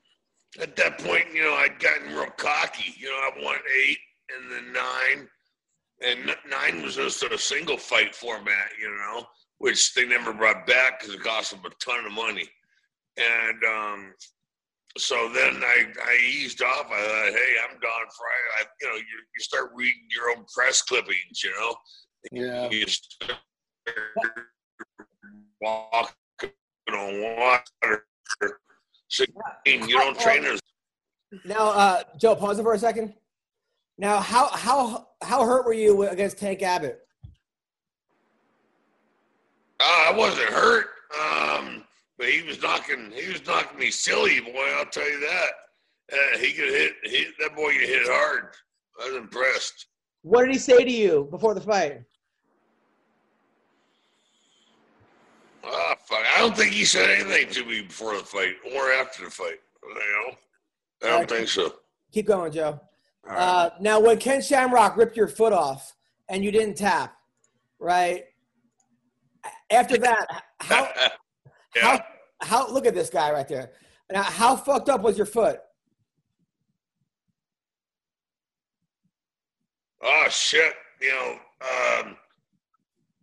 at 0.61 0.75
that 0.77 0.99
point, 0.99 1.27
you 1.33 1.43
know, 1.45 1.55
I'd 1.55 1.79
gotten 1.79 2.13
real 2.15 2.27
cocky. 2.37 2.95
You 2.99 3.07
know, 3.07 3.15
I 3.15 3.31
won 3.45 3.57
eight 3.87 3.99
and 4.35 4.51
then 4.51 4.73
nine, 4.73 5.29
and 6.01 6.35
nine 6.49 6.83
was 6.83 6.97
just 6.97 7.23
a 7.23 7.39
single 7.39 7.77
fight 7.79 8.15
format. 8.15 8.71
You 8.81 8.89
know, 8.91 9.27
which 9.59 9.95
they 9.95 10.07
never 10.07 10.33
brought 10.33 10.67
back 10.67 11.01
because 11.01 11.15
it 11.15 11.23
cost 11.23 11.51
them 11.51 11.61
a 11.65 11.71
ton 11.85 12.05
of 12.07 12.13
money. 12.13 12.49
And 13.17 13.63
um, 13.65 14.15
so 14.99 15.29
then 15.33 15.63
I, 15.63 15.87
I 16.03 16.19
eased 16.29 16.63
off. 16.63 16.87
I 16.87 17.01
thought, 17.01 17.33
hey, 17.39 17.55
I'm 17.65 17.79
Don 17.81 18.07
Frye. 18.17 18.61
I, 18.61 18.65
you 18.81 18.89
know, 18.89 18.95
you, 18.97 19.03
you 19.03 19.41
start 19.41 19.71
reading 19.75 20.07
your 20.15 20.31
own 20.37 20.45
press 20.53 20.83
clippings. 20.83 21.43
You 21.43 21.51
know, 21.53 21.75
Yeah. 22.33 22.69
you 22.71 22.87
start 22.87 23.39
walking 25.61 26.15
on 26.93 27.23
water. 27.23 28.07
Sixteen, 29.09 29.89
you 29.89 29.97
don't 29.99 30.19
train 30.19 30.45
as 30.45 30.61
Now, 31.45 31.69
uh, 31.69 32.03
Joe, 32.19 32.35
pause 32.35 32.59
it 32.59 32.63
for 32.63 32.75
a 32.75 32.79
second. 32.79 33.15
Now, 33.97 34.21
how 34.21 34.49
how 34.49 35.09
how 35.23 35.45
hurt 35.45 35.65
were 35.65 35.73
you 35.73 36.09
against 36.09 36.39
Tank 36.39 36.63
Abbott? 36.63 37.01
Uh, 39.81 40.07
I 40.09 40.13
wasn't 40.17 40.49
hurt, 40.49 40.87
um, 41.21 41.85
but 42.19 42.29
he 42.29 42.43
was 42.43 42.61
knocking. 42.61 43.13
He 43.15 43.31
was 43.33 43.47
knocking 43.47 43.79
me 43.79 43.91
silly, 43.91 44.41
boy. 44.41 44.67
I'll 44.77 44.87
tell 44.87 45.09
you 45.09 45.21
that. 45.21 45.51
Uh, 46.13 46.39
he 46.39 46.53
could 46.53 46.71
hit. 46.71 46.95
He, 47.05 47.27
that 47.41 47.55
boy 47.55 47.73
could 47.73 47.89
hit 47.89 48.07
hard. 48.07 48.55
I 49.01 49.09
was 49.09 49.17
impressed. 49.17 49.87
What 50.23 50.45
did 50.45 50.53
he 50.53 50.59
say 50.59 50.85
to 50.85 50.91
you 50.91 51.29
before 51.31 51.55
the 51.55 51.61
fight? 51.61 52.03
Ah, 55.67 55.95
fuck. 56.05 56.23
I 56.37 56.41
don't 56.41 56.57
think 56.57 56.73
he 56.73 56.85
said 56.85 57.11
anything 57.11 57.51
to 57.51 57.65
me 57.65 57.83
before 57.83 58.17
the 58.17 58.25
fight 58.25 58.55
or 58.75 58.93
after 58.93 59.25
the 59.25 59.31
fight. 59.31 59.61
You 59.83 59.95
know, 59.95 60.37
I 61.09 61.19
don't 61.19 61.29
think 61.29 61.49
so. 61.49 61.75
Keep 62.13 62.27
going, 62.27 62.53
Joe. 62.53 62.81
Right. 63.27 63.39
Uh, 63.39 63.71
now, 63.81 64.01
when 64.01 64.19
Ken 64.19 64.43
Shamrock 64.43 64.97
ripped 64.97 65.17
your 65.17 65.29
foot 65.29 65.53
off 65.53 65.95
and 66.29 66.45
you 66.45 66.51
didn't 66.51 66.77
tap, 66.77 67.17
right? 67.79 68.25
After 69.71 69.97
that, 69.99 70.43
how 70.61 70.89
yeah. 71.77 71.83
how 71.83 72.05
how 72.41 72.73
look 72.73 72.87
at 72.87 72.95
this 72.95 73.11
guy 73.11 73.31
right 73.33 73.49
there. 73.49 73.73
Now, 74.13 74.23
how 74.23 74.57
fucked 74.57 74.89
up 74.89 75.03
was 75.03 75.17
your 75.17 75.27
foot? 75.27 75.61
Oh 80.03 80.27
shit! 80.29 80.75
You 81.01 81.09
know, 81.09 81.39
um, 81.63 82.17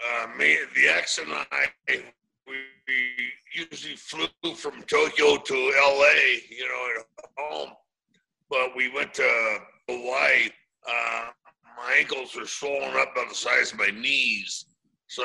uh, 0.04 0.28
me, 0.38 0.58
the 0.76 0.88
ex 0.88 1.20
and 1.20 1.32
I, 1.32 1.68
we, 1.88 2.56
we 2.88 3.66
usually 3.70 3.96
flew 3.96 4.28
from 4.56 4.82
Tokyo 4.84 5.38
to 5.38 5.54
L.A. 5.54 6.42
You 6.50 6.68
know, 6.68 7.02
at 7.20 7.30
home, 7.38 7.70
but 8.50 8.76
we 8.76 8.92
went 8.92 9.14
to 9.16 9.60
Hawaii, 9.90 10.50
uh, 10.88 11.28
my 11.78 11.96
ankles 12.00 12.36
were 12.36 12.46
swollen 12.46 12.96
up 12.96 13.12
about 13.14 13.30
the 13.30 13.36
size 13.36 13.72
of 13.72 13.80
my 13.80 13.90
knees. 13.90 14.66
So, 15.08 15.24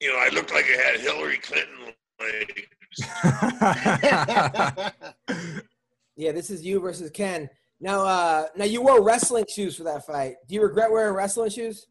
you 0.00 0.12
know, 0.12 0.18
I 0.18 0.28
looked 0.32 0.52
like 0.52 0.66
I 0.66 0.90
had 0.90 1.00
Hillary 1.00 1.38
Clinton 1.38 1.94
legs. 2.20 2.62
yeah, 6.16 6.32
this 6.32 6.50
is 6.50 6.64
you 6.64 6.80
versus 6.80 7.10
Ken. 7.10 7.48
Now, 7.80 8.04
uh, 8.04 8.46
now 8.56 8.64
you 8.64 8.80
wore 8.82 9.02
wrestling 9.02 9.44
shoes 9.48 9.76
for 9.76 9.84
that 9.84 10.06
fight. 10.06 10.36
Do 10.48 10.54
you 10.54 10.62
regret 10.62 10.90
wearing 10.90 11.14
wrestling 11.14 11.50
shoes? 11.50 11.86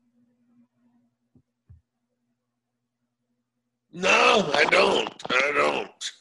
No, 3.94 4.52
I 4.54 4.66
don't. 4.66 5.24
I 5.30 5.52
don't. 5.56 6.12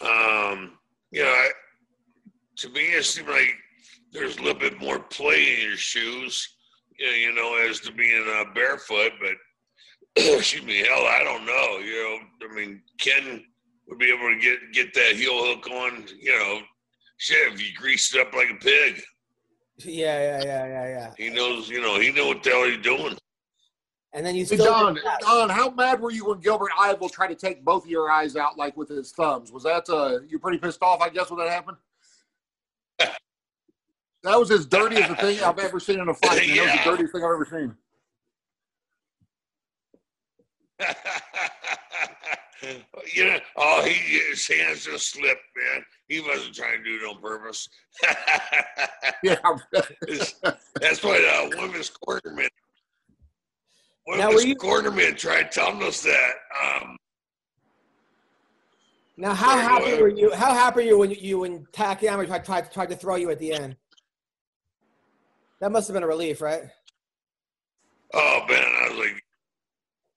Um, 0.00 0.72
you 1.10 1.22
know, 1.22 1.30
I, 1.30 1.50
to 2.56 2.68
be 2.70 2.92
honest, 2.94 3.20
like 3.28 3.54
there's 4.16 4.36
a 4.36 4.42
little 4.42 4.58
bit 4.58 4.80
more 4.80 4.98
play 4.98 5.54
in 5.54 5.68
your 5.68 5.76
shoes, 5.76 6.56
you 6.98 7.34
know, 7.34 7.56
as 7.68 7.80
to 7.80 7.92
being 7.92 8.24
uh, 8.36 8.44
barefoot. 8.54 9.12
But 9.20 9.34
excuse 10.16 10.64
me, 10.64 10.78
hell, 10.78 11.06
I 11.06 11.22
don't 11.24 11.46
know. 11.46 11.78
You 11.78 12.02
know, 12.02 12.48
I 12.50 12.54
mean, 12.54 12.82
Ken 12.98 13.44
would 13.88 13.98
be 13.98 14.10
able 14.10 14.34
to 14.34 14.40
get 14.40 14.72
get 14.72 14.94
that 14.94 15.16
heel 15.16 15.32
hook 15.44 15.68
on. 15.68 16.04
You 16.20 16.32
know, 16.38 16.60
shit, 17.18 17.52
if 17.52 17.60
you 17.60 17.74
greased 17.76 18.14
it 18.14 18.26
up 18.26 18.32
like 18.34 18.50
a 18.50 18.54
pig, 18.54 19.02
Yeah, 19.78 20.40
yeah, 20.40 20.44
yeah, 20.44 20.66
yeah, 20.66 20.88
yeah. 20.88 21.12
he 21.16 21.30
knows. 21.30 21.68
You 21.68 21.80
know, 21.80 22.00
he 22.00 22.10
knew 22.12 22.26
what 22.26 22.42
the 22.42 22.50
hell 22.50 22.64
he's 22.64 22.82
doing. 22.82 23.16
And 24.12 24.24
then 24.24 24.34
you 24.34 24.46
Hey, 24.46 24.56
still 24.56 24.64
Don, 24.72 24.98
Don, 25.20 25.50
how 25.50 25.68
mad 25.68 26.00
were 26.00 26.10
you 26.10 26.24
when 26.24 26.40
Gilbert 26.40 26.70
Yvel 26.80 27.10
tried 27.10 27.28
to 27.28 27.34
take 27.34 27.62
both 27.62 27.84
of 27.84 27.90
your 27.90 28.10
eyes 28.10 28.34
out, 28.34 28.56
like 28.56 28.74
with 28.74 28.88
his 28.88 29.12
thumbs? 29.12 29.52
Was 29.52 29.62
that 29.64 29.90
uh, 29.90 30.20
you 30.26 30.38
pretty 30.38 30.56
pissed 30.56 30.82
off? 30.82 31.02
I 31.02 31.10
guess 31.10 31.28
when 31.28 31.38
that 31.40 31.50
happened. 31.50 31.76
That 34.26 34.38
was 34.40 34.50
as 34.50 34.66
dirty 34.66 34.96
as 34.96 35.08
a 35.08 35.14
thing 35.14 35.40
I've 35.40 35.56
ever 35.60 35.78
seen 35.78 36.00
in 36.00 36.08
a 36.08 36.14
fight. 36.14 36.48
man. 36.48 36.56
That 36.56 36.64
was 36.64 36.72
the 36.72 36.78
dirtiest 36.90 37.12
thing 37.12 37.22
I've 37.22 37.30
ever 37.30 37.46
seen. 37.48 37.76
you 43.14 43.24
know, 43.26 43.38
oh, 43.56 43.84
he 43.84 43.92
his 44.30 44.44
hands 44.48 44.84
just 44.84 45.12
slipped, 45.12 45.42
man. 45.56 45.84
He 46.08 46.20
wasn't 46.22 46.56
trying 46.56 46.78
to 46.78 46.84
do 46.84 46.96
it 46.96 47.04
on 47.08 47.20
purpose. 47.22 47.68
Yeah, 49.22 49.36
That's 50.80 51.02
what 51.02 51.24
uh, 51.24 51.48
women's 51.56 51.90
cornermen. 51.90 52.48
Now, 54.08 54.28
were 54.28 54.34
Women's 54.34 54.44
you- 54.44 54.56
cornermen 54.56 55.16
tried 55.16 55.52
telling 55.52 55.82
us 55.84 56.02
that. 56.02 56.32
Um, 56.64 56.96
now 59.16 59.32
how 59.34 59.56
happy 59.56 59.94
were 60.02 60.08
you? 60.08 60.34
How 60.34 60.52
happy 60.52 60.80
were 60.80 60.82
you 60.82 60.98
when 60.98 61.12
you 61.12 61.38
when 61.38 61.64
Takayama 61.66 62.26
tried, 62.26 62.44
tried 62.44 62.72
tried 62.72 62.88
to 62.90 62.96
throw 62.96 63.14
you 63.14 63.30
at 63.30 63.38
the 63.38 63.52
end? 63.52 63.76
That 65.60 65.72
must 65.72 65.88
have 65.88 65.94
been 65.94 66.02
a 66.02 66.06
relief, 66.08 66.40
right? 66.40 66.62
oh 68.14 68.40
man, 68.48 68.64
I 68.64 68.88
was 68.88 68.98
like, 68.98 69.22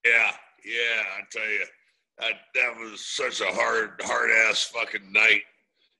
yeah, 0.05 0.31
yeah. 0.63 1.03
I 1.17 1.21
tell 1.31 1.49
you, 1.49 1.65
that 2.19 2.33
that 2.55 2.75
was 2.79 3.05
such 3.05 3.41
a 3.41 3.51
hard, 3.53 3.99
hard 4.03 4.29
ass 4.47 4.63
fucking 4.73 5.11
night. 5.11 5.41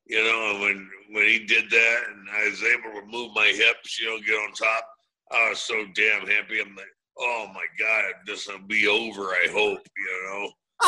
You 0.05 0.23
know, 0.23 0.51
and 0.51 0.59
when 0.61 0.89
when 1.11 1.25
he 1.27 1.39
did 1.45 1.69
that, 1.69 1.99
and 2.09 2.27
I 2.31 2.49
was 2.49 2.63
able 2.63 2.99
to 2.99 3.05
move 3.07 3.31
my 3.35 3.47
hips, 3.47 3.99
you 3.99 4.07
know, 4.07 4.19
get 4.25 4.35
on 4.35 4.53
top. 4.53 4.85
I 5.31 5.49
was 5.49 5.59
so 5.59 5.85
damn 5.95 6.27
happy. 6.27 6.59
I'm 6.61 6.75
like, 6.75 6.85
oh 7.19 7.47
my 7.53 7.65
god, 7.79 8.13
this 8.25 8.47
will 8.47 8.59
be 8.67 8.87
over. 8.87 9.29
I 9.29 9.47
hope, 9.51 9.79
you 9.97 10.23
know. 10.27 10.49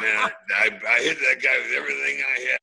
Man, 0.00 0.16
I, 0.18 0.32
I, 0.56 0.70
I 0.88 1.00
hit 1.02 1.18
that 1.18 1.40
guy 1.42 1.56
with 1.58 1.76
everything 1.78 2.22
I 2.26 2.40
had. 2.50 2.58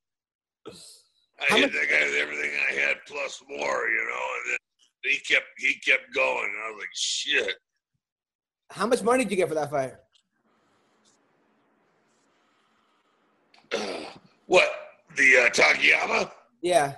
I 1.41 1.45
How 1.47 1.55
hit 1.57 1.61
much- 1.71 1.71
that 1.81 1.89
guy 1.89 2.05
with 2.05 2.15
everything 2.21 2.51
I 2.69 2.73
had 2.73 2.97
plus 3.07 3.41
more, 3.49 3.87
you 3.87 4.05
know. 4.05 4.27
And 4.37 4.51
then 4.51 4.57
he 5.03 5.17
kept 5.19 5.45
he 5.57 5.73
kept 5.75 6.13
going, 6.13 6.45
and 6.45 6.63
I 6.65 6.71
was 6.71 6.79
like, 6.79 6.89
shit. 6.93 7.55
How 8.71 8.85
much 8.87 9.01
money 9.01 9.23
did 9.23 9.31
you 9.31 9.37
get 9.37 9.47
for 9.49 9.55
that 9.55 9.69
fight? 9.71 9.93
what 14.47 14.69
the 15.15 15.37
uh, 15.45 15.49
Takayama? 15.49 16.31
Yeah. 16.61 16.93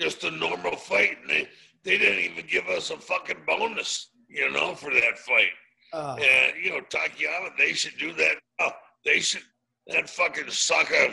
Just 0.00 0.24
a 0.24 0.30
normal 0.30 0.76
fight, 0.76 1.18
and 1.20 1.30
they 1.30 1.48
they 1.84 1.98
didn't 1.98 2.18
even 2.32 2.46
give 2.46 2.66
us 2.68 2.90
a 2.90 2.96
fucking 2.96 3.38
bonus, 3.46 4.10
you 4.28 4.50
know, 4.50 4.74
for 4.74 4.90
that 4.90 5.18
fight. 5.18 5.50
Uh, 5.92 6.16
And 6.20 6.62
you 6.62 6.70
know, 6.70 6.80
Takayama, 6.88 7.56
they 7.58 7.72
should 7.72 7.96
do 7.98 8.12
that. 8.14 8.36
now. 8.58 8.72
they 9.04 9.20
should 9.20 9.42
that 9.88 10.08
fucking 10.08 10.50
sucker 10.50 11.10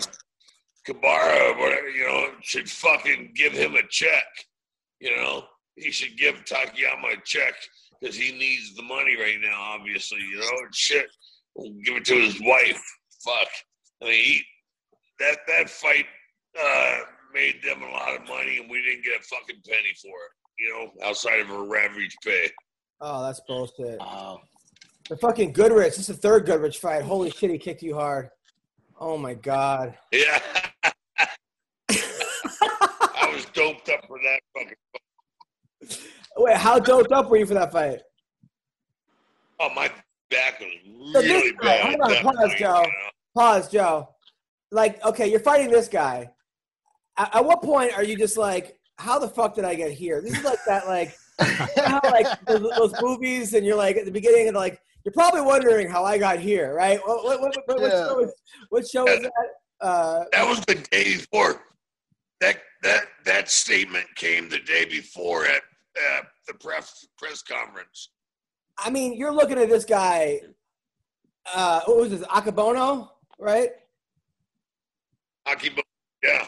Kabara, 0.87 1.51
or 1.51 1.59
whatever, 1.59 1.89
you 1.89 2.05
know, 2.07 2.27
should 2.41 2.69
fucking 2.69 3.33
give 3.35 3.53
him 3.53 3.75
a 3.75 3.85
check. 3.89 4.23
You 4.99 5.15
know, 5.15 5.43
he 5.75 5.91
should 5.91 6.17
give 6.17 6.35
Takayama 6.45 7.17
a 7.17 7.21
check 7.25 7.53
because 7.99 8.15
he 8.15 8.31
needs 8.31 8.75
the 8.75 8.83
money 8.83 9.15
right 9.19 9.37
now. 9.41 9.59
Obviously, 9.59 10.19
you 10.19 10.39
know, 10.39 10.63
and 10.63 10.73
shit. 10.73 11.07
Give 11.83 11.97
it 11.97 12.05
to 12.05 12.15
his 12.15 12.39
wife. 12.41 12.81
Fuck. 13.23 13.47
I 14.01 14.05
mean, 14.05 14.13
he, 14.13 14.41
that 15.19 15.39
that 15.47 15.69
fight 15.69 16.05
uh, 16.59 16.97
made 17.33 17.55
them 17.63 17.81
a 17.81 17.91
lot 17.91 18.15
of 18.15 18.27
money, 18.27 18.59
and 18.59 18.69
we 18.69 18.81
didn't 18.81 19.03
get 19.03 19.19
a 19.19 19.23
fucking 19.23 19.61
penny 19.67 19.93
for 20.01 20.09
it. 20.09 20.59
You 20.59 20.69
know, 20.69 21.07
outside 21.07 21.39
of 21.39 21.49
a 21.49 21.53
average 21.53 22.15
pay. 22.23 22.49
oh, 23.01 23.23
that's 23.23 23.41
bullshit. 23.47 23.99
Wow. 23.99 24.41
The 25.09 25.17
fucking 25.17 25.53
Goodridge. 25.53 25.95
This 25.95 25.99
is 25.99 26.07
the 26.07 26.13
third 26.13 26.45
Goodridge 26.45 26.77
fight. 26.77 27.03
Holy 27.03 27.29
shit, 27.29 27.49
he 27.49 27.57
kicked 27.57 27.81
you 27.81 27.95
hard. 27.95 28.29
Oh 28.99 29.17
my 29.17 29.33
god. 29.35 29.97
Yeah. 30.11 30.39
I 33.57 33.61
was 33.61 33.73
doped 33.75 33.89
up 33.89 34.07
for 34.07 34.19
that 34.19 34.39
fucking. 34.55 35.97
Wait, 36.37 36.57
how 36.57 36.79
doped 36.79 37.11
up 37.11 37.29
were 37.29 37.37
you 37.37 37.45
for 37.45 37.53
that 37.55 37.71
fight? 37.71 37.99
Oh, 39.59 39.69
my 39.73 39.89
back 40.29 40.59
was 40.59 41.13
So 41.13 41.21
really 41.21 41.51
guy- 41.53 41.81
bad. 41.81 41.85
hold 41.85 42.01
on, 42.01 42.23
pause, 42.23 42.35
point, 42.47 42.57
Joe. 42.57 42.75
you 42.81 42.87
know? 42.87 43.09
Pause, 43.35 43.71
Joe. 43.71 44.09
Like, 44.71 45.03
okay, 45.05 45.27
you're 45.29 45.39
fighting 45.39 45.71
this 45.71 45.87
guy. 45.87 46.29
At, 47.17 47.35
at 47.35 47.45
what 47.45 47.61
point 47.63 47.93
are 47.97 48.03
you 48.03 48.17
just 48.17 48.37
like, 48.37 48.77
how 48.97 49.17
the 49.19 49.27
fuck 49.27 49.55
did 49.55 49.65
I 49.65 49.75
get 49.75 49.91
here? 49.91 50.21
This 50.21 50.37
is 50.37 50.43
like 50.43 50.59
that, 50.67 50.87
like, 50.87 51.15
you 51.39 51.47
know 51.83 51.85
how, 51.85 52.01
like 52.11 52.27
those, 52.47 52.69
those 52.77 52.93
movies, 53.01 53.53
and 53.53 53.65
you're 53.65 53.77
like 53.77 53.95
at 53.97 54.05
the 54.05 54.11
beginning, 54.11 54.47
and 54.47 54.55
like 54.57 54.79
you're 55.05 55.13
probably 55.13 55.41
wondering 55.41 55.87
how 55.89 56.03
I 56.03 56.17
got 56.17 56.39
here, 56.39 56.73
right? 56.75 56.99
What, 57.05 57.23
what, 57.23 57.39
what, 57.41 57.55
what, 57.65 57.79
what 57.81 57.91
Yeah. 57.91 58.05
show 58.07 58.19
is 58.23 58.33
what 58.69 58.87
show 58.87 59.07
is 59.07 59.21
that? 59.21 59.31
Uh, 59.79 60.23
That 60.31 60.47
was 60.47 60.59
the 60.65 60.75
day 60.75 61.15
before. 61.17 61.61
That 62.41 62.57
that 62.83 63.05
that 63.25 63.49
statement 63.49 64.05
came 64.15 64.49
the 64.49 64.59
day 64.59 64.85
before 64.85 65.45
at 65.45 65.61
uh, 65.97 66.21
the 66.47 66.53
press 66.53 67.07
press 67.17 67.41
conference. 67.41 68.09
I 68.77 68.89
mean, 68.89 69.17
you're 69.17 69.33
looking 69.33 69.57
at 69.57 69.69
this 69.69 69.85
guy. 69.85 70.41
Uh, 71.53 71.81
what 71.85 71.97
was 71.97 72.09
this? 72.11 72.21
Akebono, 72.23 73.09
right? 73.39 73.69
Akibo, 75.47 75.81
yeah. 76.23 76.47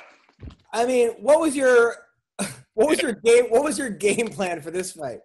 I 0.73 0.86
mean, 0.86 1.09
what 1.19 1.39
was 1.39 1.55
your 1.55 1.95
what 2.73 2.89
was 2.89 3.01
your 3.01 3.13
game? 3.13 3.45
What 3.45 3.63
was 3.63 3.77
your 3.77 3.89
game 3.89 4.27
plan 4.27 4.61
for 4.61 4.71
this 4.71 4.91
fight? 4.91 5.19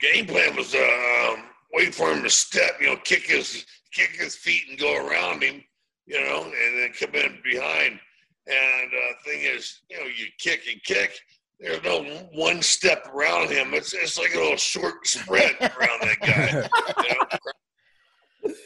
Game 0.00 0.26
plan 0.26 0.54
was 0.56 0.74
um, 0.74 1.44
wait 1.72 1.94
for 1.94 2.10
him 2.12 2.22
to 2.22 2.30
step, 2.30 2.72
you 2.80 2.86
know, 2.86 2.96
kick 3.04 3.26
his 3.26 3.64
kick 3.92 4.10
his 4.10 4.36
feet 4.36 4.62
and 4.68 4.78
go 4.78 5.06
around 5.06 5.42
him, 5.42 5.62
you 6.06 6.20
know, 6.20 6.44
and 6.44 6.78
then 6.78 6.92
come 6.98 7.14
in 7.14 7.38
behind. 7.42 7.98
And 8.46 8.90
uh, 8.92 9.14
thing 9.24 9.40
is, 9.42 9.80
you 9.88 9.98
know, 9.98 10.06
you 10.06 10.26
kick 10.38 10.62
and 10.70 10.82
kick. 10.82 11.18
There's 11.60 11.82
no 11.82 12.02
one 12.34 12.60
step 12.60 13.08
around 13.14 13.50
him. 13.50 13.72
It's 13.72 13.94
it's 13.94 14.18
like 14.18 14.34
a 14.34 14.38
little 14.38 14.56
short 14.56 15.06
sprint 15.06 15.54
around 15.60 16.00
that 16.02 16.16
guy. 16.20 17.02
You 17.02 17.14
know? 17.14 17.38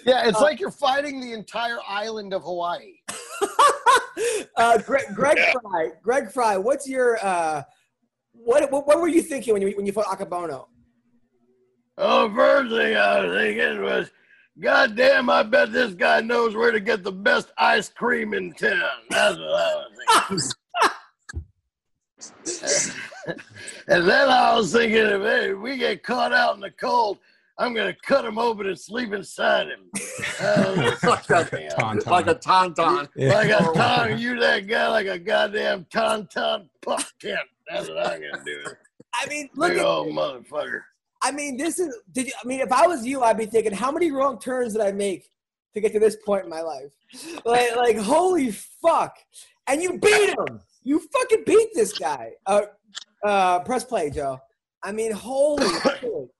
Yeah, 0.05 0.29
it's 0.29 0.41
like 0.41 0.59
you're 0.59 0.73
fighting 0.73 1.21
the 1.21 1.33
entire 1.33 1.79
island 1.87 2.35
of 2.35 2.43
Hawaii. 2.43 2.95
uh, 4.57 4.79
Greg, 4.79 5.05
Greg 5.15 5.37
Yeah. 5.37 5.53
Frye, 5.63 5.91
Greg 6.03 6.33
Frye, 6.33 6.57
what's 6.57 6.89
your 6.89 7.19
uh, 7.23 7.63
what, 8.33 8.71
what 8.73 8.87
what 8.87 9.01
were 9.01 9.09
you 9.09 9.23
thinking 9.23 9.53
when 9.53 9.63
you 9.63 9.77
when 9.77 9.87
you 9.87 9.93
fought 9.93 10.07
Akebono? 10.07 10.67
Oh, 11.97 12.33
first 12.35 12.71
thing 12.71 12.97
I 12.97 13.21
was 13.21 13.37
thinking 13.39 13.83
was, 13.83 14.11
God 14.61 14.97
damn, 14.97 15.31
I 15.31 15.45
bet 15.45 15.73
this 15.73 15.95
guy 15.95 16.21
knows 16.21 16.57
where 16.57 16.73
to 16.73 16.81
get 16.81 17.05
the 17.05 17.13
best 17.13 17.53
ice 17.59 17.89
cream 17.89 18.35
in 18.35 18.53
town. 18.55 18.91
That's 19.09 19.39
what 19.39 19.87
I 20.09 20.27
was 20.31 20.55
thinking. 22.47 22.95
and 23.89 24.09
then 24.09 24.29
I 24.29 24.57
was 24.57 24.73
thinking, 24.73 24.99
if 24.99 25.23
hey, 25.23 25.53
we 25.53 25.77
get 25.77 26.03
caught 26.03 26.33
out 26.33 26.57
in 26.57 26.61
the 26.61 26.73
cold, 26.73 27.19
I'm 27.59 27.73
going 27.75 27.93
to 27.93 28.01
cut 28.01 28.25
him 28.25 28.39
open 28.39 28.67
and 28.67 28.79
sleep 28.79 29.13
inside 29.13 29.69
him. 29.69 29.91
Uh, 30.41 30.93
like 31.05 31.31
a, 31.31 31.45
Tauntaun. 31.45 32.07
like 32.07 32.27
a 32.27 32.35
tauntaun. 32.35 33.09
like 33.17 33.51
a 33.51 33.73
ton, 33.75 34.19
you 34.19 34.39
that 34.41 34.67
guy 34.67 34.89
like 34.89 35.07
a 35.07 35.19
goddamn 35.19 35.85
tauntaun 35.87 36.69
pup 36.83 37.03
tent. 37.21 37.39
That's 37.71 37.89
what 37.89 37.99
I'm 37.99 38.21
going 38.21 38.33
to 38.33 38.45
do. 38.45 38.65
I 39.15 39.27
mean, 39.29 39.51
look 39.55 39.71
Big 39.71 39.79
at 39.79 39.85
old 39.85 40.09
motherfucker. 40.09 40.83
I 41.23 41.31
mean, 41.33 41.57
this 41.57 41.79
is. 41.79 41.97
Did 42.13 42.27
you? 42.27 42.33
I 42.43 42.47
mean, 42.47 42.61
if 42.61 42.73
I 42.73 42.87
was 42.87 43.07
you, 43.07 43.23
I'd 43.23 43.39
be 43.39 43.47
thinking, 43.47 43.73
how 43.73 43.91
many 43.91 44.11
wrong 44.11 44.39
turns 44.39 44.73
did 44.75 44.83
I 44.83 44.93
make 44.93 45.31
to 45.75 45.81
get 45.81 45.93
to 45.93 45.99
this 46.01 46.17
point 46.25 46.45
in 46.45 46.51
my 46.51 46.61
life? 46.61 46.93
Like, 47.45 47.75
like, 47.77 47.97
holy 47.99 48.51
fuck! 48.53 49.17
And 49.67 49.83
you 49.83 49.99
beat 49.99 50.31
him. 50.31 50.61
You 50.85 51.01
fucking 51.13 51.43
beat 51.45 51.69
this 51.75 51.99
guy. 51.99 52.33
Uh, 52.47 52.63
uh, 53.25 53.61
press 53.61 53.85
play, 53.85 54.11
Joe. 54.11 54.39
I 54.83 54.93
mean, 54.93 55.13
holy. 55.13 55.67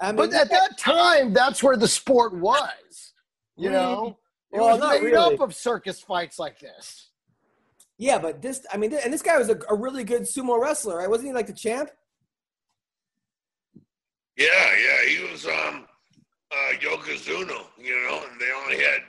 I 0.00 0.10
mean, 0.10 0.16
But 0.16 0.34
at 0.34 0.50
that 0.50 0.76
time, 0.78 1.32
that's 1.32 1.62
where 1.62 1.76
the 1.76 1.86
sport 1.86 2.34
was. 2.34 3.12
You 3.56 3.70
know, 3.70 4.18
it 4.52 4.58
Well, 4.58 4.78
was 4.78 5.00
made 5.00 5.06
really. 5.06 5.34
up 5.34 5.40
of 5.40 5.54
circus 5.54 6.00
fights 6.00 6.38
like 6.40 6.58
this. 6.58 7.10
yeah, 7.98 8.18
but 8.18 8.42
this. 8.42 8.66
I 8.72 8.76
mean, 8.78 8.92
and 8.94 9.12
this 9.12 9.22
guy 9.22 9.38
was 9.38 9.48
a, 9.48 9.58
a 9.70 9.74
really 9.76 10.02
good 10.02 10.22
sumo 10.22 10.60
wrestler, 10.60 10.98
right? 10.98 11.08
Wasn't 11.08 11.28
he 11.28 11.32
like 11.32 11.46
the 11.46 11.52
champ? 11.52 11.90
Yeah, 14.36 14.46
yeah, 14.46 15.08
he 15.08 15.30
was 15.30 15.46
um 15.46 15.86
uh 16.50 16.72
Yokozuna, 16.80 17.64
you 17.78 18.02
know, 18.04 18.22
and 18.30 18.40
they 18.40 18.50
only 18.64 18.76
had 18.76 19.02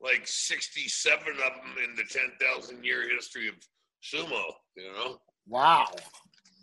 like 0.00 0.22
sixty-seven 0.24 1.32
of 1.32 1.36
them 1.36 1.74
in 1.84 1.94
the 1.96 2.04
ten 2.04 2.32
thousand 2.40 2.84
year 2.84 3.08
history 3.14 3.48
of 3.48 3.54
sumo, 4.02 4.42
you 4.76 4.92
know. 4.92 5.18
Wow. 5.48 5.86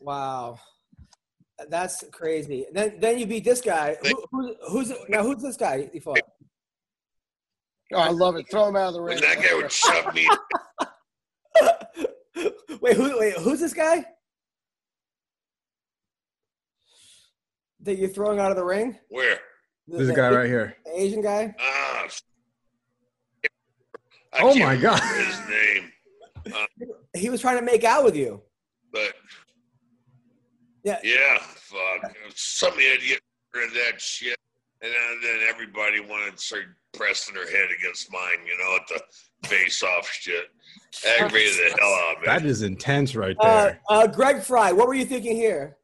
Wow. 0.02 0.60
That's 1.70 2.04
crazy. 2.12 2.66
Then 2.74 3.00
then 3.00 3.20
you 3.20 3.26
beat 3.26 3.44
this 3.44 3.62
guy. 3.62 3.96
Who, 4.02 4.26
who, 4.32 4.56
who's 4.70 4.92
now? 5.08 5.24
Who's 5.24 5.42
this 5.42 5.56
guy 5.56 5.90
you 5.94 6.02
fought? 6.02 6.20
Oh, 7.94 8.00
I 8.00 8.10
love 8.10 8.36
it. 8.36 8.50
Throw 8.50 8.68
him 8.68 8.76
out 8.76 8.88
of 8.88 8.94
the 8.96 9.02
ring. 9.02 9.18
And 9.18 9.24
that 9.24 9.42
guy 9.42 9.54
would 9.56 9.72
shove 9.72 10.14
me. 10.14 10.28
wait, 12.82 12.98
who? 12.98 13.20
Wait, 13.20 13.34
who's 13.38 13.60
this 13.60 13.74
guy? 13.74 14.04
That 17.84 17.98
you're 17.98 18.10
throwing 18.10 18.40
out 18.40 18.50
of 18.52 18.58
the 18.58 18.64
ring? 18.64 18.98
Where? 19.10 19.38
The, 19.88 19.98
This 19.98 20.08
the 20.08 20.14
guy 20.14 20.30
right 20.32 20.48
here. 20.48 20.76
Asian 20.96 21.22
guy. 21.22 21.54
Ah. 21.60 22.08
I 24.34 24.42
Oh 24.42 24.54
can't 24.54 24.60
my 24.60 24.76
God. 24.78 25.00
His 25.02 25.40
name, 25.50 25.92
He 27.16 27.30
was 27.30 27.42
trying 27.42 27.58
to 27.60 27.64
make 27.66 27.84
out 27.84 28.04
with 28.04 28.16
you. 28.16 28.42
but 28.92 29.14
Yeah. 30.84 31.00
yeah, 31.04 31.38
fuck. 31.40 32.12
Some 32.36 32.74
idiot 32.80 33.20
read 33.54 33.70
that 33.74 34.02
shit, 34.02 34.38
and 34.82 34.92
then, 34.92 35.20
then 35.22 35.48
everybody 35.50 36.00
wanted 36.00 36.38
to 36.38 36.42
start 36.44 36.64
pressing 36.94 37.36
their 37.36 37.50
head 37.50 37.68
against 37.78 38.12
mine, 38.12 38.46
you 38.48 38.58
know, 38.58 38.76
at 38.78 38.88
the 38.88 39.48
face-off 39.48 40.10
shit. 40.10 40.46
Aggravated 41.20 41.54
the 41.74 41.78
hell 41.80 41.94
out 41.94 42.16
of 42.16 42.22
me. 42.22 42.26
That 42.26 42.46
is 42.46 42.62
intense 42.64 43.16
right 43.16 43.36
Uh, 43.40 43.64
there. 43.66 43.82
uh, 43.90 44.08
Greg 44.08 44.42
Frye, 44.42 44.72
what 44.72 44.88
were 44.88 44.94
you 44.96 45.06
thinking 45.06 45.36
here? 45.36 45.78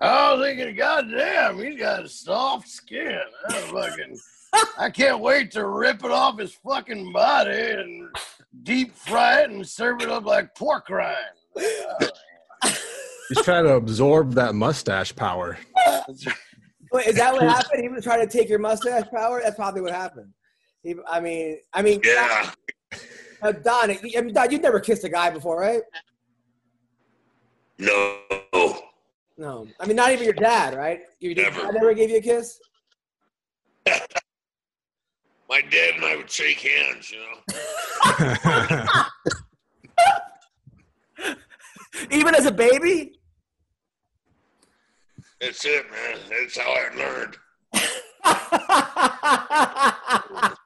I 0.00 0.32
was 0.32 0.46
thinking, 0.46 0.74
goddamn, 0.76 1.58
he's 1.58 1.78
got 1.78 2.04
a 2.04 2.08
soft 2.08 2.68
skin. 2.68 3.20
I 3.48 3.52
fucking, 3.52 4.18
I 4.78 4.90
can't 4.90 5.20
wait 5.20 5.50
to 5.52 5.66
rip 5.66 6.04
it 6.04 6.10
off 6.10 6.38
his 6.38 6.54
fucking 6.54 7.12
body 7.12 7.50
and 7.50 8.08
deep 8.62 8.94
fry 8.94 9.42
it 9.42 9.50
and 9.50 9.66
serve 9.66 10.00
it 10.00 10.08
up 10.08 10.24
like 10.24 10.54
pork 10.54 10.88
rind. 10.88 11.16
He's 13.28 13.42
trying 13.42 13.64
to 13.64 13.74
absorb 13.74 14.32
that 14.34 14.54
mustache 14.54 15.14
power. 15.14 15.58
Wait, 16.92 17.06
is 17.06 17.16
that 17.16 17.32
what 17.32 17.42
happened? 17.42 17.82
He 17.82 17.88
was 17.88 18.02
trying 18.02 18.26
to 18.26 18.38
take 18.38 18.48
your 18.48 18.58
mustache 18.58 19.04
power. 19.14 19.40
That's 19.42 19.54
probably 19.54 19.82
what 19.82 19.92
happened. 19.92 20.32
He, 20.82 20.94
I 21.06 21.20
mean, 21.20 21.58
I 21.72 21.82
mean, 21.82 22.00
yeah, 22.02 22.50
uh, 23.42 23.52
Don, 23.52 23.90
I 23.90 23.98
mean, 24.02 24.32
Don, 24.32 24.50
you've 24.50 24.62
never 24.62 24.80
kissed 24.80 25.04
a 25.04 25.08
guy 25.08 25.30
before, 25.30 25.60
right? 25.60 25.82
no, 27.78 28.18
No, 29.40 29.66
I 29.80 29.86
mean, 29.86 29.96
not 29.96 30.12
even 30.12 30.24
your 30.24 30.34
dad, 30.34 30.76
right? 30.76 31.00
Your 31.18 31.32
dad 31.32 31.54
Never. 31.54 31.72
never 31.72 31.94
gave 31.94 32.10
you 32.10 32.18
a 32.18 32.20
kiss. 32.20 32.60
my 35.48 35.62
dad 35.62 35.94
and 35.94 36.04
I 36.04 36.16
would 36.16 36.30
shake 36.30 36.60
hands, 36.60 37.10
you 37.10 37.20
know. 37.20 37.38
Even 42.10 42.34
as 42.34 42.44
a 42.44 42.52
baby? 42.52 43.18
That's 45.40 45.64
it, 45.64 45.86
man. 45.90 46.18
That's 46.28 46.58
how 46.58 46.70
I 46.70 46.90
learned. 46.98 47.36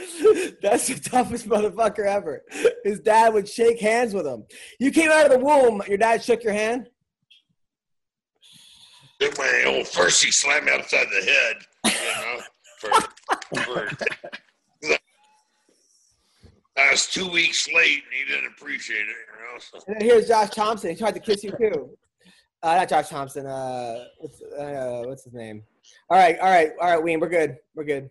That's 0.62 0.88
the 0.88 1.00
toughest 1.02 1.48
motherfucker 1.48 2.06
ever. 2.06 2.42
His 2.84 3.00
dad 3.00 3.34
would 3.34 3.48
shake 3.48 3.80
hands 3.80 4.14
with 4.14 4.26
him. 4.26 4.44
You 4.78 4.90
came 4.90 5.10
out 5.10 5.26
of 5.26 5.32
the 5.32 5.38
womb. 5.38 5.82
Your 5.88 5.98
dad 5.98 6.22
shook 6.22 6.42
your 6.42 6.52
hand. 6.52 6.88
Well, 9.20 9.84
first 9.84 10.24
he 10.24 10.30
slammed 10.30 10.66
me 10.66 10.72
upside 10.72 11.06
the 11.08 11.30
head, 11.30 11.56
you 11.84 11.92
know, 11.92 12.40
for, 12.78 12.90
for 13.58 13.88
I 16.78 16.90
was 16.90 17.06
two 17.06 17.28
weeks 17.28 17.68
late 17.68 18.02
and 18.04 18.14
he 18.14 18.24
didn't 18.32 18.52
appreciate 18.56 19.00
it, 19.00 19.06
you 19.06 19.44
know. 19.44 19.58
So. 19.58 19.80
And 19.86 19.96
then 19.96 20.08
here's 20.08 20.26
Josh 20.26 20.50
Thompson. 20.50 20.90
He 20.90 20.96
tried 20.96 21.14
to 21.14 21.20
kiss 21.20 21.44
you 21.44 21.50
too. 21.50 21.90
Uh, 22.62 22.76
not 22.76 22.88
Josh 22.88 23.08
Thompson. 23.08 23.46
Uh, 23.46 24.04
what's, 24.18 24.40
uh, 24.42 25.02
what's 25.04 25.24
his 25.24 25.34
name? 25.34 25.62
All 26.08 26.16
right, 26.16 26.38
all 26.38 26.48
right, 26.48 26.70
all 26.80 26.90
right, 26.90 27.02
Ween. 27.02 27.20
We're 27.20 27.28
good. 27.28 27.56
We're 27.74 27.84
good. 27.84 28.10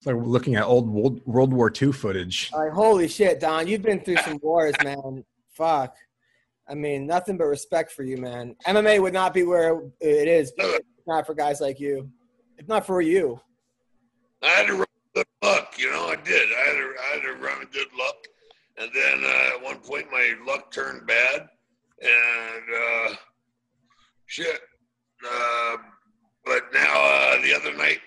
It's 0.00 0.06
like 0.06 0.16
looking 0.16 0.54
at 0.54 0.64
old 0.64 0.88
World, 0.88 1.20
World 1.26 1.52
War 1.52 1.70
II 1.70 1.92
footage. 1.92 2.48
All 2.54 2.64
right, 2.64 2.72
holy 2.72 3.06
shit, 3.06 3.38
Don. 3.38 3.68
You've 3.68 3.82
been 3.82 4.00
through 4.00 4.16
some 4.16 4.38
wars, 4.42 4.74
man. 4.82 5.22
Fuck. 5.52 5.94
I 6.66 6.72
mean, 6.74 7.06
nothing 7.06 7.36
but 7.36 7.44
respect 7.44 7.92
for 7.92 8.02
you, 8.02 8.16
man. 8.16 8.56
MMA 8.66 9.02
would 9.02 9.12
not 9.12 9.34
be 9.34 9.42
where 9.42 9.82
it 10.00 10.26
is 10.26 10.54
if 10.56 10.82
not 11.06 11.26
for 11.26 11.34
guys 11.34 11.60
like 11.60 11.78
you. 11.78 12.08
If 12.56 12.66
not 12.66 12.86
for 12.86 13.02
you. 13.02 13.42
I 14.42 14.46
had 14.46 14.68
to 14.68 14.72
run 14.72 14.86
good 15.14 15.26
luck, 15.42 15.74
you 15.76 15.90
know. 15.90 16.06
I 16.06 16.16
did. 16.16 16.48
I 16.50 16.60
had 16.60 16.78
to, 16.78 16.94
I 16.98 17.14
had 17.16 17.22
to 17.22 17.44
run 17.44 17.66
good 17.70 17.88
luck, 17.98 18.16
and 18.78 18.90
then 18.94 19.22
uh, 19.22 19.54
at 19.54 19.62
one 19.62 19.80
point 19.80 20.06
my 20.10 20.32
luck 20.46 20.70
turned 20.70 21.06
bad, 21.06 21.46
and 22.00 23.10
uh, 23.10 23.14
shit. 24.24 24.62
Uh, 25.30 25.76
but 26.46 26.62
now 26.72 26.94
uh, 26.94 27.42
the 27.42 27.54
other 27.54 27.76
night, 27.76 27.98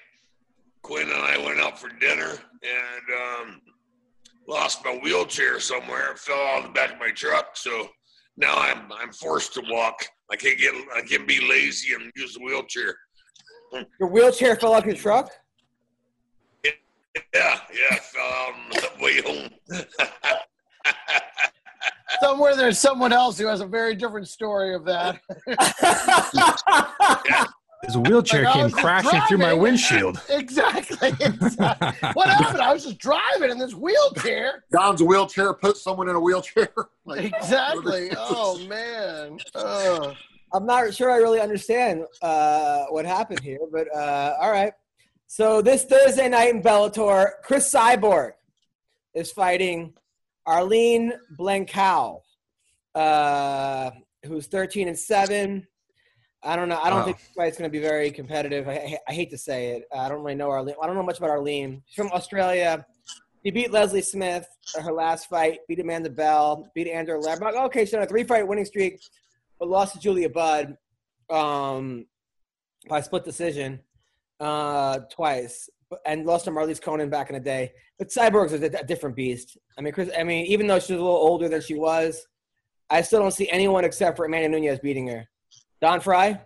Quinn 0.83 1.09
and 1.09 1.13
I 1.13 1.37
went 1.37 1.59
out 1.59 1.79
for 1.79 1.89
dinner 1.89 2.37
and 2.61 3.49
um, 3.49 3.61
lost 4.47 4.83
my 4.83 4.99
wheelchair 5.01 5.59
somewhere. 5.59 6.11
It 6.11 6.19
fell 6.19 6.37
out 6.37 6.59
of 6.59 6.65
the 6.65 6.73
back 6.73 6.93
of 6.93 6.99
my 6.99 7.09
truck, 7.11 7.55
so 7.55 7.87
now 8.37 8.55
I'm 8.57 8.91
I'm 8.91 9.13
forced 9.13 9.53
to 9.55 9.63
walk. 9.69 10.05
I 10.29 10.35
can't 10.35 10.59
get 10.59 10.75
I 10.93 11.01
can't 11.01 11.27
be 11.27 11.39
lazy 11.47 11.93
and 11.93 12.11
use 12.15 12.33
the 12.33 12.43
wheelchair. 12.43 12.95
Your 13.99 14.09
wheelchair 14.09 14.55
fell 14.57 14.73
off 14.73 14.85
your 14.85 14.95
truck? 14.95 15.31
Yeah, 16.63 16.71
yeah, 17.33 17.99
fell 17.99 18.25
out 18.25 18.53
on 18.53 18.69
the 18.71 18.89
way 19.03 19.21
home. 19.21 19.49
Somewhere 22.21 22.55
there's 22.55 22.79
someone 22.79 23.13
else 23.13 23.37
who 23.37 23.45
has 23.47 23.61
a 23.61 23.65
very 23.65 23.95
different 23.95 24.27
story 24.27 24.75
of 24.75 24.85
that. 24.85 25.19
His 27.83 27.97
wheelchair 27.97 28.43
Like, 28.43 28.53
came 28.53 28.63
was 28.63 28.71
just 28.71 28.81
crashing 28.81 29.21
through 29.27 29.39
my 29.39 29.53
windshield. 29.53 30.21
exactly. 30.29 31.09
exactly. 31.19 32.09
What 32.13 32.29
happened? 32.37 32.61
I 32.61 32.71
was 32.73 32.83
just 32.85 32.97
driving 32.97 33.49
in 33.51 33.57
this 33.57 33.73
wheelchair. 33.73 34.63
Don's 34.71 35.03
wheelchair, 35.03 35.53
put 35.53 35.75
someone 35.77 36.09
in 36.09 36.15
a 36.15 36.19
wheelchair. 36.19 36.69
Like, 37.05 37.33
Exactly. 37.35 38.11
Oh 38.17 38.57
man. 38.65 39.37
Oh. 39.55 40.13
I'm 40.53 40.65
not 40.65 40.93
sure 40.93 41.11
I 41.11 41.17
really 41.17 41.41
understand 41.41 42.05
uh, 42.21 42.85
what 42.85 43.05
happened 43.05 43.41
here, 43.41 43.59
but 43.73 43.93
uh, 43.93 44.37
all 44.39 44.49
right. 44.51 44.71
So 45.27 45.61
this 45.61 45.83
Thursday 45.83 46.29
night 46.29 46.55
in 46.55 46.63
Bellator, 46.63 47.31
Cris 47.43 47.69
Cyborg 47.73 48.31
is 49.13 49.33
fighting 49.33 49.93
Arlene 50.45 51.11
Blencowe, 51.37 52.21
uh, 52.95 53.91
who's 54.25 54.47
13 54.47 54.87
and 54.87 54.97
seven. 54.97 55.67
I 56.45 56.55
don't 56.55 56.67
know. 56.69 56.79
I 56.81 56.89
don't 56.89 56.99
Wow. 56.99 57.05
think 57.05 57.17
this 57.19 57.29
fight's 57.35 57.57
going 57.57 57.69
to 57.69 57.71
be 57.71 57.79
very 57.79 58.11
competitive. 58.11 58.67
I, 58.67 58.73
I, 58.73 58.97
I 59.07 59.13
hate 59.13 59.29
to 59.31 59.37
say 59.37 59.71
it. 59.71 59.83
I 59.95 60.09
don't 60.09 60.21
really 60.23 60.35
know 60.35 60.49
Arlene. 60.49 60.75
I 60.81 60.87
don't 60.87 60.95
know 60.95 61.03
much 61.03 61.17
about 61.17 61.29
Arlene. 61.29 61.81
She's 61.87 61.95
from 61.95 62.11
Australia. 62.11 62.85
She 63.45 63.51
beat 63.51 63.71
Leslie 63.71 64.01
Smith 64.01 64.47
her 64.81 64.91
last 64.91 65.29
fight. 65.29 65.59
Beat 65.67 65.79
Amanda 65.79 66.09
Bell. 66.09 66.69
Beat 66.75 66.87
Andrew 66.87 67.17
Lambert. 67.17 67.55
Okay, 67.55 67.85
she's 67.85 67.93
on 67.93 68.01
a 68.03 68.05
three-fight 68.05 68.47
winning 68.47 68.65
streak 68.65 68.99
but 69.59 69.69
lost 69.69 69.93
to 69.93 69.99
Julia 69.99 70.29
Budd 70.29 70.75
um, 71.29 72.05
by 72.89 72.99
split 73.01 73.23
decision 73.23 73.79
uh, 74.39 74.99
twice, 75.11 75.69
and 76.05 76.25
lost 76.25 76.45
to 76.45 76.51
Marloes 76.51 76.81
Coenen 76.81 77.09
back 77.09 77.29
in 77.29 77.35
the 77.35 77.39
day. 77.39 77.71
But 77.97 78.09
Cyborg's 78.09 78.53
a, 78.53 78.65
a 78.65 78.83
different 78.83 79.15
beast. 79.15 79.57
I 79.77 79.81
mean, 79.81 79.93
Cris. 79.93 80.09
I 80.17 80.23
mean, 80.23 80.45
even 80.47 80.67
though 80.67 80.79
she's 80.79 80.89
a 80.91 80.93
little 80.93 81.09
older 81.09 81.47
than 81.47 81.61
she 81.61 81.75
was, 81.75 82.25
I 82.89 83.01
still 83.01 83.19
don't 83.21 83.31
see 83.31 83.49
anyone 83.49 83.85
except 83.85 84.17
for 84.17 84.25
Amanda 84.25 84.49
Nunes 84.49 84.79
beating 84.79 85.07
her. 85.07 85.29
Don 85.83 85.99
Frye. 85.99 86.39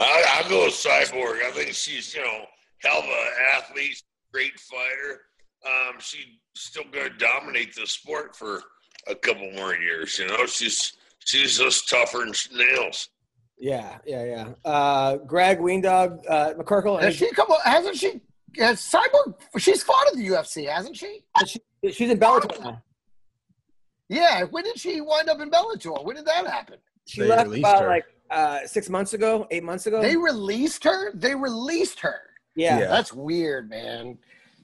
I, 0.00 0.24
I'll 0.30 0.48
go 0.48 0.64
with 0.64 0.72
Cyborg. 0.72 1.42
I 1.44 1.50
think 1.50 1.74
she's, 1.74 2.14
you 2.14 2.22
know, 2.22 2.44
hell 2.82 3.00
of 3.00 3.04
an 3.04 3.12
athlete, 3.54 4.02
great 4.32 4.58
fighter. 4.60 5.20
Um, 5.66 5.96
she's 5.98 6.24
still 6.54 6.84
going 6.90 7.12
to 7.12 7.18
dominate 7.18 7.74
the 7.74 7.86
sport 7.86 8.34
for 8.34 8.62
a 9.06 9.14
couple 9.14 9.52
more 9.52 9.74
years. 9.74 10.18
You 10.18 10.28
know, 10.28 10.46
she's 10.46 10.94
she's 11.26 11.58
just 11.58 11.90
tougher 11.90 12.20
than 12.20 12.32
nails. 12.56 13.10
Yeah, 13.58 13.98
yeah, 14.06 14.24
yeah. 14.24 14.48
Uh, 14.64 15.16
Greg 15.18 15.58
Weendog, 15.58 16.20
uh, 16.26 16.54
McCorkle. 16.54 17.02
Has 17.02 17.16
she 17.16 17.30
come? 17.32 17.48
Hasn't 17.64 17.96
she? 17.96 18.22
Has 18.56 18.80
Cyborg? 18.80 19.34
She's 19.58 19.82
fought 19.82 20.10
in 20.14 20.20
the 20.20 20.28
UFC, 20.28 20.70
hasn't 20.70 20.96
she? 20.96 21.22
she, 21.46 21.60
she's 21.92 22.10
in 22.10 22.18
Bellator 22.18 22.58
now. 22.62 22.82
Yeah. 24.08 24.44
When 24.44 24.64
did 24.64 24.78
she 24.78 25.00
wind 25.00 25.28
up 25.28 25.40
in 25.40 25.50
Bellator? 25.50 26.04
When 26.04 26.16
did 26.16 26.26
that 26.26 26.46
happen? 26.46 26.76
She 27.06 27.22
They 27.22 27.28
left 27.28 27.44
released 27.44 27.60
about 27.60 27.82
her. 27.82 27.88
like 27.88 28.04
uh, 28.30 28.60
six 28.66 28.88
months 28.88 29.12
ago, 29.14 29.46
eight 29.50 29.62
months 29.64 29.86
ago. 29.86 30.02
They 30.02 30.16
released 30.16 30.84
her. 30.84 31.12
They 31.14 31.34
released 31.34 32.00
her. 32.00 32.20
yeah. 32.54 32.78
Yeah. 32.80 32.86
That's 32.88 33.12
weird, 33.12 33.68
man. 33.70 34.18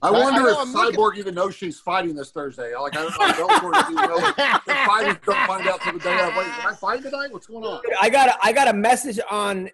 I 0.05 0.09
I- 0.09 0.11
wonder 0.11 0.41
I 0.41 0.43
know, 0.43 0.49
if 0.51 0.59
I'm 0.59 0.73
looking- 0.73 0.99
Cyborg 0.99 1.17
even 1.19 1.35
knows 1.37 1.55
she's 1.55 1.79
fighting 1.79 2.17
this 2.17 2.33
Thursday. 2.33 2.75
Like, 2.75 2.97
I 2.97 3.03
don't 3.03 3.13
know. 3.39 3.47
Bellator, 3.47 3.89
you 3.89 3.95
know, 3.95 4.19
the 4.67 4.75
fighters 4.87 5.17
don't 5.25 5.47
find 5.47 5.69
out 5.69 5.81
till 5.83 5.93
the 5.93 5.99
day 6.01 6.21
of. 6.21 6.35
Wait, 6.37 6.45
did 6.45 6.65
I 6.67 6.75
fight 6.75 7.03
tonight? 7.03 7.33
What's 7.33 7.47
going 7.47 7.65
on? 7.65 7.81
I 8.01 8.11
got 8.11 8.29
a, 8.31 8.35
I 8.43 8.53
got 8.53 8.67
a 8.67 8.73
message 8.73 9.21
on 9.31 9.71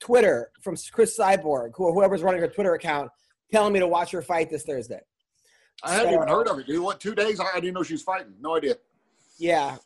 Twitter 0.00 0.50
from 0.62 0.76
Cris 0.92 1.18
Cyborg, 1.18 1.72
who, 1.74 1.92
whoever's 1.92 2.22
running 2.22 2.40
her 2.40 2.48
Twitter 2.48 2.72
account, 2.74 3.10
telling 3.52 3.74
me 3.74 3.80
to 3.80 3.86
watch 3.88 4.10
her 4.12 4.22
fight 4.22 4.48
this 4.50 4.62
Thursday. 4.62 5.00
I 5.82 5.92
hadn't 5.92 6.14
even 6.14 6.28
heard 6.28 6.48
of 6.48 6.58
it, 6.58 6.66
dude. 6.66 6.82
What, 6.82 6.98
two 7.00 7.14
days? 7.14 7.38
I, 7.38 7.44
I 7.56 7.60
didn't 7.60 7.74
know 7.74 7.82
she 7.82 7.92
was 7.94 8.02
fighting. 8.02 8.32
No 8.40 8.56
idea. 8.56 8.76
Yeah. 9.38 9.76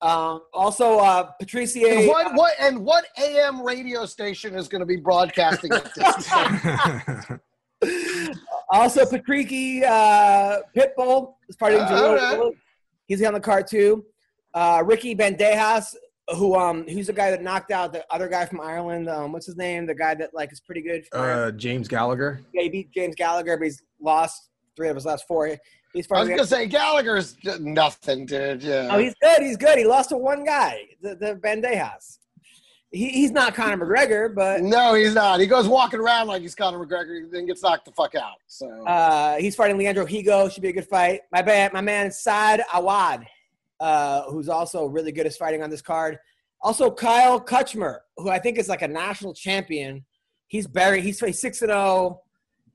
Um, 0.00 0.42
also, 0.52 0.98
uh, 0.98 1.24
Patricia. 1.40 1.80
And 1.88 2.06
what 2.06 2.34
what 2.34 2.54
and 2.60 2.84
what 2.84 3.06
AM 3.18 3.62
radio 3.62 4.06
station 4.06 4.54
is 4.54 4.68
going 4.68 4.80
to 4.80 4.86
be 4.86 4.96
broadcasting 4.96 5.72
at 5.72 5.92
this? 5.94 7.38
Also, 8.70 9.04
Patricky 9.06 9.82
uh, 9.82 10.58
Pitbull 10.76 11.34
is 11.48 11.56
part 11.56 11.72
of 11.72 11.80
Uh, 11.80 11.88
Jalil 11.90 12.52
He's 13.06 13.24
on 13.24 13.32
the 13.32 13.40
card 13.40 13.66
too. 13.66 14.04
Uh, 14.52 14.82
Ricky 14.84 15.14
Bandejas, 15.16 15.94
who 16.36 16.54
um, 16.54 16.86
who's 16.86 17.06
the 17.06 17.14
guy 17.14 17.30
that 17.30 17.42
knocked 17.42 17.70
out 17.70 17.92
the 17.94 18.04
other 18.10 18.28
guy 18.28 18.44
from 18.44 18.60
Ireland. 18.60 19.08
Um, 19.08 19.32
what's 19.32 19.46
his 19.46 19.56
name? 19.56 19.86
The 19.86 19.94
guy 19.94 20.14
that 20.16 20.34
like 20.34 20.52
is 20.52 20.60
pretty 20.60 20.82
good. 20.82 21.06
For 21.10 21.18
uh, 21.18 21.50
James 21.52 21.88
Gallagher. 21.88 22.42
yeah, 22.52 22.62
he 22.64 22.68
beat 22.68 22.90
James 22.92 23.14
Gallagher, 23.14 23.56
but 23.56 23.64
he's 23.64 23.82
lost 24.00 24.50
three 24.76 24.90
of 24.90 24.96
his 24.96 25.06
last 25.06 25.26
four. 25.26 25.56
He's 25.98 26.06
I 26.12 26.20
was 26.20 26.28
going 26.28 26.38
to 26.38 26.46
say 26.46 26.66
Gallagher's 26.68 27.36
nothing, 27.58 28.24
dude. 28.24 28.62
Yeah. 28.62 28.88
Oh, 28.88 28.98
he's 28.98 29.16
good. 29.20 29.42
He's 29.42 29.56
good. 29.56 29.78
He 29.78 29.84
lost 29.84 30.10
to 30.10 30.16
one 30.16 30.44
guy, 30.44 30.82
the, 31.02 31.16
the 31.16 31.34
Bandejas. 31.34 32.18
He, 32.92 33.08
he's 33.08 33.32
not 33.32 33.52
Conor 33.56 33.84
McGregor, 33.84 34.32
but 34.32 34.62
no, 34.62 34.94
he's 34.94 35.12
not. 35.12 35.40
He 35.40 35.46
goes 35.48 35.66
walking 35.66 35.98
around 35.98 36.28
like 36.28 36.40
he's 36.40 36.54
Conor 36.54 36.78
McGregor, 36.86 37.18
and 37.18 37.32
then 37.32 37.46
gets 37.46 37.64
knocked 37.64 37.84
the 37.84 37.90
fuck 37.90 38.14
out. 38.14 38.36
So 38.46 38.86
Uh, 38.86 39.38
he's 39.38 39.56
fighting 39.56 39.76
Leandro 39.76 40.06
Higo. 40.06 40.50
Should 40.52 40.62
be 40.62 40.68
a 40.68 40.72
good 40.72 40.86
fight. 40.86 41.22
My 41.32 41.42
bad. 41.42 41.72
My 41.72 41.80
man 41.80 42.12
Saad 42.12 42.62
Awad, 42.72 43.26
uh, 43.80 44.22
who's 44.30 44.48
also 44.48 44.86
really 44.86 45.10
good 45.10 45.26
at 45.26 45.34
fighting 45.34 45.64
on 45.64 45.68
this 45.68 45.82
card. 45.82 46.16
Also 46.62 46.92
Kyle 46.92 47.40
Crutchmer, 47.40 47.98
who 48.16 48.30
I 48.30 48.38
think 48.38 48.56
is 48.56 48.68
like 48.68 48.82
a 48.82 48.88
national 48.88 49.34
champion. 49.34 50.04
He's 50.46 50.68
buried. 50.68 51.02
He's 51.02 51.18
six 51.18 51.60
and 51.60 51.70
zero. 51.70 52.20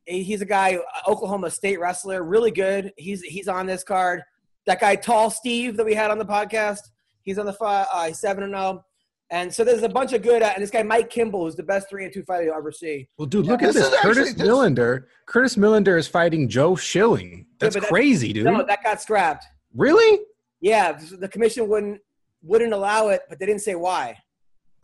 He's 0.05 0.41
a 0.41 0.45
guy, 0.45 0.79
Oklahoma 1.07 1.49
State 1.49 1.79
wrestler, 1.79 2.23
really 2.23 2.51
good. 2.51 2.91
He's 2.97 3.21
he's 3.21 3.47
on 3.47 3.65
this 3.65 3.83
card. 3.83 4.21
That 4.65 4.79
guy, 4.79 4.95
Tall 4.95 5.29
Steve, 5.29 5.77
that 5.77 5.85
we 5.85 5.93
had 5.93 6.11
on 6.11 6.17
the 6.17 6.25
podcast, 6.25 6.79
he's 7.23 7.37
on 7.37 7.45
the 7.45 7.53
fight. 7.53 7.85
Uh, 7.93 8.11
seven 8.13 8.43
and 8.43 8.53
zero. 8.53 8.83
And 9.31 9.51
so 9.53 9.63
there's 9.63 9.81
a 9.81 9.89
bunch 9.89 10.13
of 10.13 10.21
good. 10.21 10.43
Uh, 10.43 10.51
and 10.53 10.61
this 10.61 10.69
guy, 10.69 10.83
Mike 10.83 11.09
Kimbel, 11.09 11.45
who's 11.45 11.55
the 11.55 11.63
best 11.63 11.89
three 11.89 12.03
and 12.05 12.13
two 12.13 12.21
fighter 12.23 12.43
you'll 12.43 12.55
ever 12.55 12.71
see. 12.71 13.07
Well, 13.17 13.25
dude, 13.25 13.45
Yeah, 13.45 13.51
look 13.53 13.63
at 13.63 13.67
this 13.67 13.75
this. 13.77 13.87
is 13.87 13.93
actually- 13.93 14.13
Curtis 14.13 14.33
this- 14.35 14.47
Millender. 14.47 15.03
Curtis 15.25 15.55
Millender 15.55 15.97
is 15.97 16.07
fighting 16.07 16.47
Joe 16.49 16.75
Schilling. 16.75 17.47
That's 17.59 17.75
but 17.75 17.81
that- 17.81 17.89
crazy, 17.89 18.31
dude. 18.33 18.45
No, 18.45 18.63
that 18.63 18.83
got 18.83 19.01
scrapped. 19.01 19.45
really? 19.73 20.19
Yeah, 20.61 20.91
the 21.19 21.27
commission 21.27 21.67
wouldn't 21.67 21.99
wouldn't 22.43 22.73
allow 22.73 23.07
it, 23.09 23.21
but 23.29 23.39
they 23.39 23.45
didn't 23.45 23.61
say 23.61 23.75
why. 23.75 24.17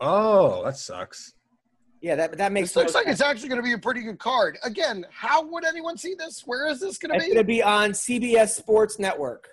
Oh, 0.00 0.64
that 0.64 0.76
sucks. 0.78 1.32
Yeah, 2.00 2.14
that 2.14 2.38
that 2.38 2.52
makes 2.52 2.70
this 2.70 2.76
looks 2.76 2.94
like 2.94 3.06
it's 3.06 3.20
actually 3.20 3.50
going 3.50 3.60
to 3.60 3.66
be 3.66 3.72
a 3.72 3.78
pretty 3.78 4.00
good 4.00 4.18
card. 4.18 4.56
Again, 4.62 5.04
how 5.10 5.42
would 5.44 5.66
anyone 5.66 5.98
see 5.98 6.14
this? 6.14 6.42
Where 6.46 6.66
is 6.66 6.80
this 6.80 6.96
going 6.96 7.12
to 7.12 7.18
be? 7.18 7.26
It's 7.26 7.34
going 7.34 7.44
to 7.44 7.46
be 7.46 7.62
on 7.62 7.90
CBS 7.90 8.50
Sports 8.50 8.98
Network. 8.98 9.48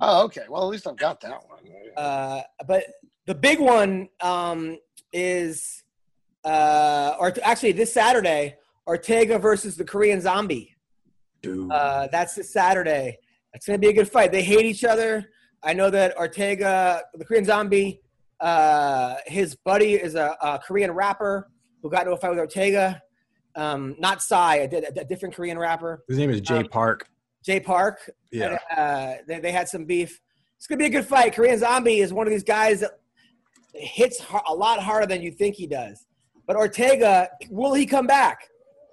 Oh, 0.00 0.24
okay. 0.24 0.44
Well, 0.48 0.62
at 0.62 0.68
least 0.68 0.86
I've 0.86 0.96
got 0.96 1.20
that 1.22 1.42
one. 1.48 1.58
Uh, 1.96 2.42
but 2.68 2.84
the 3.26 3.34
big 3.34 3.58
one 3.58 4.08
um, 4.20 4.78
is, 5.12 5.82
uh, 6.44 7.16
or 7.18 7.34
actually 7.42 7.72
this 7.72 7.92
Saturday, 7.92 8.56
Ortega 8.86 9.38
versus 9.38 9.76
the 9.76 9.84
Korean 9.84 10.20
Zombie. 10.20 10.76
Dude. 11.42 11.70
Uh, 11.70 12.06
that's 12.12 12.36
this 12.36 12.52
Saturday. 12.52 13.18
It's 13.54 13.66
going 13.66 13.80
to 13.80 13.84
be 13.84 13.90
a 13.90 13.92
good 13.92 14.08
fight. 14.08 14.30
They 14.30 14.42
hate 14.42 14.64
each 14.64 14.84
other. 14.84 15.30
I 15.64 15.72
know 15.72 15.90
that 15.90 16.16
Ortega, 16.16 17.02
the 17.14 17.24
Korean 17.24 17.44
Zombie, 17.44 18.00
uh, 18.38 19.16
his 19.26 19.56
buddy 19.56 19.94
is 19.94 20.14
a, 20.14 20.36
a 20.40 20.60
Korean 20.60 20.92
rapper 20.92 21.50
who 21.82 21.90
got 21.90 22.02
into 22.02 22.12
a 22.12 22.16
fight 22.16 22.30
with 22.30 22.38
Ortega. 22.38 23.02
Um, 23.56 23.96
not 23.98 24.22
Psy, 24.22 24.56
a, 24.56 24.68
di- 24.68 25.00
a 25.00 25.04
different 25.04 25.34
Korean 25.34 25.58
rapper. 25.58 26.04
His 26.08 26.18
name 26.18 26.30
is 26.30 26.40
Jay 26.40 26.58
um, 26.58 26.68
Park. 26.68 27.08
Jay 27.44 27.60
Park. 27.60 28.10
Yeah. 28.30 28.58
Uh, 28.76 29.14
they, 29.26 29.40
they 29.40 29.52
had 29.52 29.68
some 29.68 29.84
beef. 29.84 30.20
It's 30.56 30.66
gonna 30.66 30.78
be 30.78 30.86
a 30.86 30.90
good 30.90 31.06
fight. 31.06 31.34
Korean 31.34 31.58
Zombie 31.58 32.00
is 32.00 32.12
one 32.12 32.26
of 32.26 32.32
these 32.32 32.42
guys 32.44 32.80
that 32.80 32.92
hits 33.74 34.22
a 34.48 34.54
lot 34.54 34.80
harder 34.80 35.06
than 35.06 35.22
you 35.22 35.30
think 35.30 35.54
he 35.56 35.66
does. 35.66 36.04
But 36.46 36.56
Ortega, 36.56 37.28
will 37.50 37.74
he 37.74 37.86
come 37.86 38.06
back 38.06 38.48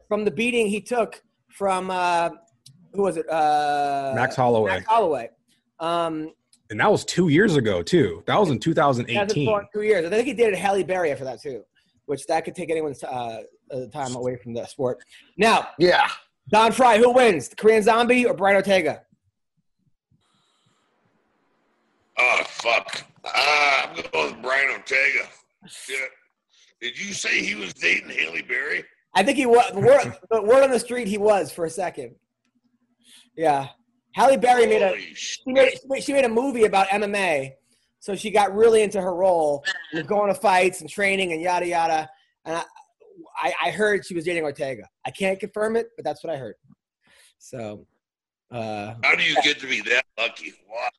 from 0.08 0.26
the 0.26 0.32
beating 0.32 0.68
he 0.68 0.82
took 0.82 1.22
from 1.50 1.90
uh, 1.90 2.30
who 2.94 3.04
was 3.04 3.18
it? 3.18 3.30
Uh, 3.30 4.14
Max 4.16 4.36
Holloway. 4.36 4.72
Max 4.72 4.86
Holloway. 4.88 5.30
Um, 5.80 6.32
And 6.70 6.80
that 6.80 6.92
was 6.92 7.04
two 7.06 7.30
years 7.30 7.56
ago, 7.56 7.82
too. 7.84 8.24
That 8.28 8.40
was 8.40 8.50
in 8.50 8.56
he 8.56 8.60
2018. 8.60 9.62
two 9.74 9.82
years. 9.82 10.06
I 10.06 10.10
think 10.10 10.28
he 10.28 10.34
dated 10.34 10.56
Halle 10.56 10.84
Berry 10.84 11.12
after 11.12 11.24
that 11.26 11.42
too, 11.42 11.64
which 12.06 12.26
that 12.28 12.46
could 12.46 12.56
take 12.56 12.70
anyone's 12.70 13.04
uh, 13.04 13.42
uh, 13.72 13.86
time 13.94 14.16
away 14.16 14.36
from 14.38 14.54
the 14.54 14.66
sport. 14.66 15.00
Now, 15.38 15.70
Yeah. 15.80 16.08
Don 16.50 16.72
Frye, 16.72 17.00
who 17.00 17.12
wins? 17.12 17.50
The 17.50 17.56
Korean 17.56 17.82
Zombie 17.82 18.26
or 18.26 18.34
Brian 18.36 18.56
Ortega? 18.56 19.02
Oh 22.18 22.42
fuck! 22.46 23.04
Ah, 23.26 23.90
I'm 23.90 23.96
going 24.12 24.34
with 24.34 24.42
Brian 24.44 24.70
Ortega. 24.72 25.28
Shit. 25.68 26.10
Did 26.82 26.98
you 26.98 27.14
say 27.14 27.44
he 27.44 27.56
was 27.56 27.74
dating 27.74 28.10
Halle 28.10 28.42
Berry? 28.44 28.84
I 29.16 29.24
think 29.24 29.38
he 29.38 29.46
was. 29.46 29.72
The 29.74 29.80
word, 29.80 30.44
word 30.48 30.64
on 30.64 30.70
the 30.72 30.80
street, 30.80 31.08
he 31.08 31.18
was 31.18 31.52
for 31.52 31.66
a 31.66 31.70
second. 31.70 32.16
Yeah, 33.36 33.68
Halle 34.14 34.38
Berry 34.38 34.66
made 34.68 34.82
a 34.82 34.90
Holy 34.90 35.14
shit. 35.14 35.18
she 35.46 35.52
made, 35.52 35.72
she 35.72 35.80
made 35.88 36.04
she 36.04 36.14
made 36.14 36.26
a 36.26 36.30
movie 36.30 36.64
about 36.66 36.88
MMA, 36.90 37.52
so 38.06 38.16
she 38.16 38.30
got 38.30 38.54
really 38.54 38.84
into 38.84 39.02
her 39.02 39.16
role, 39.16 39.66
was 39.92 40.04
going 40.04 40.32
to 40.32 40.40
fights 40.40 40.82
and 40.82 40.88
training 40.88 41.34
and 41.34 41.42
yada 41.42 41.66
yada. 41.66 42.08
And 42.46 42.56
I, 42.56 42.64
I, 43.42 43.54
I 43.66 43.72
heard 43.72 44.06
she 44.06 44.14
was 44.14 44.26
dating 44.26 44.44
Ortega. 44.44 44.84
I 45.08 45.10
can't 45.10 45.40
confirm 45.40 45.76
it, 45.76 45.88
but 45.98 46.06
that's 46.06 46.24
what 46.24 46.32
I 46.32 46.38
heard. 46.38 46.54
So, 47.40 47.88
uh, 48.52 48.94
How 49.02 49.16
do 49.16 49.24
you 49.24 49.36
get 49.42 49.60
to 49.60 49.68
be 49.68 49.82
that 49.82 50.06
lucky? 50.20 50.54
What? 50.68 50.94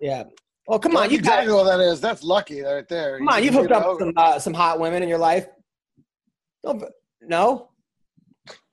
yeah. 0.00 0.22
Well, 0.68 0.78
come 0.78 0.96
on, 0.96 1.10
you 1.10 1.20
got 1.20 1.40
exactly 1.40 1.54
what 1.54 1.64
that 1.64 1.80
is. 1.80 2.00
That's 2.00 2.22
lucky 2.22 2.60
right 2.60 2.86
there. 2.86 3.18
come 3.18 3.28
on, 3.28 3.42
you've 3.42 3.54
hooked 3.54 3.72
up 3.72 3.88
with 3.88 3.98
some 3.98 4.12
uh, 4.16 4.38
some 4.38 4.54
hot 4.54 4.78
women 4.78 5.02
in 5.02 5.08
your 5.08 5.18
life. 5.18 5.48
Don't, 6.64 6.84
no, 7.20 7.70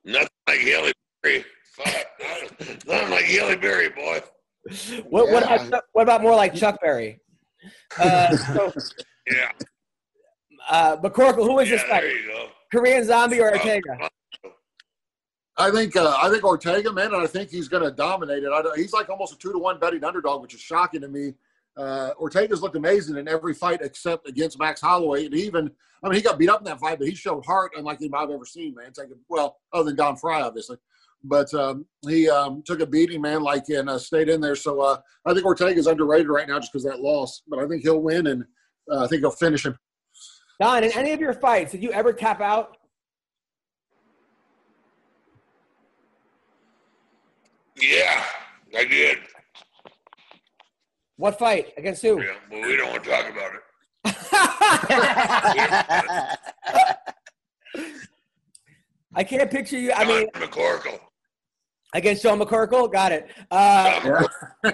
Nothing 0.06 0.28
like 0.48 0.60
Halle 0.60 0.92
Berry. 1.24 1.46
Fuck. 1.64 2.06
Nothing 2.86 3.10
like 3.10 3.26
Halle 3.26 3.56
Berry, 3.56 3.90
boy. 3.90 4.22
what, 5.10 5.32
what 5.32 5.44
about 5.44 5.84
what 5.94 6.04
about 6.04 6.22
more 6.22 6.36
like 6.36 6.54
Chuck 6.54 6.80
Berry? 6.80 7.20
Uh, 8.00 8.36
so, 8.38 8.74
Yeah. 9.28 9.52
uh, 10.70 10.98
McCorkle, 10.98 11.44
who 11.46 11.60
is 11.60 11.70
yeah 11.70 11.76
this 11.78 11.84
fight? 11.84 12.02
there 12.02 12.20
you 12.20 12.28
go. 12.32 12.48
Korean 12.72 13.04
Zombie 13.06 13.40
or 13.40 13.52
Ortega? 13.52 14.10
I 15.58 15.70
think 15.70 15.96
uh, 15.96 16.18
I 16.20 16.30
think 16.30 16.44
Ortega, 16.44 16.92
man, 16.92 17.14
and 17.14 17.22
I 17.24 17.28
think 17.28 17.50
he's 17.52 17.68
going 17.68 17.84
to 17.84 17.92
dominate 17.92 18.44
it. 18.44 18.52
I, 18.52 18.62
don't- 18.64 18.78
he's 18.78 18.92
like 18.94 19.10
almost 19.10 19.34
a 19.34 19.38
two 19.38 19.52
to 19.52 19.60
one 19.60 19.80
betting 19.80 20.04
underdog, 20.04 20.42
which 20.42 20.54
is 20.56 20.60
shocking 20.62 21.02
to 21.02 21.08
me. 21.08 21.34
Uh, 21.78 22.12
Ortega's 22.18 22.62
looked 22.62 22.76
amazing 22.76 23.18
in 23.18 23.28
every 23.28 23.54
fight 23.54 23.80
except 23.82 24.28
against 24.28 24.60
Max 24.60 24.82
Holloway, 24.82 25.26
and 25.26 25.34
even 25.36 25.70
I 26.04 26.08
mean 26.10 26.16
he 26.16 26.22
got 26.22 26.38
beat 26.40 26.50
up 26.50 26.60
in 26.60 26.66
that 26.66 26.80
fight, 26.80 26.98
but 27.00 27.08
he 27.08 27.14
showed 27.16 27.46
heart 27.46 27.72
unlike 27.78 27.98
anybody 28.02 28.24
I've 28.26 28.32
ever 28.32 28.46
seen, 28.46 28.74
man. 28.76 28.92
Taking 28.94 29.18
well, 29.30 29.58
other 29.72 29.86
than 29.86 29.96
Don 29.96 30.16
Frye, 30.16 30.42
obviously, 30.42 30.78
but 31.24 31.54
um, 31.54 31.86
he 32.08 32.30
um, 32.30 32.62
took 32.66 32.82
a 32.82 32.86
beating, 32.86 33.22
man, 33.22 33.42
like 33.42 33.70
and 33.70 33.90
uh, 33.90 33.98
stayed 33.98 34.30
in 34.30 34.42
there. 34.42 34.56
So 34.56 34.82
uh, 34.82 34.98
I 35.26 35.34
think 35.34 35.46
Ortega's 35.46 35.88
underrated 35.88 36.28
right 36.28 36.48
now 36.48 36.60
just 36.60 36.74
because 36.74 36.84
that 36.84 37.00
loss, 37.00 37.42
but 37.48 37.60
I 37.60 37.68
think 37.68 37.84
he'll 37.84 38.02
win, 38.02 38.28
and 38.28 38.44
uh, 38.92 39.04
I 39.04 39.08
think 39.08 39.22
he'll 39.22 39.32
finish 39.32 39.66
him. 39.66 39.78
Don, 40.62 40.84
in 40.84 40.92
any 40.92 41.14
of 41.14 41.20
your 41.20 41.34
fights, 41.34 41.72
did 41.72 41.82
you 41.82 41.92
ever 41.92 42.14
tap 42.14 42.42
out? 42.42 42.78
Yeah, 47.82 48.24
I 48.78 48.86
did. 48.86 49.18
What 51.18 51.40
fight 51.40 51.74
against 51.78 52.02
who? 52.02 52.22
Yeah, 52.22 52.34
but 52.50 52.62
we 52.62 52.76
don't 52.76 52.92
want 52.92 53.04
to 53.04 53.10
talk 53.10 53.30
about 53.30 53.56
it. 53.56 53.62
I 59.16 59.24
can't 59.24 59.50
picture 59.50 59.78
you. 59.78 59.94
I 59.94 60.06
John 60.06 60.08
mean, 60.08 60.28
McCorkle. 60.36 61.00
Against 61.94 62.24
Joe 62.24 62.38
McCorkle. 62.38 62.92
Got 62.92 63.12
it. 63.12 63.30
Uh, 63.52 64.02
John 64.02 64.74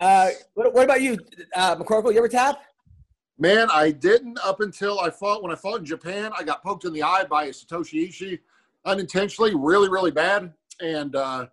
uh, 0.00 0.30
what, 0.54 0.74
what 0.74 0.84
about 0.84 1.00
you, 1.00 1.18
uh, 1.54 1.76
McCorkle? 1.76 2.12
You 2.12 2.18
ever 2.18 2.28
tap? 2.28 2.60
Man, 3.38 3.68
I 3.72 3.92
didn't 3.92 4.38
up 4.44 4.60
until 4.60 5.00
I 5.00 5.10
fought. 5.10 5.42
When 5.42 5.52
I 5.52 5.54
fought 5.54 5.80
in 5.80 5.84
Japan, 5.84 6.32
I 6.36 6.42
got 6.42 6.62
poked 6.62 6.84
in 6.84 6.92
the 6.92 7.02
eye 7.02 7.24
by 7.24 7.48
Satoshi 7.48 8.08
Ishii 8.08 8.38
unintentionally, 8.84 9.54
really, 9.54 9.88
really 9.88 10.10
bad. 10.10 10.52
And 10.80 11.14
uh, 11.14 11.46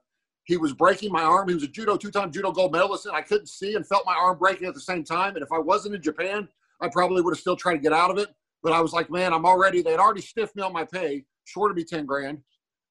he 0.45 0.57
was 0.57 0.73
breaking 0.73 1.11
my 1.11 1.23
arm. 1.23 1.47
He 1.47 1.53
was 1.53 1.63
a 1.63 1.67
judo, 1.67 1.95
two-time 1.97 2.31
judo 2.31 2.51
gold 2.51 2.71
medalist, 2.71 3.05
and 3.05 3.15
I 3.15 3.21
couldn't 3.21 3.49
see 3.49 3.75
and 3.75 3.85
felt 3.85 4.03
my 4.05 4.15
arm 4.15 4.37
breaking 4.37 4.67
at 4.67 4.73
the 4.73 4.79
same 4.81 5.03
time. 5.03 5.35
And 5.35 5.43
if 5.43 5.51
I 5.51 5.59
wasn't 5.59 5.95
in 5.95 6.01
Japan, 6.01 6.47
I 6.81 6.87
probably 6.87 7.21
would 7.21 7.35
have 7.35 7.39
still 7.39 7.55
tried 7.55 7.73
to 7.73 7.79
get 7.79 7.93
out 7.93 8.09
of 8.11 8.17
it. 8.17 8.29
But 8.63 8.73
I 8.73 8.81
was 8.81 8.93
like, 8.93 9.11
man, 9.11 9.31
I'm 9.31 9.45
already. 9.45 9.83
They 9.83 9.91
had 9.91 9.99
already 9.99 10.21
stiffed 10.21 10.55
me 10.55 10.63
on 10.63 10.73
my 10.73 10.85
pay, 10.85 11.25
shorted 11.43 11.75
me 11.75 11.83
ten 11.83 12.05
grand. 12.07 12.39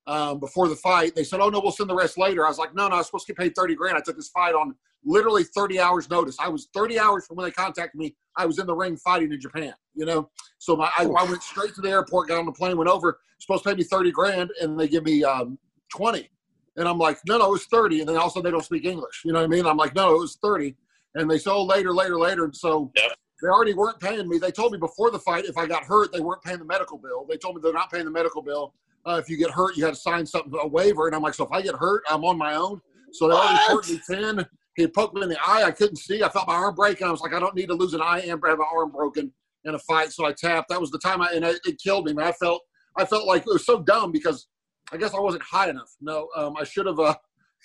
Um, 0.06 0.38
before 0.40 0.68
the 0.68 0.76
fight. 0.76 1.14
They 1.14 1.24
said, 1.24 1.40
"Oh 1.40 1.48
no, 1.48 1.60
we'll 1.60 1.72
send 1.72 1.90
the 1.90 1.94
rest 1.94 2.18
later." 2.18 2.44
I 2.44 2.48
was 2.48 2.58
like, 2.58 2.74
"No, 2.74 2.88
no, 2.88 2.96
I 2.96 2.98
was 2.98 3.06
supposed 3.06 3.26
to 3.26 3.32
get 3.32 3.38
paid 3.38 3.54
thirty 3.54 3.74
grand. 3.74 3.96
I 3.96 4.00
took 4.00 4.16
this 4.16 4.28
fight 4.28 4.54
on 4.54 4.74
literally 5.04 5.44
thirty 5.44 5.80
hours 5.80 6.10
notice. 6.10 6.36
I 6.40 6.48
was 6.48 6.68
thirty 6.74 6.98
hours 6.98 7.26
from 7.26 7.36
when 7.36 7.46
they 7.46 7.52
contacted 7.52 7.98
me. 7.98 8.14
I 8.36 8.46
was 8.46 8.58
in 8.58 8.66
the 8.66 8.74
ring 8.74 8.96
fighting 8.96 9.32
in 9.32 9.40
Japan. 9.40 9.74
You 9.94 10.06
know, 10.06 10.30
so 10.58 10.76
my, 10.76 10.90
I, 10.98 11.04
I 11.04 11.24
went 11.24 11.42
straight 11.42 11.74
to 11.76 11.80
the 11.80 11.90
airport, 11.90 12.28
got 12.28 12.38
on 12.38 12.46
the 12.46 12.52
plane, 12.52 12.76
went 12.76 12.90
over. 12.90 13.18
Supposed 13.38 13.64
to 13.64 13.70
pay 13.70 13.76
me 13.76 13.84
thirty 13.84 14.10
grand, 14.10 14.50
and 14.60 14.78
they 14.78 14.88
give 14.88 15.04
me 15.04 15.24
um, 15.24 15.58
twenty. 15.90 16.30
And 16.76 16.88
I'm 16.88 16.98
like, 16.98 17.18
no, 17.26 17.38
no, 17.38 17.46
it 17.46 17.50
was 17.50 17.66
30. 17.66 18.00
And 18.00 18.08
then 18.08 18.16
also 18.16 18.42
they 18.42 18.50
don't 18.50 18.64
speak 18.64 18.84
English. 18.84 19.22
You 19.24 19.32
know 19.32 19.38
what 19.38 19.44
I 19.44 19.48
mean? 19.48 19.64
I'm 19.64 19.76
like, 19.76 19.94
no, 19.94 20.16
it 20.16 20.18
was 20.18 20.36
30. 20.42 20.74
And 21.14 21.30
they 21.30 21.38
said, 21.38 21.52
oh, 21.52 21.64
later, 21.64 21.92
later, 21.94 22.18
later. 22.18 22.44
And 22.46 22.56
so 22.56 22.90
Yep. 22.96 23.12
they 23.40 23.48
already 23.48 23.74
weren't 23.74 24.00
paying 24.00 24.28
me. 24.28 24.38
They 24.38 24.50
told 24.50 24.72
me 24.72 24.78
before 24.78 25.12
the 25.12 25.20
fight 25.20 25.44
if 25.44 25.56
I 25.56 25.66
got 25.66 25.84
hurt, 25.84 26.12
they 26.12 26.18
weren't 26.18 26.42
paying 26.42 26.58
the 26.58 26.64
medical 26.64 26.98
bill. 26.98 27.26
They 27.28 27.36
told 27.36 27.54
me 27.54 27.60
they're 27.62 27.72
not 27.72 27.92
paying 27.92 28.06
the 28.06 28.10
medical 28.10 28.42
bill. 28.42 28.74
Uh, 29.06 29.20
if 29.22 29.28
you 29.28 29.36
get 29.36 29.50
hurt, 29.50 29.76
you 29.76 29.84
had 29.84 29.94
to 29.94 30.00
sign 30.00 30.24
something, 30.24 30.52
a 30.60 30.66
waiver. 30.66 31.06
And 31.06 31.14
I'm 31.14 31.22
like, 31.22 31.34
so 31.34 31.44
if 31.44 31.52
I 31.52 31.60
get 31.60 31.74
hurt, 31.74 32.02
I'm 32.08 32.24
on 32.24 32.38
my 32.38 32.54
own. 32.54 32.80
So 33.12 33.28
they 33.28 33.34
already 33.34 33.58
shorted 33.68 33.90
me 33.92 34.00
10. 34.38 34.46
He 34.76 34.86
poked 34.88 35.14
me 35.14 35.22
in 35.22 35.28
the 35.28 35.38
eye. 35.46 35.62
I 35.62 35.70
couldn't 35.70 35.96
see. 35.96 36.22
I 36.22 36.28
felt 36.28 36.48
my 36.48 36.54
arm 36.54 36.74
break. 36.74 37.00
And 37.00 37.08
I 37.08 37.12
was 37.12 37.20
like, 37.20 37.34
I 37.34 37.38
don't 37.38 37.54
need 37.54 37.68
to 37.68 37.74
lose 37.74 37.94
an 37.94 38.00
eye 38.00 38.20
and 38.20 38.30
have 38.30 38.40
my 38.40 38.66
arm 38.74 38.90
broken 38.90 39.32
in 39.64 39.74
a 39.74 39.78
fight. 39.78 40.12
So 40.12 40.24
I 40.24 40.32
tapped. 40.32 40.68
That 40.68 40.80
was 40.80 40.90
the 40.90 40.98
time 40.98 41.20
I, 41.20 41.30
and 41.34 41.44
it, 41.44 41.60
it 41.64 41.80
killed 41.82 42.06
me, 42.06 42.12
man. 42.12 42.26
I 42.26 42.32
felt, 42.32 42.62
I 42.96 43.04
felt 43.04 43.26
like 43.26 43.42
it 43.42 43.52
was 43.52 43.66
so 43.66 43.82
dumb 43.82 44.10
because 44.10 44.46
I 44.92 44.96
guess 44.96 45.14
I 45.14 45.20
wasn't 45.20 45.42
high 45.42 45.70
enough. 45.70 45.90
No, 46.00 46.28
um, 46.36 46.56
I 46.58 46.64
should 46.64 46.86
have, 46.86 46.98
uh, 46.98 47.14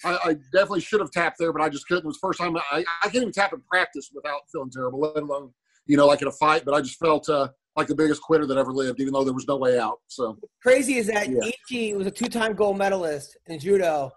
I, 0.04 0.18
I 0.24 0.34
definitely 0.54 0.82
should 0.82 1.02
have 1.02 1.12
tapped 1.12 1.38
there, 1.40 1.52
but 1.52 1.62
I 1.62 1.70
just 1.70 1.88
couldn't. 1.88 2.06
It 2.06 2.08
was 2.08 2.16
the 2.16 2.28
first 2.28 2.40
time 2.40 2.56
I, 2.58 2.86
I 3.04 3.04
can't 3.04 3.16
even 3.16 3.32
tap 3.32 3.54
in 3.54 3.62
practice 3.70 4.10
without 4.14 4.42
feeling 4.52 4.72
terrible, 4.72 5.00
let 5.00 5.24
alone, 5.24 5.52
you 5.86 5.98
know, 5.98 6.08
like 6.08 6.22
in 6.22 6.28
a 6.28 6.32
fight. 6.32 6.64
But 6.64 6.74
I 6.74 6.82
just 6.82 7.00
felt 7.00 7.28
uh, 7.28 7.50
like 7.76 7.88
the 7.88 7.96
biggest 7.96 8.22
quitter 8.22 8.46
that 8.46 8.58
ever 8.58 8.72
lived, 8.74 9.00
even 9.00 9.14
though 9.14 9.24
there 9.24 9.34
was 9.34 9.48
no 9.48 9.58
way 9.58 9.80
out. 9.80 10.00
So 10.08 10.38
Crazy 10.62 10.98
is 10.98 11.08
that 11.08 11.30
Yeah. 11.30 11.50
Ishii 11.72 11.96
was 11.96 12.08
a 12.08 12.12
two-time 12.12 12.54
gold 12.54 12.78
medalist 12.78 13.38
in 13.48 13.60
judo, 13.60 14.12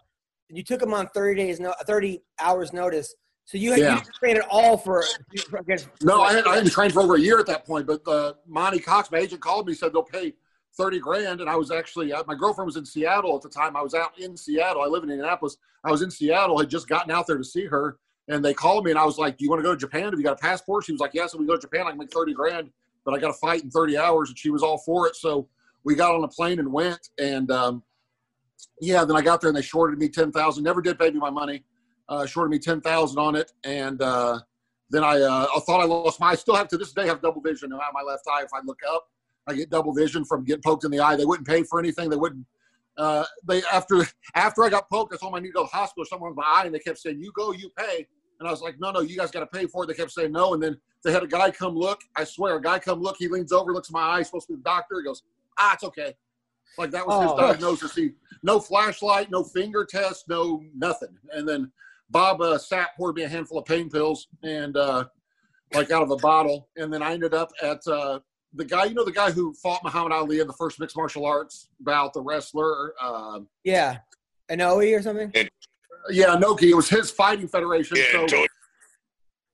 and 0.49 0.57
you 0.59 0.65
took 0.65 0.83
him 0.83 0.95
on 0.95 1.09
30 1.09 1.37
days, 1.41 1.61
no, 1.61 1.75
30 1.87 2.23
hours 2.41 2.73
notice. 2.73 3.15
So 3.45 3.59
you 3.59 3.73
had 3.73 3.81
Yeah. 3.81 3.95
you 3.97 4.01
didn't 4.03 4.15
train 4.15 4.37
at 4.37 4.47
all 4.51 4.77
for, 4.77 5.05
for 5.51 5.59
against. 5.59 5.89
no, 6.03 6.23
I 6.23 6.33
had 6.33 6.47
I 6.47 6.55
had 6.57 6.65
to 6.65 6.71
train 6.71 6.91
for 6.91 7.03
over 7.03 7.17
a 7.17 7.21
year 7.21 7.39
at 7.39 7.47
that 7.47 7.67
point. 7.67 7.87
But 7.87 8.07
uh, 8.09 8.35
Monte 8.47 8.81
Cox, 8.81 9.11
my 9.11 9.19
agent, 9.19 9.41
called 9.41 9.67
me, 9.67 9.75
said 9.75 9.93
they'll 9.93 10.03
pay 10.05 10.35
thirty 10.77 10.99
grand, 11.01 11.41
and 11.41 11.51
I 11.51 11.57
was 11.57 11.71
actually 11.71 12.13
uh, 12.13 12.23
my 12.27 12.35
girlfriend 12.35 12.67
was 12.67 12.77
in 12.77 12.87
Seattle 12.87 13.35
at 13.37 13.43
the 13.43 13.49
time. 13.49 13.77
I 13.77 13.83
was 13.83 13.95
out 13.95 14.19
in 14.19 14.37
Seattle. 14.37 14.83
I 14.83 14.87
live 14.87 15.03
in 15.03 15.11
Indianapolis. 15.11 15.57
I 15.85 15.91
was 15.91 16.03
in 16.03 16.11
Seattle. 16.11 16.59
Had 16.59 16.71
just 16.71 16.89
gotten 16.89 17.11
out 17.11 17.27
there 17.27 17.37
to 17.37 17.45
see 17.45 17.67
her, 17.67 17.99
and 18.29 18.45
they 18.45 18.55
called 18.55 18.85
me, 18.85 18.93
and 18.93 18.99
I 18.99 19.05
was 19.05 19.19
like, 19.19 19.37
"Do 19.39 19.45
you 19.45 19.51
want 19.51 19.59
to 19.59 19.65
go 19.65 19.73
to 19.75 19.79
Japan? 19.79 20.05
Have 20.05 20.15
you 20.15 20.23
got 20.25 20.35
a 20.35 20.43
passport?" 20.43 20.85
She 20.85 20.93
was 20.93 21.01
like, 21.01 21.13
"Yes." 21.13 21.33
So 21.33 21.39
we 21.39 21.45
go 21.47 21.55
to 21.57 21.61
Japan. 21.61 21.87
I 21.87 21.91
can 21.91 21.99
make 21.99 22.13
thirty 22.13 22.33
grand, 22.33 22.71
but 23.05 23.15
I 23.15 23.19
got 23.19 23.31
a 23.31 23.35
fight 23.35 23.63
in 23.63 23.71
thirty 23.71 23.97
hours, 23.97 24.29
and 24.29 24.39
she 24.39 24.51
was 24.51 24.63
all 24.63 24.79
for 24.79 25.07
it. 25.07 25.17
So 25.17 25.49
we 25.85 25.95
got 25.95 26.15
on 26.15 26.25
a 26.25 26.29
plane 26.29 26.59
and 26.59 26.73
went, 26.73 27.09
and 27.19 27.51
um, 27.51 27.83
yeah, 28.81 29.05
then 29.05 29.17
I 29.17 29.23
got 29.23 29.41
there 29.41 29.49
and 29.49 29.57
they 29.57 29.63
shorted 29.63 29.99
me 29.99 30.09
ten 30.09 30.33
thousand. 30.33 30.65
Never 30.65 30.83
did 30.83 30.99
pay 30.99 31.11
me 31.11 31.19
my 31.19 31.31
money. 31.31 31.65
Uh, 32.09 32.27
shorted 32.27 32.51
me 32.51 32.59
ten 32.59 32.81
thousand 32.81 33.19
on 33.19 33.35
it, 33.35 33.53
and 33.65 34.03
uh, 34.03 34.39
then 34.91 35.05
I, 35.05 35.21
uh, 35.21 35.47
I 35.57 35.61
thought 35.61 35.81
I 35.81 35.85
lost 35.85 36.21
my. 36.21 36.31
I 36.31 36.35
still 36.35 36.55
have 36.55 36.69
to 36.69 36.77
this 36.77 36.93
day 36.93 37.07
have 37.07 37.23
double 37.23 37.41
vision 37.41 37.73
on 37.73 37.81
my 37.93 38.03
left 38.03 38.25
eye. 38.29 38.43
If 38.43 38.51
I 38.53 38.61
look 38.65 38.81
up, 38.89 39.09
I 39.47 39.55
get 39.55 39.71
double 39.71 39.95
vision 39.95 40.25
from 40.25 40.45
getting 40.45 40.63
poked 40.63 40.85
in 40.85 40.91
the 40.91 41.01
eye. 41.01 41.17
They 41.17 41.25
wouldn't 41.25 41.47
pay 41.47 41.63
for 41.63 41.79
anything. 41.79 42.11
They 42.11 42.17
wouldn't. 42.17 42.47
Uh, 42.99 43.25
they 43.47 43.63
after 43.73 44.07
after 44.35 44.65
I 44.65 44.69
got 44.69 44.91
poked, 44.91 45.15
I 45.15 45.17
told 45.17 45.33
them 45.33 45.39
I 45.39 45.41
need 45.41 45.49
to 45.49 45.55
go 45.55 45.65
to 45.65 45.71
the 45.73 45.77
hospital. 45.77 46.05
Someone 46.05 46.31
with 46.31 46.37
my 46.37 46.45
eye, 46.47 46.65
and 46.67 46.75
they 46.75 46.79
kept 46.79 46.99
saying, 46.99 47.21
"You 47.21 47.33
go, 47.35 47.53
you 47.53 47.71
pay." 47.77 48.07
And 48.43 48.49
I 48.49 48.51
was 48.51 48.61
like, 48.61 48.81
"No, 48.81 48.91
no, 48.91 49.01
you 49.01 49.17
guys 49.17 49.31
got 49.31 49.41
to 49.41 49.47
pay 49.47 49.67
for 49.67 49.85
it." 49.85 49.87
They 49.87 49.95
kept 49.95 50.11
saying 50.11 50.33
no, 50.33 50.53
and 50.55 50.61
then 50.63 50.77
they 51.05 51.13
had 51.13 51.23
a 51.23 51.29
guy 51.29 51.53
come 51.53 51.77
look. 51.77 52.01
I 52.17 52.25
swear, 52.25 52.57
a 52.57 52.61
guy 52.61 52.81
come 52.81 53.01
look. 53.01 53.17
He 53.19 53.29
leans 53.29 53.53
over, 53.53 53.73
looks 53.73 53.89
at 53.89 53.93
my 53.93 54.03
eye. 54.03 54.19
He's 54.19 54.27
supposed 54.27 54.49
to 54.49 54.55
be 54.55 54.57
the 54.57 54.65
doctor. 54.65 54.97
He 54.99 55.05
goes, 55.05 55.23
"Ah, 55.59 55.75
it's 55.75 55.85
okay." 55.85 56.15
Like 56.77 56.91
that 56.91 57.07
was 57.07 57.23
his 57.23 57.33
Oh. 57.33 57.37
diagnosis. 57.37 57.95
He 57.95 58.15
no 58.43 58.59
flashlight, 58.59 59.31
no 59.31 59.45
finger 59.45 59.85
test, 59.85 60.29
no 60.29 60.61
nothing. 60.75 61.17
And 61.31 61.49
then 61.49 61.71
Bob 62.11 62.41
uh, 62.41 62.59
Sapp 62.59 62.89
poured 62.97 63.15
me 63.15 63.23
a 63.23 63.29
handful 63.29 63.59
of 63.59 63.65
pain 63.65 63.89
pills 63.89 64.27
and 64.43 64.77
uh, 64.77 65.05
like 65.73 65.93
out 65.93 66.03
of 66.03 66.11
a 66.11 66.17
bottle. 66.17 66.69
And 66.77 66.93
then 66.93 67.01
I 67.03 67.13
ended 67.13 67.33
up 67.35 67.53
at 67.63 67.87
uh, 67.87 68.19
the 68.55 68.65
guy, 68.65 68.85
you 68.87 68.95
know, 68.95 69.05
the 69.05 69.13
guy 69.13 69.31
who 69.31 69.55
fought 69.55 69.85
Muhammad 69.85 70.13
Ali 70.13 70.41
in 70.41 70.47
the 70.49 70.53
first 70.55 70.81
mixed 70.81 70.97
martial 70.97 71.25
arts 71.27 71.69
bout, 71.81 72.13
the 72.15 72.21
wrestler. 72.23 72.95
Uh, 73.01 73.41
Yeah, 73.65 73.99
Anoe 74.51 74.99
or 74.99 75.03
something. 75.03 75.31
Yeah, 76.11 76.37
Noki. 76.37 76.65
It 76.71 76.75
was 76.75 76.89
his 76.89 77.11
fighting 77.11 77.49
federation. 77.49 77.97
Yeah, 77.97 78.05
so 78.13 78.27
Tony, 78.27 78.49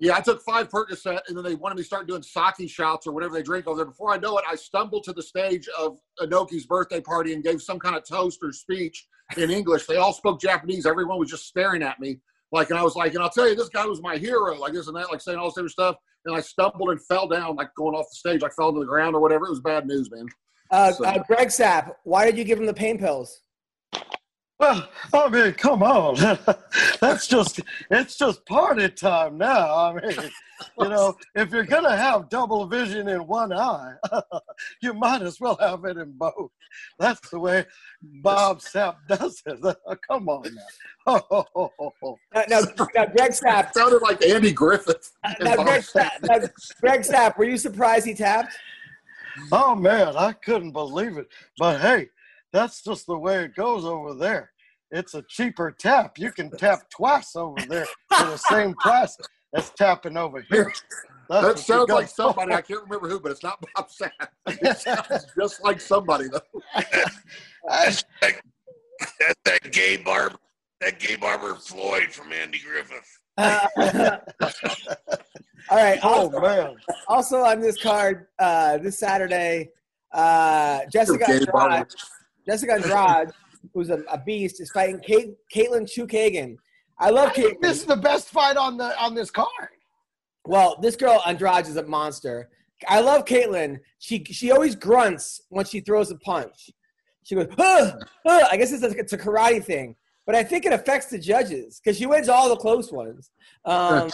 yeah, 0.01 0.17
I 0.17 0.21
took 0.21 0.41
five 0.43 0.69
Percocet, 0.69 1.21
and 1.29 1.37
then 1.37 1.43
they 1.45 1.57
wanted 1.57 1.75
me 1.75 1.83
to 1.83 1.87
start 1.87 2.07
doing 2.07 2.23
sake 2.23 2.71
shots 2.71 3.07
or 3.07 3.13
whatever 3.13 3.35
they 3.35 3.43
drink 3.43 3.67
over 3.67 3.77
there. 3.79 3.87
Before 3.87 4.13
I 4.13 4.17
know 4.19 4.39
it, 4.39 4.45
I 4.49 4.55
stumbled 4.55 5.03
to 5.05 5.13
the 5.13 5.23
stage 5.23 5.69
of 5.77 5.99
Inoki's 6.21 6.67
birthday 6.67 7.01
party 7.01 7.35
and 7.35 7.43
gave 7.43 7.61
some 7.61 7.79
kind 7.81 7.97
of 7.97 8.05
toast 8.07 8.39
or 8.43 8.53
speech 8.53 9.07
in 9.37 9.51
English. 9.51 9.87
They 9.87 9.97
all 9.97 10.13
spoke 10.13 10.41
Japanese. 10.41 10.87
Everyone 10.87 11.19
was 11.19 11.29
just 11.31 11.47
staring 11.47 11.83
at 11.83 11.99
me. 11.99 12.21
Like, 12.53 12.71
and 12.71 12.79
I 12.79 12.83
was 12.83 12.95
like, 12.97 13.13
and 13.15 13.23
I'll 13.23 13.29
tell 13.29 13.49
you, 13.49 13.55
this 13.57 13.69
guy 13.69 13.85
was 13.87 14.01
my 14.01 14.17
hero, 14.17 14.55
like 14.59 14.73
this 14.73 14.87
and 14.87 14.97
that, 14.97 15.11
like 15.11 15.21
saying 15.21 15.37
all 15.39 15.49
this 15.51 15.59
other 15.59 15.69
stuff. 15.69 15.97
And 16.25 16.35
I 16.35 16.41
stumbled 16.41 16.91
and 16.91 17.05
fell 17.07 17.27
down, 17.29 17.57
like 17.57 17.75
going 17.75 17.95
off 17.95 18.07
the 18.09 18.17
stage. 18.17 18.43
I 18.43 18.49
fell 18.51 18.73
to 18.73 18.79
the 18.79 18.87
ground 18.87 19.15
or 19.17 19.21
whatever. 19.21 19.47
It 19.47 19.51
was 19.51 19.61
bad 19.61 19.87
news, 19.87 20.11
man. 20.11 20.27
Uh, 20.71 20.93
So- 20.93 21.05
uh, 21.05 21.23
Greg 21.27 21.49
Sapp, 21.49 21.95
why 22.05 22.25
did 22.25 22.39
you 22.39 22.45
give 22.45 22.59
him 22.59 22.67
the 22.67 22.75
pain 22.75 22.99
pills? 22.99 23.43
Well, 24.59 24.89
I 25.15 25.29
mean, 25.29 25.53
come 25.53 25.83
on. 25.85 26.17
That's 27.01 27.29
just, 27.29 27.61
it's 27.91 28.17
just 28.17 28.45
party 28.45 28.89
time 28.89 29.39
now. 29.39 29.73
I 29.73 29.95
mean, 29.95 30.31
you 30.79 30.89
know, 30.89 31.17
if 31.37 31.53
you're 31.53 31.65
going 31.65 31.85
to 31.85 31.97
have 31.97 32.29
double 32.29 32.67
vision 32.67 33.09
in 33.09 33.25
one 33.27 33.53
eye, 33.53 33.95
you 34.83 34.95
might 34.95 35.23
as 35.23 35.39
well 35.41 35.57
have 35.61 35.85
it 35.85 35.97
in 35.97 36.13
both. 36.13 36.51
That's 36.99 37.31
the 37.31 37.39
way 37.39 37.67
Bob 38.03 38.59
Sapp 38.59 38.97
does 39.09 39.41
it. 39.47 39.61
come 40.09 40.29
on 40.29 40.43
now. 40.43 40.63
Oh, 41.31 41.45
oh, 41.55 41.93
oh, 42.03 42.19
now, 42.35 42.43
now, 42.49 42.61
now 42.95 43.07
Greg 43.07 43.31
Sapp, 43.31 43.69
It 43.69 43.75
sounded 43.75 44.03
like 44.03 44.25
Andy 44.25 44.53
Griffith. 44.53 45.13
and 45.25 45.37
now, 45.41 45.63
Greg. 45.63 45.83
Sapp, 45.83 46.11
now, 46.23 46.49
Greg 46.81 47.01
Sapp, 47.03 47.39
were 47.39 47.45
you 47.45 47.57
surprised 47.57 48.07
he 48.07 48.15
tapped? 48.15 48.55
Oh 49.53 49.75
man, 49.75 50.17
I 50.17 50.33
couldn't 50.33 50.73
believe 50.73 51.17
it. 51.17 51.29
But 51.59 51.81
hey, 51.81 52.09
that's 52.53 52.83
just 52.83 53.07
the 53.07 53.19
way 53.19 53.45
it 53.45 53.55
goes 53.55 53.85
over 53.85 54.15
there. 54.15 54.51
It's 54.91 55.15
a 55.15 55.23
cheaper 55.29 55.71
tap. 55.79 56.19
You 56.19 56.33
can 56.33 56.51
tap 56.51 56.81
twice 56.91 57.37
over 57.37 57.61
there 57.69 57.87
for 58.17 58.25
the 58.27 58.37
same 58.39 58.75
price 58.81 59.17
as 59.55 59.71
tapping 59.71 60.17
over 60.17 60.41
here. 60.51 60.73
That's 61.29 61.47
That 61.47 61.59
sounds 61.59 61.91
like 61.91 62.09
somebody. 62.09 62.55
I 62.55 62.63
can't 62.63 62.83
remember 62.85 63.09
who, 63.09 63.21
but 63.21 63.33
it's 63.33 63.43
not 63.43 63.63
Bob 63.75 63.89
Sapp. 63.91 64.29
It 64.47 64.79
sounds 64.79 65.27
just 65.39 65.63
like 65.63 65.79
somebody, 65.81 66.25
though. 66.33 66.61
that's 67.69 68.03
that, 68.23 68.41
that's 69.21 69.41
that 69.45 69.73
gay 69.73 69.99
barber, 69.99 70.37
that 70.81 70.99
gay 70.99 71.17
barber 71.17 71.55
Floyd 71.57 72.11
from 72.11 72.33
Andy 72.33 72.59
Griffith. 72.61 73.19
Uh, 73.37 73.67
all 75.71 75.77
right. 75.77 75.99
Oh 76.03 76.31
Also, 76.31 76.41
man. 76.41 76.77
also 77.09 77.37
on 77.43 77.61
this 77.61 77.81
card, 77.83 78.27
uh, 78.39 78.79
this 78.79 78.99
Saturday, 78.99 79.69
uh, 80.15 80.81
Jessica 80.91 81.19
Gay 81.27 81.33
Andrade, 81.35 81.53
barber. 81.53 81.87
Jessica 82.49 82.75
Andrade, 82.75 83.31
who's 83.75 83.91
a, 83.91 83.99
a 84.11 84.19
beast, 84.19 84.61
is 84.61 84.71
fighting 84.71 85.01
Kate, 85.01 85.35
Katlyn 85.55 85.83
Chookagian. 85.83 86.57
I 86.99 87.11
love 87.11 87.33
Katlyn. 87.35 87.61
This 87.61 87.81
is 87.81 87.85
the 87.85 87.97
best 87.97 88.29
fight 88.31 88.57
on 88.57 88.79
the 88.79 88.99
on 88.99 89.15
this 89.15 89.31
card. 89.31 89.69
Well, 90.47 90.79
this 90.81 90.97
girl 90.97 91.21
Andrade 91.27 91.67
is 91.67 91.77
a 91.77 91.83
monster. 91.83 92.49
I 92.89 93.01
love 93.01 93.27
Katlyn. 93.27 93.79
She 93.99 94.25
she 94.25 94.51
always 94.51 94.75
grunts 94.75 95.43
when 95.51 95.67
she 95.67 95.81
throws 95.81 96.11
a 96.11 96.17
punch. 96.17 96.71
She 97.25 97.35
goes, 97.35 97.49
"Ugh, 97.59 97.95
ugh." 98.27 98.43
I 98.51 98.57
guess 98.57 98.73
it's 98.73 98.83
a, 98.83 98.97
it's 98.97 99.13
a 99.13 99.19
karate 99.19 99.63
thing, 99.63 99.95
but 100.25 100.35
I 100.35 100.43
think 100.43 100.65
it 100.65 100.73
affects 100.73 101.09
the 101.09 101.19
judges 101.19 101.81
because 101.83 101.99
she 101.99 102.07
wins 102.07 102.31
all 102.31 102.49
the 102.49 102.57
close 102.57 102.91
ones. 102.91 103.31
Um, 103.67 104.11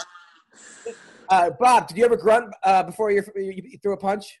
uh, 1.29 1.51
Bob, 1.57 1.87
did 1.87 1.97
you 1.97 2.03
ever 2.03 2.17
grunt 2.17 2.53
uh, 2.63 2.83
before 2.83 3.11
you, 3.11 3.23
you 3.37 3.77
threw 3.81 3.93
a 3.93 3.97
punch? 3.97 4.39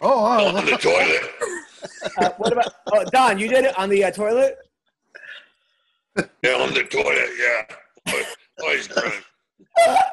Oh, 0.00 0.24
On 0.24 0.56
uh, 0.56 0.60
the 0.62 0.76
toilet. 0.76 1.22
Uh, 2.18 2.30
what 2.38 2.52
about 2.52 2.72
oh, 2.92 3.04
Don? 3.12 3.38
You 3.38 3.48
did 3.48 3.64
it 3.64 3.76
on 3.78 3.88
the 3.88 4.04
uh, 4.04 4.10
toilet. 4.10 4.56
Yeah, 6.42 6.54
on 6.54 6.74
the 6.74 6.84
toilet. 6.84 7.28
Yeah. 7.38 8.22
Always 8.60 8.88
grunting. 8.88 9.20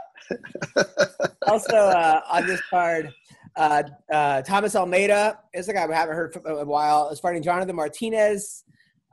Also 1.48 1.76
uh, 1.76 2.22
on 2.32 2.46
this 2.46 2.62
card, 2.70 3.12
uh, 3.56 3.84
uh, 4.14 4.42
Thomas 4.44 4.76
Almeida 4.76 5.40
is 5.54 5.68
a 5.68 5.74
guy 5.74 5.88
we 5.88 5.96
haven't 5.96 6.16
heard 6.16 6.32
from 6.32 6.46
in 6.46 6.54
a 6.54 6.66
while. 6.66 7.10
Is 7.10 7.20
fighting 7.20 7.42
Jonathan 7.42 7.76
Martinez, 7.76 8.64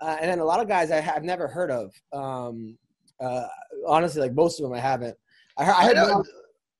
uh, 0.00 0.16
and 0.20 0.30
then 0.30 0.38
a 0.40 0.44
lot 0.44 0.60
of 0.60 0.68
guys 0.68 0.90
I 0.90 1.00
have 1.00 1.24
never 1.24 1.48
heard 1.48 1.70
of. 1.70 1.92
Um, 2.12 2.76
uh, 3.18 3.46
honestly, 3.86 4.20
like 4.20 4.34
most 4.34 4.60
of 4.60 4.64
them 4.64 4.74
I 4.74 4.80
haven't. 4.80 5.16
I 5.56 5.64
heard, 5.64 5.74
I 5.74 5.84
heard 5.86 5.96
I. 5.96 6.20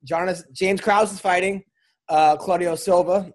Jonathan 0.04 0.44
James 0.52 0.80
Krause 0.80 1.12
is 1.12 1.20
fighting 1.20 1.64
uh, 2.08 2.36
Claudio 2.36 2.74
Silva. 2.74 3.32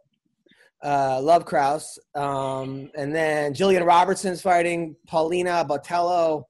Uh, 0.83 1.21
love 1.21 1.45
Krause, 1.45 1.99
um, 2.15 2.89
and 2.95 3.13
then 3.13 3.53
Jillian 3.53 3.85
Robertson's 3.85 4.41
fighting 4.41 4.95
Poliana 5.07 5.67
Botelho, 5.67 6.43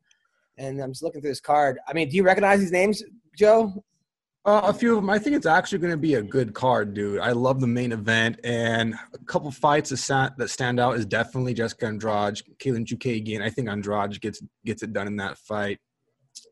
and 0.58 0.80
I'm 0.80 0.92
just 0.92 1.04
looking 1.04 1.20
through 1.20 1.32
this 1.32 1.42
card. 1.42 1.80
I 1.86 1.92
mean, 1.92 2.08
do 2.08 2.16
you 2.16 2.24
recognize 2.24 2.62
these 2.62 2.72
names, 2.72 3.04
Joe? 3.38 3.84
Uh, 4.44 4.62
a 4.64 4.74
few 4.74 4.96
of 4.96 4.96
them. 4.96 5.10
I 5.10 5.20
think 5.20 5.36
it's 5.36 5.46
actually 5.46 5.80
going 5.80 5.92
to 5.92 5.98
be 5.98 6.16
a 6.16 6.22
good 6.22 6.54
card, 6.54 6.94
dude. 6.94 7.20
I 7.20 7.32
love 7.32 7.60
the 7.60 7.68
main 7.68 7.92
event, 7.92 8.40
and 8.44 8.96
a 9.14 9.18
couple 9.26 9.52
fights 9.52 9.90
that 9.90 9.98
sta- 9.98 10.32
that 10.38 10.50
stand 10.50 10.80
out 10.80 10.96
is 10.96 11.06
definitely 11.06 11.54
Jessica 11.54 11.88
Andrade, 11.88 12.42
Katlyn 12.58 12.86
Chookagian. 12.86 13.42
I 13.42 13.50
think 13.50 13.68
Andrade 13.68 14.20
gets 14.22 14.42
gets 14.66 14.82
it 14.82 14.94
done 14.94 15.08
in 15.08 15.18
that 15.18 15.38
fight. 15.40 15.80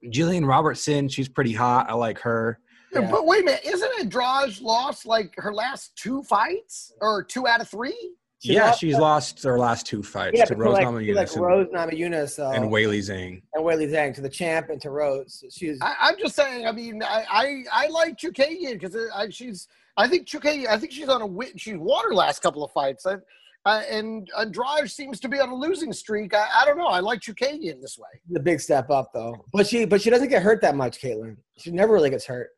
Jillian 0.06 0.46
Robertson, 0.46 1.08
she's 1.08 1.30
pretty 1.30 1.54
hot. 1.54 1.90
I 1.90 1.94
like 1.94 2.20
her. 2.20 2.60
Yeah. 2.92 3.10
But 3.12 3.26
wait 3.26 3.42
a 3.44 3.46
minute, 3.46 3.62
isn't 3.66 3.92
Andrade 4.00 4.60
lost 4.62 5.06
like 5.06 5.34
her 5.38 5.54
last 5.54 5.96
two 5.96 6.24
fights 6.24 6.92
or 7.02 7.24
two 7.24 7.48
out 7.48 7.62
of 7.62 7.70
three? 7.70 8.14
She 8.42 8.54
yeah, 8.54 8.68
lost- 8.68 8.80
she's 8.80 8.98
lost 8.98 9.44
her 9.44 9.60
last 9.60 9.86
two 9.86 10.02
fights 10.02 10.38
Yeah, 10.38 10.46
to 10.46 10.56
Rose 10.56 10.74
like, 10.76 10.86
to 10.86 10.92
Namajunas 10.94 11.16
like 11.16 11.32
and, 11.34 11.42
Rose 11.42 11.68
Namajunas 11.74 12.30
so, 12.30 12.50
and 12.52 12.66
Weili 12.72 13.00
Zhang. 13.00 13.42
and 13.54 13.66
Weili 13.66 13.92
Zhang 13.92 14.14
to 14.16 14.22
the 14.22 14.30
champ 14.30 14.70
and 14.70 14.82
to 14.82 14.92
Rose. 14.92 15.44
She's 15.52 15.78
I, 15.82 15.94
I'm 16.00 16.16
just 16.18 16.36
saying. 16.36 16.66
I 16.66 16.72
mean, 16.72 17.04
I 17.04 17.26
I, 17.30 17.64
I 17.86 17.88
like 17.90 18.18
Chookagian 18.18 18.80
because 18.80 18.96
I, 19.14 19.30
she's. 19.30 19.68
I 19.98 20.08
think 20.08 20.26
Chookagian. 20.26 20.68
I 20.68 20.78
think 20.78 20.94
she's 20.94 21.10
on 21.10 21.22
a 21.22 21.28
win. 21.28 21.58
She's 21.58 21.76
won 21.78 22.06
her 22.06 22.14
last 22.16 22.42
couple 22.42 22.64
of 22.64 22.72
fights. 22.72 23.06
I, 23.06 23.18
uh, 23.66 23.84
and 23.92 24.30
Andrade 24.40 24.90
seems 24.90 25.20
to 25.20 25.28
be 25.28 25.42
on 25.42 25.50
a 25.50 25.56
losing 25.56 25.92
streak. 25.92 26.34
I, 26.34 26.48
I 26.62 26.66
don't 26.66 26.78
know. 26.78 26.88
I 26.88 27.02
like 27.02 27.20
Chookagian 27.20 27.82
this 27.82 28.00
way. 28.00 28.08
the 28.30 28.40
big 28.40 28.62
step 28.62 28.90
up 28.90 29.12
though. 29.14 29.44
But 29.52 29.68
she 29.68 29.84
but 29.84 30.02
she 30.02 30.10
doesn't 30.10 30.30
get 30.30 30.42
hurt 30.44 30.62
that 30.62 30.78
much, 30.78 31.02
Katlyn. 31.02 31.36
She 31.58 31.72
never 31.72 31.92
really 31.94 32.10
gets 32.10 32.26
hurt. 32.26 32.52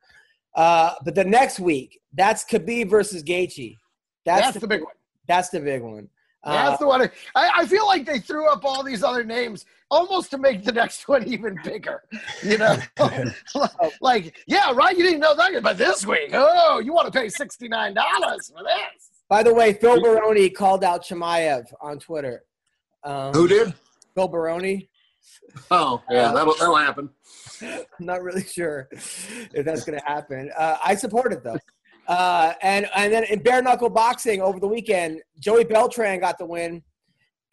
Uh, 0.55 0.93
but 1.05 1.15
the 1.15 1.23
next 1.23 1.59
week, 1.59 2.01
that's 2.13 2.43
Khabib 2.43 2.89
versus 2.89 3.23
Gaethje. 3.23 3.77
That's, 4.25 4.57
the 4.59 4.67
big 4.67 4.81
one. 4.81 4.93
That's 5.27 5.49
the 5.49 5.59
big 5.59 5.81
one. 5.81 6.09
Uh, 6.43 6.69
That's 6.69 6.79
the 6.79 6.87
one. 6.87 7.01
I, 7.35 7.51
I 7.57 7.65
feel 7.67 7.85
like 7.85 8.05
they 8.05 8.19
threw 8.19 8.49
up 8.49 8.65
all 8.65 8.83
these 8.83 9.03
other 9.03 9.23
names 9.23 9.65
almost 9.91 10.31
to 10.31 10.39
make 10.39 10.63
the 10.63 10.71
next 10.71 11.07
one 11.07 11.27
even 11.27 11.57
bigger. 11.63 12.03
You 12.43 12.57
know, 12.57 12.77
like 14.01 14.35
yeah, 14.47 14.71
right. 14.73 14.97
You 14.97 15.03
didn't 15.03 15.19
know 15.19 15.35
that, 15.35 15.61
but 15.61 15.77
this 15.77 16.05
week, 16.05 16.31
oh, 16.33 16.79
you 16.79 16.93
want 16.93 17.11
to 17.11 17.17
pay 17.17 17.29
sixty 17.29 17.67
nine 17.67 17.93
dollars 17.93 18.51
for 18.55 18.63
this? 18.63 19.09
by 19.29 19.43
the 19.43 19.53
way, 19.53 19.71
Phil 19.71 20.01
Baroni 20.01 20.49
called 20.49 20.83
out 20.83 21.05
Chimaev 21.05 21.65
on 21.79 21.99
Twitter. 21.99 22.43
Um, 23.03 23.33
Who 23.33 23.47
did? 23.47 23.73
Phil 24.13 24.27
Baroni. 24.27 24.89
Oh, 25.69 26.01
yeah, 26.09 26.31
that'll, 26.31 26.55
that'll 26.55 26.75
happen. 26.75 27.09
I'm 27.61 27.85
not 27.99 28.21
really 28.21 28.43
sure 28.43 28.87
if 28.91 29.65
that's 29.65 29.83
going 29.83 29.99
to 29.99 30.05
happen. 30.05 30.51
Uh, 30.57 30.77
I 30.83 30.95
support 30.95 31.33
it 31.33 31.43
though. 31.43 31.57
Uh, 32.07 32.53
and 32.61 32.87
and 32.95 33.13
then 33.13 33.23
in 33.25 33.39
bare 33.39 33.61
knuckle 33.61 33.89
boxing 33.89 34.41
over 34.41 34.59
the 34.59 34.67
weekend, 34.67 35.21
Joey 35.39 35.63
Beltran 35.63 36.19
got 36.19 36.37
the 36.37 36.45
win, 36.45 36.83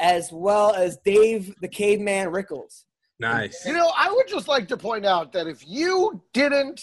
as 0.00 0.30
well 0.32 0.74
as 0.74 0.98
Dave 1.04 1.54
the 1.60 1.68
Caveman 1.68 2.30
Rickels. 2.30 2.84
Nice. 3.20 3.66
You 3.66 3.72
know, 3.72 3.90
I 3.96 4.10
would 4.10 4.28
just 4.28 4.48
like 4.48 4.68
to 4.68 4.76
point 4.76 5.04
out 5.04 5.32
that 5.32 5.46
if 5.46 5.66
you 5.66 6.22
didn't 6.32 6.82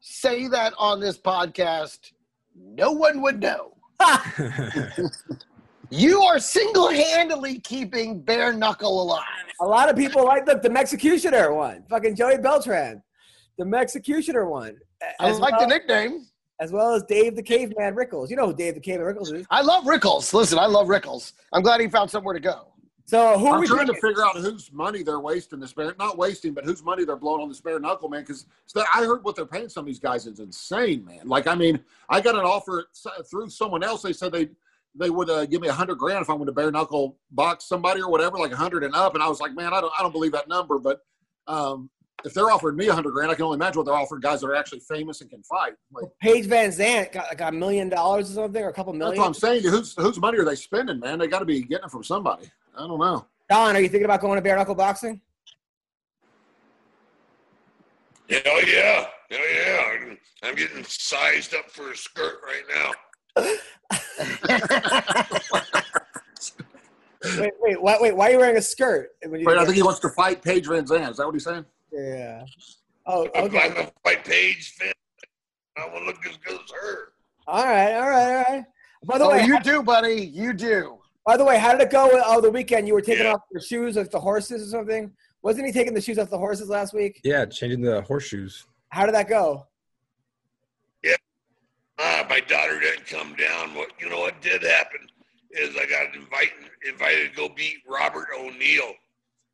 say 0.00 0.48
that 0.48 0.72
on 0.78 1.00
this 1.00 1.18
podcast, 1.18 2.12
no 2.54 2.92
one 2.92 3.20
would 3.22 3.40
know. 3.40 3.74
You 5.96 6.22
are 6.22 6.40
single 6.40 6.90
handedly 6.90 7.60
keeping 7.60 8.20
bare 8.20 8.52
knuckle 8.52 9.00
alive. 9.00 9.22
A 9.60 9.64
lot 9.64 9.88
of 9.88 9.94
people 9.94 10.24
like 10.24 10.44
look 10.44 10.60
the 10.60 10.68
Mexicutioner 10.68 11.54
one, 11.54 11.84
fucking 11.88 12.16
Joey 12.16 12.38
Beltran, 12.38 13.00
the 13.58 13.64
Mexicutioner 13.64 14.50
one, 14.50 14.76
I 15.20 15.28
as 15.28 15.38
like 15.38 15.52
well, 15.52 15.60
the 15.60 15.66
nickname. 15.68 16.26
as 16.58 16.72
well 16.72 16.94
as 16.94 17.04
Dave 17.04 17.36
the 17.36 17.44
Caveman 17.44 17.94
Rickels. 17.94 18.28
You 18.28 18.34
know 18.34 18.46
who 18.46 18.54
Dave 18.54 18.74
the 18.74 18.80
Caveman 18.80 19.06
Rickels 19.06 19.30
is. 19.30 19.46
I 19.52 19.62
love 19.62 19.86
Rickels. 19.86 20.34
Listen, 20.34 20.58
I 20.58 20.66
love 20.66 20.88
Rickels. 20.88 21.32
I'm 21.52 21.62
glad 21.62 21.80
he 21.80 21.86
found 21.86 22.10
somewhere 22.10 22.34
to 22.34 22.40
go. 22.40 22.72
So 23.04 23.38
who 23.38 23.46
are 23.46 23.54
I'm 23.54 23.60
we 23.60 23.68
trying 23.68 23.86
to 23.86 23.94
figure 23.94 24.24
out 24.24 24.34
whose 24.34 24.72
money 24.72 25.04
they're 25.04 25.20
wasting 25.20 25.60
this 25.60 25.74
bare, 25.74 25.94
not 25.96 26.18
wasting, 26.18 26.54
but 26.54 26.64
whose 26.64 26.82
money 26.82 27.04
they're 27.04 27.14
blowing 27.14 27.40
on 27.40 27.48
this 27.48 27.60
bare 27.60 27.78
knuckle, 27.78 28.08
man. 28.08 28.22
Because 28.22 28.46
I 28.92 29.04
heard 29.04 29.22
what 29.22 29.36
they're 29.36 29.46
paying 29.46 29.68
some 29.68 29.82
of 29.82 29.86
these 29.86 30.00
guys 30.00 30.26
is 30.26 30.40
insane, 30.40 31.04
man. 31.04 31.28
Like, 31.28 31.46
I 31.46 31.54
mean, 31.54 31.78
I 32.08 32.20
got 32.20 32.34
an 32.34 32.40
offer 32.40 32.86
through 33.30 33.50
someone 33.50 33.84
else. 33.84 34.02
They 34.02 34.12
said 34.12 34.32
they 34.32 34.48
they 34.98 35.10
would 35.10 35.28
uh, 35.28 35.46
give 35.46 35.60
me 35.60 35.68
a 35.68 35.72
hundred 35.72 35.96
grand 35.96 36.22
if 36.22 36.30
I 36.30 36.34
went 36.34 36.46
to 36.46 36.52
bare 36.52 36.70
knuckle 36.70 37.18
box 37.30 37.64
somebody 37.64 38.00
or 38.00 38.10
whatever, 38.10 38.38
like 38.38 38.52
a 38.52 38.56
hundred 38.56 38.84
and 38.84 38.94
up. 38.94 39.14
And 39.14 39.22
I 39.22 39.28
was 39.28 39.40
like, 39.40 39.54
man, 39.54 39.72
I 39.74 39.80
don't 39.80 39.92
I 39.98 40.02
don't 40.02 40.12
believe 40.12 40.32
that 40.32 40.48
number. 40.48 40.78
But 40.78 41.00
um, 41.46 41.90
if 42.24 42.32
they're 42.32 42.50
offering 42.50 42.76
me 42.76 42.88
a 42.88 42.92
hundred 42.92 43.12
grand, 43.12 43.30
I 43.30 43.34
can 43.34 43.44
only 43.44 43.56
imagine 43.56 43.78
what 43.78 43.86
they're 43.86 43.94
offering 43.94 44.20
guys 44.20 44.40
that 44.40 44.46
are 44.46 44.54
actually 44.54 44.80
famous 44.80 45.20
and 45.20 45.30
can 45.30 45.42
fight. 45.42 45.72
Like, 45.92 46.10
Paige 46.20 46.46
VanZant 46.46 47.12
got 47.12 47.26
like 47.28 47.40
a 47.40 47.52
million 47.52 47.88
dollars 47.88 48.30
or 48.30 48.34
something, 48.34 48.62
or 48.62 48.68
a 48.68 48.72
couple 48.72 48.92
million. 48.92 49.20
that's 49.20 49.42
million. 49.42 49.62
what 49.62 49.62
I'm 49.62 49.62
saying. 49.62 49.72
Whose 49.72 49.94
whose 49.94 50.18
money 50.20 50.38
are 50.38 50.44
they 50.44 50.54
spending, 50.54 51.00
man? 51.00 51.18
They 51.18 51.26
got 51.26 51.40
to 51.40 51.44
be 51.44 51.62
getting 51.62 51.86
it 51.86 51.90
from 51.90 52.04
somebody. 52.04 52.50
I 52.76 52.86
don't 52.86 52.98
know. 52.98 53.26
Don, 53.50 53.76
are 53.76 53.80
you 53.80 53.88
thinking 53.88 54.06
about 54.06 54.20
going 54.20 54.36
to 54.36 54.42
bare 54.42 54.56
knuckle 54.56 54.74
boxing? 54.74 55.20
Yeah, 58.28 58.38
oh 58.46 58.62
yeah, 58.66 59.06
oh 59.32 59.54
yeah. 59.54 59.82
I'm- 59.90 60.18
I'm 60.42 60.54
getting 60.54 60.84
sized 60.84 61.54
up 61.54 61.70
for 61.70 61.90
a 61.90 61.96
skirt 61.96 62.40
right 62.44 62.64
now. 62.74 62.90
Wait, 67.38 67.52
wait, 67.60 67.80
why, 67.82 67.96
wait. 68.00 68.14
Why 68.14 68.28
are 68.28 68.32
you 68.32 68.38
wearing 68.38 68.56
a 68.58 68.62
skirt? 68.62 69.10
when 69.26 69.40
you- 69.40 69.46
Wait, 69.46 69.56
I 69.56 69.64
think 69.64 69.76
he 69.76 69.82
wants 69.82 70.00
to 70.00 70.10
fight 70.10 70.42
Paige 70.42 70.66
VanZant. 70.68 71.10
Is 71.10 71.16
that 71.16 71.24
what 71.26 71.34
he's 71.34 71.44
saying? 71.44 71.64
Yeah. 71.90 72.44
Oh, 73.06 73.28
I'm 73.34 73.44
okay. 73.44 73.60
I'm 73.60 73.76
a 73.78 73.90
fight 74.02 74.24
page 74.24 74.74
fan. 74.78 74.92
I 75.76 75.86
want 75.86 76.00
to 76.00 76.04
look 76.04 76.16
as 76.26 76.36
good 76.44 76.60
as 76.62 76.70
her. 76.70 77.08
All 77.46 77.64
right, 77.64 77.92
all 77.94 78.08
right, 78.10 78.36
all 78.46 78.54
right. 78.56 78.64
By 79.06 79.18
the 79.18 79.24
Oh, 79.24 79.30
way, 79.30 79.44
you 79.44 79.58
do, 79.60 79.82
buddy. 79.82 80.14
You 80.26 80.52
do. 80.52 80.98
by 81.26 81.36
the 81.38 81.44
way, 81.44 81.58
how 81.58 81.72
did 81.72 81.80
it 81.80 81.90
go 81.90 82.10
Oh, 82.26 82.40
the 82.40 82.50
weekend? 82.50 82.86
You 82.86 82.94
were 82.94 83.00
taking 83.00 83.24
Yeah. 83.24 83.32
off 83.34 83.40
your 83.50 83.60
shoes 83.62 83.96
off 83.96 84.10
the 84.10 84.20
horses 84.20 84.62
or 84.68 84.78
something. 84.78 85.10
Wasn't 85.42 85.66
he 85.66 85.72
taking 85.72 85.94
the 85.94 86.00
shoes 86.00 86.18
off 86.18 86.28
the 86.30 86.38
horses 86.38 86.68
last 86.68 86.92
week? 86.94 87.20
yeah, 87.24 87.44
changing 87.46 87.80
the 87.82 88.02
horseshoes. 88.02 88.66
How 88.90 89.06
did 89.06 89.14
that 89.14 89.28
go? 89.28 89.66
Ah, 91.98 92.26
my 92.28 92.40
daughter 92.40 92.80
didn't 92.80 93.06
come 93.06 93.34
down. 93.36 93.74
What 93.74 93.90
you 94.00 94.08
know? 94.08 94.20
What 94.20 94.40
did 94.42 94.62
happen 94.62 95.00
is 95.50 95.76
I 95.76 95.86
got 95.86 96.14
invited 96.14 96.70
invited 96.88 97.30
to 97.30 97.36
go 97.36 97.48
beat 97.48 97.78
Robert 97.88 98.28
O'Neill. 98.36 98.92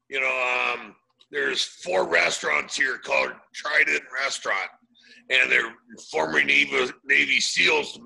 You 0.08 0.20
know, 0.20 0.74
um, 0.74 0.96
there's 1.30 1.62
four 1.62 2.08
restaurants 2.08 2.76
here 2.76 2.98
called 2.98 3.32
Trident 3.52 4.02
Restaurant, 4.24 4.70
and 5.28 5.50
they're 5.50 5.74
former 6.10 6.42
Navy 6.42 6.90
Navy 7.04 7.40
SEALs 7.40 7.98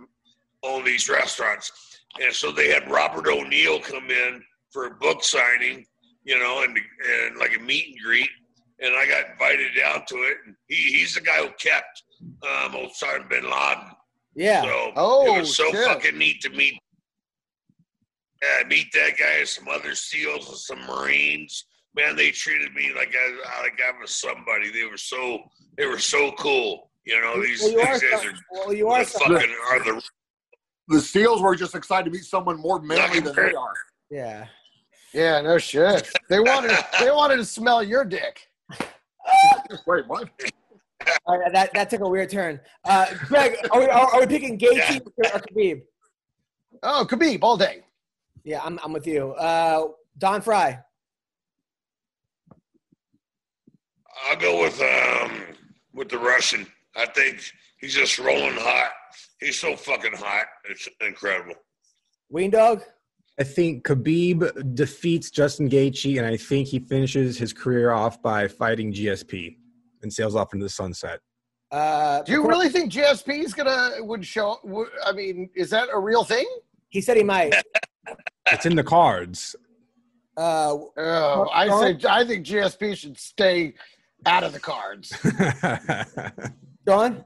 own 0.64 0.84
these 0.84 1.08
restaurants, 1.08 2.00
and 2.20 2.34
so 2.34 2.50
they 2.50 2.68
had 2.68 2.90
Robert 2.90 3.28
O'Neill 3.28 3.80
come 3.80 4.10
in 4.10 4.42
for 4.70 4.86
a 4.86 4.94
book 4.94 5.22
signing. 5.22 5.86
You 6.24 6.38
know, 6.38 6.62
and 6.62 6.76
and 6.76 7.36
like 7.38 7.56
a 7.56 7.60
meet 7.60 7.86
and 7.88 7.98
greet, 8.04 8.30
and 8.80 8.94
I 8.96 9.06
got 9.06 9.30
invited 9.30 9.72
down 9.76 10.06
to 10.06 10.14
it. 10.16 10.38
And 10.46 10.56
he, 10.68 10.74
he's 10.74 11.14
the 11.14 11.20
guy 11.20 11.36
who 11.36 11.50
kept 11.58 12.02
um, 12.42 12.72
Osama 12.72 13.28
bin 13.28 13.44
Laden. 13.44 13.90
Yeah. 14.34 14.62
So 14.62 14.92
Oh, 14.96 15.36
it 15.36 15.40
was 15.40 15.56
so 15.56 15.70
shit. 15.70 15.86
fucking 15.86 16.18
neat 16.18 16.40
to 16.42 16.50
meet. 16.50 16.78
Yeah, 18.42 18.66
meet 18.68 18.92
that 18.92 19.12
guy 19.18 19.38
and 19.38 19.48
some 19.48 19.68
other 19.68 19.94
SEALs 19.94 20.48
and 20.48 20.58
some 20.58 20.86
Marines. 20.86 21.64
Man, 21.96 22.16
they 22.16 22.30
treated 22.30 22.74
me 22.74 22.92
like 22.94 23.14
I 23.16 23.62
like 23.62 23.80
I 23.80 23.98
was 24.00 24.10
somebody. 24.14 24.70
They 24.70 24.84
were 24.84 24.96
so 24.96 25.38
they 25.78 25.86
were 25.86 25.98
so 25.98 26.32
cool. 26.32 26.90
You 27.06 27.20
know, 27.20 27.40
these, 27.42 27.60
well, 27.62 27.70
you 27.72 27.76
these 27.78 27.86
are. 27.86 28.10
guys 28.10 28.20
some- 28.20 28.28
are 28.28 28.32
well, 28.50 28.72
you 28.74 28.88
are. 28.88 29.04
the 29.04 29.10
fucking 29.10 29.54
are 29.70 29.84
the 29.84 30.02
The 30.88 31.00
SEALs 31.00 31.40
were 31.40 31.54
just 31.54 31.74
excited 31.74 32.04
to 32.06 32.10
meet 32.10 32.24
someone 32.24 32.58
more 32.60 32.80
manly 32.80 33.20
than 33.20 33.34
they 33.34 33.54
are. 33.54 33.74
Yeah. 34.10 34.46
Yeah, 35.12 35.40
no 35.42 35.58
shit. 35.58 36.08
They 36.28 36.40
wanted 36.40 36.76
they 37.00 37.10
wanted 37.12 37.36
to 37.36 37.44
smell 37.44 37.82
your 37.82 38.04
dick. 38.04 38.48
Wait, 39.86 40.06
what? 40.08 40.28
All 41.26 41.38
right, 41.38 41.52
that 41.52 41.72
that 41.74 41.90
took 41.90 42.00
a 42.00 42.08
weird 42.08 42.30
turn. 42.30 42.60
Uh, 42.84 43.06
Greg, 43.26 43.56
are 43.70 43.80
we 43.80 43.86
are, 43.86 44.14
are 44.14 44.20
we 44.20 44.26
picking 44.26 44.58
Gaethje 44.58 45.00
or 45.00 45.40
Khabib? 45.40 45.82
Oh, 46.82 47.06
Khabib 47.08 47.38
all 47.42 47.56
day. 47.56 47.82
Yeah, 48.44 48.60
I'm 48.62 48.78
I'm 48.82 48.92
with 48.92 49.06
you. 49.06 49.32
Uh, 49.32 49.88
Don 50.18 50.40
Frye. 50.42 50.78
I'll 54.26 54.36
go 54.36 54.62
with 54.62 54.80
um 54.80 55.32
with 55.94 56.08
the 56.08 56.18
Russian. 56.18 56.66
I 56.96 57.06
think 57.06 57.40
he's 57.80 57.94
just 57.94 58.18
rolling 58.18 58.54
hot. 58.54 58.90
He's 59.40 59.58
so 59.58 59.76
fucking 59.76 60.14
hot. 60.14 60.46
It's 60.68 60.88
incredible. 61.00 61.54
Ween 62.30 62.50
Dog. 62.50 62.82
I 63.38 63.42
think 63.42 63.84
Khabib 63.84 64.74
defeats 64.76 65.30
Justin 65.30 65.68
Gaethje, 65.68 66.18
and 66.18 66.26
I 66.26 66.36
think 66.36 66.68
he 66.68 66.78
finishes 66.78 67.36
his 67.36 67.52
career 67.52 67.90
off 67.90 68.22
by 68.22 68.46
fighting 68.46 68.92
GSP 68.92 69.56
and 70.04 70.12
sails 70.12 70.36
off 70.36 70.54
into 70.54 70.64
the 70.64 70.70
sunset. 70.70 71.18
Uh, 71.72 72.22
Do 72.22 72.30
you 72.30 72.46
really 72.46 72.68
think 72.68 72.92
GSP 72.92 73.42
is 73.42 73.52
gonna 73.52 73.96
would 74.00 74.24
show? 74.24 74.58
Would, 74.62 74.88
I 75.04 75.10
mean, 75.10 75.50
is 75.56 75.70
that 75.70 75.88
a 75.92 75.98
real 75.98 76.22
thing? 76.22 76.46
He 76.90 77.00
said 77.00 77.16
he 77.16 77.24
might. 77.24 77.54
It's 78.52 78.66
in 78.66 78.76
the 78.76 78.84
cards. 78.84 79.56
Uh, 80.36 80.76
Oh, 80.98 81.48
I 81.50 81.66
say 81.80 81.98
I 82.06 82.22
think 82.26 82.44
GSP 82.44 82.94
should 82.94 83.18
stay 83.18 83.72
out 84.26 84.44
of 84.44 84.52
the 84.52 84.60
cards. 84.60 85.10
Don. 86.84 87.24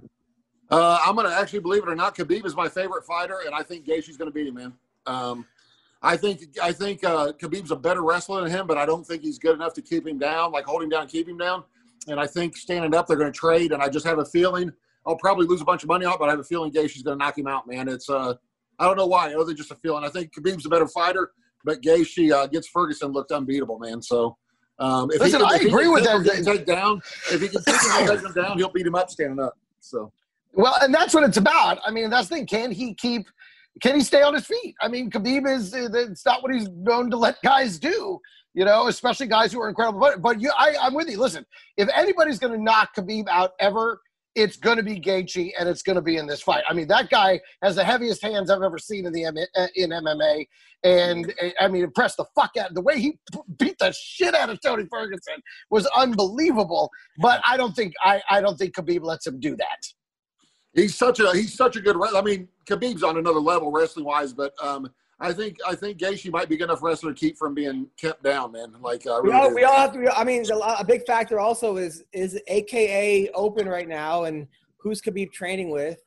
Uh, 0.71 1.01
I'm 1.05 1.17
gonna 1.17 1.31
actually 1.31 1.59
believe 1.59 1.83
it 1.83 1.89
or 1.89 1.97
not. 1.97 2.15
Khabib 2.15 2.47
is 2.47 2.55
my 2.55 2.69
favorite 2.69 3.05
fighter, 3.05 3.39
and 3.45 3.53
I 3.55 3.65
think 3.65 3.85
Gaethje's 3.87 4.17
gonna 4.17 4.31
beat 4.31 4.47
him, 4.47 4.55
man. 4.55 4.73
Um, 5.07 5.45
I 6.01 6.17
think 6.17 6.43
I 6.63 6.71
think 6.71 7.03
uh, 7.03 7.33
Khabib's 7.33 7.73
a 7.73 7.77
better 7.77 8.03
wrestler 8.03 8.43
than 8.43 8.51
him, 8.53 8.69
but 8.69 8.79
I 8.79 8.87
don't 8.87 9.05
think 9.05 9.23
he's 9.23 9.39
good 9.41 9.55
enough 9.57 9.75
to 9.75 9.83
keep 9.83 10.07
him 10.07 10.19
down, 10.19 10.53
like 10.53 10.65
hold 10.65 10.83
him 10.85 10.89
down, 10.91 11.09
keep 11.09 11.29
him 11.29 11.39
down. 11.39 11.65
And 12.07 12.21
I 12.21 12.27
think 12.27 12.57
standing 12.57 12.95
up, 12.95 13.07
they're 13.07 13.17
going 13.17 13.33
to 13.33 13.39
trade. 13.39 13.73
And 13.73 13.83
I 13.83 13.89
just 13.89 14.07
have 14.07 14.19
a 14.19 14.25
feeling 14.25 14.73
I'll 15.09 15.17
probably 15.17 15.47
lose 15.47 15.61
a 15.61 15.65
bunch 15.65 15.83
of 15.83 15.89
money 15.89 16.05
on 16.05 16.13
it, 16.13 16.19
but 16.19 16.29
I 16.29 16.33
have 16.33 16.41
a 16.41 16.45
feeling 16.45 16.71
Gaethje's 16.71 17.03
going 17.03 17.19
to 17.19 17.25
knock 17.25 17.39
him 17.39 17.47
out, 17.47 17.67
man. 17.67 17.89
It's 17.89 18.11
uh, 18.11 18.35
I 18.79 18.85
don't 18.85 18.97
know 18.97 19.07
why, 19.07 19.35
other 19.35 19.45
than 19.45 19.57
just 19.57 19.71
a 19.71 19.75
feeling. 19.77 20.05
I 20.05 20.09
think 20.09 20.33
Khabib's 20.35 20.67
a 20.67 20.69
better 20.69 20.87
fighter, 20.87 21.33
but 21.65 21.81
Gaethje 21.81 22.31
uh, 22.31 22.47
gets 22.47 22.69
Ferguson 22.69 23.13
looked 23.13 23.33
unbeatable, 23.33 23.79
man. 23.79 24.03
So. 24.03 24.37
Um, 24.81 25.11
if 25.11 25.19
Listen, 25.19 25.41
he 25.41 25.47
I 25.47 25.55
if 25.57 25.63
he 25.63 25.69
agree 25.69 25.89
with 25.89 26.05
that. 26.05 26.45
Take 26.45 26.65
down, 26.65 27.01
if 27.33 27.41
he 27.41 27.49
can 27.49 27.61
take 27.65 28.21
him 28.21 28.33
down, 28.33 28.59
he'll 28.59 28.71
beat 28.71 28.87
him 28.87 28.95
up 28.95 29.11
standing 29.11 29.41
up. 29.41 29.59
So 29.81 30.13
Well, 30.53 30.77
and 30.81 30.95
that's 30.95 31.13
what 31.13 31.25
it's 31.25 31.37
about. 31.37 31.81
I 31.85 31.91
mean, 31.91 32.11
that's 32.11 32.29
the 32.29 32.37
thing. 32.37 32.47
Can 32.47 32.71
he 32.71 32.95
keep? 32.95 33.27
Can 33.83 33.97
he 33.97 34.03
stay 34.03 34.23
on 34.23 34.35
his 34.35 34.47
feet? 34.47 34.77
I 34.81 34.87
mean, 34.87 35.11
Khabib 35.11 35.53
is. 35.53 35.75
It's 35.75 36.25
not 36.25 36.45
what 36.45 36.55
he's 36.55 36.69
known 36.69 37.11
to 37.11 37.17
let 37.17 37.43
guys 37.43 37.81
do. 37.81 38.21
You 38.55 38.65
know, 38.65 38.89
especially 38.89 39.27
guys 39.27 39.53
who 39.53 39.61
are 39.61 39.69
incredible. 39.69 40.01
But 40.01 40.23
but 40.23 40.41
you, 40.41 40.51
I, 40.57 40.75
I'm 40.81 40.95
with 40.95 41.09
you. 41.09 41.19
Listen, 41.19 41.45
if 41.77 41.89
anybody's 41.95 42.39
going 42.39 42.53
to 42.53 42.63
knock 42.63 42.95
Khabib 42.97 43.29
out 43.29 43.53
ever, 43.61 44.01
it's 44.35 44.57
going 44.57 44.77
to 44.77 44.83
be 44.83 45.01
Gaethje, 45.01 45.53
and 45.59 45.69
it's 45.69 45.83
going 45.83 45.97
to 45.97 46.03
be 46.03 46.17
in 46.17 46.27
this 46.27 46.41
fight. 46.41 46.63
I 46.69 46.73
mean, 46.73 46.87
that 46.89 47.11
guy 47.11 47.41
has 47.63 47.77
the 47.77 47.85
heaviest 47.85 48.23
hands 48.23 48.51
I've 48.51 48.63
ever 48.63 48.79
seen 48.79 49.05
in 49.07 49.13
the 49.13 49.25
M- 49.25 49.37
uh, 49.57 49.67
in 49.75 49.91
MMA, 49.91 50.47
and 50.85 51.33
uh, 51.43 51.49
I 51.61 51.69
mean, 51.69 51.85
impressed 51.85 52.19
the 52.19 52.25
fuck 52.35 52.53
out. 52.59 52.75
The 52.75 52.81
way 52.81 53.01
he 53.01 53.19
beat 53.59 53.79
the 53.79 53.93
shit 53.93 54.35
out 54.35 54.49
of 54.49 54.61
Tony 54.61 54.85
Ferguson 54.91 55.43
was 55.71 55.87
unbelievable. 55.97 56.91
But 57.19 57.43
I 57.47 57.57
don't 57.57 57.75
think 57.75 57.95
I, 58.03 58.23
I 58.31 58.41
don't 58.41 58.57
think 58.57 58.75
Khabib 58.75 59.03
lets 59.03 59.27
him 59.27 59.41
do 59.41 59.57
that. 59.57 59.87
he's 60.75 60.95
such 60.95 61.21
a 61.21 61.33
he's 61.33 61.55
such 61.55 61.77
a 61.77 61.81
good. 61.81 61.97
I 62.15 62.23
mean, 62.23 62.49
Khabib's 62.69 63.03
on 63.03 63.19
another 63.19 63.41
level 63.41 63.73
wrestling 63.73 64.05
wise, 64.05 64.33
but 64.33 64.53
um, 64.63 64.89
I 65.21 65.33
think 65.33 65.59
I 65.67 65.75
think 65.75 65.99
Gaethje 65.99 66.31
might 66.31 66.49
be 66.49 66.57
good 66.57 66.65
enough 66.65 66.83
wrestler 66.83 67.13
to 67.13 67.19
keep 67.19 67.37
from 67.37 67.53
being 67.55 67.89
kept 67.97 68.23
down, 68.23 68.53
man. 68.53 68.75
Like 68.81 69.05
uh, 69.07 69.21
We 69.23 69.33
all, 69.33 69.53
we 69.53 69.65
all 69.65 69.77
have 69.77 69.93
to. 69.95 69.99
Be, 69.99 70.09
I 70.09 70.23
mean, 70.23 70.45
a, 70.51 70.85
big 70.85 71.05
factor 71.07 71.41
also 71.41 71.77
is 71.77 72.05
is 72.13 72.41
AKA 72.47 73.31
open 73.31 73.69
right 73.69 73.89
now, 73.89 74.25
and 74.25 74.47
who's 74.77 75.01
Khabib 75.01 75.33
training 75.33 75.71
with? 75.71 76.01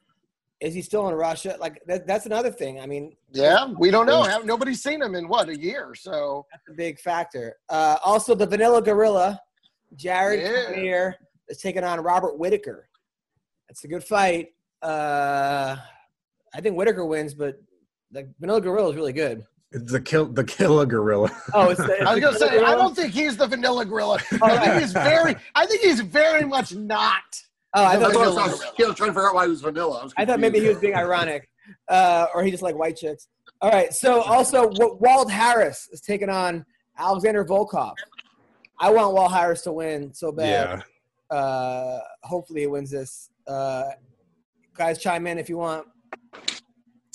Is 0.62 0.74
he 0.74 0.82
still 0.82 1.10
in 1.10 1.16
Russia? 1.16 1.58
Like 1.60 1.82
that, 1.88 2.08
that's 2.08 2.26
another 2.26 2.52
thing. 2.52 2.80
I 2.80 2.86
mean, 2.86 3.16
Yeah, 3.32 3.74
we 3.78 3.92
don't 3.92 4.06
know. 4.06 4.42
Nobody's 4.46 4.82
seen 4.82 5.02
him 5.02 5.16
in 5.16 5.28
what 5.28 5.50
a 5.50 5.60
year. 5.60 5.94
So 5.94 6.46
that's 6.52 6.70
a 6.70 6.74
big 6.74 7.00
factor. 7.00 7.58
Uh, 7.68 7.98
also, 8.06 8.34
the 8.34 8.46
Vanilla 8.46 8.82
Gorilla, 8.82 9.42
Jared 9.96 10.40
Yeah. 10.40 11.12
Is 11.50 11.58
taking 11.58 11.84
on 11.84 12.00
Robert 12.00 12.38
Whitaker. 12.38 12.88
That's 13.68 13.84
a 13.84 13.88
good 13.90 14.06
fight. 14.06 14.54
Uh, 14.82 15.76
I 16.54 16.62
think 16.62 16.78
Whitaker 16.78 17.06
wins, 17.06 17.34
but 17.34 17.60
the 18.12 18.30
Vanilla 18.40 18.62
Gorilla 18.62 18.90
is 18.90 18.96
really 18.96 19.14
good. 19.14 19.46
It's 19.74 19.92
the 19.92 20.02
kill 20.02 20.26
the 20.26 20.44
killer 20.44 20.86
gorilla. 20.86 21.32
Oh, 21.54 21.70
it's 21.70 21.80
the, 21.80 21.94
it's 21.94 22.02
I 22.06 22.14
was 22.14 22.22
gonna 22.22 22.38
say, 22.38 22.50
Vanilla 22.50 22.68
I 22.68 22.76
don't 22.76 22.96
think 22.96 23.14
he's 23.14 23.38
the 23.38 23.48
vanilla 23.48 23.86
gorilla. 23.86 24.20
Oh, 24.34 24.38
I 24.44 24.58
think 24.58 24.82
he's 24.82 24.92
very, 24.92 25.36
I 25.56 25.66
think 25.66 25.82
he's 25.82 26.02
very 26.02 26.44
much 26.46 26.76
not. 26.76 27.24
Oh, 27.74 27.86
I 27.86 27.94
thought, 27.94 28.12
That's 28.12 28.18
I 28.18 28.20
was, 28.20 28.28
Vanilla 28.28 28.42
I 28.42 28.48
was, 28.48 28.62
I 28.64 28.88
was 28.88 28.96
trying 28.98 29.10
to 29.10 29.14
figure 29.14 29.30
out 29.30 29.36
why 29.36 29.46
he 29.46 29.50
was 29.50 29.62
vanilla. 29.62 30.00
I, 30.00 30.04
was 30.04 30.14
I 30.18 30.26
thought 30.26 30.42
maybe 30.42 30.60
he 30.60 30.68
was 30.68 30.80
being 30.80 30.96
ironic, 30.96 31.50
uh, 31.88 32.26
or 32.36 32.44
he 32.44 32.52
just 32.52 32.64
like 32.64 32.76
white 32.76 32.98
chicks. 32.98 33.30
All 33.62 33.72
right. 33.72 33.94
So 33.94 34.22
also, 34.24 34.68
Wa- 34.74 34.96
Walt 35.00 35.32
Harris 35.32 35.88
is 35.94 36.02
taking 36.02 36.30
on 36.30 36.66
Alexander 36.98 37.46
Volkov. 37.46 37.94
I 38.78 38.90
want 38.90 39.14
Walt 39.14 39.32
Harris 39.32 39.62
to 39.62 39.72
win 39.72 40.14
so 40.14 40.34
bad. 40.34 40.84
Yeah. 41.32 41.38
Uh, 41.38 42.00
hopefully, 42.24 42.62
he 42.62 42.68
wins 42.68 42.92
this. 42.92 43.30
Uh, 43.48 43.84
guys, 44.76 44.98
chime 44.98 45.28
in 45.28 45.38
if 45.38 45.48
you 45.48 45.58
want. 45.58 45.88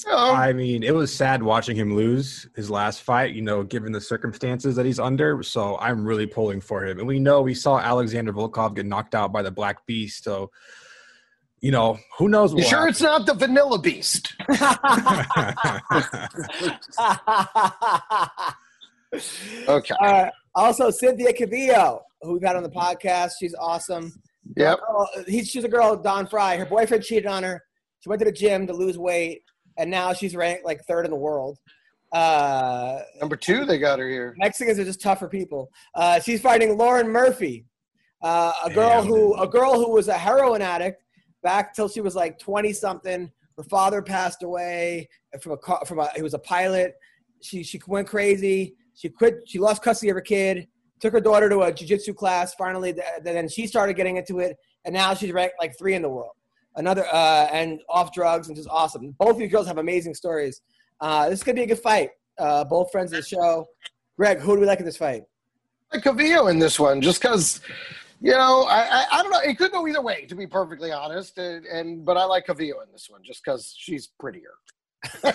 Oh, 0.07 0.35
I 0.35 0.53
mean, 0.53 0.83
it 0.83 0.95
was 0.95 1.15
sad 1.15 1.43
watching 1.43 1.75
him 1.75 1.97
lose 1.97 2.47
his 2.55 2.71
last 2.71 3.03
fight, 3.03 3.35
you 3.35 3.41
know, 3.41 3.63
given 3.63 3.93
the 3.93 4.01
circumstances 4.01 4.77
that 4.77 4.85
he's 4.85 4.99
under. 4.99 5.43
So 5.43 5.79
I'm 5.79 6.05
really 6.05 6.27
pulling 6.27 6.61
for 6.61 6.85
him. 6.85 6.99
And 6.99 7.09
we 7.09 7.19
know 7.19 7.41
we 7.41 7.55
saw 7.55 7.79
Alexander 7.79 8.33
Volkov 8.33 8.75
get 8.75 8.85
knocked 8.85 9.15
out 9.15 9.33
by 9.33 9.41
the 9.41 9.51
Black 9.51 9.87
Beast. 9.87 10.25
So, 10.25 10.51
you 11.61 11.71
know, 11.71 11.99
who 12.19 12.29
knows 12.29 12.51
you 12.51 12.59
what 12.59 12.67
sure 12.67 12.89
it's 12.89 13.01
not 13.01 13.25
the 13.25 13.35
vanilla 13.35 13.79
beast? 13.79 14.35
Okay. 19.69 19.95
Uh, 20.01 20.29
also, 20.55 20.91
Cynthia 20.91 21.33
Calvillo, 21.33 22.01
who 22.23 22.35
we've 22.35 22.43
had 22.43 22.57
on 22.57 22.63
the 22.63 22.71
podcast. 22.71 23.33
She's 23.39 23.55
awesome. 23.55 24.13
Yep. 24.57 24.81
He's, 25.27 25.49
she's 25.49 25.65
a 25.65 25.69
girl, 25.69 25.97
Don 25.97 26.27
Frye. 26.27 26.57
Her 26.57 26.67
boyfriend 26.67 27.05
cheated 27.05 27.27
on 27.27 27.43
her. 27.43 27.63
She 28.01 28.09
went 28.09 28.21
to 28.21 28.25
the 28.25 28.33
gym 28.33 28.67
to 28.67 28.73
lose 28.73 28.99
weight, 28.99 29.43
and 29.79 29.91
now 29.91 30.13
she's 30.13 30.35
ranked 30.37 30.65
like 30.65 30.85
third 30.85 31.05
in 31.05 31.11
the 31.11 31.17
world. 31.17 31.59
Uh, 32.13 33.01
Number 33.21 33.37
two, 33.37 33.65
they 33.65 33.79
got 33.79 33.99
her 33.99 34.09
here. 34.09 34.35
Mexicans 34.39 34.79
are 34.79 34.85
just 34.85 35.01
tougher 35.01 35.29
people. 35.29 35.71
Uh, 35.95 36.21
she's 36.21 36.41
fighting 36.41 36.79
Lauren 36.79 37.09
Murphy, 37.09 37.67
uh, 38.23 38.53
a 38.65 38.71
girl 38.71 39.03
Damn. 39.03 39.07
who 39.07 39.35
a 39.35 39.49
girl 39.49 39.75
who 39.75 39.91
was 39.91 40.09
a 40.09 40.15
heroin 40.15 40.63
addict 40.63 41.03
back 41.43 41.75
till 41.75 41.89
she 41.89 42.01
was 42.01 42.15
like 42.15 42.39
twenty 42.39 42.73
something. 42.73 43.31
Her 43.57 43.65
father 43.65 44.03
passed 44.03 44.43
away 44.43 45.09
from 45.41 45.53
a 45.53 45.57
car, 45.57 45.83
from 45.87 45.99
a 45.99 46.11
he 46.15 46.23
was 46.23 46.35
a 46.35 46.39
pilot. 46.39 46.95
She 47.43 47.63
she 47.63 47.81
went 47.87 48.07
crazy. 48.07 48.77
She 48.95 49.09
quit. 49.09 49.41
She 49.47 49.59
lost 49.59 49.83
custody 49.83 50.11
of 50.11 50.15
her 50.15 50.21
kid. 50.23 50.69
Took 51.01 51.13
her 51.13 51.21
daughter 51.21 51.51
to 51.51 51.61
a 51.61 51.73
jiu-jitsu 51.73 52.15
class. 52.15 52.55
Finally, 52.55 52.95
th- 52.95 53.05
then 53.23 53.49
she 53.51 53.67
started 53.67 53.97
getting 53.97 54.17
into 54.17 54.39
it, 54.39 54.57
and 54.87 54.95
now 54.95 55.13
she's 55.13 55.31
ranked 55.31 55.57
like 55.59 55.77
three 55.77 55.95
in 55.95 56.01
the 56.01 56.09
world. 56.09 56.33
Another 56.77 57.07
uh, 57.13 57.49
and 57.53 57.81
off 57.89 58.13
drugs 58.13 58.49
and 58.49 58.57
just 58.57 58.69
awesome. 58.71 59.13
Both 59.19 59.31
of 59.31 59.39
these 59.39 59.51
girls 59.51 59.67
have 59.67 59.79
amazing 59.79 60.15
stories. 60.15 60.61
Uh, 61.01 61.29
this 61.29 61.41
is 61.41 61.45
gonna 61.45 61.57
be 61.57 61.63
a 61.63 61.67
good 61.67 61.79
fight. 61.79 62.11
Uh, 62.39 62.65
both 62.65 62.93
friends 62.93 63.13
of 63.13 63.19
the 63.19 63.25
show. 63.27 63.67
Greg, 64.17 64.39
who 64.39 64.55
do 64.55 64.61
we 64.61 64.67
like 64.67 64.81
in 64.81 64.87
this 64.87 64.97
fight? 64.97 65.25
like 65.93 66.03
Calvillo 66.03 66.51
in 66.51 66.59
this 66.59 66.79
one, 66.79 67.01
just 67.01 67.23
because, 67.23 67.61
you 68.21 68.33
know, 68.33 68.65
I, 68.65 68.83
I 68.83 69.07
I 69.13 69.23
don't 69.23 69.31
know. 69.31 69.41
It 69.41 69.57
could 69.59 69.73
go 69.73 69.87
either 69.87 70.03
way, 70.03 70.27
to 70.27 70.35
be 70.35 70.47
perfectly 70.47 70.93
honest. 70.93 71.39
And, 71.39 71.65
and 71.67 72.05
but 72.05 72.17
I 72.17 72.25
like 72.25 72.47
Calvillo 72.47 72.83
in 72.85 72.93
this 72.93 73.09
one, 73.11 73.23
just 73.23 73.45
because 73.45 73.75
she's 73.77 74.09
prettier. 74.19 74.55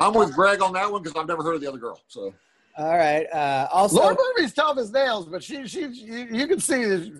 I'm 0.00 0.14
with 0.14 0.32
Greg 0.34 0.62
on 0.62 0.72
that 0.74 0.90
one 0.90 1.02
because 1.02 1.18
I've 1.20 1.26
never 1.26 1.42
heard 1.42 1.56
of 1.56 1.60
the 1.60 1.68
other 1.68 1.78
girl. 1.78 2.00
So 2.08 2.32
All 2.78 2.96
right. 2.96 3.26
Uh, 3.32 3.68
also, 3.72 3.96
Laura 3.96 4.16
Murphy's 4.16 4.54
tough 4.54 4.78
as 4.78 4.90
nails, 4.92 5.26
but 5.26 5.42
she 5.42 5.66
she 5.66 5.86
you, 5.86 6.28
you 6.30 6.46
can 6.46 6.60
see, 6.60 7.12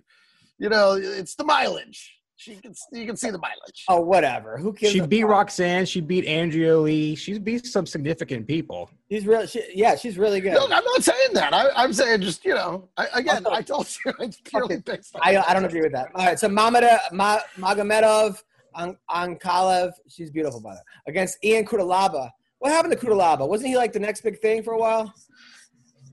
you 0.58 0.68
know, 0.68 0.92
it's 0.92 1.34
the 1.34 1.44
mileage. 1.44 2.19
She 2.42 2.54
can 2.56 2.72
you 2.92 3.04
can 3.04 3.18
see 3.18 3.28
the 3.28 3.36
mileage. 3.36 3.84
oh, 3.90 4.00
whatever. 4.00 4.56
Who 4.56 4.72
cares? 4.72 4.92
she 4.94 5.00
beat 5.02 5.20
fuck? 5.20 5.30
Roxanne. 5.30 5.84
She 5.84 6.00
beat 6.00 6.24
Andrea 6.24 6.74
Lee. 6.78 7.14
She's 7.14 7.38
beat 7.38 7.66
some 7.66 7.84
significant 7.84 8.46
people. 8.46 8.88
She's 9.12 9.26
real. 9.26 9.46
She, 9.46 9.62
yeah, 9.74 9.94
she's 9.94 10.16
really 10.16 10.40
good. 10.40 10.54
No, 10.54 10.64
I'm 10.64 10.82
not 10.82 11.04
saying 11.04 11.34
that. 11.34 11.52
I, 11.52 11.68
I'm 11.76 11.92
saying 11.92 12.22
just 12.22 12.42
you 12.46 12.54
know. 12.54 12.88
I, 12.96 13.08
again, 13.12 13.44
Also- 13.44 13.50
I 13.58 13.60
told 13.60 13.88
you 14.06 14.12
it's 14.20 14.40
purely 14.42 14.76
Okay. 14.76 14.82
based 14.96 15.14
on. 15.16 15.20
I, 15.22 15.36
I 15.36 15.52
don't 15.52 15.66
agree 15.66 15.82
with 15.82 15.92
that. 15.92 16.08
All 16.14 16.24
right. 16.24 16.38
So 16.38 16.48
Mamada 16.48 16.98
Ma, 17.12 17.40
Magomedov 17.58 18.40
An- 18.74 18.96
Ankalaev. 19.10 19.92
She's 20.08 20.30
beautiful, 20.30 20.62
by 20.62 20.70
the 20.70 20.76
way. 20.76 20.82
Against 21.08 21.36
Ion 21.44 21.66
Cutelaba. 21.66 22.30
What 22.60 22.72
happened 22.72 22.98
to 22.98 23.06
Cutelaba? 23.06 23.46
Wasn't 23.46 23.68
he 23.68 23.76
like 23.76 23.92
the 23.92 24.00
next 24.00 24.22
big 24.22 24.38
thing 24.40 24.62
for 24.62 24.72
a 24.72 24.78
while? 24.78 25.12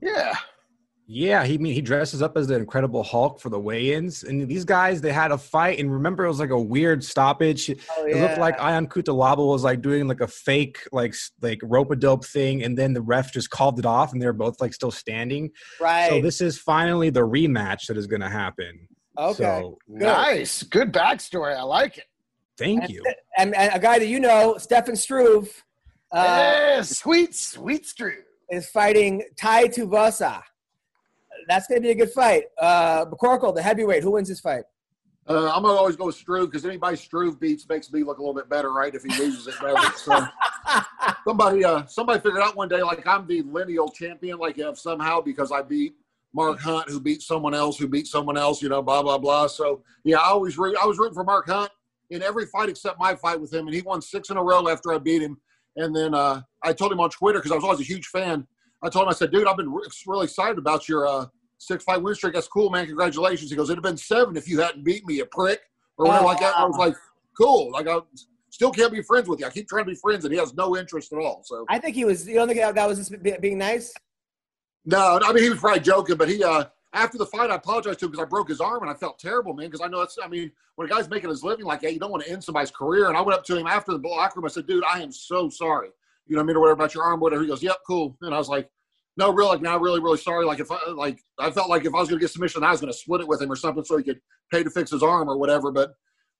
Yeah. 0.02 0.34
Yeah, 1.10 1.42
he 1.42 1.54
I 1.54 1.56
mean 1.56 1.72
he 1.72 1.80
dresses 1.80 2.20
up 2.20 2.36
as 2.36 2.48
the 2.48 2.56
Incredible 2.56 3.02
Hulk 3.02 3.40
for 3.40 3.48
the 3.48 3.58
weigh-ins, 3.58 4.24
and 4.24 4.46
these 4.46 4.66
guys 4.66 5.00
they 5.00 5.10
had 5.10 5.32
a 5.32 5.38
fight, 5.38 5.78
and 5.78 5.90
remember 5.90 6.26
it 6.26 6.28
was 6.28 6.38
like 6.38 6.50
a 6.50 6.60
weird 6.60 7.02
stoppage. 7.02 7.70
Oh, 7.96 8.04
It 8.04 8.20
looked 8.20 8.36
like 8.36 8.60
Ion 8.60 8.86
Cutelaba 8.86 9.38
was 9.38 9.64
like 9.64 9.80
doing 9.80 10.06
like 10.06 10.20
a 10.20 10.26
fake 10.28 10.86
like 10.92 11.14
like 11.40 11.60
rope 11.62 11.90
a 11.92 11.96
dope 11.96 12.26
thing, 12.26 12.62
and 12.62 12.76
then 12.76 12.92
the 12.92 13.00
ref 13.00 13.32
just 13.32 13.48
called 13.48 13.78
it 13.78 13.86
off, 13.86 14.12
and 14.12 14.20
they're 14.20 14.34
both 14.34 14.60
like 14.60 14.74
still 14.74 14.90
standing. 14.90 15.50
right. 15.80 16.10
So 16.10 16.20
this 16.20 16.42
is 16.42 16.58
finally 16.58 17.08
the 17.08 17.26
rematch 17.26 17.86
that 17.86 17.96
is 17.96 18.06
going 18.06 18.20
to 18.20 18.28
happen. 18.28 18.86
okay. 19.16 19.34
So 19.34 19.78
Nice. 19.88 20.62
Good 20.62 20.92
backstory. 20.92 21.56
I 21.56 21.62
like 21.62 21.96
it. 21.96 22.04
thank 22.58 22.90
you. 22.90 23.02
and, 23.38 23.54
and 23.56 23.72
a 23.74 23.78
guy 23.78 23.98
that 23.98 24.08
you 24.08 24.20
know, 24.20 24.58
Stefan 24.58 24.94
Struve, 24.94 25.64
uh, 26.12 26.22
yeah, 26.22 26.82
sweet, 26.82 27.34
sweet 27.34 27.86
strew. 27.86 28.18
is 28.50 28.68
fighting 28.68 29.22
Tai 29.36 29.68
Tuivasa. 29.68 30.42
That's 31.48 31.66
going 31.66 31.80
to 31.80 31.86
be 31.86 31.90
a 31.90 31.94
good 31.94 32.12
fight. 32.12 32.44
Uh, 32.60 33.06
McCorkle, 33.06 33.54
the 33.54 33.62
heavyweight, 33.62 34.02
who 34.02 34.12
wins 34.12 34.28
this 34.28 34.40
fight? 34.40 34.64
uh, 35.28 35.52
I'm 35.54 35.62
gonna 35.62 35.74
always 35.74 35.94
go 35.94 36.06
with 36.06 36.14
Struve 36.14 36.50
because 36.50 36.64
anybody 36.64 36.96
Struve 36.96 37.38
beats 37.38 37.68
makes 37.68 37.92
me 37.92 38.02
look 38.02 38.18
a 38.18 38.22
little 38.22 38.34
bit 38.34 38.48
better, 38.48 38.72
right? 38.72 38.94
If 38.94 39.02
he 39.02 39.10
loses, 39.18 39.46
it. 39.46 39.54
So 39.96 40.26
somebody, 41.26 41.64
uh, 41.64 41.84
somebody 41.86 42.20
figured 42.20 42.42
out 42.42 42.56
one 42.56 42.68
day 42.68 42.82
like 42.82 43.06
I'm 43.06 43.26
the 43.26 43.42
lineal 43.42 43.88
champion, 43.88 44.38
like 44.38 44.58
if 44.58 44.78
somehow 44.78 45.20
because 45.20 45.52
I 45.52 45.60
beat 45.60 45.94
Mark 46.32 46.60
Hunt, 46.60 46.88
who 46.88 46.98
beat 46.98 47.20
someone 47.20 47.54
else, 47.54 47.78
who 47.78 47.88
beat 47.88 48.06
someone 48.06 48.38
else, 48.38 48.62
you 48.62 48.70
know, 48.70 48.80
blah 48.80 49.02
blah 49.02 49.18
blah. 49.18 49.48
So 49.48 49.82
yeah, 50.02 50.16
I 50.16 50.30
always 50.30 50.56
root. 50.56 50.76
I 50.82 50.86
was 50.86 50.96
rooting 50.96 51.14
for 51.14 51.24
Mark 51.24 51.46
Hunt 51.46 51.70
in 52.08 52.22
every 52.22 52.46
fight 52.46 52.70
except 52.70 52.98
my 52.98 53.14
fight 53.14 53.38
with 53.38 53.52
him, 53.52 53.66
and 53.66 53.74
he 53.74 53.82
won 53.82 54.00
six 54.00 54.30
in 54.30 54.38
a 54.38 54.42
row 54.42 54.66
after 54.68 54.94
I 54.94 54.98
beat 54.98 55.20
him. 55.20 55.36
And 55.76 55.94
then 55.94 56.14
uh, 56.14 56.40
I 56.62 56.72
told 56.72 56.90
him 56.90 57.00
on 57.00 57.10
Twitter 57.10 57.38
because 57.38 57.52
I 57.52 57.56
was 57.56 57.64
always 57.64 57.80
a 57.80 57.84
huge 57.84 58.06
fan. 58.06 58.46
I 58.82 58.88
told 58.88 59.04
him, 59.04 59.10
I 59.10 59.12
said, 59.12 59.30
dude, 59.30 59.46
I've 59.46 59.56
been 59.56 59.72
re- 59.72 59.86
really 60.06 60.24
excited 60.24 60.56
about 60.56 60.88
your 60.88 61.06
uh, 61.06 61.26
six 61.58 61.84
fight 61.84 62.02
win 62.02 62.14
streak. 62.14 62.34
That's 62.34 62.48
cool, 62.48 62.70
man. 62.70 62.86
Congratulations. 62.86 63.50
He 63.50 63.56
goes, 63.56 63.68
it'd 63.68 63.78
have 63.78 63.90
been 63.90 63.96
seven 63.96 64.36
if 64.36 64.48
you 64.48 64.60
hadn't 64.60 64.84
beat 64.84 65.06
me, 65.06 65.16
you 65.16 65.26
prick, 65.26 65.60
or 65.96 66.06
whatever 66.06 66.24
like 66.24 66.40
that. 66.40 66.54
And 66.54 66.64
I 66.64 66.66
was 66.66 66.78
like, 66.78 66.94
cool. 67.36 67.70
Like 67.72 67.88
I 67.88 67.98
still 68.50 68.70
can't 68.70 68.92
be 68.92 69.02
friends 69.02 69.28
with 69.28 69.40
you. 69.40 69.46
I 69.46 69.50
keep 69.50 69.68
trying 69.68 69.84
to 69.84 69.90
be 69.90 69.96
friends, 69.96 70.24
and 70.24 70.32
he 70.32 70.40
has 70.40 70.54
no 70.54 70.76
interest 70.76 71.12
at 71.12 71.18
all. 71.18 71.42
So. 71.44 71.66
I 71.68 71.78
think 71.78 71.94
he 71.94 72.04
was. 72.04 72.26
You 72.26 72.34
don't 72.34 72.48
think 72.48 72.60
that 72.60 72.88
was 72.88 72.98
just 72.98 73.40
being 73.40 73.58
nice? 73.58 73.92
No, 74.84 75.20
I 75.22 75.32
mean 75.32 75.42
he 75.42 75.50
was 75.50 75.58
probably 75.58 75.80
joking, 75.80 76.16
but 76.16 76.28
he 76.28 76.42
uh 76.42 76.64
after 76.92 77.18
the 77.18 77.26
fight, 77.26 77.50
I 77.50 77.56
apologized 77.56 77.98
to 78.00 78.06
him 78.06 78.12
because 78.12 78.24
I 78.24 78.28
broke 78.28 78.48
his 78.48 78.60
arm 78.60 78.82
and 78.82 78.90
I 78.90 78.94
felt 78.94 79.18
terrible, 79.18 79.52
man. 79.52 79.66
Because 79.66 79.80
I 79.80 79.88
know 79.88 80.00
it's, 80.00 80.18
I 80.22 80.28
mean, 80.28 80.50
when 80.76 80.90
a 80.90 80.90
guy's 80.90 81.08
making 81.08 81.28
his 81.28 81.44
living 81.44 81.66
like 81.66 81.80
that, 81.82 81.92
you 81.92 81.98
don't 81.98 82.10
want 82.10 82.24
to 82.24 82.30
end 82.30 82.42
somebody's 82.42 82.70
career. 82.70 83.08
And 83.08 83.16
I 83.16 83.20
went 83.20 83.38
up 83.38 83.44
to 83.44 83.56
him 83.56 83.66
after 83.66 83.92
the 83.96 84.08
locker 84.08 84.40
room. 84.40 84.46
I 84.46 84.48
said, 84.48 84.66
dude, 84.66 84.84
I 84.84 85.02
am 85.02 85.12
so 85.12 85.50
sorry. 85.50 85.90
You 86.26 86.36
know 86.36 86.40
what 86.40 86.44
I 86.44 86.46
mean? 86.46 86.56
Or 86.56 86.60
whatever 86.60 86.74
about 86.74 86.94
your 86.94 87.04
arm, 87.04 87.20
whatever. 87.20 87.42
He 87.42 87.48
goes, 87.48 87.62
yep, 87.62 87.76
cool. 87.86 88.16
And 88.22 88.34
I 88.34 88.38
was 88.38 88.48
like, 88.48 88.70
no, 89.18 89.32
really, 89.32 89.48
like, 89.48 89.60
now 89.62 89.76
really, 89.78 90.00
really 90.00 90.16
sorry. 90.18 90.46
Like, 90.46 90.60
if 90.60 90.70
I, 90.70 90.78
like, 90.92 91.20
I 91.38 91.50
felt 91.50 91.68
like 91.68 91.84
if 91.84 91.94
I 91.94 91.98
was 91.98 92.08
going 92.08 92.18
to 92.20 92.24
get 92.24 92.30
submission, 92.30 92.62
I 92.64 92.70
was 92.70 92.80
going 92.80 92.92
to 92.92 92.98
split 92.98 93.20
it 93.20 93.28
with 93.28 93.42
him 93.42 93.50
or 93.50 93.56
something 93.56 93.84
so 93.84 93.96
he 93.96 94.04
could 94.04 94.20
pay 94.52 94.62
to 94.62 94.70
fix 94.70 94.90
his 94.92 95.02
arm 95.02 95.28
or 95.28 95.36
whatever. 95.36 95.70
But 95.72 95.92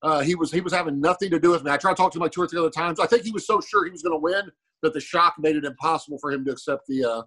uh, 0.02 0.20
he 0.20 0.34
was, 0.36 0.52
he 0.52 0.60
was 0.60 0.72
having 0.72 1.00
nothing 1.00 1.28
to 1.30 1.40
do 1.40 1.50
with 1.50 1.64
me. 1.64 1.70
I 1.72 1.76
tried 1.76 1.92
to 1.92 1.96
talk 1.96 2.12
to 2.12 2.18
him 2.18 2.22
like 2.22 2.32
two 2.32 2.40
or 2.42 2.46
three 2.46 2.60
other 2.60 2.70
times. 2.70 3.00
I 3.00 3.06
think 3.06 3.24
he 3.24 3.32
was 3.32 3.46
so 3.46 3.60
sure 3.60 3.84
he 3.84 3.90
was 3.90 4.02
going 4.02 4.14
to 4.14 4.20
win 4.22 4.48
that 4.82 4.94
the 4.94 5.00
shock 5.00 5.34
made 5.40 5.56
it 5.56 5.64
impossible 5.64 6.18
for 6.20 6.30
him 6.32 6.44
to 6.44 6.52
accept 6.52 6.82
the, 6.88 7.04
uh, 7.04 7.22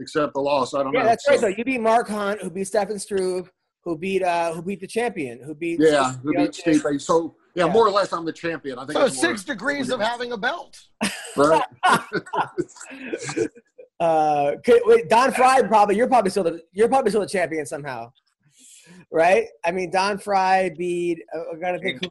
accept 0.00 0.34
the 0.34 0.40
loss. 0.40 0.74
I 0.74 0.82
don't 0.82 0.92
Yeah, 0.92 1.00
know. 1.00 1.06
that's 1.06 1.26
right. 1.28 1.40
So- 1.40 1.48
So 1.50 1.54
you 1.56 1.64
beat 1.64 1.80
Mark 1.80 2.08
Hunt, 2.08 2.42
who 2.42 2.50
beat 2.50 2.64
Stefan 2.66 2.98
Struve, 2.98 3.50
who 3.84 3.96
beat 3.96 4.22
uh 4.22 4.52
who 4.52 4.60
beat 4.60 4.78
the 4.80 4.86
champion, 4.86 5.40
who 5.42 5.54
beat 5.54 5.80
Yeah, 5.80 6.12
who 6.22 6.32
beat 6.34 6.50
Miocic. 6.50 6.80
Steve. 6.80 7.00
So 7.02 7.34
yeah, 7.54 7.64
Yeah. 7.64 7.72
more 7.72 7.86
or 7.86 7.90
less, 7.90 8.12
I'm 8.12 8.26
the 8.26 8.32
champion. 8.32 8.78
I 8.78 8.84
think. 8.84 8.98
So 8.98 9.06
it's 9.06 9.16
more- 9.16 9.30
six 9.30 9.42
degrees 9.44 9.88
of 9.88 10.00
having 10.00 10.32
a 10.32 10.36
belt. 10.36 10.78
Right? 11.36 11.62
Uh, 14.00 14.52
could, 14.64 14.80
wait, 14.86 15.08
Don 15.10 15.30
Frye 15.32 15.62
probably 15.62 15.94
you're 15.96 16.08
probably 16.08 16.30
still 16.30 16.44
the 16.44 16.62
you're 16.72 16.88
probably 16.88 17.10
still 17.10 17.20
the 17.20 17.26
champion 17.26 17.66
somehow, 17.66 18.10
right? 19.12 19.44
I 19.64 19.70
mean, 19.72 19.90
Don 19.90 20.16
Frye 20.18 20.70
beat. 20.76 21.22
Uh, 21.34 21.54
I 21.54 21.58
gotta 21.60 21.78
think. 21.78 22.02
Who, 22.02 22.10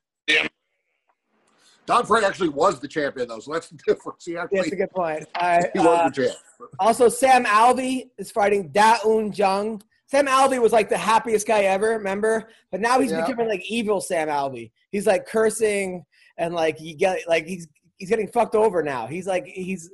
Don 1.88 2.06
Frye 2.06 2.22
actually 2.24 2.50
was 2.50 2.80
the 2.80 2.88
champion, 2.88 3.28
though, 3.28 3.40
so 3.40 3.52
that's 3.54 3.70
the 3.70 3.80
difference. 3.88 4.24
He 4.24 4.38
actually 4.38 4.60
that's 4.60 4.72
a 4.74 4.76
good 4.76 4.92
point. 4.92 5.26
Uh, 5.34 5.64
he 5.74 5.80
was 5.80 5.88
uh, 5.88 6.10
the 6.10 6.28
champ. 6.28 6.38
also, 6.78 7.10
Sam 7.10 7.46
Alvey 7.46 8.10
is 8.20 8.30
fighting 8.30 8.68
Da 8.70 8.98
Un 9.04 9.34
Jung. 9.34 9.82
Sam 10.06 10.28
Alvey 10.28 10.62
was 10.62 10.72
like 10.72 10.90
the 10.90 10.98
happiest 10.98 11.48
guy 11.48 11.62
ever, 11.64 11.90
remember? 11.90 12.50
But 12.72 12.82
now 12.82 13.00
he's 13.00 13.12
Yeah. 13.12 13.22
becoming 13.26 13.48
like 13.48 13.64
evil 13.70 14.02
Sam 14.02 14.28
Alvey. 14.28 14.72
He's 14.92 15.08
like 15.08 15.26
cursing 15.26 16.06
and 16.38 16.54
like 16.54 16.80
you 16.80 16.96
get 16.96 17.28
like 17.28 17.48
he's 17.48 17.68
he's 17.98 18.10
getting 18.10 18.28
fucked 18.28 18.54
over 18.56 18.84
now. 18.84 19.08
He's 19.08 19.26
like 19.26 19.46
he's 19.48 19.90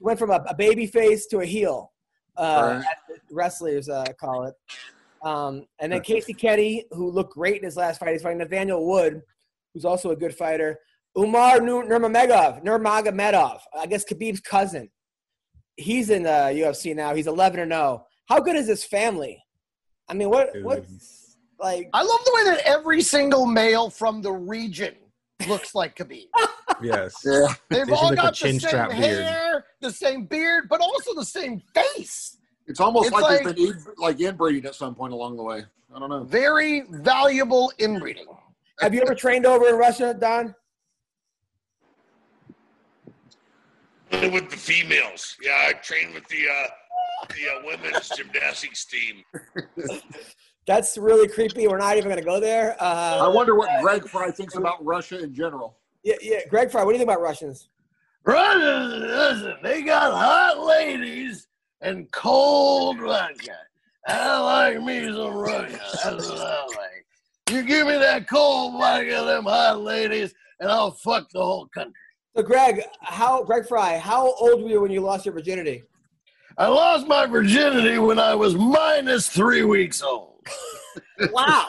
went 0.00 0.18
from 0.18 0.30
a, 0.30 0.44
a 0.48 0.54
baby 0.54 0.86
face 0.86 1.26
to 1.26 1.40
a 1.40 1.44
heel. 1.46 1.92
Uh, 2.36 2.80
Right. 2.80 2.84
as 3.10 3.20
wrestlers 3.32 3.88
uh, 3.88 4.04
call 4.20 4.44
it. 4.44 4.54
Um, 5.24 5.66
and 5.80 5.92
then 5.92 6.00
Casey 6.02 6.32
Kenney, 6.32 6.84
who 6.92 7.10
looked 7.10 7.34
great 7.34 7.56
in 7.56 7.64
his 7.64 7.76
last 7.76 7.98
fight, 7.98 8.12
he's 8.12 8.22
fighting 8.22 8.38
Nathaniel 8.38 8.86
Wood, 8.86 9.22
who's 9.74 9.84
also 9.84 10.10
a 10.12 10.16
good 10.16 10.34
fighter. 10.34 10.78
Umar 11.16 11.60
Nur- 11.60 11.84
Nurmagomedov, 11.84 12.62
Nurmagomedov, 12.64 13.58
I 13.76 13.86
guess 13.86 14.04
Khabib's 14.04 14.40
cousin. 14.40 14.88
He's 15.76 16.10
in 16.10 16.22
the 16.24 16.30
UFC 16.54 16.94
now. 16.94 17.12
He's 17.14 17.26
11 17.26 17.58
and 17.60 17.72
0. 17.72 18.04
How 18.28 18.38
good 18.40 18.54
is 18.54 18.68
his 18.68 18.84
family? 18.84 19.42
I 20.08 20.14
mean, 20.14 20.30
what 20.30 20.50
what's 20.62 21.36
like? 21.58 21.88
I 21.92 22.02
love 22.02 22.20
the 22.24 22.32
way 22.34 22.44
that 22.54 22.60
every 22.64 23.00
single 23.02 23.46
male 23.46 23.90
from 23.90 24.22
the 24.22 24.32
region 24.32 24.94
looks 25.48 25.74
like 25.74 25.96
Khabib. 25.96 26.26
Yes. 26.82 27.14
Yeah, 27.24 27.46
They've 27.70 27.86
They 27.86 27.92
all 27.92 28.08
should 28.08 28.10
make 28.10 28.18
a 28.18 28.22
got 28.22 28.30
the 28.32 28.36
same 28.36 28.60
strap 28.60 28.90
beard. 28.90 29.02
hair, 29.24 29.64
the 29.80 29.90
same 29.90 30.24
beard, 30.26 30.68
but 30.68 30.80
also 30.80 31.14
the 31.14 31.24
same 31.24 31.60
face. 31.74 32.36
it's 32.66 32.80
almost 32.80 33.06
It's 33.08 33.14
like, 33.14 33.44
like- 33.44 33.56
there's 33.56 33.84
been 33.84 33.94
like 33.98 34.20
inbreeding 34.20 34.64
at 34.66 34.74
some 34.74 34.94
point 34.94 35.12
along 35.12 35.36
the 35.36 35.42
way. 35.42 35.64
I 35.94 35.98
don't 35.98 36.10
know. 36.10 36.24
Very 36.24 36.82
valuable 36.90 37.72
inbreeding. 37.78 38.26
Have 38.80 38.92
you 38.94 39.00
ever 39.00 39.14
trained 39.14 39.46
over 39.46 39.68
in 39.68 39.76
Russia, 39.76 40.14
Don? 40.14 40.54
With 44.10 44.50
the 44.50 44.56
females. 44.56 45.36
Yeah, 45.42 45.66
I 45.68 45.72
trained 45.74 46.14
with 46.14 46.26
the 46.28 46.48
uh, 46.48 47.26
the 47.28 47.48
uh, 47.50 47.62
women's 47.66 48.08
gymnastics 48.10 48.84
team. 48.86 49.22
That's 50.66 50.96
really 50.98 51.28
creepy. 51.28 51.66
We're 51.68 51.78
not 51.78 51.96
even 51.96 52.10
going 52.10 52.18
to 52.22 52.24
go 52.24 52.40
there. 52.40 52.76
I 52.82 53.18
Uh, 53.20 53.30
wonder 53.30 53.54
what 53.54 53.68
Greg 53.82 54.06
Frye 54.08 54.30
thinks 54.30 54.54
about 54.56 54.84
Russia 54.84 55.22
in 55.22 55.34
general. 55.34 55.76
Yeah, 56.08 56.14
yeah, 56.22 56.40
Greg 56.48 56.70
Frye, 56.70 56.84
what 56.84 56.92
do 56.92 56.94
you 56.94 57.00
think 57.00 57.10
about 57.10 57.20
Russians? 57.20 57.68
Russians, 58.24 59.04
listen, 59.04 59.56
they 59.62 59.82
got 59.82 60.14
hot 60.14 60.64
ladies 60.64 61.48
and 61.82 62.10
cold 62.12 62.98
vodka. 62.98 63.58
I 64.06 64.40
like 64.40 64.82
me 64.82 65.04
some 65.04 65.34
Russia. 65.34 65.78
That's 66.02 66.30
what 66.30 66.40
I 66.40 66.64
like. 66.64 67.06
You 67.50 67.62
give 67.62 67.86
me 67.86 67.98
that 67.98 68.26
cold 68.26 68.80
vodka, 68.80 69.22
them 69.26 69.44
hot 69.44 69.82
ladies, 69.82 70.32
and 70.60 70.70
I'll 70.70 70.92
fuck 70.92 71.28
the 71.28 71.42
whole 71.42 71.66
country. 71.66 71.92
So, 72.34 72.42
Greg, 72.42 72.80
how 73.02 73.44
Greg 73.44 73.68
Frye, 73.68 73.98
how 73.98 74.32
old 74.32 74.62
were 74.62 74.68
you 74.70 74.80
when 74.80 74.90
you 74.90 75.02
lost 75.02 75.26
your 75.26 75.34
virginity? 75.34 75.82
I 76.56 76.68
lost 76.68 77.06
my 77.06 77.26
virginity 77.26 77.98
when 77.98 78.18
I 78.18 78.34
was 78.34 78.54
minus 78.54 79.28
three 79.28 79.62
weeks 79.62 80.02
old. 80.02 80.42
Wow. 81.32 81.68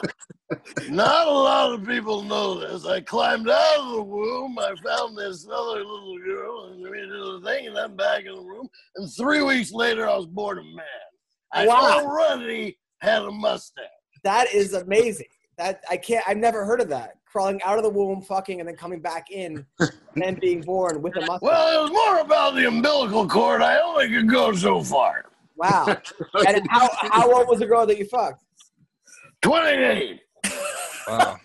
Not 0.88 1.28
a 1.28 1.30
lot 1.30 1.72
of 1.72 1.86
people 1.86 2.22
know 2.22 2.58
this. 2.58 2.84
I 2.84 3.00
climbed 3.00 3.48
out 3.48 3.78
of 3.78 3.92
the 3.94 4.02
womb. 4.02 4.58
I 4.58 4.74
found 4.84 5.16
this 5.16 5.46
other 5.46 5.84
little 5.84 6.18
girl, 6.24 6.64
and 6.72 6.82
we 6.82 6.90
did 6.98 7.10
the 7.10 7.40
thing, 7.44 7.66
and 7.68 7.78
I'm 7.78 7.94
back 7.96 8.24
in 8.24 8.34
the 8.34 8.40
room. 8.42 8.68
And 8.96 9.08
three 9.12 9.42
weeks 9.42 9.72
later, 9.72 10.08
I 10.08 10.16
was 10.16 10.26
born 10.26 10.58
a 10.58 10.62
man. 10.62 10.84
I 11.52 11.66
Wow. 11.66 12.00
already 12.04 12.78
had 13.00 13.22
a 13.22 13.30
mustache. 13.30 13.84
that 14.24 14.52
is 14.52 14.74
amazing. 14.74 15.26
That 15.56 15.82
I 15.90 15.96
can't. 15.96 16.24
I've 16.26 16.36
never 16.38 16.64
heard 16.64 16.80
of 16.80 16.88
that. 16.88 17.14
Crawling 17.26 17.62
out 17.62 17.76
of 17.78 17.84
the 17.84 17.90
womb, 17.90 18.22
fucking, 18.22 18.58
and 18.60 18.68
then 18.68 18.76
coming 18.76 19.00
back 19.00 19.30
in, 19.30 19.64
and 19.78 19.90
then 20.16 20.34
being 20.40 20.62
born 20.62 21.00
with 21.00 21.14
a 21.16 21.20
mustache. 21.20 21.42
Well, 21.42 21.78
it 21.78 21.82
was 21.82 21.90
more 21.92 22.18
about 22.18 22.54
the 22.56 22.66
umbilical 22.66 23.28
cord. 23.28 23.62
I 23.62 23.78
only 23.80 24.08
could 24.08 24.28
go 24.28 24.52
so 24.52 24.82
far. 24.82 25.26
wow. 25.56 25.96
And 26.46 26.66
how 26.70 26.88
how 27.12 27.32
old 27.32 27.46
was 27.48 27.60
the 27.60 27.66
girl 27.66 27.86
that 27.86 27.98
you 27.98 28.06
fucked? 28.06 28.42
28. 29.42 30.20
Wow. 31.08 31.40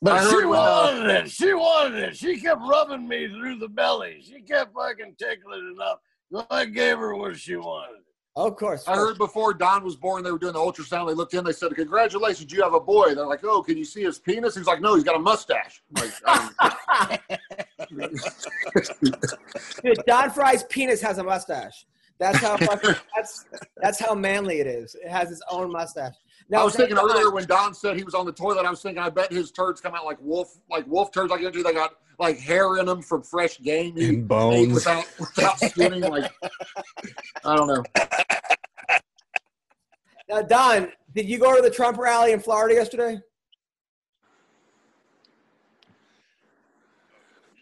But 0.00 0.12
I 0.12 0.24
she 0.24 0.30
heard 0.30 0.46
when, 0.46 0.58
wanted 0.58 1.10
it. 1.10 1.30
She 1.30 1.54
wanted 1.54 1.98
it. 1.98 2.16
She 2.16 2.40
kept 2.40 2.60
rubbing 2.60 3.06
me 3.06 3.28
through 3.28 3.58
the 3.58 3.68
belly. 3.68 4.22
She 4.22 4.40
kept 4.42 4.74
fucking 4.74 5.16
tickling 5.18 5.74
it 5.76 5.82
up. 5.82 6.02
So 6.30 6.46
I 6.50 6.66
gave 6.66 6.98
her 6.98 7.14
what 7.14 7.36
she 7.36 7.56
wanted. 7.56 8.02
Of 8.36 8.54
course. 8.56 8.86
I 8.86 8.94
heard 8.94 9.18
before 9.18 9.52
Don 9.52 9.82
was 9.82 9.96
born, 9.96 10.22
they 10.22 10.30
were 10.30 10.38
doing 10.38 10.52
the 10.52 10.60
ultrasound. 10.60 11.08
They 11.08 11.14
looked 11.14 11.34
in, 11.34 11.42
they 11.44 11.52
said, 11.52 11.74
"Congratulations, 11.74 12.52
you 12.52 12.62
have 12.62 12.72
a 12.72 12.78
boy." 12.78 13.12
They're 13.16 13.26
like, 13.26 13.42
"Oh, 13.42 13.62
can 13.62 13.76
you 13.76 13.84
see 13.84 14.04
his 14.04 14.20
penis?" 14.20 14.54
He's 14.54 14.66
like, 14.66 14.80
"No, 14.80 14.94
he's 14.94 15.02
got 15.02 15.16
a 15.16 15.18
mustache." 15.18 15.82
Like, 15.90 16.12
um, 16.28 16.50
Dude, 19.82 19.98
Don 20.06 20.30
Frye's 20.30 20.62
penis 20.64 21.00
has 21.00 21.18
a 21.18 21.24
mustache. 21.24 21.84
That's 22.20 22.38
how 22.38 22.56
fucking, 22.56 22.94
that's 23.16 23.44
that's 23.78 23.98
how 23.98 24.14
manly 24.14 24.60
it 24.60 24.68
is. 24.68 24.94
It 24.94 25.08
has 25.08 25.32
its 25.32 25.42
own 25.50 25.72
mustache. 25.72 26.14
Now, 26.50 26.62
I 26.62 26.64
was 26.64 26.74
thinking 26.74 26.96
Don- 26.96 27.10
earlier 27.10 27.30
when 27.30 27.44
Don 27.44 27.74
said 27.74 27.96
he 27.96 28.04
was 28.04 28.14
on 28.14 28.24
the 28.24 28.32
toilet, 28.32 28.64
I 28.64 28.70
was 28.70 28.80
thinking, 28.80 29.02
I 29.02 29.10
bet 29.10 29.30
his 29.30 29.50
turds 29.50 29.80
come 29.80 29.94
out 29.94 30.06
like 30.06 30.18
wolf, 30.20 30.58
like 30.70 30.86
wolf 30.86 31.12
turds. 31.12 31.30
Like 31.30 31.42
into 31.42 31.62
they 31.62 31.74
got 31.74 31.96
like 32.18 32.38
hair 32.38 32.78
in 32.78 32.86
them 32.86 33.02
from 33.02 33.22
fresh 33.22 33.60
game 33.60 33.96
he 33.96 34.08
And 34.08 34.28
bones. 34.28 34.72
without 34.72 35.04
without 35.18 35.60
skinning. 35.60 36.02
Like 36.02 36.32
I 37.44 37.54
don't 37.54 37.68
know. 37.68 37.84
Now, 40.30 40.42
Don, 40.42 40.92
did 41.14 41.28
you 41.28 41.38
go 41.38 41.54
to 41.56 41.62
the 41.62 41.70
Trump 41.70 41.98
rally 41.98 42.32
in 42.32 42.40
Florida 42.40 42.74
yesterday? 42.74 43.20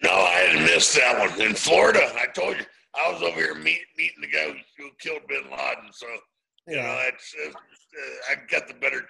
No, 0.03 0.11
I 0.11 0.47
didn't 0.47 0.65
miss 0.65 0.95
that 0.95 1.19
one. 1.19 1.41
In 1.41 1.55
Florida, 1.55 2.13
I 2.17 2.27
told 2.27 2.57
you 2.57 2.65
I 2.95 3.13
was 3.13 3.23
over 3.23 3.35
here 3.35 3.55
meet, 3.55 3.81
meeting 3.97 4.21
the 4.21 4.29
guy 4.29 4.51
who, 4.51 4.85
who 4.85 4.91
killed 4.99 5.23
Bin 5.29 5.43
Laden. 5.45 5.91
So 5.93 6.07
you 6.67 6.77
know, 6.77 6.99
it's 7.07 7.35
uh, 7.47 7.51
uh, 7.51 8.33
I 8.33 8.35
got 8.51 8.69
the 8.69 8.75
better. 8.75 9.07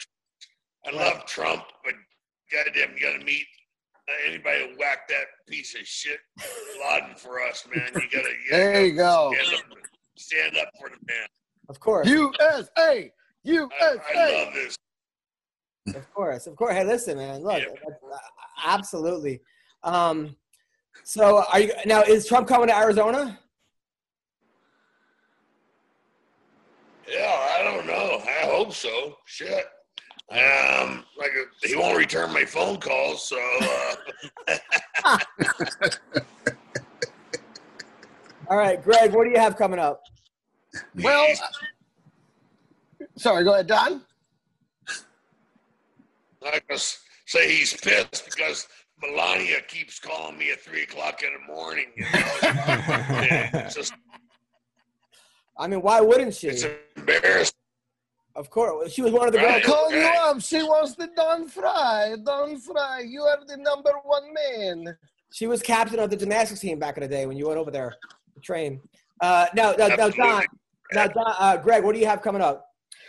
I 0.86 0.90
love 0.94 1.24
Trump, 1.26 1.62
but 1.84 1.94
goddamn, 2.52 2.94
you 2.96 3.02
got 3.02 3.18
to 3.18 3.24
meet 3.24 3.44
uh, 4.08 4.28
anybody 4.28 4.68
who 4.70 4.78
whacked 4.78 5.08
that 5.08 5.24
piece 5.48 5.74
of 5.74 5.86
shit 5.86 6.18
Laden 6.88 7.16
for 7.16 7.40
us, 7.42 7.66
man. 7.74 7.88
You 7.94 8.00
gotta, 8.02 8.28
you 8.28 8.50
gotta 8.50 8.62
There 8.62 8.86
you 8.86 8.96
go. 8.96 9.32
stand 9.42 9.54
up, 9.54 9.78
stand 10.16 10.56
up 10.58 10.68
for 10.78 10.88
the 10.90 10.96
man. 11.06 11.26
Of 11.68 11.80
course, 11.80 12.06
USA! 12.08 12.64
I, 12.76 13.10
USA! 13.42 13.96
I 14.14 14.44
love 14.44 14.54
this. 14.54 14.76
of 15.94 16.14
course, 16.14 16.46
of 16.46 16.54
course. 16.56 16.74
Hey, 16.74 16.84
listen, 16.84 17.16
man. 17.18 17.42
Look, 17.42 17.58
Yeah. 17.60 17.66
uh, 18.12 18.16
absolutely. 18.64 19.40
Um, 19.82 20.36
so, 21.04 21.44
are 21.52 21.60
you 21.60 21.72
now? 21.86 22.02
Is 22.02 22.26
Trump 22.26 22.46
coming 22.48 22.68
to 22.68 22.76
Arizona? 22.76 23.38
Yeah, 27.08 27.56
I 27.58 27.62
don't 27.62 27.86
know. 27.86 28.22
I 28.26 28.46
hope 28.46 28.72
so. 28.72 29.16
Shit. 29.24 29.64
Um, 30.30 31.04
like 31.16 31.30
he 31.62 31.76
won't 31.76 31.96
return 31.96 32.32
my 32.32 32.44
phone 32.44 32.78
calls, 32.78 33.28
so 33.28 33.38
uh, 33.62 35.18
All 38.48 38.56
right, 38.56 38.82
Greg. 38.82 39.12
What 39.12 39.24
do 39.24 39.30
you 39.30 39.38
have 39.38 39.56
coming 39.56 39.78
up? 39.78 40.02
Well, 40.96 41.28
sorry, 43.16 43.44
go 43.44 43.54
ahead, 43.54 43.68
Don. 43.68 44.02
I 46.44 46.60
just 46.70 47.00
say 47.26 47.52
he's 47.54 47.74
pissed 47.74 48.24
because 48.24 48.68
Melania 49.00 49.60
keeps 49.68 49.98
calling 49.98 50.38
me 50.38 50.50
at 50.52 50.60
three 50.60 50.82
o'clock 50.82 51.22
in 51.22 51.30
the 51.32 51.52
morning. 51.52 51.86
You 51.96 52.04
know, 52.04 52.10
it's 53.64 53.74
just 53.74 53.92
I 55.58 55.66
mean, 55.66 55.82
why 55.82 56.00
wouldn't 56.00 56.34
she? 56.34 56.48
it's 56.48 56.64
embarrassing. 56.96 57.54
Of 58.34 58.50
course, 58.50 58.92
she 58.92 59.00
was 59.00 59.12
one 59.12 59.26
of 59.26 59.32
the 59.32 59.40
I 59.40 59.60
girls. 59.60 59.64
called 59.64 59.92
you 59.92 60.00
up. 60.00 60.40
She 60.42 60.62
was 60.62 60.94
the 60.94 61.08
Don 61.16 61.48
Frye. 61.48 62.16
Don 62.22 62.58
Frye, 62.58 63.04
you 63.06 63.22
are 63.22 63.38
the 63.46 63.56
number 63.56 63.92
one 64.04 64.24
man. 64.34 64.94
She 65.32 65.46
was 65.46 65.62
captain 65.62 65.98
of 65.98 66.10
the 66.10 66.16
gymnastics 66.16 66.60
team 66.60 66.78
back 66.78 66.98
in 66.98 67.02
the 67.02 67.08
day 67.08 67.24
when 67.24 67.38
you 67.38 67.46
went 67.46 67.58
over 67.58 67.70
there 67.70 67.94
to 68.34 68.40
train. 68.40 68.80
Uh, 69.22 69.46
now, 69.54 69.72
now, 69.72 69.88
now, 69.88 70.08
Don, 70.10 70.44
now, 70.92 71.06
Don, 71.06 71.34
uh, 71.38 71.56
Greg, 71.56 71.82
what 71.82 71.94
do 71.94 72.00
you 72.00 72.06
have 72.06 72.20
coming 72.20 72.42
up? 72.42 72.66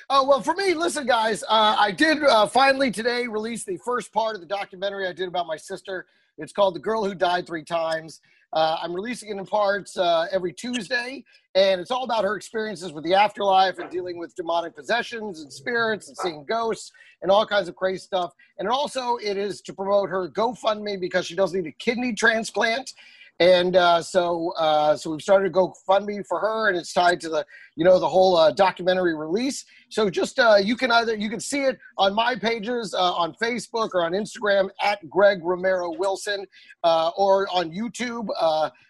Oh 0.10 0.26
well, 0.26 0.41
for 0.41 0.53
me, 0.53 0.74
listen, 0.74 1.06
guys. 1.06 1.44
Uh, 1.44 1.76
I 1.78 1.91
did 1.91 2.24
uh, 2.24 2.48
finally 2.48 2.90
today 2.91 3.28
release 3.28 3.65
the 3.65 3.78
first 3.84 4.14
part 4.14 4.36
of 4.36 4.41
the 4.41 4.48
documentary 4.48 5.06
I 5.06 5.11
did 5.11 5.28
about 5.28 5.48
my 5.48 5.57
sister. 5.57 6.06
It's 6.38 6.53
called 6.53 6.76
"The 6.76 6.80
Girl 6.80 7.03
Who 7.03 7.14
Died 7.14 7.45
Three 7.45 7.65
Times." 7.65 8.22
Uh, 8.53 8.78
I'm 8.82 8.94
releasing 8.94 9.30
it 9.30 9.38
in 9.38 9.45
parts 9.45 9.98
uh, 9.98 10.28
every 10.32 10.53
Tuesday, 10.53 11.24
and 11.56 11.82
it's 11.82 11.91
all 11.91 12.03
about 12.03 12.24
her 12.24 12.36
experiences 12.38 12.94
with 12.94 13.03
the 13.03 13.14
afterlife 13.14 13.80
and 13.80 13.90
dealing 13.90 14.18
with 14.18 14.36
demonic 14.36 14.76
possessions 14.76 15.41
and 15.41 15.52
spirits 15.52 16.07
and 16.07 16.18
seeing 16.18 16.45
ghosts 16.45 16.91
and 17.22 17.30
all 17.30 17.45
kinds 17.45 17.68
of 17.68 17.76
crazy 17.76 17.99
stuff. 17.99 18.32
And 18.57 18.69
also, 18.69 19.18
it 19.18 19.38
is 19.38 19.61
to 19.61 19.74
promote 19.74 20.10
her 20.10 20.30
GoFundMe 20.30 20.99
because 20.99 21.26
she 21.26 21.36
does 21.36 21.53
need 21.53 21.68
a 21.68 21.72
kidney 21.74 22.14
transplant. 22.14 22.91
And 23.39 23.76
uh, 23.76 24.01
so, 24.01 24.51
uh, 24.57 24.97
so 24.97 25.11
we've 25.11 25.22
started 25.22 25.51
a 25.51 25.53
GoFundMe 25.53 26.26
for 26.27 26.39
her, 26.39 26.69
and 26.69 26.77
it's 26.77 26.91
tied 26.91 27.22
to 27.22 27.30
the, 27.30 27.45
you 27.76 27.85
know, 27.85 27.99
the 27.99 28.09
whole 28.09 28.35
uh, 28.35 28.51
documentary 28.51 29.15
release. 29.15 29.64
So 29.89 30.09
just 30.09 30.39
uh, 30.39 30.55
you 30.61 30.76
can 30.76 30.91
either 30.91 31.15
you 31.15 31.30
can 31.30 31.39
see 31.39 31.61
it 31.61 31.77
on 31.99 32.15
my 32.15 32.35
pages 32.35 32.95
uh, 32.95 33.14
on 33.14 33.35
Facebook 33.41 33.91
or 33.93 34.03
on 34.03 34.14
Instagram 34.14 34.69
at 34.81 35.07
Greg 35.07 35.39
Romero 35.43 35.91
Wilson, 35.97 36.45
uh, 36.84 37.11
or 37.15 37.47
on 37.53 37.72
YouTube 37.72 38.27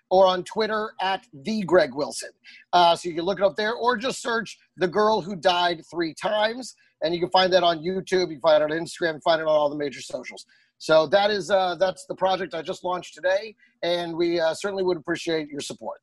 or 0.10 0.26
on 0.26 0.41
Twitter 0.45 0.94
at 1.02 1.28
the 1.44 1.64
Greg 1.64 1.94
Wilson. 1.94 2.30
So 2.74 2.98
you 3.03 3.15
can 3.15 3.26
look 3.26 3.40
it 3.40 3.45
up 3.45 3.57
there, 3.57 3.74
or 3.74 3.98
just 3.98 4.22
search 4.22 4.57
"the 4.78 4.88
girl 4.88 5.19
who 5.19 5.36
died 5.36 5.82
three 5.91 6.14
times," 6.14 6.74
and 7.02 7.14
you 7.14 7.19
can 7.19 7.30
find 7.32 7.52
that 7.52 7.64
on 7.64 7.80
YouTube. 7.80 8.30
You 8.30 8.40
can 8.40 8.41
find 8.41 8.64
it 8.64 8.72
on 8.72 8.80
Instagram, 8.80 9.22
find 9.22 9.41
it 9.41 9.48
on 9.48 9.56
all 9.56 9.69
the 9.69 9.76
major 9.76 9.99
socials. 9.99 10.45
So 10.80 11.08
that 11.08 11.32
is 11.32 11.49
uh, 11.49 11.76
that's 11.76 12.06
the 12.06 12.16
project 12.16 12.54
I 12.54 12.62
just 12.62 12.84
launched 12.84 13.16
today, 13.16 13.56
and 13.82 14.16
we 14.16 14.40
uh, 14.40 14.54
certainly 14.54 14.84
would 14.84 14.98
appreciate 14.98 15.49
your 15.49 15.62
support. 15.62 15.99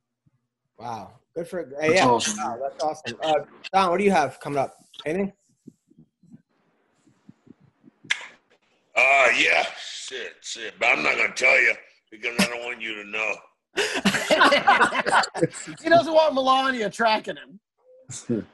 Wow, 0.78 1.12
good 1.34 1.46
for 1.46 1.60
uh, 1.60 1.86
yeah. 1.86 2.06
awesome. 2.06 2.38
Wow, 2.38 2.58
that's 2.60 2.82
awesome. 2.82 3.18
Uh, 3.22 3.34
Don, 3.72 3.90
what 3.90 3.98
do 3.98 4.04
you 4.04 4.10
have 4.10 4.40
coming 4.40 4.58
up? 4.58 4.74
Anything? 5.06 5.32
Uh, 8.96 9.28
yeah, 9.38 9.64
shit, 9.80 10.34
shit. 10.40 10.74
But 10.78 10.86
I'm 10.86 11.02
not 11.02 11.16
gonna 11.16 11.34
tell 11.34 11.60
you 11.60 11.74
because 12.10 12.34
I 12.40 12.46
don't 12.46 12.64
want 12.64 12.80
you 12.80 12.94
to 12.96 13.04
know. 13.04 13.34
he 15.82 15.88
doesn't 15.88 16.12
want 16.12 16.34
Melania 16.34 16.90
tracking 16.90 17.36
him. 17.36 18.44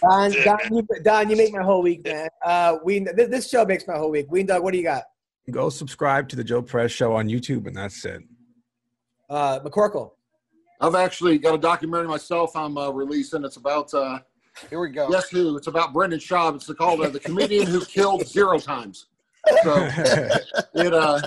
Don, 0.00 0.32
Don, 0.44 0.58
you, 0.70 0.86
Don, 1.02 1.30
you 1.30 1.36
make 1.36 1.52
my 1.52 1.62
whole 1.62 1.82
week, 1.82 2.04
man. 2.04 2.28
Uh, 2.44 2.76
we 2.84 3.00
this, 3.00 3.28
this 3.28 3.48
show 3.48 3.64
makes 3.64 3.86
my 3.86 3.96
whole 3.96 4.10
week. 4.10 4.30
Ween 4.30 4.46
Doug, 4.46 4.62
what 4.62 4.72
do 4.72 4.78
you 4.78 4.84
got? 4.84 5.04
Go 5.50 5.68
subscribe 5.70 6.28
to 6.30 6.36
the 6.36 6.42
Joe 6.42 6.60
Press 6.60 6.90
Show 6.90 7.14
on 7.14 7.28
YouTube, 7.28 7.66
and 7.68 7.76
that's 7.76 8.04
it. 8.04 8.22
Uh, 9.30 9.60
McCorkle. 9.60 10.10
I've 10.80 10.96
actually 10.96 11.38
got 11.38 11.54
a 11.54 11.58
documentary 11.58 12.08
myself. 12.08 12.54
I'm 12.56 12.76
uh, 12.76 12.90
releasing. 12.90 13.44
It's 13.44 13.56
about 13.56 13.92
uh, 13.94 14.18
Here 14.68 14.80
we 14.80 14.90
go. 14.90 15.08
Yes, 15.10 15.30
who? 15.30 15.56
It's 15.56 15.68
about 15.68 15.92
Brendan 15.92 16.18
Schaub. 16.18 16.56
It's 16.56 16.70
called 16.74 17.00
uh, 17.00 17.08
the 17.10 17.20
comedian 17.20 17.66
who 17.66 17.84
killed 17.84 18.26
zero 18.26 18.58
times. 18.58 19.06
So 19.62 19.76
it 20.74 20.92
uh, 20.92 21.20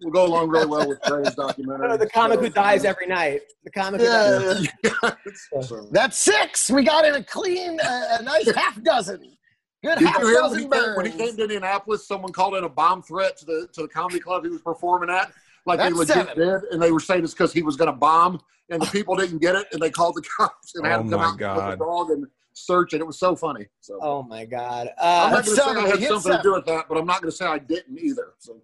will 0.00 0.12
go 0.12 0.24
along 0.24 0.50
really 0.50 0.66
well 0.66 0.88
with 0.88 1.00
Greg's 1.02 1.34
documentary. 1.34 1.88
No, 1.88 1.96
the 1.96 2.08
comic 2.08 2.38
who 2.38 2.46
So, 2.46 2.52
dies 2.52 2.84
every 2.84 3.08
night. 3.08 3.40
The 3.64 3.70
comic 3.72 4.00
who 4.00 4.06
dies. 4.06 4.68
Yeah, 4.84 5.60
so- 5.62 5.88
that's 5.90 6.16
six. 6.16 6.70
We 6.70 6.84
got 6.84 7.04
in 7.04 7.16
a 7.16 7.24
clean, 7.24 7.80
uh, 7.80 8.18
a 8.20 8.22
nice 8.22 8.48
half 8.54 8.80
dozen. 8.84 9.36
Good 9.84 9.98
Did 9.98 10.08
you 10.16 10.26
hear 10.26 10.42
when 10.48 10.58
he, 10.58 10.66
came, 10.66 10.94
when 10.94 11.04
he 11.04 11.12
came 11.12 11.36
to 11.36 11.42
Indianapolis? 11.42 12.08
Someone 12.08 12.32
called 12.32 12.54
in 12.54 12.64
a 12.64 12.68
bomb 12.70 13.02
threat 13.02 13.36
to 13.36 13.44
the 13.44 13.68
to 13.74 13.82
the 13.82 13.88
comedy 13.88 14.18
club 14.18 14.42
he 14.42 14.48
was 14.48 14.62
performing 14.62 15.10
at. 15.10 15.30
Like 15.66 15.78
That's 15.78 15.92
they 15.92 15.98
legit 15.98 16.26
seven. 16.28 16.38
did, 16.38 16.72
and 16.72 16.82
they 16.82 16.90
were 16.90 17.00
saying 17.00 17.22
it's 17.22 17.34
because 17.34 17.52
he 17.52 17.62
was 17.62 17.76
going 17.76 17.90
to 17.90 17.96
bomb, 17.96 18.40
and 18.70 18.80
the 18.80 18.86
people 18.86 19.14
didn't 19.14 19.40
get 19.40 19.54
it, 19.56 19.66
and 19.72 19.82
they 19.82 19.90
called 19.90 20.14
the 20.14 20.22
cops 20.36 20.74
and 20.74 20.86
had 20.86 20.96
Oh 20.96 21.00
him 21.00 21.10
come 21.10 21.20
my 21.20 21.26
out 21.26 21.32
with 21.32 21.38
God. 21.38 21.74
a 21.74 21.76
dog 21.76 22.10
and 22.12 22.26
search, 22.54 22.94
and 22.94 23.02
it 23.02 23.04
was 23.06 23.18
so 23.18 23.36
funny. 23.36 23.66
So 23.80 23.98
Oh 24.00 24.22
my 24.22 24.46
God. 24.46 24.88
I'm 24.98 25.30
Uh, 25.30 25.34
not 25.34 25.44
going 25.44 25.56
to 25.56 25.62
say. 25.62 25.70
I 25.70 25.86
had 25.88 25.98
hit 25.98 26.08
something 26.08 26.32
to 26.32 26.42
do 26.42 26.52
with 26.54 26.64
that, 26.64 26.86
but 26.88 26.96
I'm 26.96 27.06
not 27.06 27.20
going 27.20 27.30
to 27.30 27.36
say 27.36 27.44
I 27.44 27.58
didn't 27.58 27.98
either. 27.98 28.32
So 28.38 28.62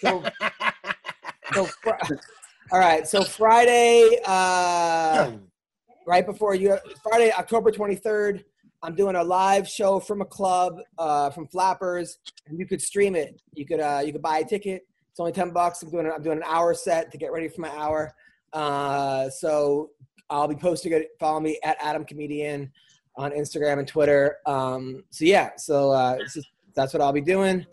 so, 0.00 0.22
so 1.54 1.66
fr- 1.82 2.14
all 2.72 2.78
right. 2.78 3.06
So 3.08 3.24
Friday, 3.24 4.18
uh, 4.26 5.30
right 6.06 6.26
before 6.26 6.54
you, 6.54 6.76
Friday, 7.02 7.32
October 7.32 7.70
23rd, 7.70 8.44
I'm 8.82 8.94
doing 8.94 9.16
a 9.16 9.22
live 9.22 9.68
show 9.68 9.98
from 9.98 10.20
a 10.20 10.24
club 10.24 10.80
uh, 10.98 11.30
from 11.30 11.48
Flappers, 11.48 12.18
and 12.46 12.58
you 12.58 12.66
could 12.66 12.80
stream 12.80 13.16
it. 13.16 13.40
You 13.54 13.66
could 13.66 13.80
uh, 13.80 14.02
you 14.04 14.12
could 14.12 14.22
buy 14.22 14.38
a 14.38 14.44
ticket. 14.44 14.86
It's 15.10 15.20
only 15.20 15.32
10 15.32 15.50
bucks. 15.50 15.82
I'm 15.82 15.90
doing 15.90 16.10
I'm 16.10 16.22
doing 16.22 16.38
an 16.38 16.44
hour 16.46 16.74
set 16.74 17.10
to 17.12 17.18
get 17.18 17.32
ready 17.32 17.48
for 17.48 17.60
my 17.60 17.70
hour. 17.70 18.14
Uh, 18.52 19.28
so 19.30 19.90
I'll 20.30 20.48
be 20.48 20.54
posting 20.54 20.92
it. 20.92 21.08
Follow 21.18 21.40
me 21.40 21.58
at 21.64 21.76
Adam 21.80 22.04
Comedian 22.04 22.70
on 23.16 23.32
Instagram 23.32 23.80
and 23.80 23.88
Twitter. 23.88 24.38
Um, 24.46 25.02
so 25.10 25.24
yeah, 25.24 25.50
so 25.56 25.90
uh, 25.90 26.16
it's 26.20 26.34
just, 26.34 26.48
that's 26.74 26.92
what 26.92 27.02
I'll 27.02 27.12
be 27.12 27.20
doing. 27.20 27.66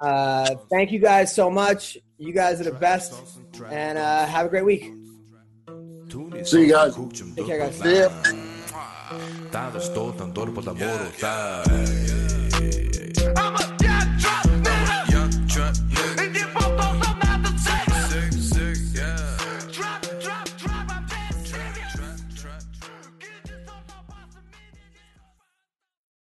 Uh, 0.00 0.56
thank 0.70 0.92
you 0.92 0.98
guys 0.98 1.34
so 1.34 1.50
much. 1.50 1.96
You 2.18 2.34
guys 2.34 2.60
are 2.60 2.64
the 2.64 2.72
best, 2.72 3.14
and 3.70 3.96
uh, 3.96 4.26
have 4.26 4.46
a 4.46 4.48
great 4.50 4.64
week. 4.64 4.92
See 6.44 6.62
you 6.62 6.72
guys. 6.72 6.94
Take 7.36 7.46
care, 7.46 7.58
guys. 7.58 7.78
See 7.78 7.98
ya. 7.98 8.46
Τα 9.51 9.69
δε 9.73 9.79
στο 9.79 10.05
όταν 10.05 10.31
τόρπο 10.31 10.61
τα 10.61 10.73
μωρό. 10.75 11.09
Τα 11.19 11.61